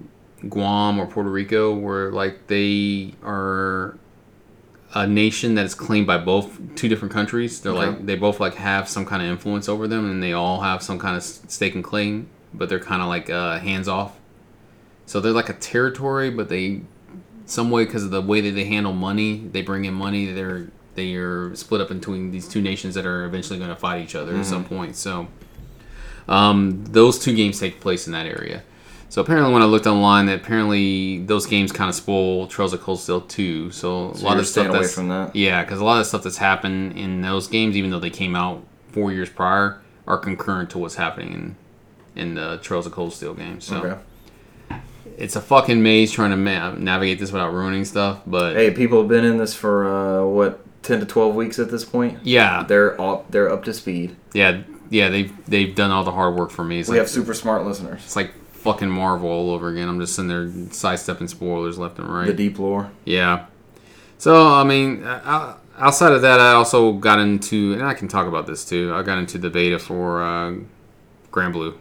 Guam 0.48 0.98
or 0.98 1.06
Puerto 1.06 1.30
Rico, 1.30 1.74
where 1.74 2.10
like 2.10 2.46
they 2.46 3.14
are 3.22 3.96
a 4.94 5.06
nation 5.06 5.54
that 5.56 5.66
is 5.66 5.74
claimed 5.74 6.06
by 6.06 6.18
both 6.18 6.58
two 6.76 6.88
different 6.88 7.12
countries. 7.12 7.60
They're 7.60 7.72
okay. 7.72 7.86
like 7.86 8.06
they 8.06 8.16
both 8.16 8.40
like 8.40 8.54
have 8.54 8.88
some 8.88 9.04
kind 9.04 9.22
of 9.22 9.28
influence 9.28 9.68
over 9.68 9.88
them, 9.88 10.10
and 10.10 10.22
they 10.22 10.32
all 10.32 10.60
have 10.60 10.82
some 10.82 10.98
kind 10.98 11.16
of 11.16 11.22
stake 11.22 11.74
and 11.74 11.82
claim, 11.82 12.28
but 12.52 12.68
they're 12.68 12.80
kind 12.80 13.02
of 13.02 13.08
like 13.08 13.28
uh, 13.30 13.58
hands 13.58 13.88
off. 13.88 14.18
So 15.06 15.20
they're 15.20 15.32
like 15.32 15.48
a 15.48 15.54
territory, 15.54 16.30
but 16.30 16.48
they 16.48 16.82
some 17.46 17.70
way 17.70 17.84
because 17.84 18.04
of 18.04 18.10
the 18.10 18.22
way 18.22 18.40
that 18.40 18.52
they 18.52 18.64
handle 18.64 18.92
money, 18.92 19.38
they 19.38 19.62
bring 19.62 19.84
in 19.84 19.94
money. 19.94 20.26
They're 20.26 20.68
they 20.94 21.14
are 21.16 21.54
split 21.56 21.80
up 21.80 21.88
between 21.88 22.30
these 22.30 22.48
two 22.48 22.62
nations 22.62 22.94
that 22.94 23.04
are 23.04 23.24
eventually 23.24 23.58
going 23.58 23.70
to 23.70 23.76
fight 23.76 24.02
each 24.02 24.14
other 24.14 24.32
mm-hmm. 24.32 24.40
at 24.40 24.46
some 24.46 24.64
point. 24.64 24.96
So 24.96 25.26
um, 26.28 26.84
those 26.84 27.18
two 27.18 27.34
games 27.34 27.58
take 27.58 27.80
place 27.80 28.06
in 28.06 28.12
that 28.12 28.26
area. 28.26 28.62
So 29.08 29.22
apparently, 29.22 29.52
when 29.52 29.62
I 29.62 29.66
looked 29.66 29.86
online, 29.86 30.26
that 30.26 30.40
apparently 30.40 31.18
those 31.18 31.46
games 31.46 31.70
kind 31.70 31.88
of 31.88 31.94
spoil 31.94 32.46
Trails 32.46 32.72
of 32.72 32.80
Cold 32.80 33.00
Steel 33.00 33.20
2. 33.20 33.70
So 33.70 34.10
a 34.10 34.16
so 34.16 34.24
lot 34.26 34.38
of 34.38 34.46
stuff 34.46 34.72
that's 34.72 34.94
from 34.94 35.08
that. 35.08 35.34
yeah, 35.36 35.62
because 35.62 35.80
a 35.80 35.84
lot 35.84 36.00
of 36.00 36.06
stuff 36.06 36.22
that's 36.24 36.38
happened 36.38 36.98
in 36.98 37.20
those 37.20 37.46
games, 37.46 37.76
even 37.76 37.90
though 37.90 38.00
they 38.00 38.10
came 38.10 38.34
out 38.34 38.64
four 38.92 39.12
years 39.12 39.30
prior, 39.30 39.80
are 40.06 40.18
concurrent 40.18 40.70
to 40.70 40.78
what's 40.78 40.96
happening 40.96 41.32
in 41.32 41.56
in 42.16 42.34
the 42.34 42.58
Trails 42.58 42.86
of 42.86 42.92
Cold 42.92 43.12
Steel 43.12 43.34
games. 43.34 43.64
So. 43.64 43.76
Okay 43.78 43.98
it's 45.16 45.36
a 45.36 45.40
fucking 45.40 45.82
maze 45.82 46.12
trying 46.12 46.30
to 46.30 46.36
ma- 46.36 46.72
navigate 46.72 47.18
this 47.18 47.32
without 47.32 47.52
ruining 47.52 47.84
stuff. 47.84 48.22
But 48.26 48.56
hey, 48.56 48.70
people 48.70 49.00
have 49.00 49.08
been 49.08 49.24
in 49.24 49.38
this 49.38 49.54
for 49.54 49.86
uh, 49.86 50.26
what 50.26 50.60
ten 50.82 51.00
to 51.00 51.06
twelve 51.06 51.34
weeks 51.34 51.58
at 51.58 51.70
this 51.70 51.84
point. 51.84 52.18
Yeah, 52.22 52.64
they're 52.64 53.00
all 53.00 53.26
they're 53.30 53.50
up 53.50 53.64
to 53.64 53.72
speed. 53.72 54.16
Yeah, 54.32 54.62
yeah, 54.90 55.08
they've 55.08 55.32
they've 55.46 55.74
done 55.74 55.90
all 55.90 56.04
the 56.04 56.12
hard 56.12 56.34
work 56.34 56.50
for 56.50 56.64
me. 56.64 56.80
It's 56.80 56.88
we 56.88 56.94
like, 56.94 57.00
have 57.00 57.10
super 57.10 57.34
smart 57.34 57.64
listeners. 57.64 58.02
It's 58.04 58.16
like 58.16 58.32
fucking 58.64 58.88
Marvel 58.88 59.28
all 59.28 59.50
over 59.50 59.68
again. 59.68 59.88
I'm 59.88 60.00
just 60.00 60.14
sitting 60.16 60.28
there 60.28 60.50
sidestepping 60.72 61.28
spoilers 61.28 61.78
left 61.78 61.98
and 61.98 62.08
right. 62.08 62.26
The 62.26 62.32
deep 62.32 62.58
lore. 62.58 62.90
Yeah. 63.04 63.46
So 64.18 64.48
I 64.48 64.64
mean, 64.64 65.04
uh, 65.04 65.56
outside 65.76 66.12
of 66.12 66.22
that, 66.22 66.40
I 66.40 66.52
also 66.52 66.92
got 66.92 67.18
into, 67.18 67.74
and 67.74 67.82
I 67.82 67.92
can 67.92 68.08
talk 68.08 68.26
about 68.26 68.46
this 68.46 68.64
too. 68.64 68.92
I 68.94 69.02
got 69.02 69.18
into 69.18 69.36
the 69.36 69.50
beta 69.50 69.78
for 69.78 70.22
uh, 70.22 70.54
Granblue. 71.30 71.76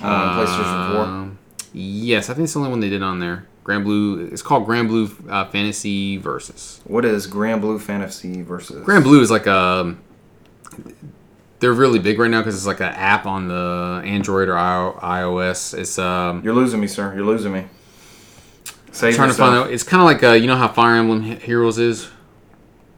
Uh, 0.00 0.38
PlayStation 0.38 0.92
Four. 0.92 1.36
Yes, 1.74 2.30
I 2.30 2.34
think 2.34 2.44
it's 2.44 2.54
the 2.54 2.60
only 2.60 2.70
one 2.70 2.80
they 2.80 2.90
did 2.90 3.02
on 3.02 3.20
there. 3.20 3.46
Granblue. 3.62 4.32
It's 4.32 4.42
called 4.42 4.66
Granblue 4.66 5.30
uh, 5.30 5.44
Fantasy 5.50 6.16
Versus. 6.16 6.80
What 6.84 7.04
is 7.04 7.26
Granblue 7.26 7.78
Fantasy 7.78 8.40
Versus? 8.40 8.84
Grand 8.84 9.04
Blue 9.04 9.20
is 9.20 9.30
like 9.30 9.46
a 9.46 9.54
um, 9.54 10.02
they're 11.62 11.72
really 11.72 12.00
big 12.00 12.18
right 12.18 12.28
now 12.28 12.40
because 12.40 12.56
it's 12.56 12.66
like 12.66 12.80
an 12.80 12.92
app 12.92 13.24
on 13.24 13.46
the 13.46 14.02
Android 14.04 14.48
or 14.48 14.54
iOS. 14.54 15.78
It's 15.78 15.96
um. 15.96 16.42
You're 16.44 16.54
losing 16.54 16.80
me, 16.80 16.88
sir. 16.88 17.14
You're 17.14 17.24
losing 17.24 17.52
me. 17.52 17.66
Save 18.90 19.14
trying 19.14 19.28
yourself. 19.28 19.36
to 19.36 19.56
find 19.56 19.56
out. 19.56 19.72
It's 19.72 19.84
kind 19.84 20.00
of 20.00 20.06
like 20.06 20.24
uh, 20.24 20.32
you 20.32 20.48
know 20.48 20.56
how 20.56 20.66
Fire 20.66 20.96
Emblem 20.96 21.22
Heroes 21.22 21.78
is, 21.78 22.08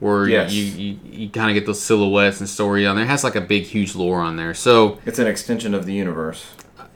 where 0.00 0.26
yes. 0.26 0.50
you 0.50 0.64
you, 0.64 0.98
you 1.04 1.28
kind 1.28 1.50
of 1.50 1.54
get 1.54 1.66
those 1.66 1.80
silhouettes 1.80 2.40
and 2.40 2.48
story 2.48 2.86
on 2.86 2.96
there. 2.96 3.04
It 3.04 3.08
has 3.08 3.22
like 3.22 3.36
a 3.36 3.42
big 3.42 3.64
huge 3.64 3.94
lore 3.94 4.20
on 4.20 4.36
there. 4.36 4.54
So 4.54 4.98
it's 5.04 5.18
an 5.18 5.26
extension 5.26 5.74
of 5.74 5.84
the 5.84 5.92
universe. 5.92 6.46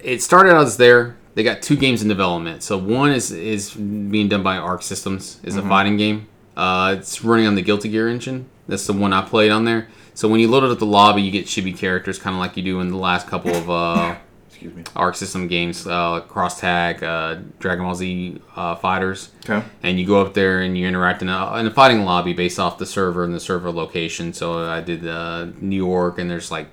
It 0.02 0.22
started 0.22 0.54
out 0.54 0.64
as 0.64 0.78
there. 0.78 1.18
They 1.34 1.42
got 1.42 1.60
two 1.60 1.76
games 1.76 2.00
in 2.00 2.08
development. 2.08 2.62
So 2.62 2.78
one 2.78 3.12
is 3.12 3.30
is 3.30 3.74
being 3.74 4.28
done 4.28 4.42
by 4.42 4.56
Arc 4.56 4.82
Systems. 4.82 5.38
is 5.44 5.54
mm-hmm. 5.54 5.66
a 5.66 5.68
fighting 5.68 5.96
game. 5.98 6.28
Uh, 6.56 6.96
it's 6.98 7.22
running 7.22 7.46
on 7.46 7.56
the 7.56 7.62
Guilty 7.62 7.90
Gear 7.90 8.08
engine. 8.08 8.48
That's 8.66 8.86
the 8.86 8.94
one 8.94 9.12
I 9.12 9.20
played 9.20 9.50
on 9.50 9.66
there. 9.66 9.88
So 10.18 10.26
when 10.26 10.40
you 10.40 10.48
load 10.48 10.64
it 10.64 10.72
up 10.72 10.80
the 10.80 10.84
lobby, 10.84 11.22
you 11.22 11.30
get 11.30 11.46
chibi 11.46 11.78
characters, 11.78 12.18
kind 12.18 12.34
of 12.34 12.40
like 12.40 12.56
you 12.56 12.62
do 12.64 12.80
in 12.80 12.88
the 12.88 12.96
last 12.96 13.28
couple 13.28 13.54
of 13.54 13.70
uh, 13.70 14.16
excuse 14.48 14.74
me 14.74 14.82
Arc 14.96 15.14
System 15.14 15.46
games, 15.46 15.86
uh, 15.86 16.22
Cross 16.22 16.58
Tag, 16.58 17.04
uh, 17.04 17.36
Dragon 17.60 17.84
Ball 17.84 17.94
Z 17.94 18.42
uh, 18.56 18.74
fighters. 18.74 19.30
Okay. 19.48 19.64
And 19.84 20.00
you 20.00 20.04
go 20.04 20.20
up 20.20 20.34
there 20.34 20.62
and 20.62 20.76
you 20.76 20.88
interact 20.88 21.22
in 21.22 21.28
a, 21.28 21.56
in 21.58 21.68
a 21.68 21.70
fighting 21.70 22.04
lobby 22.04 22.32
based 22.32 22.58
off 22.58 22.78
the 22.78 22.84
server 22.84 23.22
and 23.22 23.32
the 23.32 23.38
server 23.38 23.70
location. 23.70 24.32
So 24.32 24.68
I 24.68 24.80
did 24.80 25.06
uh, 25.06 25.50
New 25.60 25.76
York, 25.76 26.18
and 26.18 26.28
there's 26.28 26.50
like 26.50 26.66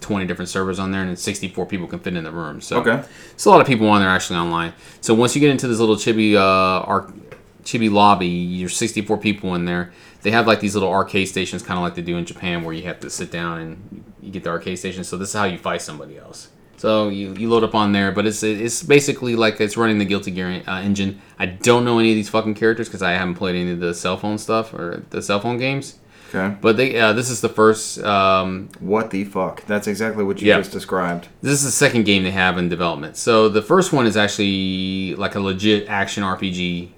20 0.00 0.26
different 0.26 0.50
servers 0.50 0.78
on 0.78 0.90
there, 0.90 1.00
and 1.00 1.18
64 1.18 1.64
people 1.64 1.86
can 1.86 2.00
fit 2.00 2.14
in 2.14 2.22
the 2.22 2.32
room. 2.32 2.60
So 2.60 2.80
okay. 2.80 3.02
it's 3.32 3.46
a 3.46 3.50
lot 3.50 3.62
of 3.62 3.66
people 3.66 3.88
on 3.88 4.02
there 4.02 4.10
actually 4.10 4.38
online. 4.38 4.74
So 5.00 5.14
once 5.14 5.34
you 5.34 5.40
get 5.40 5.48
into 5.48 5.68
this 5.68 5.78
little 5.78 5.96
chibi 5.96 6.34
uh, 6.34 6.84
arc, 6.84 7.14
chibi 7.62 7.90
lobby, 7.90 8.26
you're 8.26 8.68
64 8.68 9.16
people 9.16 9.54
in 9.54 9.64
there 9.64 9.94
they 10.24 10.30
have 10.30 10.46
like 10.46 10.58
these 10.58 10.74
little 10.74 10.90
arcade 10.90 11.28
stations, 11.28 11.62
kind 11.62 11.76
of 11.76 11.84
like 11.84 11.94
they 11.94 12.02
do 12.02 12.16
in 12.16 12.24
Japan, 12.24 12.64
where 12.64 12.72
you 12.72 12.82
have 12.84 12.98
to 13.00 13.10
sit 13.10 13.30
down 13.30 13.60
and 13.60 14.04
you 14.22 14.32
get 14.32 14.42
the 14.42 14.48
arcade 14.48 14.78
station. 14.78 15.04
So 15.04 15.18
this 15.18 15.28
is 15.28 15.34
how 15.34 15.44
you 15.44 15.58
fight 15.58 15.82
somebody 15.82 16.18
else. 16.18 16.48
So 16.78 17.10
you, 17.10 17.34
you 17.34 17.48
load 17.50 17.62
up 17.62 17.74
on 17.74 17.92
there, 17.92 18.10
but 18.10 18.26
it's 18.26 18.42
it's 18.42 18.82
basically 18.82 19.36
like 19.36 19.60
it's 19.60 19.76
running 19.76 19.98
the 19.98 20.06
Guilty 20.06 20.30
Gear 20.30 20.62
uh, 20.66 20.80
engine. 20.80 21.20
I 21.38 21.44
don't 21.46 21.84
know 21.84 21.98
any 21.98 22.10
of 22.10 22.16
these 22.16 22.30
fucking 22.30 22.54
characters 22.54 22.88
because 22.88 23.02
I 23.02 23.12
haven't 23.12 23.34
played 23.34 23.54
any 23.54 23.72
of 23.72 23.80
the 23.80 23.92
cell 23.92 24.16
phone 24.16 24.38
stuff 24.38 24.72
or 24.72 25.04
the 25.10 25.20
cell 25.20 25.40
phone 25.40 25.58
games. 25.58 25.98
Okay. 26.30 26.56
But 26.58 26.78
they 26.78 26.98
uh, 26.98 27.12
this 27.12 27.28
is 27.28 27.42
the 27.42 27.50
first. 27.50 28.02
Um, 28.02 28.70
what 28.80 29.10
the 29.10 29.24
fuck? 29.24 29.64
That's 29.66 29.86
exactly 29.86 30.24
what 30.24 30.40
you 30.40 30.48
yeah. 30.48 30.56
just 30.56 30.72
described. 30.72 31.28
This 31.42 31.52
is 31.52 31.64
the 31.64 31.70
second 31.70 32.06
game 32.06 32.22
they 32.24 32.30
have 32.30 32.56
in 32.56 32.70
development. 32.70 33.18
So 33.18 33.50
the 33.50 33.62
first 33.62 33.92
one 33.92 34.06
is 34.06 34.16
actually 34.16 35.16
like 35.16 35.34
a 35.34 35.40
legit 35.40 35.86
action 35.86 36.22
RPG 36.22 36.88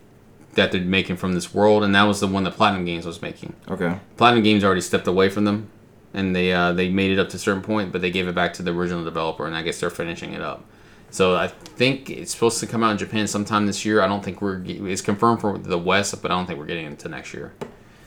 that 0.57 0.73
they're 0.73 0.81
making 0.81 1.17
from 1.17 1.33
this 1.33 1.55
world, 1.55 1.85
and 1.85 1.95
that 1.95 2.03
was 2.03 2.21
the 2.21 2.27
one 2.27 2.45
that 2.45 2.55
Platinum 2.55 2.85
Games 2.85 3.07
was 3.07 3.23
making. 3.23 3.55
Okay. 3.69 3.99
Platinum 4.17 4.43
Games 4.43 4.65
already 4.65 4.81
stepped 4.81 5.07
away 5.07 5.29
from 5.29 5.45
them, 5.45 5.71
and 6.13 6.35
they 6.35 6.53
uh, 6.53 6.73
they 6.73 6.89
made 6.89 7.13
it 7.13 7.19
up 7.19 7.29
to 7.31 7.37
a 7.37 7.39
certain 7.39 7.63
point, 7.63 7.93
but 7.93 8.01
they 8.01 8.11
gave 8.11 8.27
it 8.27 8.35
back 8.35 8.53
to 8.55 8.63
the 8.63 8.73
original 8.73 9.05
developer, 9.05 9.47
and 9.47 9.57
I 9.57 9.63
guess 9.63 9.81
they're 9.81 9.91
finishing 9.91 10.33
it 10.33 10.43
up. 10.43 10.65
So 11.11 11.37
I 11.37 11.47
think 11.47 12.11
it's 12.11 12.33
supposed 12.33 12.59
to 12.61 12.67
come 12.67 12.83
out 12.83 12.91
in 12.91 12.99
Japan 12.99 13.27
sometime 13.27 13.67
this 13.67 13.85
year. 13.85 14.03
I 14.03 14.09
don't 14.09 14.25
think 14.25 14.43
we're 14.43 14.63
it's 14.65 15.01
confirmed 15.01 15.41
for 15.41 15.57
the 15.57 15.79
West, 15.79 16.21
but 16.21 16.31
I 16.31 16.35
don't 16.35 16.47
think 16.47 16.59
we're 16.59 16.67
getting 16.67 16.87
it 16.87 16.91
until 16.91 17.13
next 17.13 17.33
year. 17.33 17.55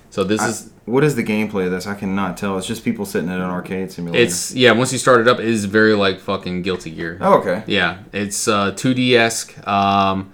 So 0.09 0.23
this 0.23 0.41
I, 0.41 0.49
is 0.49 0.71
what 0.85 1.03
is 1.03 1.15
the 1.15 1.23
gameplay 1.23 1.65
of 1.65 1.71
this? 1.71 1.85
I 1.85 1.93
cannot 1.93 2.35
tell. 2.35 2.57
It's 2.57 2.67
just 2.67 2.83
people 2.83 3.05
sitting 3.05 3.29
in 3.29 3.35
an 3.35 3.41
arcade 3.41 3.91
simulator. 3.91 4.23
It's 4.23 4.53
yeah. 4.53 4.71
Once 4.71 4.91
you 4.91 4.97
start 4.97 5.21
it 5.21 5.27
up, 5.27 5.39
it 5.39 5.45
is 5.45 5.65
very 5.65 5.93
like 5.93 6.19
fucking 6.19 6.63
Guilty 6.63 6.91
Gear. 6.91 7.19
Oh, 7.21 7.39
okay. 7.39 7.63
Yeah, 7.67 7.99
it's 8.11 8.47
uh, 8.47 8.71
2D 8.71 9.13
esque. 9.13 9.67
Um, 9.67 10.33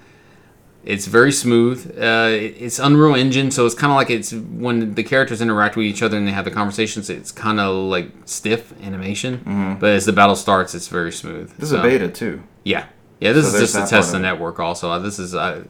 It's 0.86 1.08
very 1.08 1.32
smooth. 1.32 1.98
Uh, 1.98 2.30
it's 2.32 2.78
Unreal 2.78 3.16
Engine, 3.16 3.50
so 3.50 3.66
it's 3.66 3.74
kind 3.74 3.92
of 3.92 3.96
like 3.98 4.12
it's 4.12 4.32
when 4.34 4.94
the 4.94 5.04
characters 5.04 5.42
interact 5.42 5.76
with 5.76 5.88
each 5.88 6.04
other 6.04 6.16
and 6.16 6.28
they 6.28 6.32
have 6.32 6.46
the 6.46 6.52
conversations. 6.52 7.10
It's 7.10 7.32
kind 7.32 7.60
of 7.60 7.76
like 7.76 8.12
stiff 8.26 8.72
animation, 8.84 9.78
but 9.82 9.90
as 9.90 10.06
the 10.06 10.14
battle 10.14 10.36
starts, 10.36 10.76
it's 10.76 10.88
very 10.88 11.12
smooth. 11.12 11.50
This 11.58 11.72
is 11.72 11.74
a 11.74 11.82
beta 11.82 12.08
too. 12.10 12.44
Yeah, 12.64 12.86
yeah. 13.20 13.34
This 13.34 13.50
So 13.52 13.56
is 13.58 13.62
just 13.74 13.74
to 13.74 13.90
test 13.96 14.12
the 14.12 14.20
network. 14.20 14.60
Also, 14.60 14.92
Uh, 14.92 15.00
this 15.00 15.18
is 15.18 15.34
uh, 15.34 15.64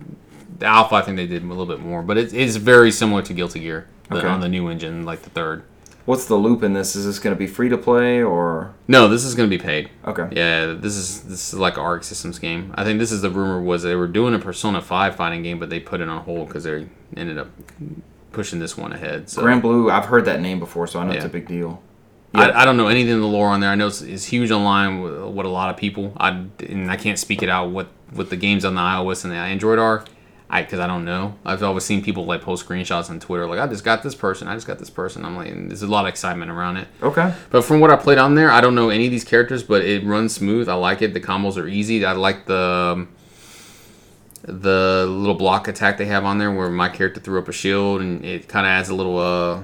the 0.60 0.66
alpha. 0.66 0.96
I 0.96 1.02
think 1.02 1.16
they 1.16 1.28
did 1.28 1.44
a 1.44 1.48
little 1.48 1.66
bit 1.66 1.80
more, 1.80 2.02
but 2.04 2.18
it 2.18 2.34
is 2.34 2.58
very 2.58 2.92
similar 2.92 3.22
to 3.22 3.34
Guilty 3.34 3.62
Gear 3.62 3.88
the- 4.10 4.18
Okay. 4.18 4.28
on 4.28 4.42
the 4.42 4.50
new 4.50 4.68
engine, 4.68 5.06
like 5.06 5.22
the 5.22 5.30
third. 5.30 5.64
What's 6.06 6.26
the 6.26 6.36
loop 6.36 6.62
in 6.62 6.74
this? 6.74 6.96
Is 6.96 7.06
this 7.06 7.18
going 7.18 7.36
to 7.36 7.40
be 7.40 7.48
free 7.48 7.68
to 7.70 7.78
play 7.78 8.22
or 8.22 8.74
No, 8.88 9.08
this 9.08 9.24
is 9.26 9.34
going 9.34 9.50
to 9.50 9.58
be 9.58 9.62
paid. 9.62 9.90
okay? 10.06 10.28
Yeah, 10.32 10.74
this 10.74 10.96
is 10.96 11.24
this 11.24 11.54
is 11.54 11.60
like 11.60 11.78
an 11.78 11.84
Arc 11.84 12.04
Systems 12.04 12.38
game. 12.38 12.74
I 12.76 12.84
think 12.84 13.00
this 13.00 13.12
is 13.12 13.22
the 13.22 13.30
rumor 13.32 13.60
was 13.62 13.82
they 13.84 13.96
were 13.96 14.08
doing 14.08 14.36
a 14.36 14.40
Persona 14.40 14.82
Five 14.82 15.16
fighting 15.16 15.42
game, 15.42 15.58
but 15.60 15.70
they 15.70 15.80
put 15.80 16.02
it 16.02 16.08
on 16.10 16.22
hold 16.24 16.48
because 16.48 16.64
they 16.64 16.88
ended 17.18 17.38
up 17.40 17.48
pushing 18.32 18.60
this 18.60 18.78
one 18.78 18.94
ahead. 18.94 19.30
So 19.30 19.42
Granblue. 19.42 19.92
I've 19.92 20.06
heard 20.06 20.26
that 20.26 20.42
name 20.42 20.60
before, 20.60 20.86
so 20.88 21.00
I 21.00 21.06
know 21.06 21.14
it's 21.14 21.26
a 21.26 21.30
big 21.30 21.48
deal. 21.48 21.82
I, 22.36 22.52
I 22.52 22.66
don't 22.66 22.76
know 22.76 22.88
anything 22.88 23.14
in 23.14 23.22
the 23.22 23.28
lore 23.28 23.48
on 23.48 23.62
there. 23.62 23.70
I 23.70 23.76
know 23.76 23.88
it's, 23.88 24.02
it's 24.02 24.26
huge 24.26 24.52
online 24.52 25.02
with, 25.02 25.14
with 25.34 25.46
a 25.46 25.50
lot 25.50 25.70
of 25.70 25.78
people. 25.78 26.14
I 26.18 26.46
and 26.60 26.92
I 26.92 26.98
can't 26.98 27.18
speak 27.18 27.42
it 27.42 27.50
out 27.50 27.70
what 27.72 27.88
what 28.12 28.30
the 28.30 28.36
games 28.36 28.66
on 28.66 28.76
the 28.76 28.82
iOS 28.82 29.24
and 29.24 29.32
the 29.34 29.38
Android 29.38 29.80
are. 29.80 30.04
I 30.50 30.62
because 30.62 30.80
I 30.80 30.88
don't 30.88 31.06
know. 31.06 31.36
I've 31.44 31.64
always 31.64 31.84
seen 31.84 32.04
people 32.04 32.26
like 32.26 32.42
post 32.42 32.68
screenshots 32.68 33.10
on 33.10 33.20
Twitter 33.20 33.48
like 33.48 33.60
I 33.60 33.68
just 33.68 33.84
got 33.84 34.04
this 34.04 34.16
person. 34.16 34.48
I 34.48 34.54
just 34.54 34.68
got 34.68 34.80
this 34.80 34.90
person. 34.90 35.26
I'm 35.26 35.36
like 35.36 35.50
and 35.50 35.70
there's 35.70 35.82
a 35.82 35.88
lot 35.88 36.06
of 36.06 36.10
excitement 36.10 36.52
around 36.52 36.78
it. 36.78 36.88
Okay. 37.02 37.34
But 37.50 37.64
from 37.64 37.80
what 37.80 37.92
I 37.92 37.96
played 37.96 38.18
on 38.18 38.36
there, 38.36 38.52
I 38.52 38.62
don't 38.62 38.76
know 38.76 38.90
any 38.90 39.06
of 39.06 39.12
these 39.12 39.24
characters, 39.24 39.64
but 39.64 39.84
it 39.84 40.04
runs 40.06 40.36
smooth. 40.36 40.70
I 40.70 40.76
like 40.76 41.02
it. 41.02 41.14
The 41.14 41.22
combos 41.22 41.58
are 41.58 41.68
easy. 41.68 42.06
I 42.06 42.14
like 42.14 42.46
the 42.46 42.94
um, 42.96 43.10
the 44.44 45.06
little 45.10 45.36
block 45.36 45.68
attack 45.68 45.98
they 45.98 46.06
have 46.06 46.24
on 46.24 46.38
there, 46.38 46.52
where 46.52 46.70
my 46.70 46.90
character 46.90 47.20
threw 47.20 47.40
up 47.40 47.48
a 47.48 47.52
shield, 47.52 48.02
and 48.02 48.24
it 48.24 48.48
kind 48.48 48.66
of 48.66 48.70
adds 48.70 48.90
a 48.90 48.96
little. 48.96 49.18
Uh, 49.18 49.64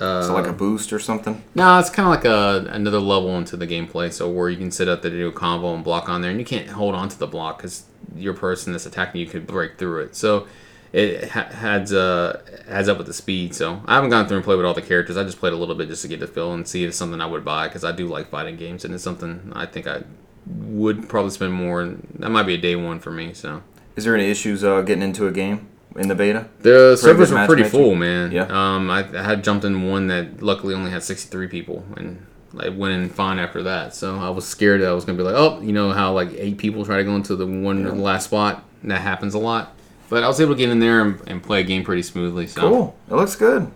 uh, 0.00 0.22
So 0.22 0.34
like 0.34 0.46
a 0.46 0.52
boost 0.52 0.92
or 0.92 0.98
something. 0.98 1.42
no, 1.54 1.78
it's 1.78 1.90
kind 1.90 2.06
of 2.08 2.14
like 2.14 2.24
a 2.24 2.70
another 2.72 3.00
level 3.00 3.36
into 3.36 3.56
the 3.56 3.66
gameplay. 3.66 4.12
So 4.12 4.28
where 4.30 4.48
you 4.48 4.56
can 4.56 4.70
sit 4.70 4.88
up 4.88 5.02
there 5.02 5.10
to 5.10 5.16
do 5.16 5.28
a 5.28 5.32
combo 5.32 5.74
and 5.74 5.84
block 5.84 6.08
on 6.08 6.20
there, 6.22 6.30
and 6.30 6.40
you 6.40 6.46
can't 6.46 6.68
hold 6.70 6.94
on 6.94 7.08
to 7.08 7.18
the 7.18 7.26
block 7.26 7.58
because 7.58 7.84
your 8.16 8.34
person 8.34 8.72
that's 8.72 8.86
attacking 8.86 9.20
you 9.20 9.26
could 9.26 9.46
break 9.46 9.78
through 9.78 10.02
it. 10.02 10.14
So 10.16 10.46
it 10.92 11.28
ha- 11.30 11.48
adds 11.50 11.92
uh 11.92 12.40
adds 12.68 12.88
up 12.88 12.98
with 12.98 13.06
the 13.08 13.12
speed. 13.14 13.54
So 13.54 13.82
I 13.86 13.94
haven't 13.96 14.10
gone 14.10 14.26
through 14.28 14.36
and 14.38 14.44
played 14.44 14.56
with 14.56 14.66
all 14.66 14.74
the 14.74 14.82
characters. 14.82 15.16
I 15.16 15.24
just 15.24 15.38
played 15.38 15.52
a 15.52 15.56
little 15.56 15.74
bit 15.74 15.88
just 15.88 16.02
to 16.02 16.08
get 16.08 16.20
the 16.20 16.26
feel 16.28 16.52
and 16.54 16.66
see 16.68 16.84
if 16.84 16.88
it's 16.90 16.96
something 16.98 17.20
I 17.20 17.26
would 17.26 17.44
buy 17.44 17.66
because 17.68 17.84
I 17.84 17.92
do 17.92 18.06
like 18.06 18.28
fighting 18.30 18.56
games 18.56 18.84
and 18.84 18.94
it's 18.94 19.02
something 19.04 19.52
I 19.54 19.66
think 19.66 19.86
I 19.88 20.02
would 20.46 21.08
probably 21.08 21.30
spend 21.30 21.52
more. 21.52 21.96
That 22.18 22.30
might 22.30 22.44
be 22.44 22.54
a 22.54 22.58
day 22.58 22.76
one 22.76 23.00
for 23.00 23.10
me. 23.10 23.32
So 23.34 23.62
Is 23.96 24.04
there 24.04 24.14
any 24.14 24.30
issues 24.30 24.62
uh, 24.62 24.82
getting 24.82 25.02
into 25.02 25.26
a 25.26 25.32
game 25.32 25.66
in 25.96 26.08
the 26.08 26.14
beta? 26.14 26.46
the 26.60 26.96
servers 26.96 27.30
were 27.32 27.46
pretty 27.46 27.64
full, 27.64 27.94
man. 27.94 28.32
Yeah. 28.32 28.46
Um, 28.48 28.90
I, 28.90 29.00
I 29.18 29.22
had 29.22 29.44
jumped 29.44 29.64
in 29.64 29.88
one 29.88 30.06
that 30.08 30.42
luckily 30.42 30.74
only 30.74 30.90
had 30.90 31.02
63 31.02 31.46
people, 31.48 31.84
and 31.96 32.24
I 32.58 32.68
went 32.68 32.94
in 32.94 33.08
fine 33.08 33.38
after 33.38 33.62
that. 33.64 33.94
So 33.94 34.16
I 34.18 34.28
was 34.30 34.46
scared 34.46 34.80
that 34.80 34.88
I 34.88 34.92
was 34.92 35.04
gonna 35.04 35.18
be 35.18 35.24
like, 35.24 35.34
oh, 35.36 35.60
you 35.60 35.72
know 35.72 35.90
how 35.92 36.12
like 36.12 36.30
eight 36.34 36.58
people 36.58 36.84
try 36.84 36.96
to 36.98 37.04
go 37.04 37.14
into 37.16 37.36
the 37.36 37.46
one 37.46 37.84
Yeah. 37.84 37.92
last 37.92 38.24
spot. 38.24 38.64
And 38.82 38.90
that 38.90 39.00
happens 39.00 39.34
a 39.34 39.38
lot. 39.38 39.74
But 40.10 40.22
I 40.22 40.28
was 40.28 40.40
able 40.40 40.52
to 40.52 40.58
get 40.58 40.68
in 40.68 40.78
there 40.78 41.00
and, 41.00 41.20
and 41.26 41.42
play 41.42 41.60
a 41.60 41.64
game 41.64 41.82
pretty 41.84 42.02
smoothly. 42.02 42.46
So 42.46 42.60
Cool. 42.60 42.96
It 43.10 43.14
looks 43.14 43.34
good. 43.36 43.70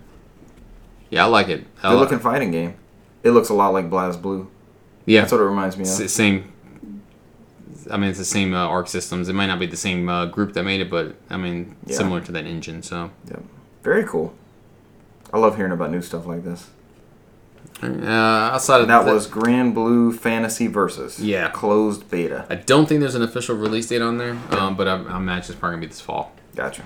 yeah, 1.11 1.25
I 1.25 1.29
like 1.29 1.49
it. 1.49 1.67
I 1.83 1.89
Good 1.89 1.95
li- 1.95 2.01
looking 2.01 2.19
fighting 2.19 2.51
game. 2.51 2.75
It 3.23 3.31
looks 3.31 3.49
a 3.49 3.55
lot 3.55 3.73
like 3.73 3.89
BlazBlue. 3.91 4.47
yeah, 5.07 5.21
That's 5.23 5.33
what 5.33 5.41
it 5.41 5.45
reminds 5.45 5.77
me 5.77 5.83
of. 5.85 5.89
same. 6.11 6.53
I 7.91 7.97
mean, 7.97 8.11
it's 8.11 8.19
the 8.19 8.25
same 8.25 8.55
uh, 8.55 8.67
Arc 8.67 8.89
Systems. 8.89 9.29
It 9.29 9.35
might 9.35 9.47
not 9.47 9.59
be 9.59 9.67
the 9.67 9.77
same 9.77 10.09
uh, 10.09 10.27
group 10.27 10.53
that 10.55 10.65
made 10.65 10.81
it, 10.81 10.91
but 10.91 11.15
I 11.31 11.37
mean, 11.37 11.77
Yeah. 11.87 11.97
similar 11.97 12.21
to 12.23 12.33
that 12.33 12.45
engine. 12.47 12.83
So 12.83 13.11
Yep. 13.29 13.43
Very 13.83 14.05
cool. 14.05 14.35
I 15.33 15.39
love 15.39 15.57
hearing 15.57 15.73
about 15.73 15.91
new 15.91 16.03
stuff 16.03 16.27
like 16.27 16.45
this. 16.45 16.67
uh, 17.83 17.87
outside 18.07 18.81
of 18.81 18.89
That 18.89 19.05
was 19.05 19.27
Granblue 19.29 20.17
Fantasy 20.19 20.67
Versus. 20.67 21.21
Yeah. 21.21 21.49
Closed 21.51 22.11
beta. 22.11 22.45
I 22.51 22.57
don't 22.57 22.89
think 22.89 23.01
there's 23.01 23.15
an 23.15 23.23
official 23.23 23.57
release 23.57 23.87
date 23.89 24.03
on 24.03 24.19
there, 24.19 24.37
um, 24.51 24.77
but 24.77 24.89
I, 24.89 24.95
I 24.97 25.17
imagine 25.17 25.53
it's 25.53 25.59
probably 25.61 25.77
gonna 25.77 25.81
be 25.83 25.87
this 25.87 26.01
fall. 26.01 26.33
Gotcha. 26.57 26.83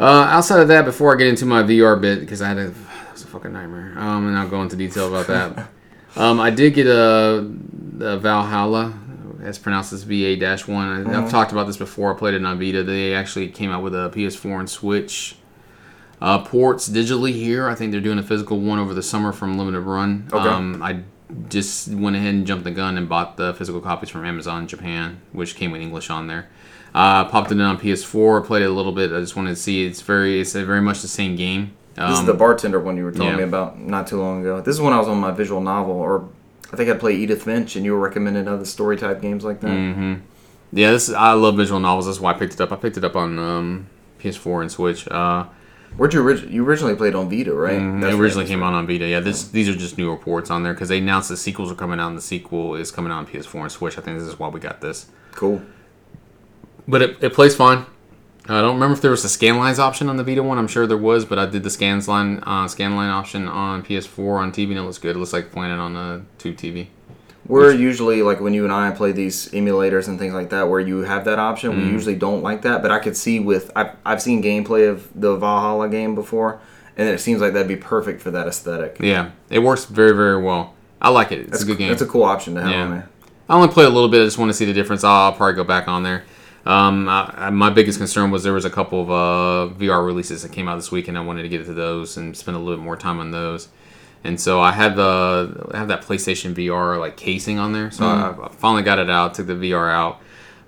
Uh, 0.00 0.04
outside 0.30 0.60
of 0.60 0.68
that, 0.68 0.84
before 0.84 1.12
I 1.12 1.18
get 1.18 1.26
into 1.26 1.44
my 1.44 1.62
VR 1.64 2.00
bit, 2.00 2.20
because 2.20 2.40
I 2.40 2.48
had 2.48 2.58
a 2.58 2.66
that 2.70 3.12
was 3.12 3.24
a 3.24 3.26
fucking 3.26 3.52
nightmare, 3.52 3.94
um, 3.98 4.28
and 4.28 4.36
I'll 4.38 4.48
go 4.48 4.62
into 4.62 4.76
detail 4.76 5.08
about 5.14 5.26
that. 5.26 5.68
um, 6.16 6.38
I 6.38 6.50
did 6.50 6.74
get 6.74 6.86
a, 6.86 7.38
a 8.00 8.16
Valhalla, 8.18 8.94
as 9.42 9.58
pronounced 9.58 9.92
as 9.92 10.02
VA 10.02 10.36
one. 10.66 11.06
I've 11.06 11.30
talked 11.30 11.52
about 11.52 11.66
this 11.66 11.76
before. 11.76 12.14
I 12.14 12.18
played 12.18 12.34
it 12.34 12.44
on 12.44 12.58
Vita. 12.58 12.82
They 12.82 13.14
actually 13.14 13.48
came 13.48 13.70
out 13.70 13.82
with 13.82 13.94
a 13.94 14.10
PS4 14.14 14.60
and 14.60 14.70
Switch 14.70 15.36
uh, 16.20 16.40
ports 16.44 16.88
digitally 16.88 17.32
here. 17.32 17.68
I 17.68 17.74
think 17.74 17.92
they're 17.92 18.00
doing 18.00 18.18
a 18.18 18.22
physical 18.22 18.58
one 18.58 18.78
over 18.78 18.94
the 18.94 19.02
summer 19.02 19.32
from 19.32 19.58
Limited 19.58 19.80
Run. 19.80 20.28
Okay. 20.32 20.48
Um, 20.48 20.82
I 20.82 21.02
just 21.48 21.88
went 21.88 22.16
ahead 22.16 22.34
and 22.34 22.46
jumped 22.46 22.64
the 22.64 22.70
gun 22.70 22.96
and 22.98 23.08
bought 23.08 23.36
the 23.36 23.54
physical 23.54 23.80
copies 23.80 24.08
from 24.08 24.24
Amazon 24.24 24.66
Japan, 24.66 25.20
which 25.32 25.56
came 25.56 25.70
with 25.70 25.80
English 25.80 26.10
on 26.10 26.26
there. 26.26 26.48
Uh, 26.94 27.24
popped 27.26 27.50
it 27.50 27.54
in 27.54 27.60
on 27.60 27.78
PS4, 27.78 28.44
played 28.44 28.62
it 28.62 28.66
a 28.66 28.72
little 28.72 28.92
bit. 28.92 29.12
I 29.12 29.20
just 29.20 29.36
wanted 29.36 29.50
to 29.50 29.56
see. 29.56 29.84
It's 29.84 30.00
very, 30.00 30.40
it's 30.40 30.54
very 30.54 30.80
much 30.80 31.02
the 31.02 31.08
same 31.08 31.36
game. 31.36 31.76
Um, 31.98 32.10
This 32.10 32.20
is 32.20 32.26
the 32.26 32.34
bartender 32.34 32.80
one 32.80 32.96
you 32.96 33.04
were 33.04 33.12
telling 33.12 33.30
yeah. 33.30 33.36
me 33.36 33.42
about 33.42 33.78
not 33.78 34.06
too 34.06 34.20
long 34.20 34.40
ago. 34.40 34.60
This 34.60 34.74
is 34.74 34.80
when 34.80 34.92
I 34.92 34.98
was 34.98 35.08
on 35.08 35.18
my 35.18 35.30
visual 35.30 35.60
novel, 35.60 35.94
or 35.94 36.28
I 36.72 36.76
think 36.76 36.90
I'd 36.90 37.00
play 37.00 37.14
Edith 37.14 37.42
Finch, 37.44 37.76
and 37.76 37.84
you 37.84 37.92
were 37.92 37.98
recommending 37.98 38.46
other 38.46 38.64
story 38.64 38.96
type 38.96 39.20
games 39.22 39.44
like 39.44 39.60
that. 39.60 39.68
hmm 39.68 40.14
Yeah, 40.72 40.90
this 40.90 41.08
is, 41.08 41.14
I 41.14 41.32
love 41.32 41.56
visual 41.56 41.80
novels. 41.80 42.06
That's 42.06 42.20
why 42.20 42.32
I 42.32 42.34
picked 42.34 42.54
it 42.54 42.60
up. 42.60 42.72
I 42.72 42.76
picked 42.76 42.96
it 42.98 43.04
up 43.04 43.16
on 43.16 43.38
um, 43.38 43.86
PS4 44.20 44.60
and 44.62 44.70
Switch. 44.70 45.08
Uh, 45.08 45.46
Where'd 45.96 46.12
you 46.12 46.20
orig- 46.22 46.50
you 46.50 46.64
originally 46.66 46.94
played 46.94 47.14
on 47.14 47.30
Vita, 47.30 47.54
right? 47.54 47.80
Mm, 47.80 48.02
That's 48.02 48.14
it 48.14 48.20
originally 48.20 48.44
came 48.46 48.62
out 48.62 48.74
on 48.74 48.86
Vita. 48.86 49.06
Yeah, 49.06 49.20
this 49.20 49.48
these 49.48 49.70
are 49.70 49.74
just 49.74 49.96
new 49.96 50.10
reports 50.10 50.50
on 50.50 50.62
there 50.62 50.74
because 50.74 50.90
they 50.90 50.98
announced 50.98 51.30
the 51.30 51.36
sequels 51.38 51.72
are 51.72 51.74
coming 51.74 51.98
out, 51.98 52.08
and 52.08 52.18
the 52.18 52.22
sequel 52.22 52.74
is 52.74 52.90
coming 52.90 53.10
out 53.10 53.16
on 53.20 53.26
PS4 53.26 53.62
and 53.62 53.72
Switch. 53.72 53.96
I 53.96 54.02
think 54.02 54.18
this 54.18 54.28
is 54.28 54.38
why 54.38 54.48
we 54.48 54.60
got 54.60 54.82
this. 54.82 55.06
Cool. 55.32 55.62
But 56.86 57.00
it, 57.02 57.24
it 57.24 57.32
plays 57.32 57.56
fine. 57.56 57.86
I 58.48 58.62
don't 58.62 58.74
remember 58.74 58.94
if 58.94 59.02
there 59.02 59.10
was 59.10 59.24
a 59.24 59.28
scan 59.28 59.58
lines 59.58 59.78
option 59.78 60.08
on 60.08 60.16
the 60.16 60.24
Vita 60.24 60.42
one. 60.42 60.56
I'm 60.58 60.68
sure 60.68 60.86
there 60.86 60.96
was, 60.96 61.24
but 61.24 61.38
I 61.38 61.46
did 61.46 61.62
the 61.62 61.70
scans 61.70 62.08
line 62.08 62.42
uh, 62.46 62.66
scan 62.68 62.96
line 62.96 63.10
option 63.10 63.46
on 63.46 63.82
PS4 63.82 64.38
on 64.38 64.52
TV, 64.52 64.70
and 64.70 64.78
it 64.78 64.82
looks 64.82 64.98
good. 64.98 65.16
It 65.16 65.18
looks 65.18 65.32
like 65.32 65.52
playing 65.52 65.72
it 65.72 65.78
on 65.78 65.96
a 65.96 66.24
tube 66.38 66.56
TV. 66.56 66.86
We're 67.46 67.72
usually 67.72 68.22
like 68.22 68.40
when 68.40 68.54
you 68.54 68.64
and 68.64 68.72
I 68.72 68.90
play 68.90 69.12
these 69.12 69.48
emulators 69.50 70.08
and 70.08 70.18
things 70.18 70.34
like 70.34 70.50
that, 70.50 70.68
where 70.68 70.80
you 70.80 70.98
have 71.00 71.24
that 71.26 71.38
option. 71.38 71.72
Mm-hmm. 71.72 71.86
We 71.86 71.92
usually 71.92 72.16
don't 72.16 72.42
like 72.42 72.62
that, 72.62 72.82
but 72.82 72.90
I 72.90 72.98
could 72.98 73.16
see 73.16 73.40
with 73.40 73.70
I've, 73.76 73.96
I've 74.04 74.22
seen 74.22 74.42
gameplay 74.42 74.88
of 74.88 75.08
the 75.18 75.36
Valhalla 75.36 75.88
game 75.88 76.14
before, 76.14 76.60
and 76.96 77.08
it 77.08 77.20
seems 77.20 77.40
like 77.40 77.52
that'd 77.52 77.68
be 77.68 77.76
perfect 77.76 78.20
for 78.20 78.30
that 78.30 78.46
aesthetic. 78.46 78.96
Yeah, 79.00 79.30
it 79.50 79.60
works 79.60 79.84
very 79.84 80.12
very 80.14 80.42
well. 80.42 80.74
I 81.00 81.10
like 81.10 81.32
it. 81.32 81.40
It's 81.40 81.50
That's 81.50 81.62
a 81.62 81.66
good 81.66 81.78
game. 81.78 81.88
That's 81.90 82.02
a 82.02 82.06
cool 82.06 82.24
option 82.24 82.54
to 82.54 82.62
have 82.62 82.70
Yeah. 82.70 82.82
on 82.84 82.90
there. 82.90 83.08
I 83.48 83.54
only 83.54 83.68
played 83.68 83.86
a 83.86 83.90
little 83.90 84.08
bit. 84.10 84.20
I 84.20 84.24
just 84.24 84.36
want 84.36 84.50
to 84.50 84.54
see 84.54 84.64
the 84.66 84.74
difference. 84.74 85.04
I'll, 85.04 85.30
I'll 85.30 85.32
probably 85.32 85.54
go 85.54 85.64
back 85.64 85.88
on 85.88 86.02
there. 86.02 86.24
Um, 86.68 87.08
I, 87.08 87.48
my 87.48 87.70
biggest 87.70 87.98
concern 87.98 88.30
was 88.30 88.42
there 88.44 88.52
was 88.52 88.66
a 88.66 88.70
couple 88.70 89.00
of 89.00 89.10
uh, 89.10 89.74
VR 89.74 90.04
releases 90.04 90.42
that 90.42 90.52
came 90.52 90.68
out 90.68 90.76
this 90.76 90.90
week, 90.92 91.08
and 91.08 91.16
I 91.16 91.22
wanted 91.22 91.42
to 91.44 91.48
get 91.48 91.64
to 91.64 91.72
those 91.72 92.18
and 92.18 92.36
spend 92.36 92.56
a 92.56 92.60
little 92.60 92.76
bit 92.76 92.84
more 92.84 92.96
time 92.96 93.18
on 93.20 93.30
those. 93.30 93.68
And 94.22 94.38
so 94.38 94.60
I 94.60 94.72
had 94.72 94.94
the 94.94 95.70
I 95.72 95.78
have 95.78 95.88
that 95.88 96.02
PlayStation 96.02 96.52
VR 96.54 96.98
like 97.00 97.16
casing 97.16 97.58
on 97.58 97.72
there. 97.72 97.90
So 97.90 98.04
I, 98.04 98.46
I 98.46 98.48
finally 98.50 98.82
got 98.82 98.98
it 98.98 99.08
out. 99.08 99.32
Took 99.34 99.46
the 99.46 99.54
VR 99.54 99.90
out. 99.90 100.20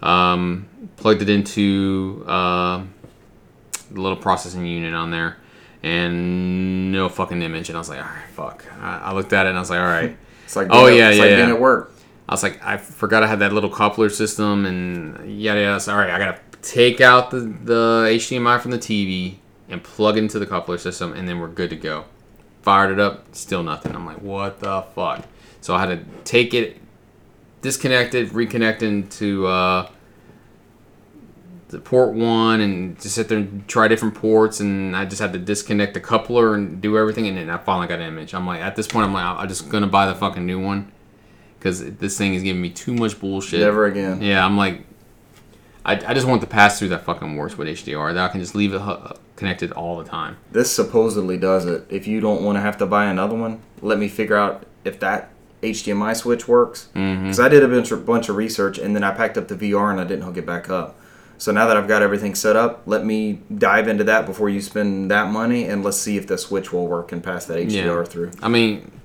Um, 0.03 0.68
plugged 0.96 1.20
it 1.20 1.28
into 1.28 2.24
uh, 2.26 2.82
the 3.90 4.01
little 4.01 4.16
processing 4.16 4.64
unit 4.64 4.94
on 4.94 5.11
there, 5.11 5.36
and 5.82 6.92
no 6.92 7.09
fucking 7.11 7.42
image. 7.42 7.68
And 7.68 7.76
I 7.76 7.80
was 7.80 7.90
like, 7.90 7.98
all 7.98 8.05
right, 8.07 8.28
fuck. 8.32 8.64
I, 8.80 8.98
I 8.98 9.12
looked 9.12 9.32
at 9.34 9.44
it 9.44 9.51
and 9.51 9.59
I 9.59 9.61
was 9.61 9.68
like, 9.68 9.80
all 9.80 9.84
right. 9.84 10.16
It's 10.44 10.57
like 10.57 10.68
Oh, 10.70 10.86
yeah, 10.86 11.09
it's 11.11 11.18
yeah, 11.18 11.22
like 11.24 11.30
yeah. 11.32 11.36
being 11.36 11.51
at 11.51 11.61
work. 11.61 11.92
I 12.31 12.33
was 12.33 12.45
like, 12.45 12.64
I 12.64 12.76
forgot 12.76 13.24
I 13.24 13.26
had 13.26 13.41
that 13.41 13.53
little 13.53 13.68
coupler 13.68 14.09
system 14.09 14.64
and 14.64 15.37
yada 15.41 15.62
yada. 15.62 15.81
So, 15.81 15.93
all 15.93 15.99
right, 15.99 16.11
I 16.11 16.16
gotta 16.16 16.39
take 16.62 17.01
out 17.01 17.33
the, 17.33 17.41
the 17.41 18.07
HDMI 18.09 18.61
from 18.61 18.70
the 18.70 18.78
TV 18.78 19.39
and 19.68 19.83
plug 19.83 20.16
into 20.16 20.39
the 20.39 20.47
coupler 20.47 20.78
system, 20.78 21.12
and 21.12 21.28
then 21.28 21.41
we're 21.41 21.49
good 21.49 21.70
to 21.70 21.76
go. 21.76 22.05
Fired 22.62 22.93
it 22.93 23.01
up, 23.01 23.35
still 23.35 23.64
nothing. 23.64 23.97
I'm 23.97 24.07
like, 24.07 24.22
what 24.22 24.61
the 24.61 24.83
fuck? 24.95 25.26
So 25.61 25.74
I 25.74 25.85
had 25.85 25.89
to 25.89 26.22
take 26.22 26.55
it, 26.55 26.76
disconnect 27.62 28.14
it, 28.14 28.28
reconnect 28.28 28.83
into 28.83 29.49
uh, 29.49 29.89
the 31.66 31.81
port 31.81 32.14
one, 32.14 32.61
and 32.61 33.01
just 33.01 33.16
sit 33.16 33.28
there 33.28 33.39
and 33.39 33.66
try 33.66 33.89
different 33.89 34.14
ports. 34.14 34.61
And 34.61 34.95
I 34.95 35.05
just 35.05 35.20
had 35.20 35.33
to 35.33 35.39
disconnect 35.41 35.95
the 35.95 36.01
coupler 36.01 36.55
and 36.55 36.81
do 36.81 36.97
everything, 36.97 37.26
and 37.26 37.37
then 37.37 37.51
I 37.51 37.57
finally 37.57 37.89
got 37.89 37.99
an 37.99 38.07
image. 38.07 38.35
I'm 38.35 38.47
like, 38.47 38.61
at 38.61 38.76
this 38.76 38.87
point, 38.87 39.07
I'm 39.07 39.12
like, 39.12 39.24
I'm 39.24 39.49
just 39.49 39.68
gonna 39.68 39.89
buy 39.89 40.07
the 40.07 40.14
fucking 40.14 40.47
new 40.47 40.61
one 40.61 40.93
because 41.61 41.84
this 41.96 42.16
thing 42.16 42.32
is 42.32 42.42
giving 42.42 42.61
me 42.61 42.70
too 42.70 42.94
much 42.94 43.20
bullshit. 43.20 43.61
Never 43.61 43.84
again. 43.84 44.22
Yeah, 44.22 44.44
I'm 44.44 44.56
like, 44.56 44.80
I, 45.84 45.92
I 45.92 46.14
just 46.14 46.26
want 46.26 46.40
the 46.40 46.46
pass 46.46 46.78
through 46.78 46.88
that 46.88 47.04
fucking 47.04 47.36
works 47.36 47.58
with 47.58 47.68
HDR. 47.68 48.14
That 48.14 48.24
I 48.24 48.32
can 48.32 48.40
just 48.40 48.54
leave 48.54 48.72
it 48.72 48.80
connected 49.36 49.70
all 49.72 49.98
the 49.98 50.04
time. 50.04 50.38
This 50.50 50.72
supposedly 50.72 51.36
does 51.36 51.66
it. 51.66 51.86
If 51.90 52.06
you 52.06 52.20
don't 52.20 52.42
want 52.42 52.56
to 52.56 52.61
have 52.61 52.78
to 52.78 52.86
buy 52.86 53.04
another 53.06 53.36
one, 53.36 53.61
let 53.82 53.98
me 53.98 54.08
figure 54.08 54.36
out 54.36 54.64
if 54.84 54.98
that 55.00 55.30
HDMI 55.62 56.16
switch 56.16 56.48
works. 56.48 56.88
Mm-hmm. 56.94 57.24
Because 57.24 57.40
I 57.40 57.48
did 57.48 57.62
a 57.62 57.68
bunch 57.68 57.90
of, 57.90 58.06
bunch 58.06 58.28
of 58.28 58.36
research 58.36 58.78
and 58.78 58.96
then 58.96 59.04
I 59.04 59.12
packed 59.12 59.36
up 59.36 59.48
the 59.48 59.54
VR 59.54 59.90
and 59.90 60.00
I 60.00 60.04
didn't 60.04 60.24
hook 60.24 60.38
it 60.38 60.46
back 60.46 60.70
up. 60.70 60.98
So 61.38 61.52
now 61.52 61.66
that 61.68 61.76
I've 61.78 61.88
got 61.88 62.02
everything 62.02 62.34
set 62.34 62.54
up, 62.54 62.82
let 62.84 63.02
me 63.06 63.40
dive 63.56 63.88
into 63.88 64.04
that 64.04 64.26
before 64.26 64.50
you 64.50 64.61
spend 64.61 65.11
that 65.11 65.30
money, 65.30 65.64
and 65.64 65.82
let's 65.82 65.96
see 65.96 66.18
if 66.18 66.26
the 66.26 66.36
Switch 66.36 66.70
will 66.70 66.86
work 66.86 67.12
and 67.12 67.24
pass 67.24 67.46
that 67.46 67.56
HDR 67.56 68.06
through. 68.06 68.32
I 68.42 68.48
mean, 68.48 68.99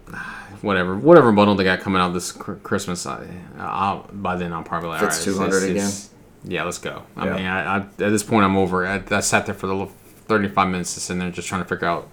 whatever, 0.63 0.95
whatever 0.95 1.31
bundle 1.31 1.55
they 1.55 1.63
got 1.63 1.79
coming 1.81 2.01
out 2.01 2.13
this 2.13 2.31
cr- 2.31 2.53
Christmas, 2.53 3.05
I, 3.05 3.25
I'll, 3.59 4.09
by 4.13 4.35
then 4.35 4.53
I'll 4.53 4.63
probably 4.63 4.89
like, 4.89 5.01
all 5.01 5.07
right, 5.09 5.21
200 5.21 5.63
again? 5.63 5.75
it's- 5.77 6.09
yeah, 6.47 6.63
let's 6.63 6.77
go. 6.77 7.01
I 7.17 7.25
Yeah. 7.25 7.35
mean, 7.35 7.45
I, 7.45 7.75
I, 7.77 7.77
at 7.79 7.97
this 7.97 8.21
point, 8.21 8.45
I'm 8.45 8.55
over. 8.55 8.85
I, 8.85 9.01
I 9.09 9.19
sat 9.21 9.45
there 9.47 9.55
for 9.55 9.65
the 9.67 9.87
35 10.27 10.69
minutes 10.69 10.93
to 10.93 10.99
sit 10.99 11.17
there 11.17 11.31
just 11.31 11.47
trying 11.47 11.63
to 11.63 11.67
figure 11.67 11.87
out 11.87 12.07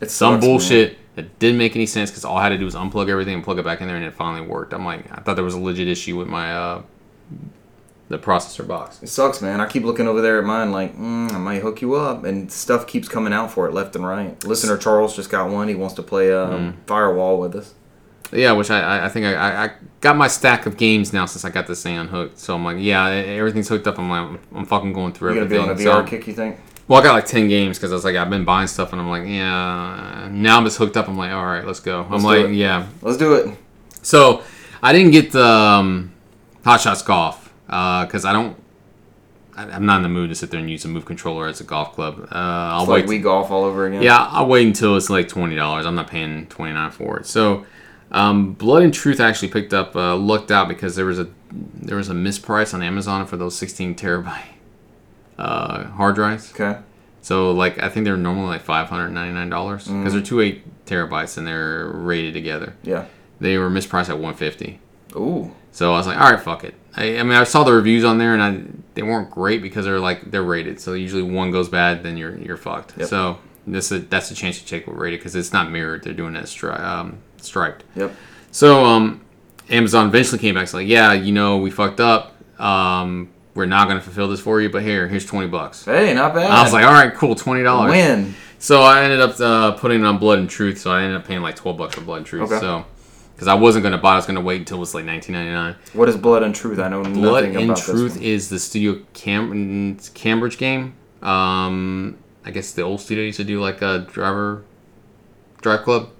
It's 0.00 0.12
some 0.12 0.40
bullshit 0.40 0.98
that 1.14 1.38
didn't 1.38 1.58
make 1.58 1.76
any 1.76 1.86
sense 1.86 2.10
because 2.10 2.24
all 2.24 2.36
I 2.36 2.42
had 2.42 2.48
to 2.48 2.58
do 2.58 2.64
was 2.64 2.74
unplug 2.74 3.08
everything 3.08 3.34
and 3.34 3.44
plug 3.44 3.58
it 3.60 3.64
back 3.64 3.80
in 3.80 3.86
there, 3.86 3.96
and 3.96 4.04
it 4.04 4.14
finally 4.14 4.44
worked. 4.46 4.72
I'm 4.74 4.84
like, 4.84 5.04
I 5.12 5.20
thought 5.20 5.34
there 5.36 5.44
was 5.44 5.54
a 5.54 5.60
legit 5.60 5.86
issue 5.86 6.16
with 6.16 6.26
my 6.26 6.52
uh, 6.52 6.82
the 8.12 8.18
processor 8.18 8.66
box. 8.68 9.02
It 9.02 9.08
sucks, 9.08 9.40
man. 9.40 9.58
I 9.58 9.66
keep 9.66 9.84
looking 9.84 10.06
over 10.06 10.20
there 10.20 10.38
at 10.38 10.44
mine, 10.44 10.70
like, 10.70 10.94
mm, 10.98 11.32
I 11.32 11.38
might 11.38 11.62
hook 11.62 11.80
you 11.80 11.94
up, 11.94 12.24
and 12.24 12.52
stuff 12.52 12.86
keeps 12.86 13.08
coming 13.08 13.32
out 13.32 13.50
for 13.50 13.66
it 13.66 13.72
left 13.72 13.96
and 13.96 14.06
right. 14.06 14.44
Listener 14.44 14.76
Charles 14.76 15.16
just 15.16 15.30
got 15.30 15.48
one. 15.48 15.66
He 15.66 15.74
wants 15.74 15.94
to 15.94 16.02
play 16.02 16.30
um, 16.30 16.52
Mm. 16.52 16.74
Firewall 16.86 17.40
with 17.40 17.54
us. 17.56 17.72
Yeah, 18.30 18.52
which 18.52 18.70
I, 18.70 19.06
I- 19.06 19.08
think 19.08 19.24
I, 19.24 19.64
I, 19.64 19.70
got 20.02 20.16
my 20.16 20.28
stack 20.28 20.66
of 20.66 20.76
games 20.76 21.14
now 21.14 21.24
since 21.24 21.44
I 21.46 21.48
got 21.50 21.66
this 21.66 21.82
thing 21.82 21.96
unhooked. 21.96 22.38
So 22.38 22.54
I'm 22.54 22.62
like, 22.64 22.76
yeah, 22.80 23.08
everything's 23.08 23.68
hooked 23.68 23.86
up. 23.86 23.98
I'm 23.98 24.10
like, 24.10 24.40
I'm 24.54 24.66
fucking 24.66 24.92
going 24.92 25.14
through 25.14 25.34
You're 25.34 25.44
gonna 25.44 25.50
be 25.50 25.56
everything. 25.70 25.88
on 25.88 25.96
a 26.00 26.02
VR 26.02 26.04
So- 26.04 26.10
kick, 26.10 26.26
you 26.26 26.34
think? 26.34 26.58
Well, 26.88 27.00
I 27.00 27.04
got 27.04 27.12
like 27.14 27.26
ten 27.26 27.48
games 27.48 27.78
because 27.78 27.92
I 27.92 27.94
was 27.94 28.04
like, 28.04 28.16
I've 28.16 28.28
been 28.28 28.44
buying 28.44 28.66
stuff, 28.66 28.92
and 28.92 29.00
I'm 29.00 29.08
like, 29.08 29.26
yeah. 29.26 30.28
Now 30.30 30.58
I'm 30.58 30.64
just 30.64 30.76
hooked 30.76 30.96
up. 30.98 31.08
I'm 31.08 31.16
like, 31.16 31.30
all 31.32 31.46
right, 31.46 31.64
let's 31.66 31.80
go. 31.80 32.06
Let's 32.10 32.22
I'm 32.22 32.28
like, 32.28 32.46
it. 32.50 32.54
yeah. 32.54 32.88
Let's 33.00 33.16
do 33.16 33.34
it. 33.34 33.56
So 34.02 34.42
I 34.82 34.92
didn't 34.92 35.12
get 35.12 35.30
the 35.32 35.46
um, 35.46 36.12
Hot 36.64 36.80
Shots 36.80 37.00
Golf 37.02 37.41
because 37.72 38.24
I 38.24 38.32
don't. 38.32 38.56
I'm 39.54 39.84
not 39.84 39.98
in 39.98 40.02
the 40.02 40.08
mood 40.08 40.30
to 40.30 40.34
sit 40.34 40.50
there 40.50 40.60
and 40.60 40.70
use 40.70 40.84
a 40.86 40.88
move 40.88 41.04
controller 41.04 41.46
as 41.46 41.60
a 41.60 41.64
golf 41.64 41.92
club. 41.92 42.20
Uh, 42.32 42.34
I'll 42.34 42.86
wait. 42.86 43.02
like 43.02 43.06
we 43.06 43.18
golf 43.18 43.50
all 43.50 43.64
over 43.64 43.86
again. 43.86 44.02
Yeah, 44.02 44.16
I'll 44.30 44.46
wait 44.46 44.66
until 44.66 44.96
it's 44.96 45.10
like 45.10 45.28
twenty 45.28 45.56
dollars. 45.56 45.84
I'm 45.84 45.94
not 45.94 46.08
paying 46.08 46.46
twenty 46.46 46.72
nine 46.72 46.90
for 46.90 47.18
it. 47.18 47.26
So, 47.26 47.66
um, 48.10 48.54
Blood 48.54 48.82
and 48.82 48.94
Truth 48.94 49.20
actually 49.20 49.48
picked 49.48 49.74
up, 49.74 49.94
uh, 49.94 50.14
looked 50.14 50.50
out 50.50 50.68
because 50.68 50.96
there 50.96 51.04
was 51.04 51.18
a 51.18 51.28
there 51.50 51.98
was 51.98 52.08
a 52.08 52.14
misprice 52.14 52.72
on 52.72 52.82
Amazon 52.82 53.26
for 53.26 53.36
those 53.36 53.56
sixteen 53.56 53.94
terabyte 53.94 54.52
uh, 55.38 55.84
hard 55.88 56.14
drives. 56.14 56.50
Okay. 56.52 56.78
So 57.20 57.52
like 57.52 57.82
I 57.82 57.88
think 57.88 58.04
they're 58.04 58.16
normally 58.16 58.48
like 58.48 58.62
five 58.62 58.88
hundred 58.88 59.10
ninety 59.10 59.34
nine 59.34 59.48
dollars 59.50 59.86
because 59.86 60.12
they're 60.12 60.22
two 60.22 60.40
eight 60.40 60.86
terabytes 60.86 61.36
and 61.36 61.46
they're 61.46 61.88
rated 61.88 62.34
together. 62.34 62.74
Yeah. 62.82 63.06
They 63.40 63.58
were 63.58 63.70
mispriced 63.70 64.08
at 64.08 64.18
one 64.18 64.34
fifty. 64.34 64.80
Ooh. 65.14 65.54
So 65.72 65.92
I 65.92 65.98
was 65.98 66.06
like, 66.06 66.18
all 66.18 66.30
right, 66.30 66.40
fuck 66.40 66.64
it. 66.64 66.74
I, 66.94 67.18
I 67.18 67.22
mean, 67.22 67.32
I 67.32 67.44
saw 67.44 67.64
the 67.64 67.72
reviews 67.72 68.04
on 68.04 68.18
there, 68.18 68.34
and 68.34 68.42
I 68.42 68.62
they 68.94 69.02
weren't 69.02 69.30
great 69.30 69.62
because 69.62 69.84
they're 69.84 70.00
like 70.00 70.30
they're 70.30 70.42
rated. 70.42 70.80
So 70.80 70.92
usually 70.92 71.22
one 71.22 71.50
goes 71.50 71.68
bad, 71.68 72.02
then 72.02 72.16
you're 72.16 72.36
you're 72.36 72.56
fucked. 72.56 72.98
Yep. 72.98 73.08
So 73.08 73.38
this 73.66 73.92
is, 73.92 74.08
that's 74.08 74.30
a 74.30 74.34
chance 74.34 74.58
to 74.58 74.64
check 74.64 74.86
what 74.86 74.98
rated 74.98 75.20
because 75.20 75.34
it's 75.34 75.52
not 75.52 75.70
mirrored. 75.70 76.04
They're 76.04 76.12
doing 76.12 76.36
it 76.36 76.44
stri- 76.44 76.78
um, 76.78 77.18
striped. 77.38 77.84
Yep. 77.96 78.14
So 78.50 78.84
um, 78.84 79.22
Amazon 79.70 80.08
eventually 80.08 80.38
came 80.38 80.54
back. 80.54 80.64
It's 80.64 80.74
like, 80.74 80.86
yeah, 80.86 81.12
you 81.12 81.32
know, 81.32 81.58
we 81.58 81.70
fucked 81.70 82.00
up. 82.00 82.34
Um, 82.60 83.30
we're 83.54 83.66
not 83.66 83.88
gonna 83.88 84.00
fulfill 84.00 84.28
this 84.28 84.40
for 84.40 84.60
you, 84.60 84.68
but 84.68 84.82
here, 84.82 85.08
here's 85.08 85.26
twenty 85.26 85.48
bucks. 85.48 85.84
Hey, 85.84 86.12
not 86.14 86.34
bad. 86.34 86.50
I 86.50 86.62
was 86.62 86.72
like, 86.72 86.84
all 86.84 86.92
right, 86.92 87.14
cool, 87.14 87.34
twenty 87.34 87.62
dollars. 87.62 87.90
win. 87.90 88.34
So 88.58 88.82
I 88.82 89.02
ended 89.02 89.20
up 89.20 89.40
uh, 89.40 89.72
putting 89.72 90.00
it 90.02 90.06
on 90.06 90.18
Blood 90.18 90.38
and 90.38 90.48
Truth. 90.48 90.78
So 90.78 90.92
I 90.92 91.02
ended 91.02 91.16
up 91.18 91.26
paying 91.26 91.42
like 91.42 91.56
twelve 91.56 91.76
bucks 91.78 91.94
for 91.94 92.02
Blood 92.02 92.18
and 92.18 92.26
Truth. 92.26 92.52
Okay. 92.52 92.60
So 92.60 92.84
because 93.42 93.48
I 93.48 93.60
wasn't 93.60 93.82
gonna 93.82 93.98
buy, 93.98 94.10
it, 94.10 94.12
I 94.12 94.16
was 94.16 94.26
gonna 94.26 94.40
wait 94.40 94.60
until 94.60 94.76
it 94.76 94.80
was 94.80 94.94
like 94.94 95.04
nineteen 95.04 95.32
ninety 95.32 95.50
nine. 95.50 95.74
What 95.94 96.08
is 96.08 96.16
Blood 96.16 96.44
and 96.44 96.54
Truth? 96.54 96.78
I 96.78 96.88
know 96.88 97.02
Blood 97.02 97.42
nothing 97.42 97.56
and 97.56 97.64
about 97.72 97.78
Truth 97.82 98.14
this. 98.14 98.22
is 98.22 98.48
the 98.50 98.58
studio 98.60 99.02
Cam- 99.14 99.96
Cambridge 100.14 100.58
game. 100.58 100.94
Um, 101.22 102.18
I 102.44 102.52
guess 102.52 102.70
the 102.72 102.82
old 102.82 103.00
studio 103.00 103.24
used 103.24 103.38
to 103.38 103.44
do 103.44 103.60
like 103.60 103.82
a 103.82 104.06
driver 104.08 104.62
drive 105.60 105.82
club. 105.82 106.10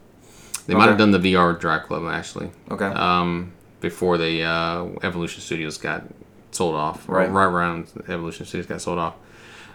They 0.66 0.74
might 0.74 0.88
have 0.88 0.98
done 0.98 1.12
the 1.12 1.18
VR 1.20 1.58
drive 1.60 1.84
club 1.84 2.02
actually. 2.12 2.50
Okay. 2.72 2.86
Um, 2.86 3.52
before 3.80 4.18
the 4.18 4.42
uh, 4.42 4.86
Evolution 5.04 5.42
Studios 5.42 5.78
got 5.78 6.02
sold 6.50 6.74
off, 6.74 7.08
Right. 7.08 7.30
right 7.30 7.44
around 7.44 7.86
Evolution 8.08 8.46
Studios 8.46 8.66
got 8.66 8.80
sold 8.80 8.98
off. 8.98 9.14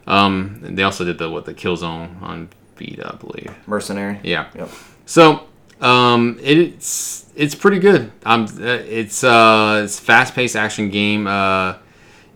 Um, 0.06 0.62
and 0.66 0.78
they 0.78 0.84
also 0.84 1.06
did 1.06 1.18
the 1.18 1.30
what 1.30 1.46
the 1.46 1.54
Killzone 1.54 2.22
on 2.22 2.50
Vita, 2.78 3.14
I 3.14 3.16
believe. 3.16 3.54
Mercenary. 3.68 4.20
Yeah. 4.24 4.48
Yep. 4.54 4.70
So 5.06 5.48
um, 5.82 6.38
it's 6.42 7.26
it's 7.38 7.56
pretty 7.56 7.80
good. 7.80 8.12
Um, 8.26 8.46
uh, 8.60 8.66
it's 8.66 9.24
uh, 9.24 9.82
it's 9.84 10.00
fast 10.00 10.34
paced 10.34 10.56
action 10.56 10.90
game. 10.90 11.28
Uh, 11.28 11.76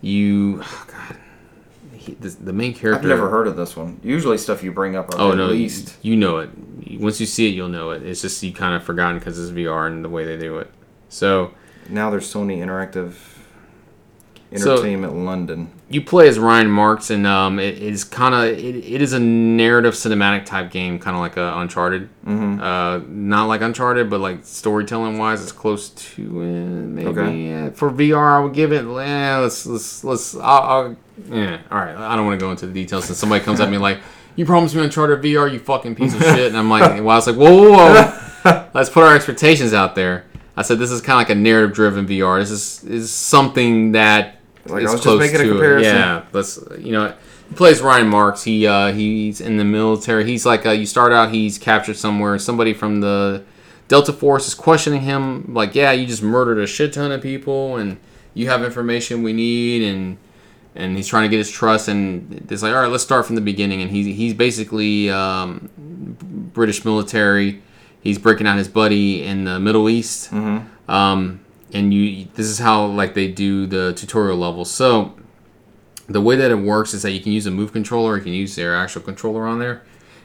you, 0.01 0.61
oh 0.63 0.85
God, 0.87 1.17
he, 1.93 2.13
the, 2.13 2.29
the 2.29 2.53
main 2.53 2.73
character. 2.73 3.01
I've 3.01 3.17
never 3.17 3.29
heard 3.29 3.47
of 3.47 3.55
this 3.55 3.75
one. 3.75 3.99
Usually, 4.03 4.37
stuff 4.37 4.63
you 4.63 4.71
bring 4.71 4.95
up. 4.95 5.09
Oh 5.17 5.31
at 5.31 5.37
no, 5.37 5.47
least. 5.47 5.97
you 6.01 6.15
know 6.15 6.37
it. 6.37 6.49
Once 6.99 7.19
you 7.19 7.25
see 7.25 7.47
it, 7.47 7.55
you'll 7.55 7.69
know 7.69 7.91
it. 7.91 8.03
It's 8.03 8.21
just 8.21 8.41
you 8.43 8.53
kind 8.53 8.75
of 8.75 8.83
forgotten 8.83 9.17
because 9.19 9.39
it's 9.39 9.51
VR 9.51 9.87
and 9.87 10.05
the 10.05 10.09
way 10.09 10.25
they 10.25 10.37
do 10.37 10.59
it. 10.59 10.71
So 11.09 11.53
Now 11.89 12.09
there's 12.09 12.31
Sony 12.31 12.57
Interactive 12.59 13.13
So- 14.57 14.73
Entertainment 14.73 15.15
London. 15.15 15.69
you 15.89 16.01
play 16.01 16.27
as 16.27 16.37
Ryan 16.37 16.69
Marks, 16.69 17.09
and 17.09 17.25
um, 17.25 17.57
it 17.57 17.77
is 17.77 18.03
kind 18.03 18.35
of 18.35 18.43
it, 18.57 18.75
it 18.75 19.01
is 19.01 19.13
a 19.13 19.19
narrative 19.19 19.93
cinematic 19.93 20.45
type 20.45 20.71
game, 20.71 20.99
kind 20.99 21.15
of 21.15 21.21
like 21.21 21.37
a 21.37 21.53
Uncharted. 21.57 22.09
Mm-hmm. 22.25 22.61
Uh, 22.61 22.97
not 23.07 23.45
like 23.45 23.61
Uncharted, 23.61 24.09
but 24.09 24.19
like 24.19 24.39
storytelling 24.43 25.17
wise, 25.17 25.41
it's 25.41 25.53
close 25.53 25.89
to 25.89 26.41
it. 26.41 26.45
Maybe 26.47 27.07
Okay. 27.07 27.37
yeah. 27.47 27.69
for 27.69 27.89
VR, 27.91 28.37
I 28.37 28.39
would 28.41 28.53
give 28.53 28.73
it. 28.73 28.83
Eh, 28.83 29.37
let's 29.37 29.65
let's 29.65 30.03
let's. 30.03 30.35
I'll, 30.35 30.41
I'll, 30.43 30.97
yeah, 31.29 31.61
all 31.71 31.77
right. 31.79 31.95
I 31.95 32.15
don't 32.17 32.25
want 32.25 32.37
to 32.37 32.43
go 32.45 32.51
into 32.51 32.67
the 32.67 32.73
details. 32.73 33.07
And 33.07 33.15
somebody 33.15 33.43
comes 33.45 33.61
at 33.61 33.69
me 33.69 33.77
like, 33.77 33.99
"You 34.35 34.45
promised 34.45 34.75
me 34.75 34.83
Uncharted 34.83 35.21
VR, 35.21 35.49
you 35.49 35.59
fucking 35.59 35.95
piece 35.95 36.13
of 36.13 36.21
shit," 36.21 36.47
and 36.47 36.57
I'm 36.57 36.69
like, 36.69 36.81
"Well, 37.01 37.09
I 37.11 37.15
was 37.15 37.27
like, 37.27 37.37
whoa, 37.37 37.71
whoa, 37.71 37.93
whoa. 38.43 38.67
let's 38.73 38.89
put 38.89 39.03
our 39.03 39.15
expectations 39.15 39.73
out 39.73 39.95
there." 39.95 40.25
I 40.57 40.63
said, 40.63 40.77
"This 40.77 40.91
is 40.91 40.99
kind 40.99 41.13
of 41.21 41.29
like 41.29 41.29
a 41.29 41.39
narrative 41.39 41.73
driven 41.73 42.05
VR. 42.05 42.39
This 42.41 42.51
is 42.51 42.83
is 42.83 43.11
something 43.13 43.93
that 43.93 44.35
Like, 44.65 44.85
I 44.85 44.91
was 44.91 45.03
just 45.03 45.17
making 45.17 45.41
a 45.41 45.43
it. 45.43 45.49
comparison. 45.49 45.95
Yeah, 45.95 46.25
let's 46.31 46.59
you 46.77 46.91
know." 46.91 47.15
He 47.49 47.55
plays 47.55 47.81
Ryan 47.81 48.07
Marks. 48.07 48.43
He 48.43 48.65
uh, 48.65 48.93
he's 48.93 49.41
in 49.41 49.57
the 49.57 49.65
military. 49.65 50.25
He's 50.25 50.45
like 50.45 50.65
uh, 50.65 50.71
you 50.71 50.85
start 50.85 51.11
out. 51.11 51.31
He's 51.31 51.57
captured 51.57 51.97
somewhere. 51.97 52.39
Somebody 52.39 52.73
from 52.73 53.01
the 53.01 53.43
Delta 53.89 54.13
Force 54.13 54.47
is 54.47 54.53
questioning 54.53 55.01
him. 55.01 55.53
Like, 55.53 55.75
yeah, 55.75 55.91
you 55.91 56.07
just 56.07 56.23
murdered 56.23 56.59
a 56.59 56.65
shit 56.65 56.93
ton 56.93 57.11
of 57.11 57.21
people, 57.21 57.75
and 57.75 57.99
you 58.33 58.47
have 58.47 58.63
information 58.63 59.21
we 59.21 59.33
need, 59.33 59.83
and 59.83 60.17
and 60.75 60.95
he's 60.95 61.09
trying 61.09 61.23
to 61.23 61.27
get 61.29 61.39
his 61.39 61.51
trust. 61.51 61.89
And 61.89 62.49
it's 62.49 62.63
like, 62.63 62.73
all 62.73 62.83
right, 62.83 62.89
let's 62.89 63.03
start 63.03 63.25
from 63.25 63.35
the 63.35 63.41
beginning. 63.41 63.81
And 63.81 63.91
he's 63.91 64.05
he's 64.05 64.33
basically 64.33 65.09
um, 65.09 65.69
British 66.53 66.85
military. 66.85 67.61
He's 67.99 68.17
breaking 68.17 68.47
out 68.47 68.57
his 68.57 68.69
buddy 68.69 69.23
in 69.25 69.43
the 69.43 69.59
Middle 69.59 69.89
East. 69.89 70.31
Mm-hmm. 70.31 70.89
Um, 70.89 71.41
and 71.73 71.93
you, 71.93 72.27
this 72.35 72.47
is 72.47 72.59
how 72.59 72.85
like 72.85 73.13
they 73.13 73.27
do 73.27 73.65
the 73.65 73.93
tutorial 73.93 74.37
level. 74.37 74.65
So 74.65 75.15
the 76.07 76.21
way 76.21 76.35
that 76.35 76.51
it 76.51 76.55
works 76.55 76.93
is 76.93 77.01
that 77.03 77.11
you 77.11 77.21
can 77.21 77.31
use 77.31 77.45
a 77.45 77.51
move 77.51 77.71
controller, 77.71 78.17
you 78.17 78.23
can 78.23 78.33
use 78.33 78.55
their 78.55 78.75
actual 78.75 79.01
controller 79.01 79.47
on 79.47 79.59
there, 79.59 79.83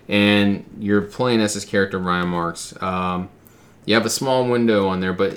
and 0.08 0.64
you're 0.78 1.02
playing 1.02 1.40
as 1.40 1.54
this 1.54 1.64
character 1.64 1.98
Ryan 1.98 2.28
Marks. 2.28 2.74
Um, 2.82 3.28
you 3.84 3.94
have 3.94 4.04
a 4.06 4.10
small 4.10 4.44
window 4.48 4.88
on 4.88 5.00
there, 5.00 5.12
but 5.12 5.34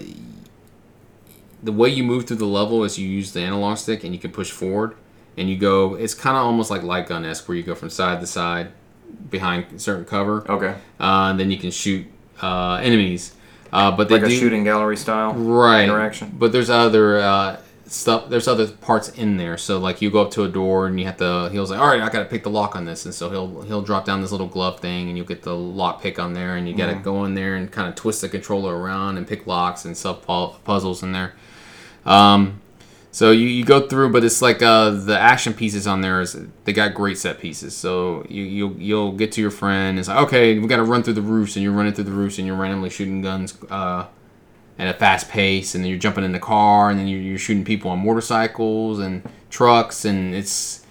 the 1.62 1.72
way 1.72 1.90
you 1.90 2.04
move 2.04 2.26
through 2.26 2.38
the 2.38 2.46
level 2.46 2.84
is 2.84 2.98
you 2.98 3.08
use 3.08 3.34
the 3.34 3.42
analog 3.42 3.78
stick 3.78 4.04
and 4.04 4.14
you 4.14 4.20
can 4.20 4.32
push 4.32 4.50
forward, 4.52 4.96
and 5.38 5.50
you 5.50 5.58
go. 5.58 5.96
It's 5.96 6.14
kind 6.14 6.36
of 6.36 6.44
almost 6.44 6.72
like 6.72 6.84
light 6.84 7.08
gun 7.08 7.26
esque, 7.26 7.48
where 7.48 7.56
you 7.58 7.64
go 7.64 7.76
from 7.76 7.90
side 7.90 8.20
to 8.22 8.28
side 8.28 8.72
behind 9.30 9.82
certain 9.82 10.06
cover, 10.06 10.50
Okay. 10.50 10.76
uh, 11.00 11.30
and 11.30 11.40
then 11.40 11.52
you 11.52 11.58
can 11.58 11.72
shoot 11.72 12.08
uh, 12.42 12.76
enemies. 12.76 13.36
Uh, 13.72 13.92
but 13.96 14.10
they 14.10 14.16
Like 14.16 14.24
a 14.24 14.30
do, 14.30 14.36
shooting 14.36 14.64
gallery 14.64 14.98
style. 14.98 15.34
right 15.34 15.84
interaction. 15.84 16.32
but 16.34 16.52
there's 16.52 16.70
other 16.70 17.18
uh, 17.20 17.58
stuff 17.86 18.30
there's 18.30 18.48
other 18.48 18.68
parts 18.68 19.10
in 19.10 19.38
there 19.38 19.58
so 19.58 19.80
like 19.80 20.00
you 20.00 20.12
go 20.12 20.22
up 20.22 20.30
to 20.30 20.44
a 20.44 20.48
door 20.48 20.86
and 20.86 21.00
you 21.00 21.06
have 21.08 21.18
to 21.18 21.50
he'll 21.52 21.66
like 21.66 21.80
all 21.80 21.88
right 21.88 22.02
i 22.02 22.10
gotta 22.10 22.26
pick 22.26 22.44
the 22.44 22.50
lock 22.50 22.76
on 22.76 22.86
this 22.86 23.06
and 23.06 23.14
so 23.16 23.32
he'll 23.32 23.62
he'll 23.64 23.82
drop 23.82 24.06
down 24.06 24.22
this 24.22 24.32
little 24.32 24.46
glove 24.48 24.80
thing 24.80 25.08
and 25.08 25.18
you'll 25.18 25.26
get 25.26 25.42
the 25.42 25.56
lock 25.56 26.00
pick 26.00 26.20
on 26.20 26.34
there 26.34 26.56
and 26.56 26.68
you 26.70 26.76
gotta 26.76 26.94
go 26.94 27.26
in 27.26 27.34
there 27.34 27.56
and 27.56 27.72
kind 27.72 27.88
of 27.90 27.96
twist 27.96 28.22
the 28.22 28.30
controller 28.30 28.78
around 28.78 29.18
and 29.18 29.28
pick 29.28 29.48
locks 29.48 29.86
and 29.86 29.96
pu- 29.98 30.54
puzzles 30.64 31.02
in 31.02 31.14
there 31.14 31.34
um, 32.06 32.62
so 33.12 33.32
you, 33.32 33.48
you 33.48 33.66
go 33.66 33.88
through 33.88 34.12
but 34.12 34.24
it's 34.24 34.42
like 34.42 34.62
uh, 34.62 34.90
the 34.90 35.18
action 35.18 35.54
pieces 35.54 35.88
on 35.88 36.02
there 36.02 36.22
is 36.22 36.40
they 36.66 36.74
got 36.74 36.94
great 36.94 37.18
set 37.18 37.40
pieces 37.40 37.76
so 37.76 38.26
you, 38.30 38.44
you'll, 38.44 38.74
you'll 38.74 39.12
get 39.14 39.32
to 39.32 39.42
your 39.42 39.52
friend 39.52 39.98
it's 39.98 40.08
like 40.08 40.18
okay 40.18 40.60
we 40.60 40.68
gotta 40.68 40.84
run 40.84 41.02
through 41.04 41.14
the 41.14 41.22
roofs 41.22 41.56
and 41.56 41.64
you're 41.64 41.74
running 41.74 41.94
through 41.94 42.04
the 42.04 42.12
roofs 42.12 42.38
and 42.38 42.46
you're 42.46 42.56
randomly 42.56 42.90
shooting 42.90 43.22
guns 43.22 43.58
uh, 43.70 44.06
at 44.80 44.96
a 44.96 44.98
fast 44.98 45.30
pace, 45.30 45.76
and 45.76 45.84
then 45.84 45.90
you're 45.90 46.00
jumping 46.00 46.24
in 46.24 46.32
the 46.32 46.40
car, 46.40 46.90
and 46.90 46.98
then 46.98 47.08
you're, 47.08 47.20
you're 47.20 47.38
shooting 47.38 47.66
people 47.66 47.92
on 47.92 48.00
motorcycles 48.00 49.00
and 49.00 49.22
trucks, 49.50 50.06
and 50.06 50.34
it's 50.34 50.86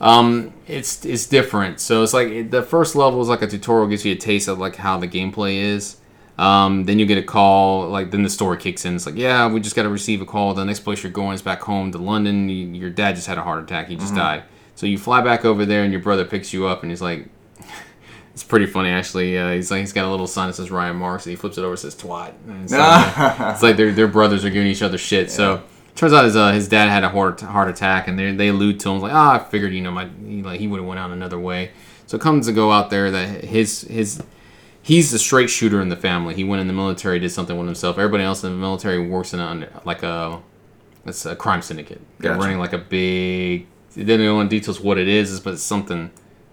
um 0.00 0.54
it's 0.66 1.04
it's 1.04 1.26
different. 1.26 1.78
So 1.78 2.02
it's 2.02 2.14
like 2.14 2.50
the 2.50 2.62
first 2.62 2.96
level 2.96 3.20
is 3.20 3.28
like 3.28 3.42
a 3.42 3.46
tutorial, 3.46 3.88
gives 3.88 4.06
you 4.06 4.12
a 4.12 4.16
taste 4.16 4.48
of 4.48 4.58
like 4.58 4.76
how 4.76 4.96
the 4.96 5.06
gameplay 5.06 5.56
is. 5.56 5.96
Um, 6.40 6.84
then 6.84 6.98
you 6.98 7.04
get 7.04 7.18
a 7.18 7.22
call, 7.22 7.90
like 7.90 8.10
then 8.10 8.22
the 8.22 8.30
story 8.30 8.56
kicks 8.56 8.86
in. 8.86 8.96
It's 8.96 9.04
like, 9.04 9.14
yeah, 9.14 9.46
we 9.46 9.60
just 9.60 9.76
got 9.76 9.82
to 9.82 9.90
receive 9.90 10.22
a 10.22 10.24
call. 10.24 10.54
The 10.54 10.64
next 10.64 10.80
place 10.80 11.02
you're 11.02 11.12
going 11.12 11.34
is 11.34 11.42
back 11.42 11.60
home 11.60 11.92
to 11.92 11.98
London. 11.98 12.48
You, 12.48 12.66
your 12.68 12.88
dad 12.88 13.14
just 13.14 13.26
had 13.26 13.36
a 13.36 13.42
heart 13.42 13.62
attack. 13.62 13.88
He 13.88 13.96
just 13.96 14.14
died. 14.14 14.44
So 14.74 14.86
you 14.86 14.96
fly 14.96 15.20
back 15.20 15.44
over 15.44 15.66
there, 15.66 15.82
and 15.82 15.92
your 15.92 16.00
brother 16.00 16.24
picks 16.24 16.54
you 16.54 16.66
up, 16.66 16.82
and 16.82 16.90
he's 16.90 17.02
like, 17.02 17.28
it's 18.32 18.42
pretty 18.42 18.64
funny 18.64 18.88
actually. 18.88 19.36
Uh, 19.36 19.50
he's 19.50 19.70
like, 19.70 19.80
he's 19.80 19.92
got 19.92 20.06
a 20.06 20.10
little 20.10 20.26
sign 20.26 20.46
that 20.46 20.54
says 20.54 20.70
Ryan 20.70 20.96
Marks, 20.96 21.26
and 21.26 21.32
he 21.32 21.36
flips 21.36 21.58
it 21.58 21.60
over, 21.60 21.72
and 21.72 21.78
says 21.78 21.94
twat. 21.94 22.32
And 22.46 22.64
it's, 22.64 22.72
like, 22.72 23.40
it's 23.52 23.62
like 23.62 23.76
their 23.76 23.92
their 23.92 24.08
brothers 24.08 24.42
are 24.42 24.50
giving 24.50 24.68
each 24.68 24.82
other 24.82 24.98
shit. 24.98 25.30
So. 25.30 25.62
Turns 25.96 26.12
out 26.14 26.24
his, 26.24 26.36
uh, 26.36 26.52
his 26.52 26.66
dad 26.68 26.88
had 26.88 27.04
a 27.04 27.10
heart, 27.10 27.40
heart 27.42 27.68
attack, 27.68 28.08
and 28.08 28.18
they, 28.18 28.32
they 28.32 28.48
allude 28.48 28.80
to 28.80 28.90
him 28.90 29.00
like, 29.00 29.12
ah, 29.12 29.34
I 29.34 29.38
figured 29.50 29.74
you 29.74 29.82
know 29.82 29.90
my 29.90 30.08
he, 30.24 30.40
like 30.40 30.58
he 30.58 30.66
would 30.66 30.78
have 30.78 30.88
went 30.88 30.98
out 30.98 31.10
another 31.10 31.38
way. 31.38 31.72
So 32.06 32.16
it 32.16 32.22
comes 32.22 32.46
to 32.46 32.52
go 32.52 32.70
out 32.70 32.88
there 32.88 33.10
that 33.10 33.44
his 33.44 33.82
his 33.82 34.22
he's 34.82 35.10
the 35.10 35.18
straight 35.18 35.50
shooter 35.50 35.80
in 35.80 35.88
the 35.88 35.96
family. 35.96 36.34
He 36.34 36.44
went 36.44 36.60
in 36.60 36.66
the 36.66 36.72
military, 36.72 37.18
did 37.18 37.30
something 37.30 37.56
with 37.56 37.66
himself. 37.66 37.98
Everybody 37.98 38.24
else 38.24 38.42
in 38.44 38.50
the 38.52 38.56
military 38.56 39.06
works 39.06 39.32
in 39.34 39.40
a, 39.40 39.68
like 39.84 40.02
a 40.02 40.40
it's 41.06 41.24
a 41.26 41.34
crime 41.36 41.62
syndicate. 41.62 42.00
They're 42.18 42.32
Gotcha. 42.32 42.42
running 42.42 42.58
like 42.58 42.72
a 42.72 42.78
big. 42.78 43.66
They 43.94 44.04
didn't 44.04 44.26
go 44.26 44.40
into 44.40 44.50
details 44.56 44.80
what 44.80 44.98
it 44.98 45.08
is, 45.08 45.40
but 45.40 45.54
it's 45.54 45.62
something 45.62 46.10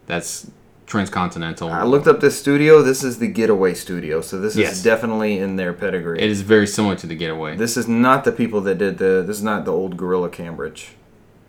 that's 0.08 0.50
transcontinental. 0.88 1.70
I 1.70 1.84
looked 1.84 2.08
up 2.08 2.22
this 2.22 2.40
studio. 2.40 2.82
This 2.82 3.04
is 3.04 3.20
the 3.20 3.28
Getaway 3.28 3.74
Studio, 3.74 4.22
so 4.22 4.40
this 4.40 4.56
Yes. 4.56 4.78
is 4.78 4.84
definitely 4.84 5.38
in 5.38 5.58
their 5.58 5.74
pedigree. 5.74 6.20
It 6.20 6.30
is 6.32 6.42
very 6.42 6.66
similar 6.66 6.96
to 6.96 7.06
the 7.08 7.14
Getaway. 7.16 7.58
This 7.58 7.76
is 7.76 7.88
not 7.90 8.24
the 8.24 8.32
people 8.32 8.62
that 8.62 8.78
did 8.78 8.98
the. 8.98 9.24
This 9.28 9.38
is 9.38 9.44
not 9.44 9.66
the 9.66 9.74
old 9.74 9.98
Guerrilla 9.98 10.30
Cambridge. 10.30 10.94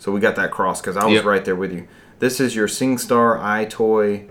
So 0.00 0.10
we 0.12 0.20
got 0.20 0.34
that 0.36 0.50
cross 0.50 0.80
because 0.80 0.96
I 0.96 1.04
was 1.04 1.14
Yep. 1.14 1.24
right 1.24 1.44
there 1.44 1.56
with 1.56 1.72
you. 1.72 1.86
This 2.18 2.40
is 2.40 2.54
your 2.56 2.66
SingStar, 2.66 3.40
EyeToy, 3.40 4.24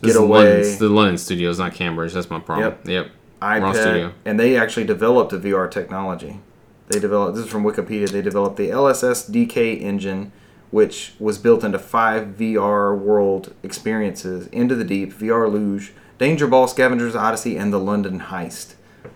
This 0.00 0.12
is 0.12 0.16
Getaway, 0.16 0.62
London, 0.62 0.78
the 0.78 0.88
London 0.88 1.18
Studios, 1.18 1.58
not 1.58 1.74
Cambridge. 1.74 2.12
That's 2.12 2.30
my 2.30 2.40
problem. 2.40 2.76
Yep. 2.84 2.88
Yep. 2.88 3.10
EyePet, 3.42 3.74
Studio. 3.74 4.12
and 4.24 4.38
they 4.38 4.56
actually 4.56 4.84
developed 4.84 5.30
the 5.30 5.38
VR 5.38 5.70
technology. 5.70 6.40
They 6.88 6.98
developed. 7.00 7.36
This 7.36 7.46
is 7.46 7.50
from 7.50 7.64
Wikipedia. 7.64 8.08
They 8.10 8.20
developed 8.22 8.56
the 8.56 8.68
LSS 8.70 9.30
DK 9.30 9.80
engine, 9.80 10.32
which 10.70 11.14
was 11.18 11.38
built 11.38 11.64
into 11.64 11.78
five 11.78 12.28
VR 12.38 12.96
world 12.98 13.54
experiences: 13.62 14.46
Into 14.48 14.74
the 14.74 14.84
Deep, 14.84 15.12
VR 15.14 15.50
Luge, 15.50 15.92
Danger 16.18 16.46
Ball, 16.46 16.66
Scavengers 16.68 17.14
Odyssey, 17.16 17.56
and 17.56 17.72
the 17.72 17.78
London 17.78 18.20
Heist. 18.20 18.74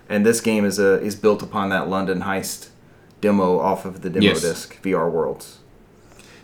And 0.09 0.24
this 0.24 0.40
game 0.40 0.65
is 0.65 0.78
a 0.78 1.01
is 1.02 1.16
built 1.16 1.43
upon 1.43 1.69
that 1.70 1.89
London 1.89 2.23
Heist 2.23 2.69
demo 3.20 3.59
off 3.59 3.85
of 3.85 4.02
the 4.02 4.09
demo 4.11 4.24
Yes. 4.27 4.40
disc 4.43 4.81
VR 4.82 5.11
Worlds. 5.11 5.59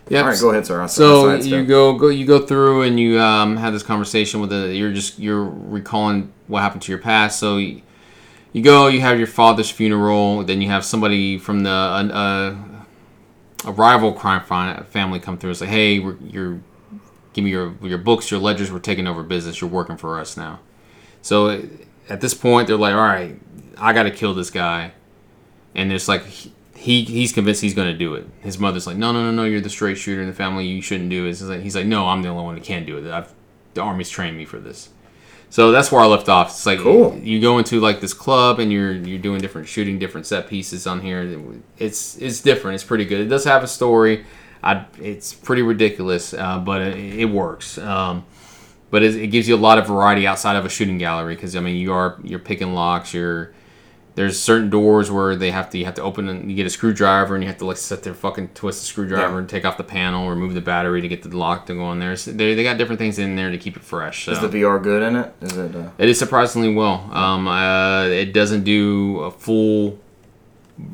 Yep. 0.09 0.23
All 0.23 0.29
right, 0.29 0.39
go 0.41 0.49
ahead, 0.49 0.65
sir. 0.65 0.81
I'll- 0.81 0.87
So 0.87 1.29
I'll 1.29 1.45
you 1.45 1.65
go 1.65 1.93
go 1.93 2.07
you 2.09 2.25
go 2.25 2.39
through 2.45 2.81
and 2.83 2.99
you 2.99 3.19
um, 3.19 3.55
have 3.57 3.71
this 3.73 3.83
conversation 3.83 4.41
with 4.41 4.49
the 4.49 4.75
you're 4.75 4.91
just 4.91 5.19
you're 5.19 5.43
recalling 5.45 6.31
what 6.47 6.61
happened 6.61 6.81
to 6.83 6.91
your 6.91 6.99
past. 6.99 7.39
So 7.39 7.57
you, 7.57 7.81
you 8.51 8.61
go 8.61 8.87
you 8.87 8.99
have 9.01 9.17
your 9.17 9.27
father's 9.27 9.69
funeral. 9.69 10.43
Then 10.43 10.61
you 10.61 10.67
have 10.69 10.83
somebody 10.83 11.37
from 11.37 11.63
the 11.63 11.69
uh, 11.69 12.55
a 13.65 13.71
rival 13.71 14.11
crime 14.13 14.41
family 14.85 15.19
come 15.19 15.37
through 15.37 15.51
and 15.51 15.57
say, 15.57 15.67
hey, 15.67 15.99
we're, 15.99 16.17
you're 16.17 16.59
give 17.33 17.43
me 17.45 17.51
your 17.51 17.75
your 17.81 17.97
books, 17.99 18.29
your 18.31 18.39
ledgers. 18.39 18.71
We're 18.71 18.79
taking 18.79 19.07
over 19.07 19.23
business. 19.23 19.61
You're 19.61 19.69
working 19.69 19.97
for 19.97 20.19
us 20.19 20.35
now. 20.35 20.59
So 21.21 21.61
at 22.09 22.19
this 22.19 22.33
point, 22.33 22.67
they're 22.67 22.75
like, 22.75 22.95
all 22.95 22.99
right, 23.01 23.39
I 23.77 23.93
got 23.93 24.03
to 24.03 24.11
kill 24.11 24.33
this 24.33 24.49
guy, 24.49 24.91
and 25.75 25.93
it's 25.93 26.07
like 26.07 26.23
he, 26.81 27.03
he 27.03 27.13
he's 27.13 27.31
convinced 27.31 27.61
he's 27.61 27.75
going 27.75 27.91
to 27.91 27.97
do 27.97 28.15
it. 28.15 28.27
His 28.41 28.57
mother's 28.57 28.87
like, 28.87 28.97
no, 28.97 29.11
no, 29.11 29.23
no, 29.23 29.31
no, 29.31 29.43
you're 29.43 29.61
the 29.61 29.69
straight 29.69 29.97
shooter 29.99 30.21
in 30.21 30.27
the 30.27 30.33
family. 30.33 30.65
You 30.65 30.81
shouldn't 30.81 31.09
do 31.11 31.25
it. 31.25 31.27
He's 31.27 31.43
like, 31.43 31.61
he's 31.61 31.75
like, 31.75 31.85
no, 31.85 32.07
I'm 32.07 32.23
the 32.23 32.29
only 32.29 32.43
one 32.43 32.57
who 32.57 32.63
can 32.63 32.85
do 32.85 32.97
it. 32.97 33.11
I've, 33.11 33.31
the 33.75 33.81
army's 33.81 34.09
trained 34.09 34.35
me 34.35 34.45
for 34.45 34.59
this. 34.59 34.89
So 35.51 35.71
that's 35.71 35.91
where 35.91 36.01
I 36.01 36.05
left 36.07 36.27
off. 36.29 36.49
It's 36.49 36.65
like 36.65 36.79
Cool. 36.79 37.17
you 37.17 37.39
go 37.39 37.57
into 37.59 37.79
like 37.79 37.99
this 37.99 38.13
club 38.13 38.59
and 38.59 38.71
you're 38.71 38.93
you're 38.93 39.19
doing 39.19 39.41
different 39.41 39.67
shooting, 39.67 39.99
different 39.99 40.25
set 40.25 40.47
pieces 40.47 40.87
on 40.87 41.01
here. 41.01 41.39
It's 41.77 42.17
it's 42.17 42.41
different. 42.41 42.75
It's 42.75 42.83
pretty 42.83 43.05
good. 43.05 43.19
It 43.19 43.25
does 43.27 43.43
have 43.43 43.61
a 43.61 43.67
story. 43.67 44.25
I 44.63 44.85
it's 44.99 45.33
pretty 45.33 45.61
ridiculous, 45.61 46.33
uh, 46.33 46.59
but 46.59 46.81
it, 46.81 47.19
it 47.19 47.25
works. 47.25 47.77
Um, 47.77 48.25
but 48.91 49.03
it, 49.03 49.15
it 49.15 49.27
gives 49.27 49.47
you 49.47 49.55
a 49.55 49.57
lot 49.57 49.77
of 49.77 49.87
variety 49.87 50.25
outside 50.25 50.55
of 50.55 50.65
a 50.65 50.69
shooting 50.69 50.97
gallery 50.97 51.35
because 51.35 51.55
I 51.55 51.59
mean 51.59 51.75
you 51.75 51.91
are 51.93 52.17
you're 52.23 52.39
picking 52.39 52.73
locks. 52.73 53.13
You're 53.13 53.53
there's 54.15 54.37
certain 54.39 54.69
doors 54.69 55.09
where 55.09 55.35
they 55.37 55.51
have 55.51 55.69
to 55.69 55.77
you 55.77 55.85
have 55.85 55.93
to 55.95 56.01
open 56.01 56.27
and 56.27 56.49
you 56.49 56.55
get 56.57 56.65
a 56.65 56.69
screwdriver 56.69 57.33
and 57.33 57.43
you 57.43 57.47
have 57.47 57.57
to 57.59 57.65
like 57.65 57.77
sit 57.77 58.03
there 58.03 58.13
fucking 58.13 58.49
twist 58.49 58.81
the 58.81 58.85
screwdriver 58.87 59.33
Yeah. 59.33 59.37
and 59.39 59.47
take 59.49 59.63
off 59.65 59.77
the 59.77 59.85
panel, 59.85 60.29
remove 60.29 60.53
the 60.53 60.59
battery 60.61 60.99
to 61.01 61.07
get 61.07 61.23
the 61.23 61.35
lock 61.37 61.65
to 61.67 61.75
go 61.75 61.91
in 61.93 61.99
there. 61.99 62.15
So 62.17 62.31
they, 62.31 62.53
they 62.53 62.63
got 62.63 62.77
different 62.77 62.99
things 62.99 63.19
in 63.19 63.35
there 63.37 63.49
to 63.51 63.57
keep 63.57 63.77
it 63.77 63.83
fresh. 63.83 64.25
So. 64.25 64.33
is 64.33 64.39
the 64.41 64.49
VR 64.49 64.83
good 64.83 65.01
in 65.01 65.15
it? 65.15 65.33
Is 65.41 65.55
it? 65.57 65.75
Uh, 65.75 65.89
It 65.97 66.09
is 66.09 66.19
surprisingly 66.19 66.73
well. 66.73 67.09
Um, 67.13 67.47
uh, 67.47 68.03
it 68.05 68.33
doesn't 68.33 68.63
do 68.65 69.19
a 69.21 69.31
full 69.31 69.97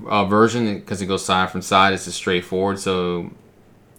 uh, 0.07 0.25
version 0.25 0.75
because 0.75 1.01
it 1.01 1.07
goes 1.07 1.25
side 1.25 1.49
from 1.49 1.61
side. 1.63 1.93
It's 1.93 2.05
just 2.05 2.17
straightforward, 2.17 2.77
so 2.77 3.31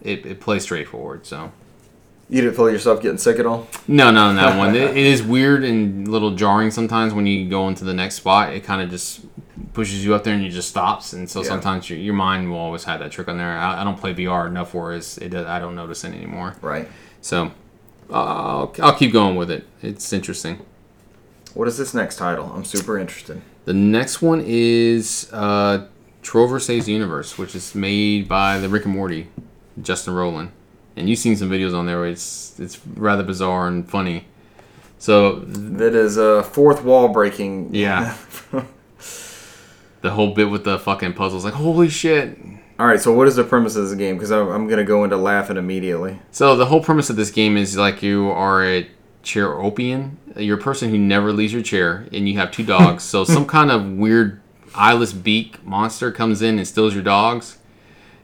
it, 0.01 0.25
it 0.27 0.41
plays 0.41 0.63
straightforward. 0.63 1.27
So 1.27 1.51
you 2.29 2.41
didn't 2.43 2.57
feel 2.57 2.71
yourself 2.71 3.01
getting 3.03 3.19
sick 3.19 3.39
at 3.39 3.47
all? 3.47 3.67
no, 3.87 4.11
no, 4.11 4.35
that 4.35 4.59
one. 4.59 4.75
It, 4.75 4.91
it 4.97 5.07
is 5.07 5.23
weird 5.23 5.65
and 5.65 6.07
a 6.07 6.11
little 6.11 6.35
jarring 6.35 6.71
sometimes 6.71 7.15
when 7.15 7.27
you 7.27 7.49
go 7.49 7.69
into 7.69 7.85
the 7.85 7.95
next 7.95 8.17
spot. 8.17 8.53
It 8.53 8.65
kind 8.65 8.83
of 8.83 8.91
just 8.91 9.21
pushes 9.73 10.05
you 10.05 10.15
up 10.15 10.25
there 10.25 10.35
and 10.35 10.43
you 10.43 10.51
just 10.51 10.69
stops, 10.69 11.13
and 11.13 11.29
so 11.29 11.43
Yeah. 11.43 11.49
sometimes 11.49 11.89
your, 11.89 11.99
your 11.99 12.15
mind 12.15 12.51
will 12.51 12.59
always 12.59 12.85
have 12.85 13.01
that 13.01 13.13
trick 13.13 13.29
on 13.29 13.39
there. 13.39 13.57
I, 13.57 13.81
I 13.81 13.85
don't 13.85 13.99
play 13.99 14.15
VR 14.15 14.47
enough 14.47 14.75
where 14.75 14.93
it's, 14.93 15.19
it 15.19 15.31
does, 15.31 15.47
I 15.47 15.59
don't 15.59 15.75
notice 15.75 16.05
it 16.05 16.13
anymore. 16.15 16.57
Right. 16.61 16.89
So 17.21 17.53
I'll, 18.11 18.75
I'll 18.81 18.95
keep 18.97 19.13
going 19.13 19.37
with 19.37 19.51
it. 19.51 19.67
It's 19.83 20.13
interesting. 20.13 20.61
What 21.55 21.67
is 21.69 21.79
this 21.79 21.95
next 21.95 22.17
title? 22.17 22.53
I'm 22.55 22.65
super 22.65 22.99
interested. 22.99 23.41
The 23.65 23.75
next 23.75 24.23
one 24.23 24.43
is 24.47 25.29
uh, 25.33 25.87
Trover 26.23 26.61
Saves 26.61 26.87
the 26.87 26.93
Universe, 26.93 27.37
which 27.39 27.55
is 27.55 27.75
made 27.75 28.29
by 28.29 28.59
the 28.59 28.69
Rick 28.69 28.85
and 28.85 28.95
Morty, 28.95 29.29
Justin 29.81 30.15
Roiland. 30.15 30.51
And 30.99 31.09
you've 31.09 31.19
seen 31.19 31.37
some 31.37 31.49
videos 31.51 31.77
on 31.77 31.87
there 31.87 31.99
where 32.01 32.09
it's 32.09 32.59
it's 32.59 32.79
rather 32.95 33.23
bizarre 33.23 33.69
and 33.69 33.89
funny. 33.89 34.27
So 34.99 35.37
That 35.41 35.95
is 35.95 36.17
a 36.17 36.43
fourth 36.43 36.83
wall 36.83 37.09
breaking. 37.09 37.75
Yeah. 37.75 38.17
the 40.01 40.11
whole 40.11 40.35
bit 40.35 40.51
with 40.51 40.65
the 40.65 40.79
fucking 40.79 41.15
puzzles, 41.15 41.45
like 41.45 41.55
holy 41.55 41.89
shit. 41.89 42.37
All 42.79 42.87
right. 42.87 43.01
So 43.01 43.13
what 43.13 43.29
is 43.29 43.37
the 43.37 43.45
premise 43.45 43.77
of 43.77 43.89
this 43.89 43.97
game? 43.97 44.17
Because 44.17 44.33
I'm, 44.33 44.49
I'm 44.49 44.69
gonna 44.69 44.85
go 44.85 45.05
into 45.05 45.17
laughing 45.17 45.57
immediately. 45.57 46.19
So 46.33 46.57
the 46.57 46.67
whole 46.67 46.83
premise 46.83 47.11
of 47.11 47.17
this 47.17 47.31
game 47.31 47.57
is 47.57 47.77
like 47.77 48.03
you 48.03 48.31
are 48.31 48.65
a 48.65 48.89
Chairorpian. 49.23 50.17
You're 50.37 50.59
a 50.59 50.63
person 50.63 50.91
who 50.91 50.99
never 50.99 51.33
leaves 51.33 51.53
your 51.53 51.63
chair, 51.63 52.07
and 52.13 52.29
you 52.29 52.39
have 52.39 52.51
two 52.51 52.65
dogs. 52.77 53.03
so 53.05 53.25
some 53.25 53.47
kind 53.47 53.71
of 53.71 53.85
weird 53.87 54.41
eyeless 54.75 55.13
beak 55.13 55.65
monster 55.65 56.13
comes 56.13 56.43
in 56.43 56.59
and 56.59 56.67
steals 56.67 56.95
your 56.95 57.03
dogs, 57.03 57.59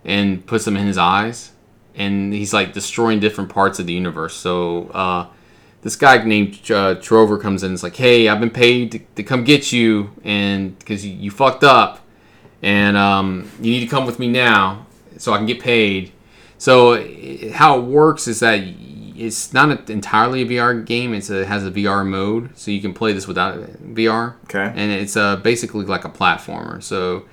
and 0.05 0.45
puts 0.47 0.65
them 0.65 0.77
in 0.77 0.87
his 0.87 0.99
eyes, 0.99 1.53
and 1.97 2.33
he's 2.33 2.53
like 2.53 2.73
destroying 2.73 3.21
different 3.21 3.51
parts 3.51 3.79
of 3.79 3.87
the 3.87 3.93
universe. 3.93 4.35
So 4.35 4.89
uh, 4.89 5.27
this 5.83 5.97
guy 5.97 6.23
named 6.25 6.55
uh, 6.71 6.97
Trover 6.97 7.39
comes 7.41 7.63
in. 7.63 7.69
and 7.69 7.75
is 7.75 7.83
like, 7.83 7.97
hey, 7.97 8.29
I've 8.29 8.41
been 8.41 8.51
paid 8.51 8.93
to, 8.93 8.99
to 9.17 9.23
come 9.23 9.45
get 9.45 9.73
you, 9.73 10.11
and 10.25 10.79
because 10.79 11.05
you, 11.07 11.13
you 11.15 11.31
fucked 11.31 11.65
up, 11.65 12.01
and 12.63 12.97
um, 12.97 13.51
you 13.61 13.71
need 13.73 13.81
to 13.81 13.87
come 13.87 14.07
with 14.07 14.19
me 14.19 14.29
now 14.29 14.87
so 15.19 15.33
I 15.33 15.37
can 15.37 15.47
get 15.47 15.61
paid. 15.61 16.13
So 16.59 16.95
i- 16.95 17.51
how 17.55 17.79
it 17.79 17.83
works 17.85 18.27
is 18.27 18.41
that 18.41 18.61
it's 19.17 19.53
not 19.53 19.71
a, 19.89 19.93
entirely 19.93 20.43
a 20.43 20.47
VR 20.47 20.85
game. 20.85 21.15
It's 21.15 21.31
a, 21.31 21.43
it 21.43 21.47
has 21.47 21.65
a 21.65 21.71
VR 21.71 22.05
mode, 22.07 22.51
so 22.59 22.71
you 22.71 22.81
can 22.81 22.93
play 22.95 23.13
this 23.13 23.29
without 23.29 23.59
VR. 23.95 24.35
Okay. 24.45 24.73
And 24.75 24.91
it's 24.91 25.17
uh, 25.17 25.37
basically 25.37 25.85
like 25.85 26.05
a 26.05 26.09
platformer. 26.11 26.83
So 26.83 27.27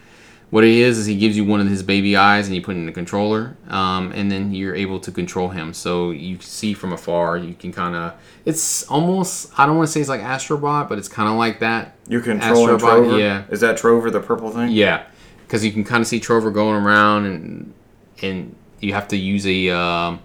what 0.52 0.66
it 0.66 0.72
is 0.72 0.98
is 0.98 1.06
he 1.06 1.16
gives 1.18 1.38
you 1.38 1.46
one 1.46 1.62
of 1.62 1.68
his 1.68 1.82
baby 1.82 2.18
eyes 2.18 2.48
and 2.48 2.56
you 2.56 2.62
put 2.62 2.76
it 2.76 2.80
in 2.80 2.86
the 2.86 2.92
controller, 2.92 3.56
um, 3.70 4.12
and 4.12 4.30
then 4.30 4.54
you're 4.54 4.76
able 4.76 5.00
to 5.00 5.12
control 5.12 5.48
him. 5.48 5.74
So 5.74 6.12
you 6.12 6.40
see 6.42 6.74
from 6.74 6.92
afar. 6.92 7.38
You 7.38 7.54
can 7.54 7.72
kind 7.72 7.96
of. 7.96 8.14
It's 8.44 8.84
almost. 8.90 9.58
I 9.58 9.66
don't 9.66 9.78
want 9.78 9.88
to 9.88 9.92
say 9.92 10.02
it's 10.02 10.10
like 10.10 10.22
Astrobot, 10.22 10.90
but 10.90 10.98
it's 10.98 11.08
kind 11.08 11.30
of 11.30 11.36
like 11.36 11.60
that. 11.62 11.96
You're 12.08 12.22
controlling 12.22 12.76
Astrobot, 12.76 12.80
Trover. 12.80 13.18
yeah. 13.18 13.46
Is 13.50 13.62
that 13.62 13.78
Trover 13.78 14.12
the 14.12 14.20
purple 14.20 14.52
thing? 14.52 14.72
Yeah, 14.72 15.06
because 15.48 15.64
you 15.64 15.72
can 15.72 15.86
kind 15.86 16.02
of 16.02 16.08
see 16.08 16.20
Trover 16.20 16.52
going 16.52 16.84
around, 16.84 17.26
and 17.26 17.74
and 18.22 18.56
you 18.82 18.94
have 18.94 19.08
to 19.08 19.18
use 19.18 19.48
a 19.48 19.70
um, 19.70 20.20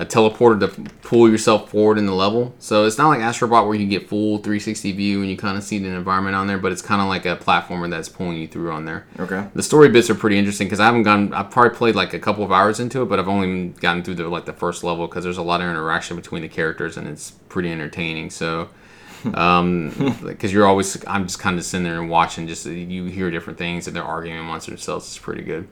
a 0.00 0.06
teleporter 0.06 0.58
to 0.60 0.90
pull 1.02 1.28
yourself 1.28 1.70
forward 1.70 1.98
in 1.98 2.06
the 2.06 2.14
level. 2.14 2.54
So 2.58 2.86
it's 2.86 2.96
not 2.96 3.08
like 3.08 3.20
Astrobot 3.20 3.66
where 3.66 3.74
you 3.74 3.86
get 3.86 4.08
full 4.08 4.38
360 4.38 4.92
view 4.92 5.20
and 5.20 5.30
you 5.30 5.36
kind 5.36 5.58
of 5.58 5.62
see 5.62 5.78
the 5.78 5.90
environment 5.90 6.34
on 6.34 6.46
there, 6.46 6.56
but 6.56 6.72
it's 6.72 6.80
kind 6.80 7.02
of 7.02 7.08
like 7.08 7.26
a 7.26 7.36
platformer 7.36 7.88
that's 7.90 8.08
pulling 8.08 8.38
you 8.38 8.48
through 8.48 8.72
on 8.72 8.86
there. 8.86 9.06
Okay. 9.18 9.46
The 9.54 9.62
story 9.62 9.90
bits 9.90 10.08
are 10.08 10.14
pretty 10.14 10.38
interesting 10.38 10.68
because 10.68 10.80
I 10.80 10.86
haven't 10.86 11.02
gone. 11.02 11.34
I've 11.34 11.50
probably 11.50 11.76
played 11.76 11.96
like 11.96 12.14
a 12.14 12.18
couple 12.18 12.42
of 12.42 12.50
hours 12.50 12.80
into 12.80 13.02
it, 13.02 13.10
but 13.10 13.18
I've 13.18 13.28
only 13.28 13.68
gotten 13.68 14.02
through 14.02 14.14
the 14.14 14.26
like 14.26 14.46
the 14.46 14.54
first 14.54 14.82
level 14.82 15.06
because 15.06 15.22
there's 15.22 15.36
a 15.36 15.42
lot 15.42 15.60
of 15.60 15.68
interaction 15.68 16.16
between 16.16 16.40
the 16.40 16.48
characters 16.48 16.96
and 16.96 17.06
it's 17.06 17.32
pretty 17.50 17.70
entertaining. 17.70 18.30
So, 18.30 18.70
um, 19.34 20.16
because 20.24 20.50
you're 20.50 20.66
always, 20.66 21.04
I'm 21.06 21.26
just 21.26 21.40
kind 21.40 21.58
of 21.58 21.64
sitting 21.66 21.84
there 21.84 22.00
and 22.00 22.08
watching. 22.08 22.48
Just 22.48 22.64
you 22.64 23.04
hear 23.04 23.30
different 23.30 23.58
things 23.58 23.86
and 23.86 23.94
they're 23.94 24.02
arguing 24.02 24.38
amongst 24.38 24.66
themselves. 24.66 25.08
It's 25.08 25.18
pretty 25.18 25.42
good. 25.42 25.68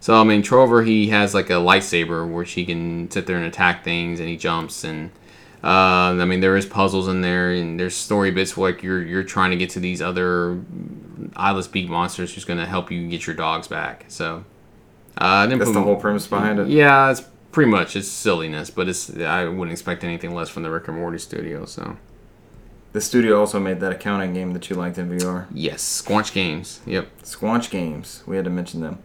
So 0.00 0.18
I 0.20 0.24
mean, 0.24 0.42
Trover 0.42 0.84
he 0.86 1.08
has 1.10 1.34
like 1.34 1.50
a 1.50 1.54
lightsaber 1.54 2.28
where 2.30 2.44
she 2.46 2.64
can 2.64 3.10
sit 3.10 3.26
there 3.26 3.36
and 3.36 3.44
attack 3.46 3.84
things, 3.84 4.20
and 4.20 4.28
he 4.28 4.36
jumps 4.36 4.84
and. 4.84 5.10
Uh, 5.62 6.16
I 6.18 6.24
mean, 6.24 6.40
there 6.40 6.56
is 6.56 6.64
puzzles 6.64 7.06
in 7.06 7.20
there, 7.20 7.50
and 7.52 7.78
there's 7.78 7.94
story 7.94 8.30
bits 8.30 8.56
where, 8.56 8.72
like 8.72 8.82
you're 8.82 9.02
you're 9.02 9.22
trying 9.22 9.50
to 9.50 9.58
get 9.58 9.68
to 9.70 9.78
these 9.80 10.00
other 10.00 10.58
eyeless 11.36 11.66
beak 11.66 11.90
monsters 11.90 12.32
who's 12.32 12.46
going 12.46 12.58
to 12.58 12.64
help 12.64 12.90
you 12.90 13.06
get 13.08 13.26
your 13.26 13.36
dogs 13.36 13.68
back. 13.68 14.06
So, 14.08 14.46
uh, 15.18 15.46
That's 15.48 15.64
put- 15.66 15.74
the 15.74 15.82
whole 15.82 15.96
premise 15.96 16.26
behind 16.26 16.60
it. 16.60 16.68
Yeah, 16.68 17.10
it's 17.10 17.20
pretty 17.52 17.70
much 17.70 17.94
it's 17.94 18.08
silliness, 18.08 18.70
but 18.70 18.88
it's 18.88 19.14
I 19.14 19.44
wouldn't 19.44 19.72
expect 19.72 20.02
anything 20.02 20.34
less 20.34 20.48
from 20.48 20.62
the 20.62 20.70
Rick 20.70 20.88
and 20.88 20.96
Morty 20.96 21.18
studio. 21.18 21.66
So, 21.66 21.98
The 22.94 23.02
studio 23.02 23.38
also 23.38 23.60
made 23.60 23.80
that 23.80 23.92
accounting 23.92 24.32
game 24.32 24.54
that 24.54 24.70
you 24.70 24.76
liked 24.76 24.96
in 24.96 25.10
VR. 25.10 25.46
yes, 25.52 25.82
Squanch 26.02 26.32
Games. 26.32 26.80
Yep. 26.86 27.06
Squanch 27.22 27.68
Games. 27.68 28.22
We 28.26 28.36
had 28.36 28.46
to 28.46 28.50
mention 28.50 28.80
them. 28.80 29.00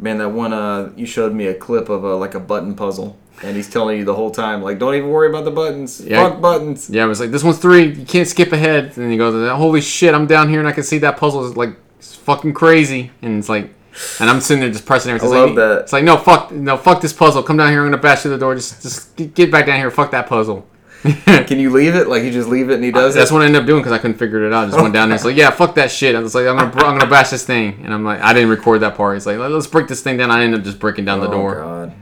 Man, 0.00 0.18
that 0.18 0.28
one 0.30 0.52
uh, 0.52 0.92
you 0.96 1.06
showed 1.06 1.32
me 1.34 1.46
a 1.46 1.54
clip 1.54 1.88
of 1.88 2.04
a, 2.04 2.14
like 2.14 2.34
a 2.34 2.40
button 2.40 2.74
puzzle, 2.76 3.16
and 3.42 3.56
he's 3.56 3.68
telling 3.68 3.98
you 3.98 4.04
the 4.04 4.14
whole 4.14 4.30
time, 4.30 4.62
like, 4.62 4.78
don't 4.78 4.94
even 4.94 5.08
worry 5.10 5.28
about 5.28 5.44
the 5.44 5.50
buttons. 5.50 6.00
Yeah. 6.00 6.28
Fuck 6.28 6.40
buttons. 6.40 6.88
Yeah, 6.88 7.02
I 7.02 7.06
was 7.06 7.18
like 7.18 7.30
this 7.30 7.42
one's 7.42 7.58
three. 7.58 7.92
You 7.92 8.06
can't 8.06 8.28
skip 8.28 8.52
ahead. 8.52 8.96
And 8.96 9.10
he 9.10 9.18
goes, 9.18 9.50
"Holy 9.50 9.80
shit! 9.80 10.14
I'm 10.14 10.26
down 10.26 10.48
here 10.48 10.60
and 10.60 10.68
I 10.68 10.72
can 10.72 10.84
see 10.84 10.98
that 10.98 11.16
puzzle 11.16 11.44
is 11.46 11.56
like 11.56 11.70
it's 11.98 12.14
fucking 12.14 12.54
crazy." 12.54 13.10
And 13.22 13.38
it's 13.38 13.48
like, 13.48 13.74
and 14.20 14.30
I'm 14.30 14.40
sitting 14.40 14.60
there 14.60 14.70
just 14.70 14.86
pressing 14.86 15.10
everything. 15.10 15.30
I 15.30 15.32
It's 15.32 15.40
love 15.40 15.50
like, 15.50 15.56
that. 15.56 15.82
It's 15.82 15.92
like 15.92 16.04
no 16.04 16.16
fuck, 16.16 16.52
no 16.52 16.76
fuck 16.76 17.00
this 17.00 17.12
puzzle. 17.12 17.42
Come 17.42 17.56
down 17.56 17.70
here. 17.72 17.80
I'm 17.82 17.90
gonna 17.90 18.00
bash 18.00 18.22
through 18.22 18.30
the 18.32 18.38
door. 18.38 18.54
Just, 18.54 18.80
just 18.82 19.16
get- 19.16 19.34
get 19.34 19.50
back 19.50 19.66
down 19.66 19.78
here. 19.78 19.90
Fuck 19.90 20.12
that 20.12 20.28
puzzle. 20.28 20.64
Can 21.46 21.58
you 21.60 21.70
leave 21.70 21.94
it? 21.94 22.08
Like 22.08 22.22
you 22.24 22.30
just 22.32 22.48
leave 22.48 22.70
it 22.70 22.74
and 22.74 22.84
he 22.84 22.90
does 22.90 23.14
That's 23.14 23.30
it. 23.30 23.34
what 23.34 23.42
I 23.42 23.46
ended 23.46 23.60
up 23.62 23.66
doing 23.66 23.80
because 23.80 23.92
I 23.92 23.98
couldn't 23.98 24.16
figure 24.18 24.44
it 24.44 24.52
out. 24.52 24.64
I 24.64 24.70
just 24.70 24.80
went 24.80 24.92
down 24.94 25.08
there. 25.08 25.16
It's 25.16 25.24
like, 25.24 25.36
yeah, 25.36 25.50
fuck 25.50 25.74
that 25.76 25.90
shit. 25.92 26.16
I 26.16 26.20
was 26.20 26.34
like, 26.34 26.46
I'm 26.46 26.56
gonna, 26.56 26.70
I'm 26.84 26.98
gonna 26.98 27.10
bash 27.10 27.30
this 27.30 27.44
thing. 27.46 27.80
And 27.84 27.94
I'm 27.94 28.04
like, 28.04 28.20
I 28.20 28.32
didn't 28.32 28.50
record 28.50 28.80
that 28.80 28.96
part. 28.96 29.16
It's 29.16 29.26
like, 29.26 29.38
let's 29.38 29.66
break 29.68 29.86
this 29.88 30.02
thing 30.02 30.16
down. 30.16 30.30
I 30.30 30.42
ended 30.42 30.60
up 30.60 30.64
just 30.66 30.78
breaking 30.80 31.04
down 31.04 31.20
the 31.20 31.28
oh 31.28 31.32
door. 31.32 31.54
god, 31.56 31.92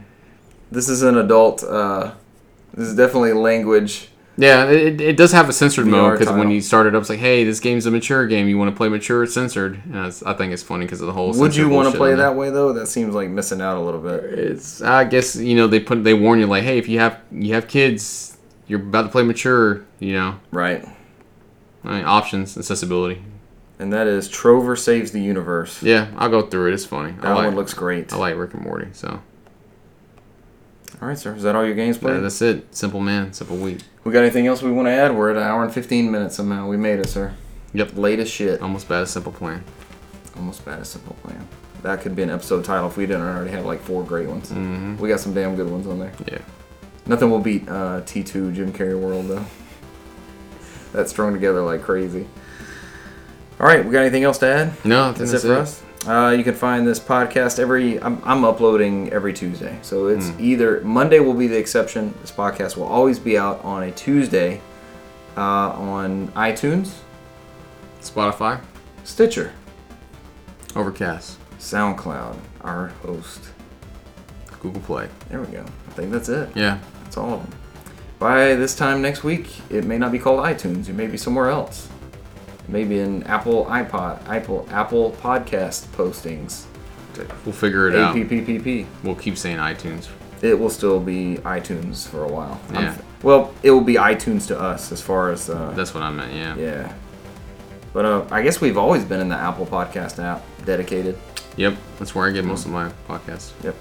this 0.70 0.88
is 0.88 1.02
an 1.02 1.18
adult. 1.18 1.62
Uh, 1.62 2.12
this 2.74 2.88
is 2.88 2.96
definitely 2.96 3.32
language. 3.34 4.08
Yeah, 4.38 4.66
it, 4.66 5.00
it 5.00 5.16
does 5.16 5.32
have 5.32 5.48
a 5.48 5.52
censored 5.52 5.86
VR 5.86 5.90
mode 5.90 6.18
because 6.18 6.34
when 6.34 6.50
you 6.50 6.60
start 6.60 6.86
it 6.86 6.94
up, 6.94 7.00
it's 7.00 7.08
like, 7.08 7.18
hey, 7.20 7.44
this 7.44 7.58
game's 7.58 7.86
a 7.86 7.90
mature 7.90 8.26
game. 8.26 8.48
You 8.48 8.58
want 8.58 8.70
to 8.70 8.76
play 8.76 8.90
mature, 8.90 9.22
it's 9.22 9.32
censored. 9.32 9.80
And 9.84 9.94
that's- 9.94 10.22
I 10.22 10.34
think 10.34 10.52
it's 10.52 10.62
funny 10.62 10.84
because 10.84 11.00
of 11.00 11.06
the 11.06 11.14
whole. 11.14 11.32
Would 11.32 11.56
you 11.56 11.70
want 11.70 11.84
want 11.84 11.92
to 11.92 11.98
play 11.98 12.14
that 12.14 12.34
way 12.36 12.50
though? 12.50 12.72
That 12.74 12.86
seems 12.86 13.14
like 13.14 13.30
missing 13.30 13.62
out 13.62 13.78
a 13.78 13.80
little 13.80 14.00
bit. 14.00 14.24
It's. 14.24 14.82
I 14.82 15.04
guess 15.04 15.36
you 15.36 15.54
know 15.56 15.66
they 15.66 15.80
put 15.80 16.04
they 16.04 16.12
warn 16.14 16.38
you 16.38 16.46
like, 16.46 16.64
hey, 16.64 16.76
if 16.76 16.86
you 16.86 16.98
have 16.98 17.18
you 17.32 17.54
have 17.54 17.66
kids, 17.66 18.35
you're 18.66 18.80
about 18.80 19.02
to 19.02 19.08
play 19.08 19.22
mature. 19.22 19.84
You 19.98 20.12
know, 20.14 20.40
Right. 20.50 20.84
I 21.84 21.88
mean, 21.98 22.04
options, 22.04 22.56
accessibility. 22.58 23.22
And 23.78 23.92
that 23.92 24.06
is 24.06 24.28
Trover 24.28 24.74
saves 24.74 25.12
the 25.12 25.20
universe. 25.20 25.82
Yeah, 25.82 26.08
I'll 26.16 26.30
go 26.30 26.42
through 26.42 26.70
it. 26.70 26.74
It's 26.74 26.84
funny. 26.84 27.10
I 27.18 27.22
That 27.22 27.34
like. 27.34 27.44
one 27.46 27.54
looks 27.56 27.74
great. 27.74 28.12
I 28.12 28.16
like 28.16 28.36
Rick 28.36 28.54
and 28.54 28.62
Morty. 28.64 28.88
So 28.92 29.20
All 31.00 31.08
right, 31.08 31.18
sir. 31.18 31.34
Is 31.34 31.42
that 31.42 31.54
all 31.54 31.64
your 31.64 31.74
games 31.74 31.96
yeah, 31.96 32.02
played? 32.02 32.22
that's 32.22 32.40
it. 32.42 32.74
Simple 32.74 33.00
man, 33.00 33.32
simple 33.34 33.56
week. 33.56 33.80
We 34.04 34.12
got 34.12 34.20
anything 34.20 34.46
else 34.46 34.62
we 34.62 34.72
want 34.72 34.86
to 34.86 34.92
add? 34.92 35.14
We're 35.14 35.30
at 35.30 35.36
an 35.36 35.42
hour 35.42 35.62
and 35.62 35.72
15 35.72 36.10
minutes 36.10 36.36
somehow. 36.36 36.66
We 36.68 36.76
made 36.76 37.00
it, 37.00 37.08
sir. 37.08 37.34
Yep. 37.74 37.96
Late 37.96 38.18
as 38.20 38.30
shit. 38.30 38.62
Almost 38.62 38.88
bad 38.88 39.02
as 39.02 39.10
simple 39.10 39.32
plan. 39.32 39.62
Almost 40.36 40.64
bad 40.64 40.80
as 40.80 40.88
simple 40.88 41.14
plan. 41.22 41.46
That 41.82 42.00
could 42.00 42.16
be 42.16 42.22
an 42.22 42.30
episode 42.30 42.64
title 42.64 42.88
if 42.88 42.96
we 42.96 43.04
didn't 43.06 43.22
already 43.22 43.50
have 43.50 43.66
like 43.66 43.80
four 43.80 44.02
great 44.02 44.26
ones. 44.28 44.50
Mm-hmm. 44.50 44.96
We 44.96 45.08
got 45.10 45.20
some 45.20 45.34
damn 45.34 45.54
good 45.54 45.70
ones 45.70 45.86
on 45.86 45.98
there. 45.98 46.12
Yeah. 46.26 46.38
Nothing 47.06 47.30
will 47.30 47.40
beat 47.40 47.68
uh, 47.68 48.00
T2 48.02 48.54
Jim 48.54 48.72
Carrey 48.72 48.98
World 48.98 49.28
though. 49.28 49.44
That's 50.92 51.10
strung 51.10 51.32
together 51.32 51.60
like 51.62 51.82
crazy. 51.82 52.26
All 53.60 53.66
right, 53.66 53.84
we 53.84 53.90
got 53.92 54.00
anything 54.00 54.24
else 54.24 54.38
to 54.38 54.46
add? 54.46 54.84
No, 54.84 55.04
I 55.04 55.12
That's, 55.12 55.32
that's, 55.32 55.44
it 55.44 55.48
for 55.48 55.54
us. 55.54 55.82
Uh, 56.06 56.30
you 56.36 56.44
can 56.44 56.54
find 56.54 56.86
this 56.86 57.00
podcast 57.00 57.58
every. 57.58 58.00
I'm, 58.02 58.20
I'm 58.24 58.44
uploading 58.44 59.10
every 59.12 59.32
Tuesday, 59.32 59.78
so 59.82 60.06
it's 60.08 60.28
Hmm. 60.28 60.40
either 60.40 60.80
Monday 60.82 61.20
will 61.20 61.34
be 61.34 61.46
the 61.48 61.56
exception. 61.58 62.14
This 62.20 62.30
podcast 62.30 62.76
will 62.76 62.84
always 62.86 63.18
be 63.18 63.36
out 63.38 63.64
on 63.64 63.82
a 63.82 63.90
Tuesday 63.92 64.60
uh, 65.36 65.40
on 65.40 66.28
iTunes, 66.28 66.92
Spotify, 68.02 68.60
Stitcher, 69.04 69.52
Overcast, 70.76 71.38
SoundCloud. 71.58 72.36
Our 72.60 72.88
host. 73.02 73.40
Google 74.60 74.80
Play. 74.82 75.08
There 75.30 75.40
we 75.40 75.46
go. 75.52 75.64
I 75.88 75.90
think 75.92 76.10
that's 76.10 76.28
it. 76.28 76.48
Yeah. 76.56 76.78
That's 77.16 77.24
all 77.26 77.34
of 77.38 77.42
them. 77.50 77.58
By 78.18 78.54
this 78.56 78.74
time 78.76 79.00
next 79.00 79.24
week, 79.24 79.48
it 79.70 79.84
may 79.84 79.96
not 79.98 80.12
be 80.12 80.18
called 80.18 80.40
iTunes. 80.40 80.88
It 80.90 80.94
may 80.94 81.06
be 81.06 81.16
somewhere 81.16 81.48
else. 81.48 81.88
Maybe 82.68 82.98
an 83.00 83.22
Apple 83.24 83.64
iPod, 83.66 84.26
Apple 84.28 84.66
Apple 84.70 85.12
Podcast 85.22 85.86
postings. 85.96 86.64
We'll 87.46 87.54
figure 87.54 87.88
it 87.88 87.96
out. 87.96 88.14
APPPP. 88.14 88.86
We'll 89.02 89.14
keep 89.14 89.38
saying 89.38 89.56
iTunes. 89.56 90.08
It 90.42 90.58
will 90.58 90.68
still 90.68 91.00
be 91.00 91.36
iTunes 91.44 92.06
for 92.06 92.24
a 92.24 92.28
while. 92.28 92.60
I'm- 92.74 92.82
Yeah. 92.84 92.96
well, 93.22 93.54
it 93.62 93.70
will 93.70 93.80
be 93.80 93.94
iTunes 93.94 94.46
to 94.48 94.60
us 94.60 94.92
as 94.92 95.00
far 95.00 95.30
as 95.30 95.48
uh, 95.48 95.72
That's 95.74 95.94
what 95.94 96.02
I 96.02 96.10
meant. 96.10 96.34
Yeah. 96.34 96.56
yeah. 96.56 96.92
But 97.94 98.04
uh, 98.04 98.24
I 98.30 98.42
guess 98.42 98.60
we've 98.60 98.76
always 98.76 99.04
been 99.04 99.20
in 99.20 99.30
the 99.30 99.36
Apple 99.36 99.64
Podcast 99.64 100.22
app, 100.22 100.42
dedicated. 100.66 101.16
Yep. 101.56 101.76
That's 101.98 102.14
where 102.14 102.28
I 102.28 102.32
get 102.32 102.44
most 102.44 102.66
of 102.66 102.72
my 102.72 102.90
podcasts. 103.08 103.52
Yep. 103.64 103.74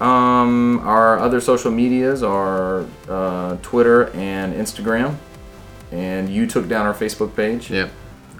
Um, 0.00 0.78
our 0.86 1.18
other 1.18 1.40
social 1.40 1.70
medias 1.72 2.22
are 2.22 2.86
uh, 3.08 3.56
Twitter 3.62 4.10
and 4.10 4.54
Instagram, 4.54 5.16
and 5.90 6.28
you 6.28 6.46
took 6.46 6.68
down 6.68 6.86
our 6.86 6.94
Facebook 6.94 7.34
page. 7.34 7.70
Yep. 7.70 7.90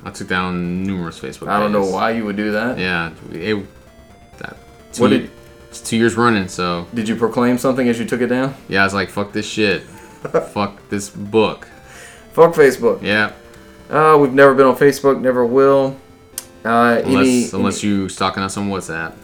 I 0.05 0.11
took 0.11 0.29
down 0.29 0.85
numerous 0.85 1.19
Facebook. 1.19 1.41
Pages. 1.41 1.49
I 1.49 1.59
don't 1.61 1.73
know 1.73 1.85
why 1.85 2.13
you 2.13 2.25
would 2.25 2.37
do 2.37 2.53
that. 2.53 2.79
Yeah. 2.79 3.11
It, 3.33 3.67
that, 4.39 4.57
two, 4.93 5.03
What 5.03 5.09
did- 5.11 5.31
it's 5.69 5.81
two 5.83 5.97
years 5.99 6.15
running, 6.17 6.49
so 6.49 6.87
Did 6.95 7.09
you 7.09 7.17
proclaim 7.17 7.59
something 7.59 7.89
as 7.89 7.99
you 7.99 8.07
took 8.07 8.21
it 8.23 8.29
down? 8.29 8.55
yeah, 8.69 8.81
I 8.81 8.85
was 8.85 8.95
like, 8.95 9.11
fuck 9.11 9.33
this 9.33 9.47
shit. 9.47 9.83
fuck 10.53 10.89
this 10.89 11.11
book. 11.11 11.69
Fuck 12.33 12.55
Facebook. 12.55 13.03
Yeah. 13.03 13.33
Uh, 13.91 14.17
we've 14.19 14.33
never 14.33 14.55
been 14.55 14.67
on 14.67 14.77
Facebook, 14.77 15.21
never 15.21 15.45
will. 15.45 15.97
Uh, 16.65 17.03
Unless 17.05 17.27
any, 17.27 17.51
unless 17.53 17.83
any- 17.85 17.93
you 17.93 18.09
stalking 18.09 18.43
us 18.43 18.57
on 18.57 18.69
WhatsApp, 18.71 19.15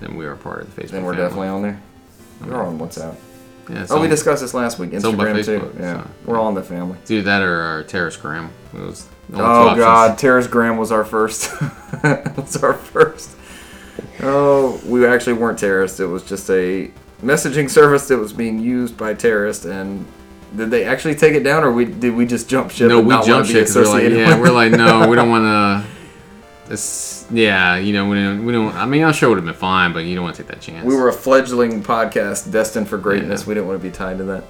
then 0.00 0.16
we 0.16 0.26
are 0.26 0.36
part 0.36 0.62
of 0.62 0.74
the 0.74 0.82
Facebook. 0.82 0.90
then 0.90 1.04
we're 1.04 1.12
family. 1.14 1.26
definitely 1.28 1.48
on 1.48 1.62
there. 1.62 1.80
We're 2.46 2.62
on 2.62 2.78
WhatsApp. 2.78 3.16
Yeah. 3.68 3.86
Oh, 3.90 4.00
we 4.00 4.08
discussed 4.08 4.40
this 4.40 4.54
last 4.54 4.78
week. 4.78 4.90
Instagram 4.92 5.44
too. 5.44 5.72
Yeah, 5.78 6.02
so- 6.04 6.10
we're 6.24 6.38
all 6.38 6.48
in 6.48 6.54
the 6.54 6.62
family. 6.62 6.96
It's 7.02 7.10
either 7.10 7.22
that 7.22 7.42
or 7.42 7.60
our 7.60 7.82
terrorist 7.82 8.22
gram. 8.22 8.50
Was 8.72 9.06
the 9.28 9.42
only 9.42 9.74
two 9.74 9.80
Oh. 9.80 9.84
God, 9.84 10.16
Terrace 10.18 10.46
Graham 10.46 10.76
was 10.78 10.90
our 10.92 11.04
first. 11.04 11.50
was 12.02 12.62
our 12.62 12.72
first. 12.74 13.30
Oh, 14.22 14.80
we 14.86 15.06
actually 15.06 15.34
weren't 15.34 15.58
terrorists. 15.58 16.00
It 16.00 16.06
was 16.06 16.22
just 16.22 16.48
a 16.50 16.90
messaging 17.22 17.68
service 17.68 18.08
that 18.08 18.16
was 18.18 18.32
being 18.32 18.58
used 18.58 18.96
by 18.96 19.12
terrorists. 19.14 19.64
And 19.64 20.06
did 20.56 20.70
they 20.70 20.84
actually 20.84 21.14
take 21.14 21.34
it 21.34 21.42
down, 21.42 21.62
or 21.64 21.70
we 21.72 21.84
did 21.84 22.14
we 22.14 22.24
just 22.26 22.48
jump 22.48 22.70
ship? 22.70 22.88
No, 22.88 23.00
we 23.00 23.10
jumped 23.10 23.28
wanna 23.28 23.42
be 23.42 23.48
shit 23.52 23.66
because 23.68 23.74
we're 23.76 23.84
like, 23.84 24.10
yeah, 24.12 24.40
we're 24.40 24.50
like, 24.50 24.72
no, 24.72 25.08
we 25.08 25.16
don't 25.16 25.28
want 25.36 25.44
to. 25.44 25.97
This, 26.68 27.26
yeah, 27.30 27.76
you 27.76 27.94
know, 27.94 28.08
we 28.08 28.16
don't, 28.16 28.44
we 28.44 28.52
don't. 28.52 28.74
I 28.74 28.84
mean, 28.84 29.02
I'm 29.02 29.14
sure 29.14 29.28
it 29.28 29.30
would 29.30 29.38
have 29.38 29.44
been 29.46 29.54
fine, 29.54 29.94
but 29.94 30.00
you 30.00 30.14
don't 30.14 30.24
want 30.24 30.36
to 30.36 30.42
take 30.42 30.52
that 30.52 30.60
chance. 30.60 30.84
We 30.84 30.94
were 30.94 31.08
a 31.08 31.12
fledgling 31.12 31.82
podcast 31.82 32.52
destined 32.52 32.88
for 32.88 32.98
greatness. 32.98 33.42
Yeah. 33.42 33.48
We 33.48 33.54
didn't 33.54 33.68
want 33.68 33.80
to 33.80 33.88
be 33.88 33.94
tied 33.94 34.18
to 34.18 34.24
that. 34.24 34.44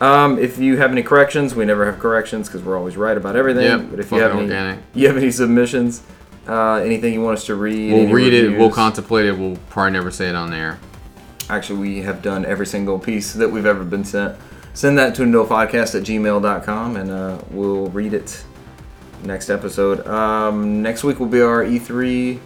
Um, 0.00 0.38
if 0.38 0.58
you 0.58 0.76
have 0.76 0.92
any 0.92 1.02
corrections, 1.02 1.56
we 1.56 1.64
never 1.64 1.84
have 1.84 1.98
corrections 1.98 2.46
because 2.46 2.62
we're 2.62 2.78
always 2.78 2.96
right 2.96 3.16
about 3.16 3.34
everything. 3.34 3.64
Yep, 3.64 3.90
but 3.90 3.98
if 3.98 4.12
you 4.12 4.18
have 4.18 4.36
any, 4.36 4.80
you 4.94 5.08
have 5.08 5.16
any 5.16 5.32
submissions, 5.32 6.02
uh, 6.46 6.74
anything 6.74 7.12
you 7.12 7.22
want 7.22 7.38
us 7.38 7.46
to 7.46 7.56
read, 7.56 7.92
We'll 7.92 8.12
read 8.12 8.32
it. 8.32 8.56
We'll 8.56 8.70
contemplate 8.70 9.26
it. 9.26 9.36
We'll 9.36 9.56
probably 9.70 9.92
never 9.92 10.12
say 10.12 10.28
it 10.28 10.36
on 10.36 10.50
there. 10.50 10.78
Actually, 11.50 11.80
we 11.80 12.02
have 12.02 12.22
done 12.22 12.44
every 12.44 12.66
single 12.66 12.98
piece 13.00 13.32
that 13.32 13.48
we've 13.48 13.66
ever 13.66 13.82
been 13.82 14.04
sent. 14.04 14.38
Send 14.74 14.96
that 14.98 15.16
to 15.16 15.22
nofodcast 15.22 15.96
at 15.96 16.04
gmail.com 16.04 16.96
and 16.96 17.10
uh, 17.10 17.38
we'll 17.50 17.88
read 17.88 18.12
it 18.14 18.44
next 19.22 19.50
episode. 19.50 20.06
Um, 20.06 20.82
next 20.82 21.04
week 21.04 21.18
will 21.20 21.26
be 21.26 21.40
our 21.40 21.64
E3 21.64 22.38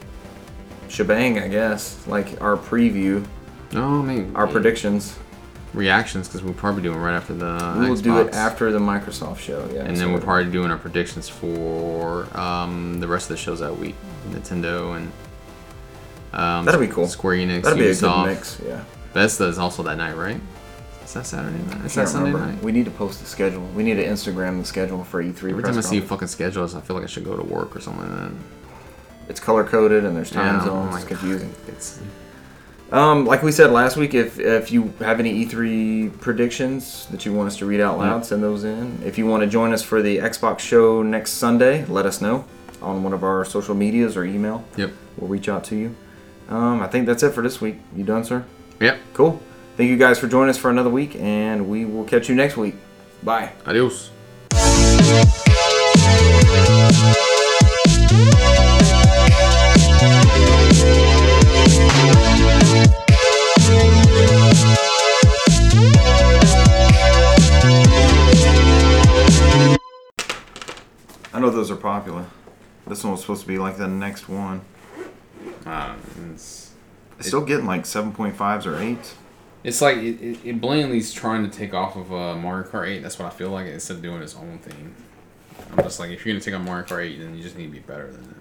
shebang, 0.88 1.38
I 1.38 1.48
guess. 1.48 2.06
Like 2.06 2.40
our 2.40 2.56
preview, 2.56 3.24
No, 3.72 4.00
I 4.00 4.02
mean 4.02 4.32
our 4.34 4.46
predictions. 4.46 5.16
reactions 5.74 6.28
because 6.28 6.42
we'll 6.42 6.52
probably 6.54 6.82
do 6.82 6.90
them 6.92 7.00
right 7.02 7.14
after 7.14 7.32
the. 7.34 7.76
We 7.80 7.88
will 7.88 7.96
do 7.96 8.18
it 8.18 8.28
Xbox. 8.28 8.34
after 8.34 8.72
the 8.72 8.78
Microsoft 8.78 9.38
show. 9.38 9.68
Yeah, 9.72 9.80
and 9.84 9.96
so 9.96 10.04
then 10.04 10.12
we're 10.12 10.20
probably 10.20 10.50
doing 10.52 10.70
our 10.70 10.78
predictions 10.78 11.28
for 11.28 12.26
um, 12.38 13.00
the 13.00 13.08
rest 13.08 13.30
of 13.30 13.36
the 13.36 13.42
shows 13.42 13.60
that 13.60 13.76
week, 13.76 13.94
Nintendo 14.30 14.96
and 14.96 15.12
um, 16.34 16.64
That'll 16.64 16.80
be 16.80 16.86
cool. 16.88 17.06
Square 17.08 17.36
Enix, 17.36 17.62
That'd 17.62 17.78
be 17.78 17.86
a 17.88 17.90
Ubisoft. 17.92 18.24
good 18.24 18.34
mix. 18.34 18.60
Yeah. 18.66 18.84
Bethesda 19.12 19.44
is 19.48 19.58
also 19.58 19.82
that 19.82 19.96
night, 19.98 20.16
right? 20.16 20.40
Is 21.12 21.16
that 21.16 21.26
Saturday 21.26 21.58
night? 21.64 21.84
Is 21.84 21.94
that 21.96 22.08
Sunday 22.08 22.32
remember. 22.32 22.52
night? 22.54 22.62
We 22.62 22.72
need 22.72 22.86
to 22.86 22.90
post 22.90 23.20
the 23.20 23.26
schedule. 23.26 23.60
We 23.76 23.82
need 23.82 23.96
to 23.96 24.04
Instagram 24.04 24.58
the 24.60 24.64
schedule 24.64 25.04
for 25.04 25.22
E3. 25.22 25.50
Every 25.50 25.62
time 25.62 25.76
I 25.76 25.82
see 25.82 26.00
fucking 26.00 26.28
schedules, 26.28 26.74
I 26.74 26.80
feel 26.80 26.96
like 26.96 27.04
I 27.04 27.06
should 27.06 27.24
go 27.26 27.36
to 27.36 27.42
work 27.42 27.76
or 27.76 27.80
something 27.80 28.10
like 28.10 28.32
it's 29.28 29.38
color 29.38 29.62
coded 29.62 30.06
and 30.06 30.16
there's 30.16 30.30
time 30.30 30.56
Yeah, 30.56 30.64
zones. 30.64 30.94
I'm 30.94 30.96
It's 31.00 31.06
confusing. 31.06 31.54
It's 31.68 32.00
Um, 32.92 33.26
like 33.26 33.42
we 33.42 33.52
said 33.52 33.72
last 33.72 33.98
week, 33.98 34.14
if 34.14 34.38
if 34.40 34.72
you 34.72 34.94
have 35.00 35.20
any 35.20 35.44
E3 35.44 36.18
predictions 36.18 37.06
that 37.10 37.26
you 37.26 37.34
want 37.34 37.48
us 37.48 37.58
to 37.58 37.66
read 37.66 37.82
out 37.82 37.98
loud, 37.98 38.24
send 38.24 38.42
those 38.42 38.64
in. 38.64 38.98
If 39.04 39.18
you 39.18 39.26
want 39.26 39.42
to 39.42 39.46
join 39.46 39.74
us 39.74 39.82
for 39.82 40.00
the 40.00 40.16
Xbox 40.16 40.60
show 40.60 41.02
next 41.02 41.32
Sunday, 41.32 41.84
let 41.88 42.06
us 42.06 42.22
know 42.22 42.46
on 42.80 43.02
one 43.04 43.12
of 43.12 43.22
our 43.22 43.44
social 43.44 43.74
medias 43.74 44.16
or 44.16 44.24
email. 44.24 44.64
yep, 44.78 44.92
We'll 45.18 45.28
reach 45.28 45.50
out 45.50 45.62
to 45.64 45.76
you. 45.76 45.94
Um, 46.48 46.80
I 46.80 46.86
think 46.88 47.04
that's 47.04 47.22
it 47.22 47.32
for 47.34 47.42
this 47.42 47.60
week. 47.60 47.76
You 47.94 48.02
done, 48.02 48.24
sir? 48.24 48.46
yep. 48.80 48.98
Cool. 49.12 49.42
Thank 49.76 49.88
you 49.90 49.96
guys 49.96 50.18
for 50.18 50.28
joining 50.28 50.50
us 50.50 50.58
for 50.58 50.70
another 50.70 50.90
week, 50.90 51.16
and 51.16 51.68
we 51.68 51.84
will 51.84 52.04
catch 52.04 52.28
you 52.28 52.34
next 52.34 52.56
week. 52.56 52.74
Bye. 53.22 53.52
Adios. 53.66 54.10
I 71.34 71.40
know 71.40 71.50
those 71.50 71.70
are 71.70 71.76
popular. 71.76 72.26
This 72.86 73.02
one 73.04 73.12
was 73.12 73.20
supposed 73.22 73.42
to 73.42 73.48
be 73.48 73.58
like 73.58 73.76
the 73.78 73.88
next 73.88 74.28
one. 74.28 74.60
Uh, 75.64 75.94
it's, 76.32 76.72
It's 77.18 77.28
still 77.28 77.44
getting 77.44 77.66
like 77.66 77.84
7.5s 77.84 78.66
or 78.66 78.72
8s. 78.76 79.12
It's 79.64 79.80
like 79.80 79.98
it, 79.98 80.20
it, 80.20 80.38
it 80.44 80.60
trying 81.14 81.48
to 81.48 81.56
take 81.56 81.74
off 81.74 81.96
of 81.96 82.12
uh, 82.12 82.34
Mario 82.34 82.68
Kart 82.68 82.88
8. 82.88 83.02
That's 83.02 83.18
what 83.18 83.26
I 83.26 83.30
feel 83.30 83.50
like 83.50 83.66
instead 83.66 83.96
of 83.96 84.02
doing 84.02 84.22
its 84.22 84.34
own 84.34 84.58
thing. 84.58 84.94
I'm 85.70 85.84
just 85.84 86.00
like, 86.00 86.10
if 86.10 86.24
you're 86.24 86.34
gonna 86.34 86.44
take 86.44 86.54
on 86.54 86.64
Mario 86.64 86.84
Kart 86.84 87.04
8, 87.04 87.20
then 87.20 87.36
you 87.36 87.42
just 87.42 87.56
need 87.56 87.66
to 87.66 87.72
be 87.72 87.78
better 87.78 88.10
than 88.10 88.24
it. 88.24 88.36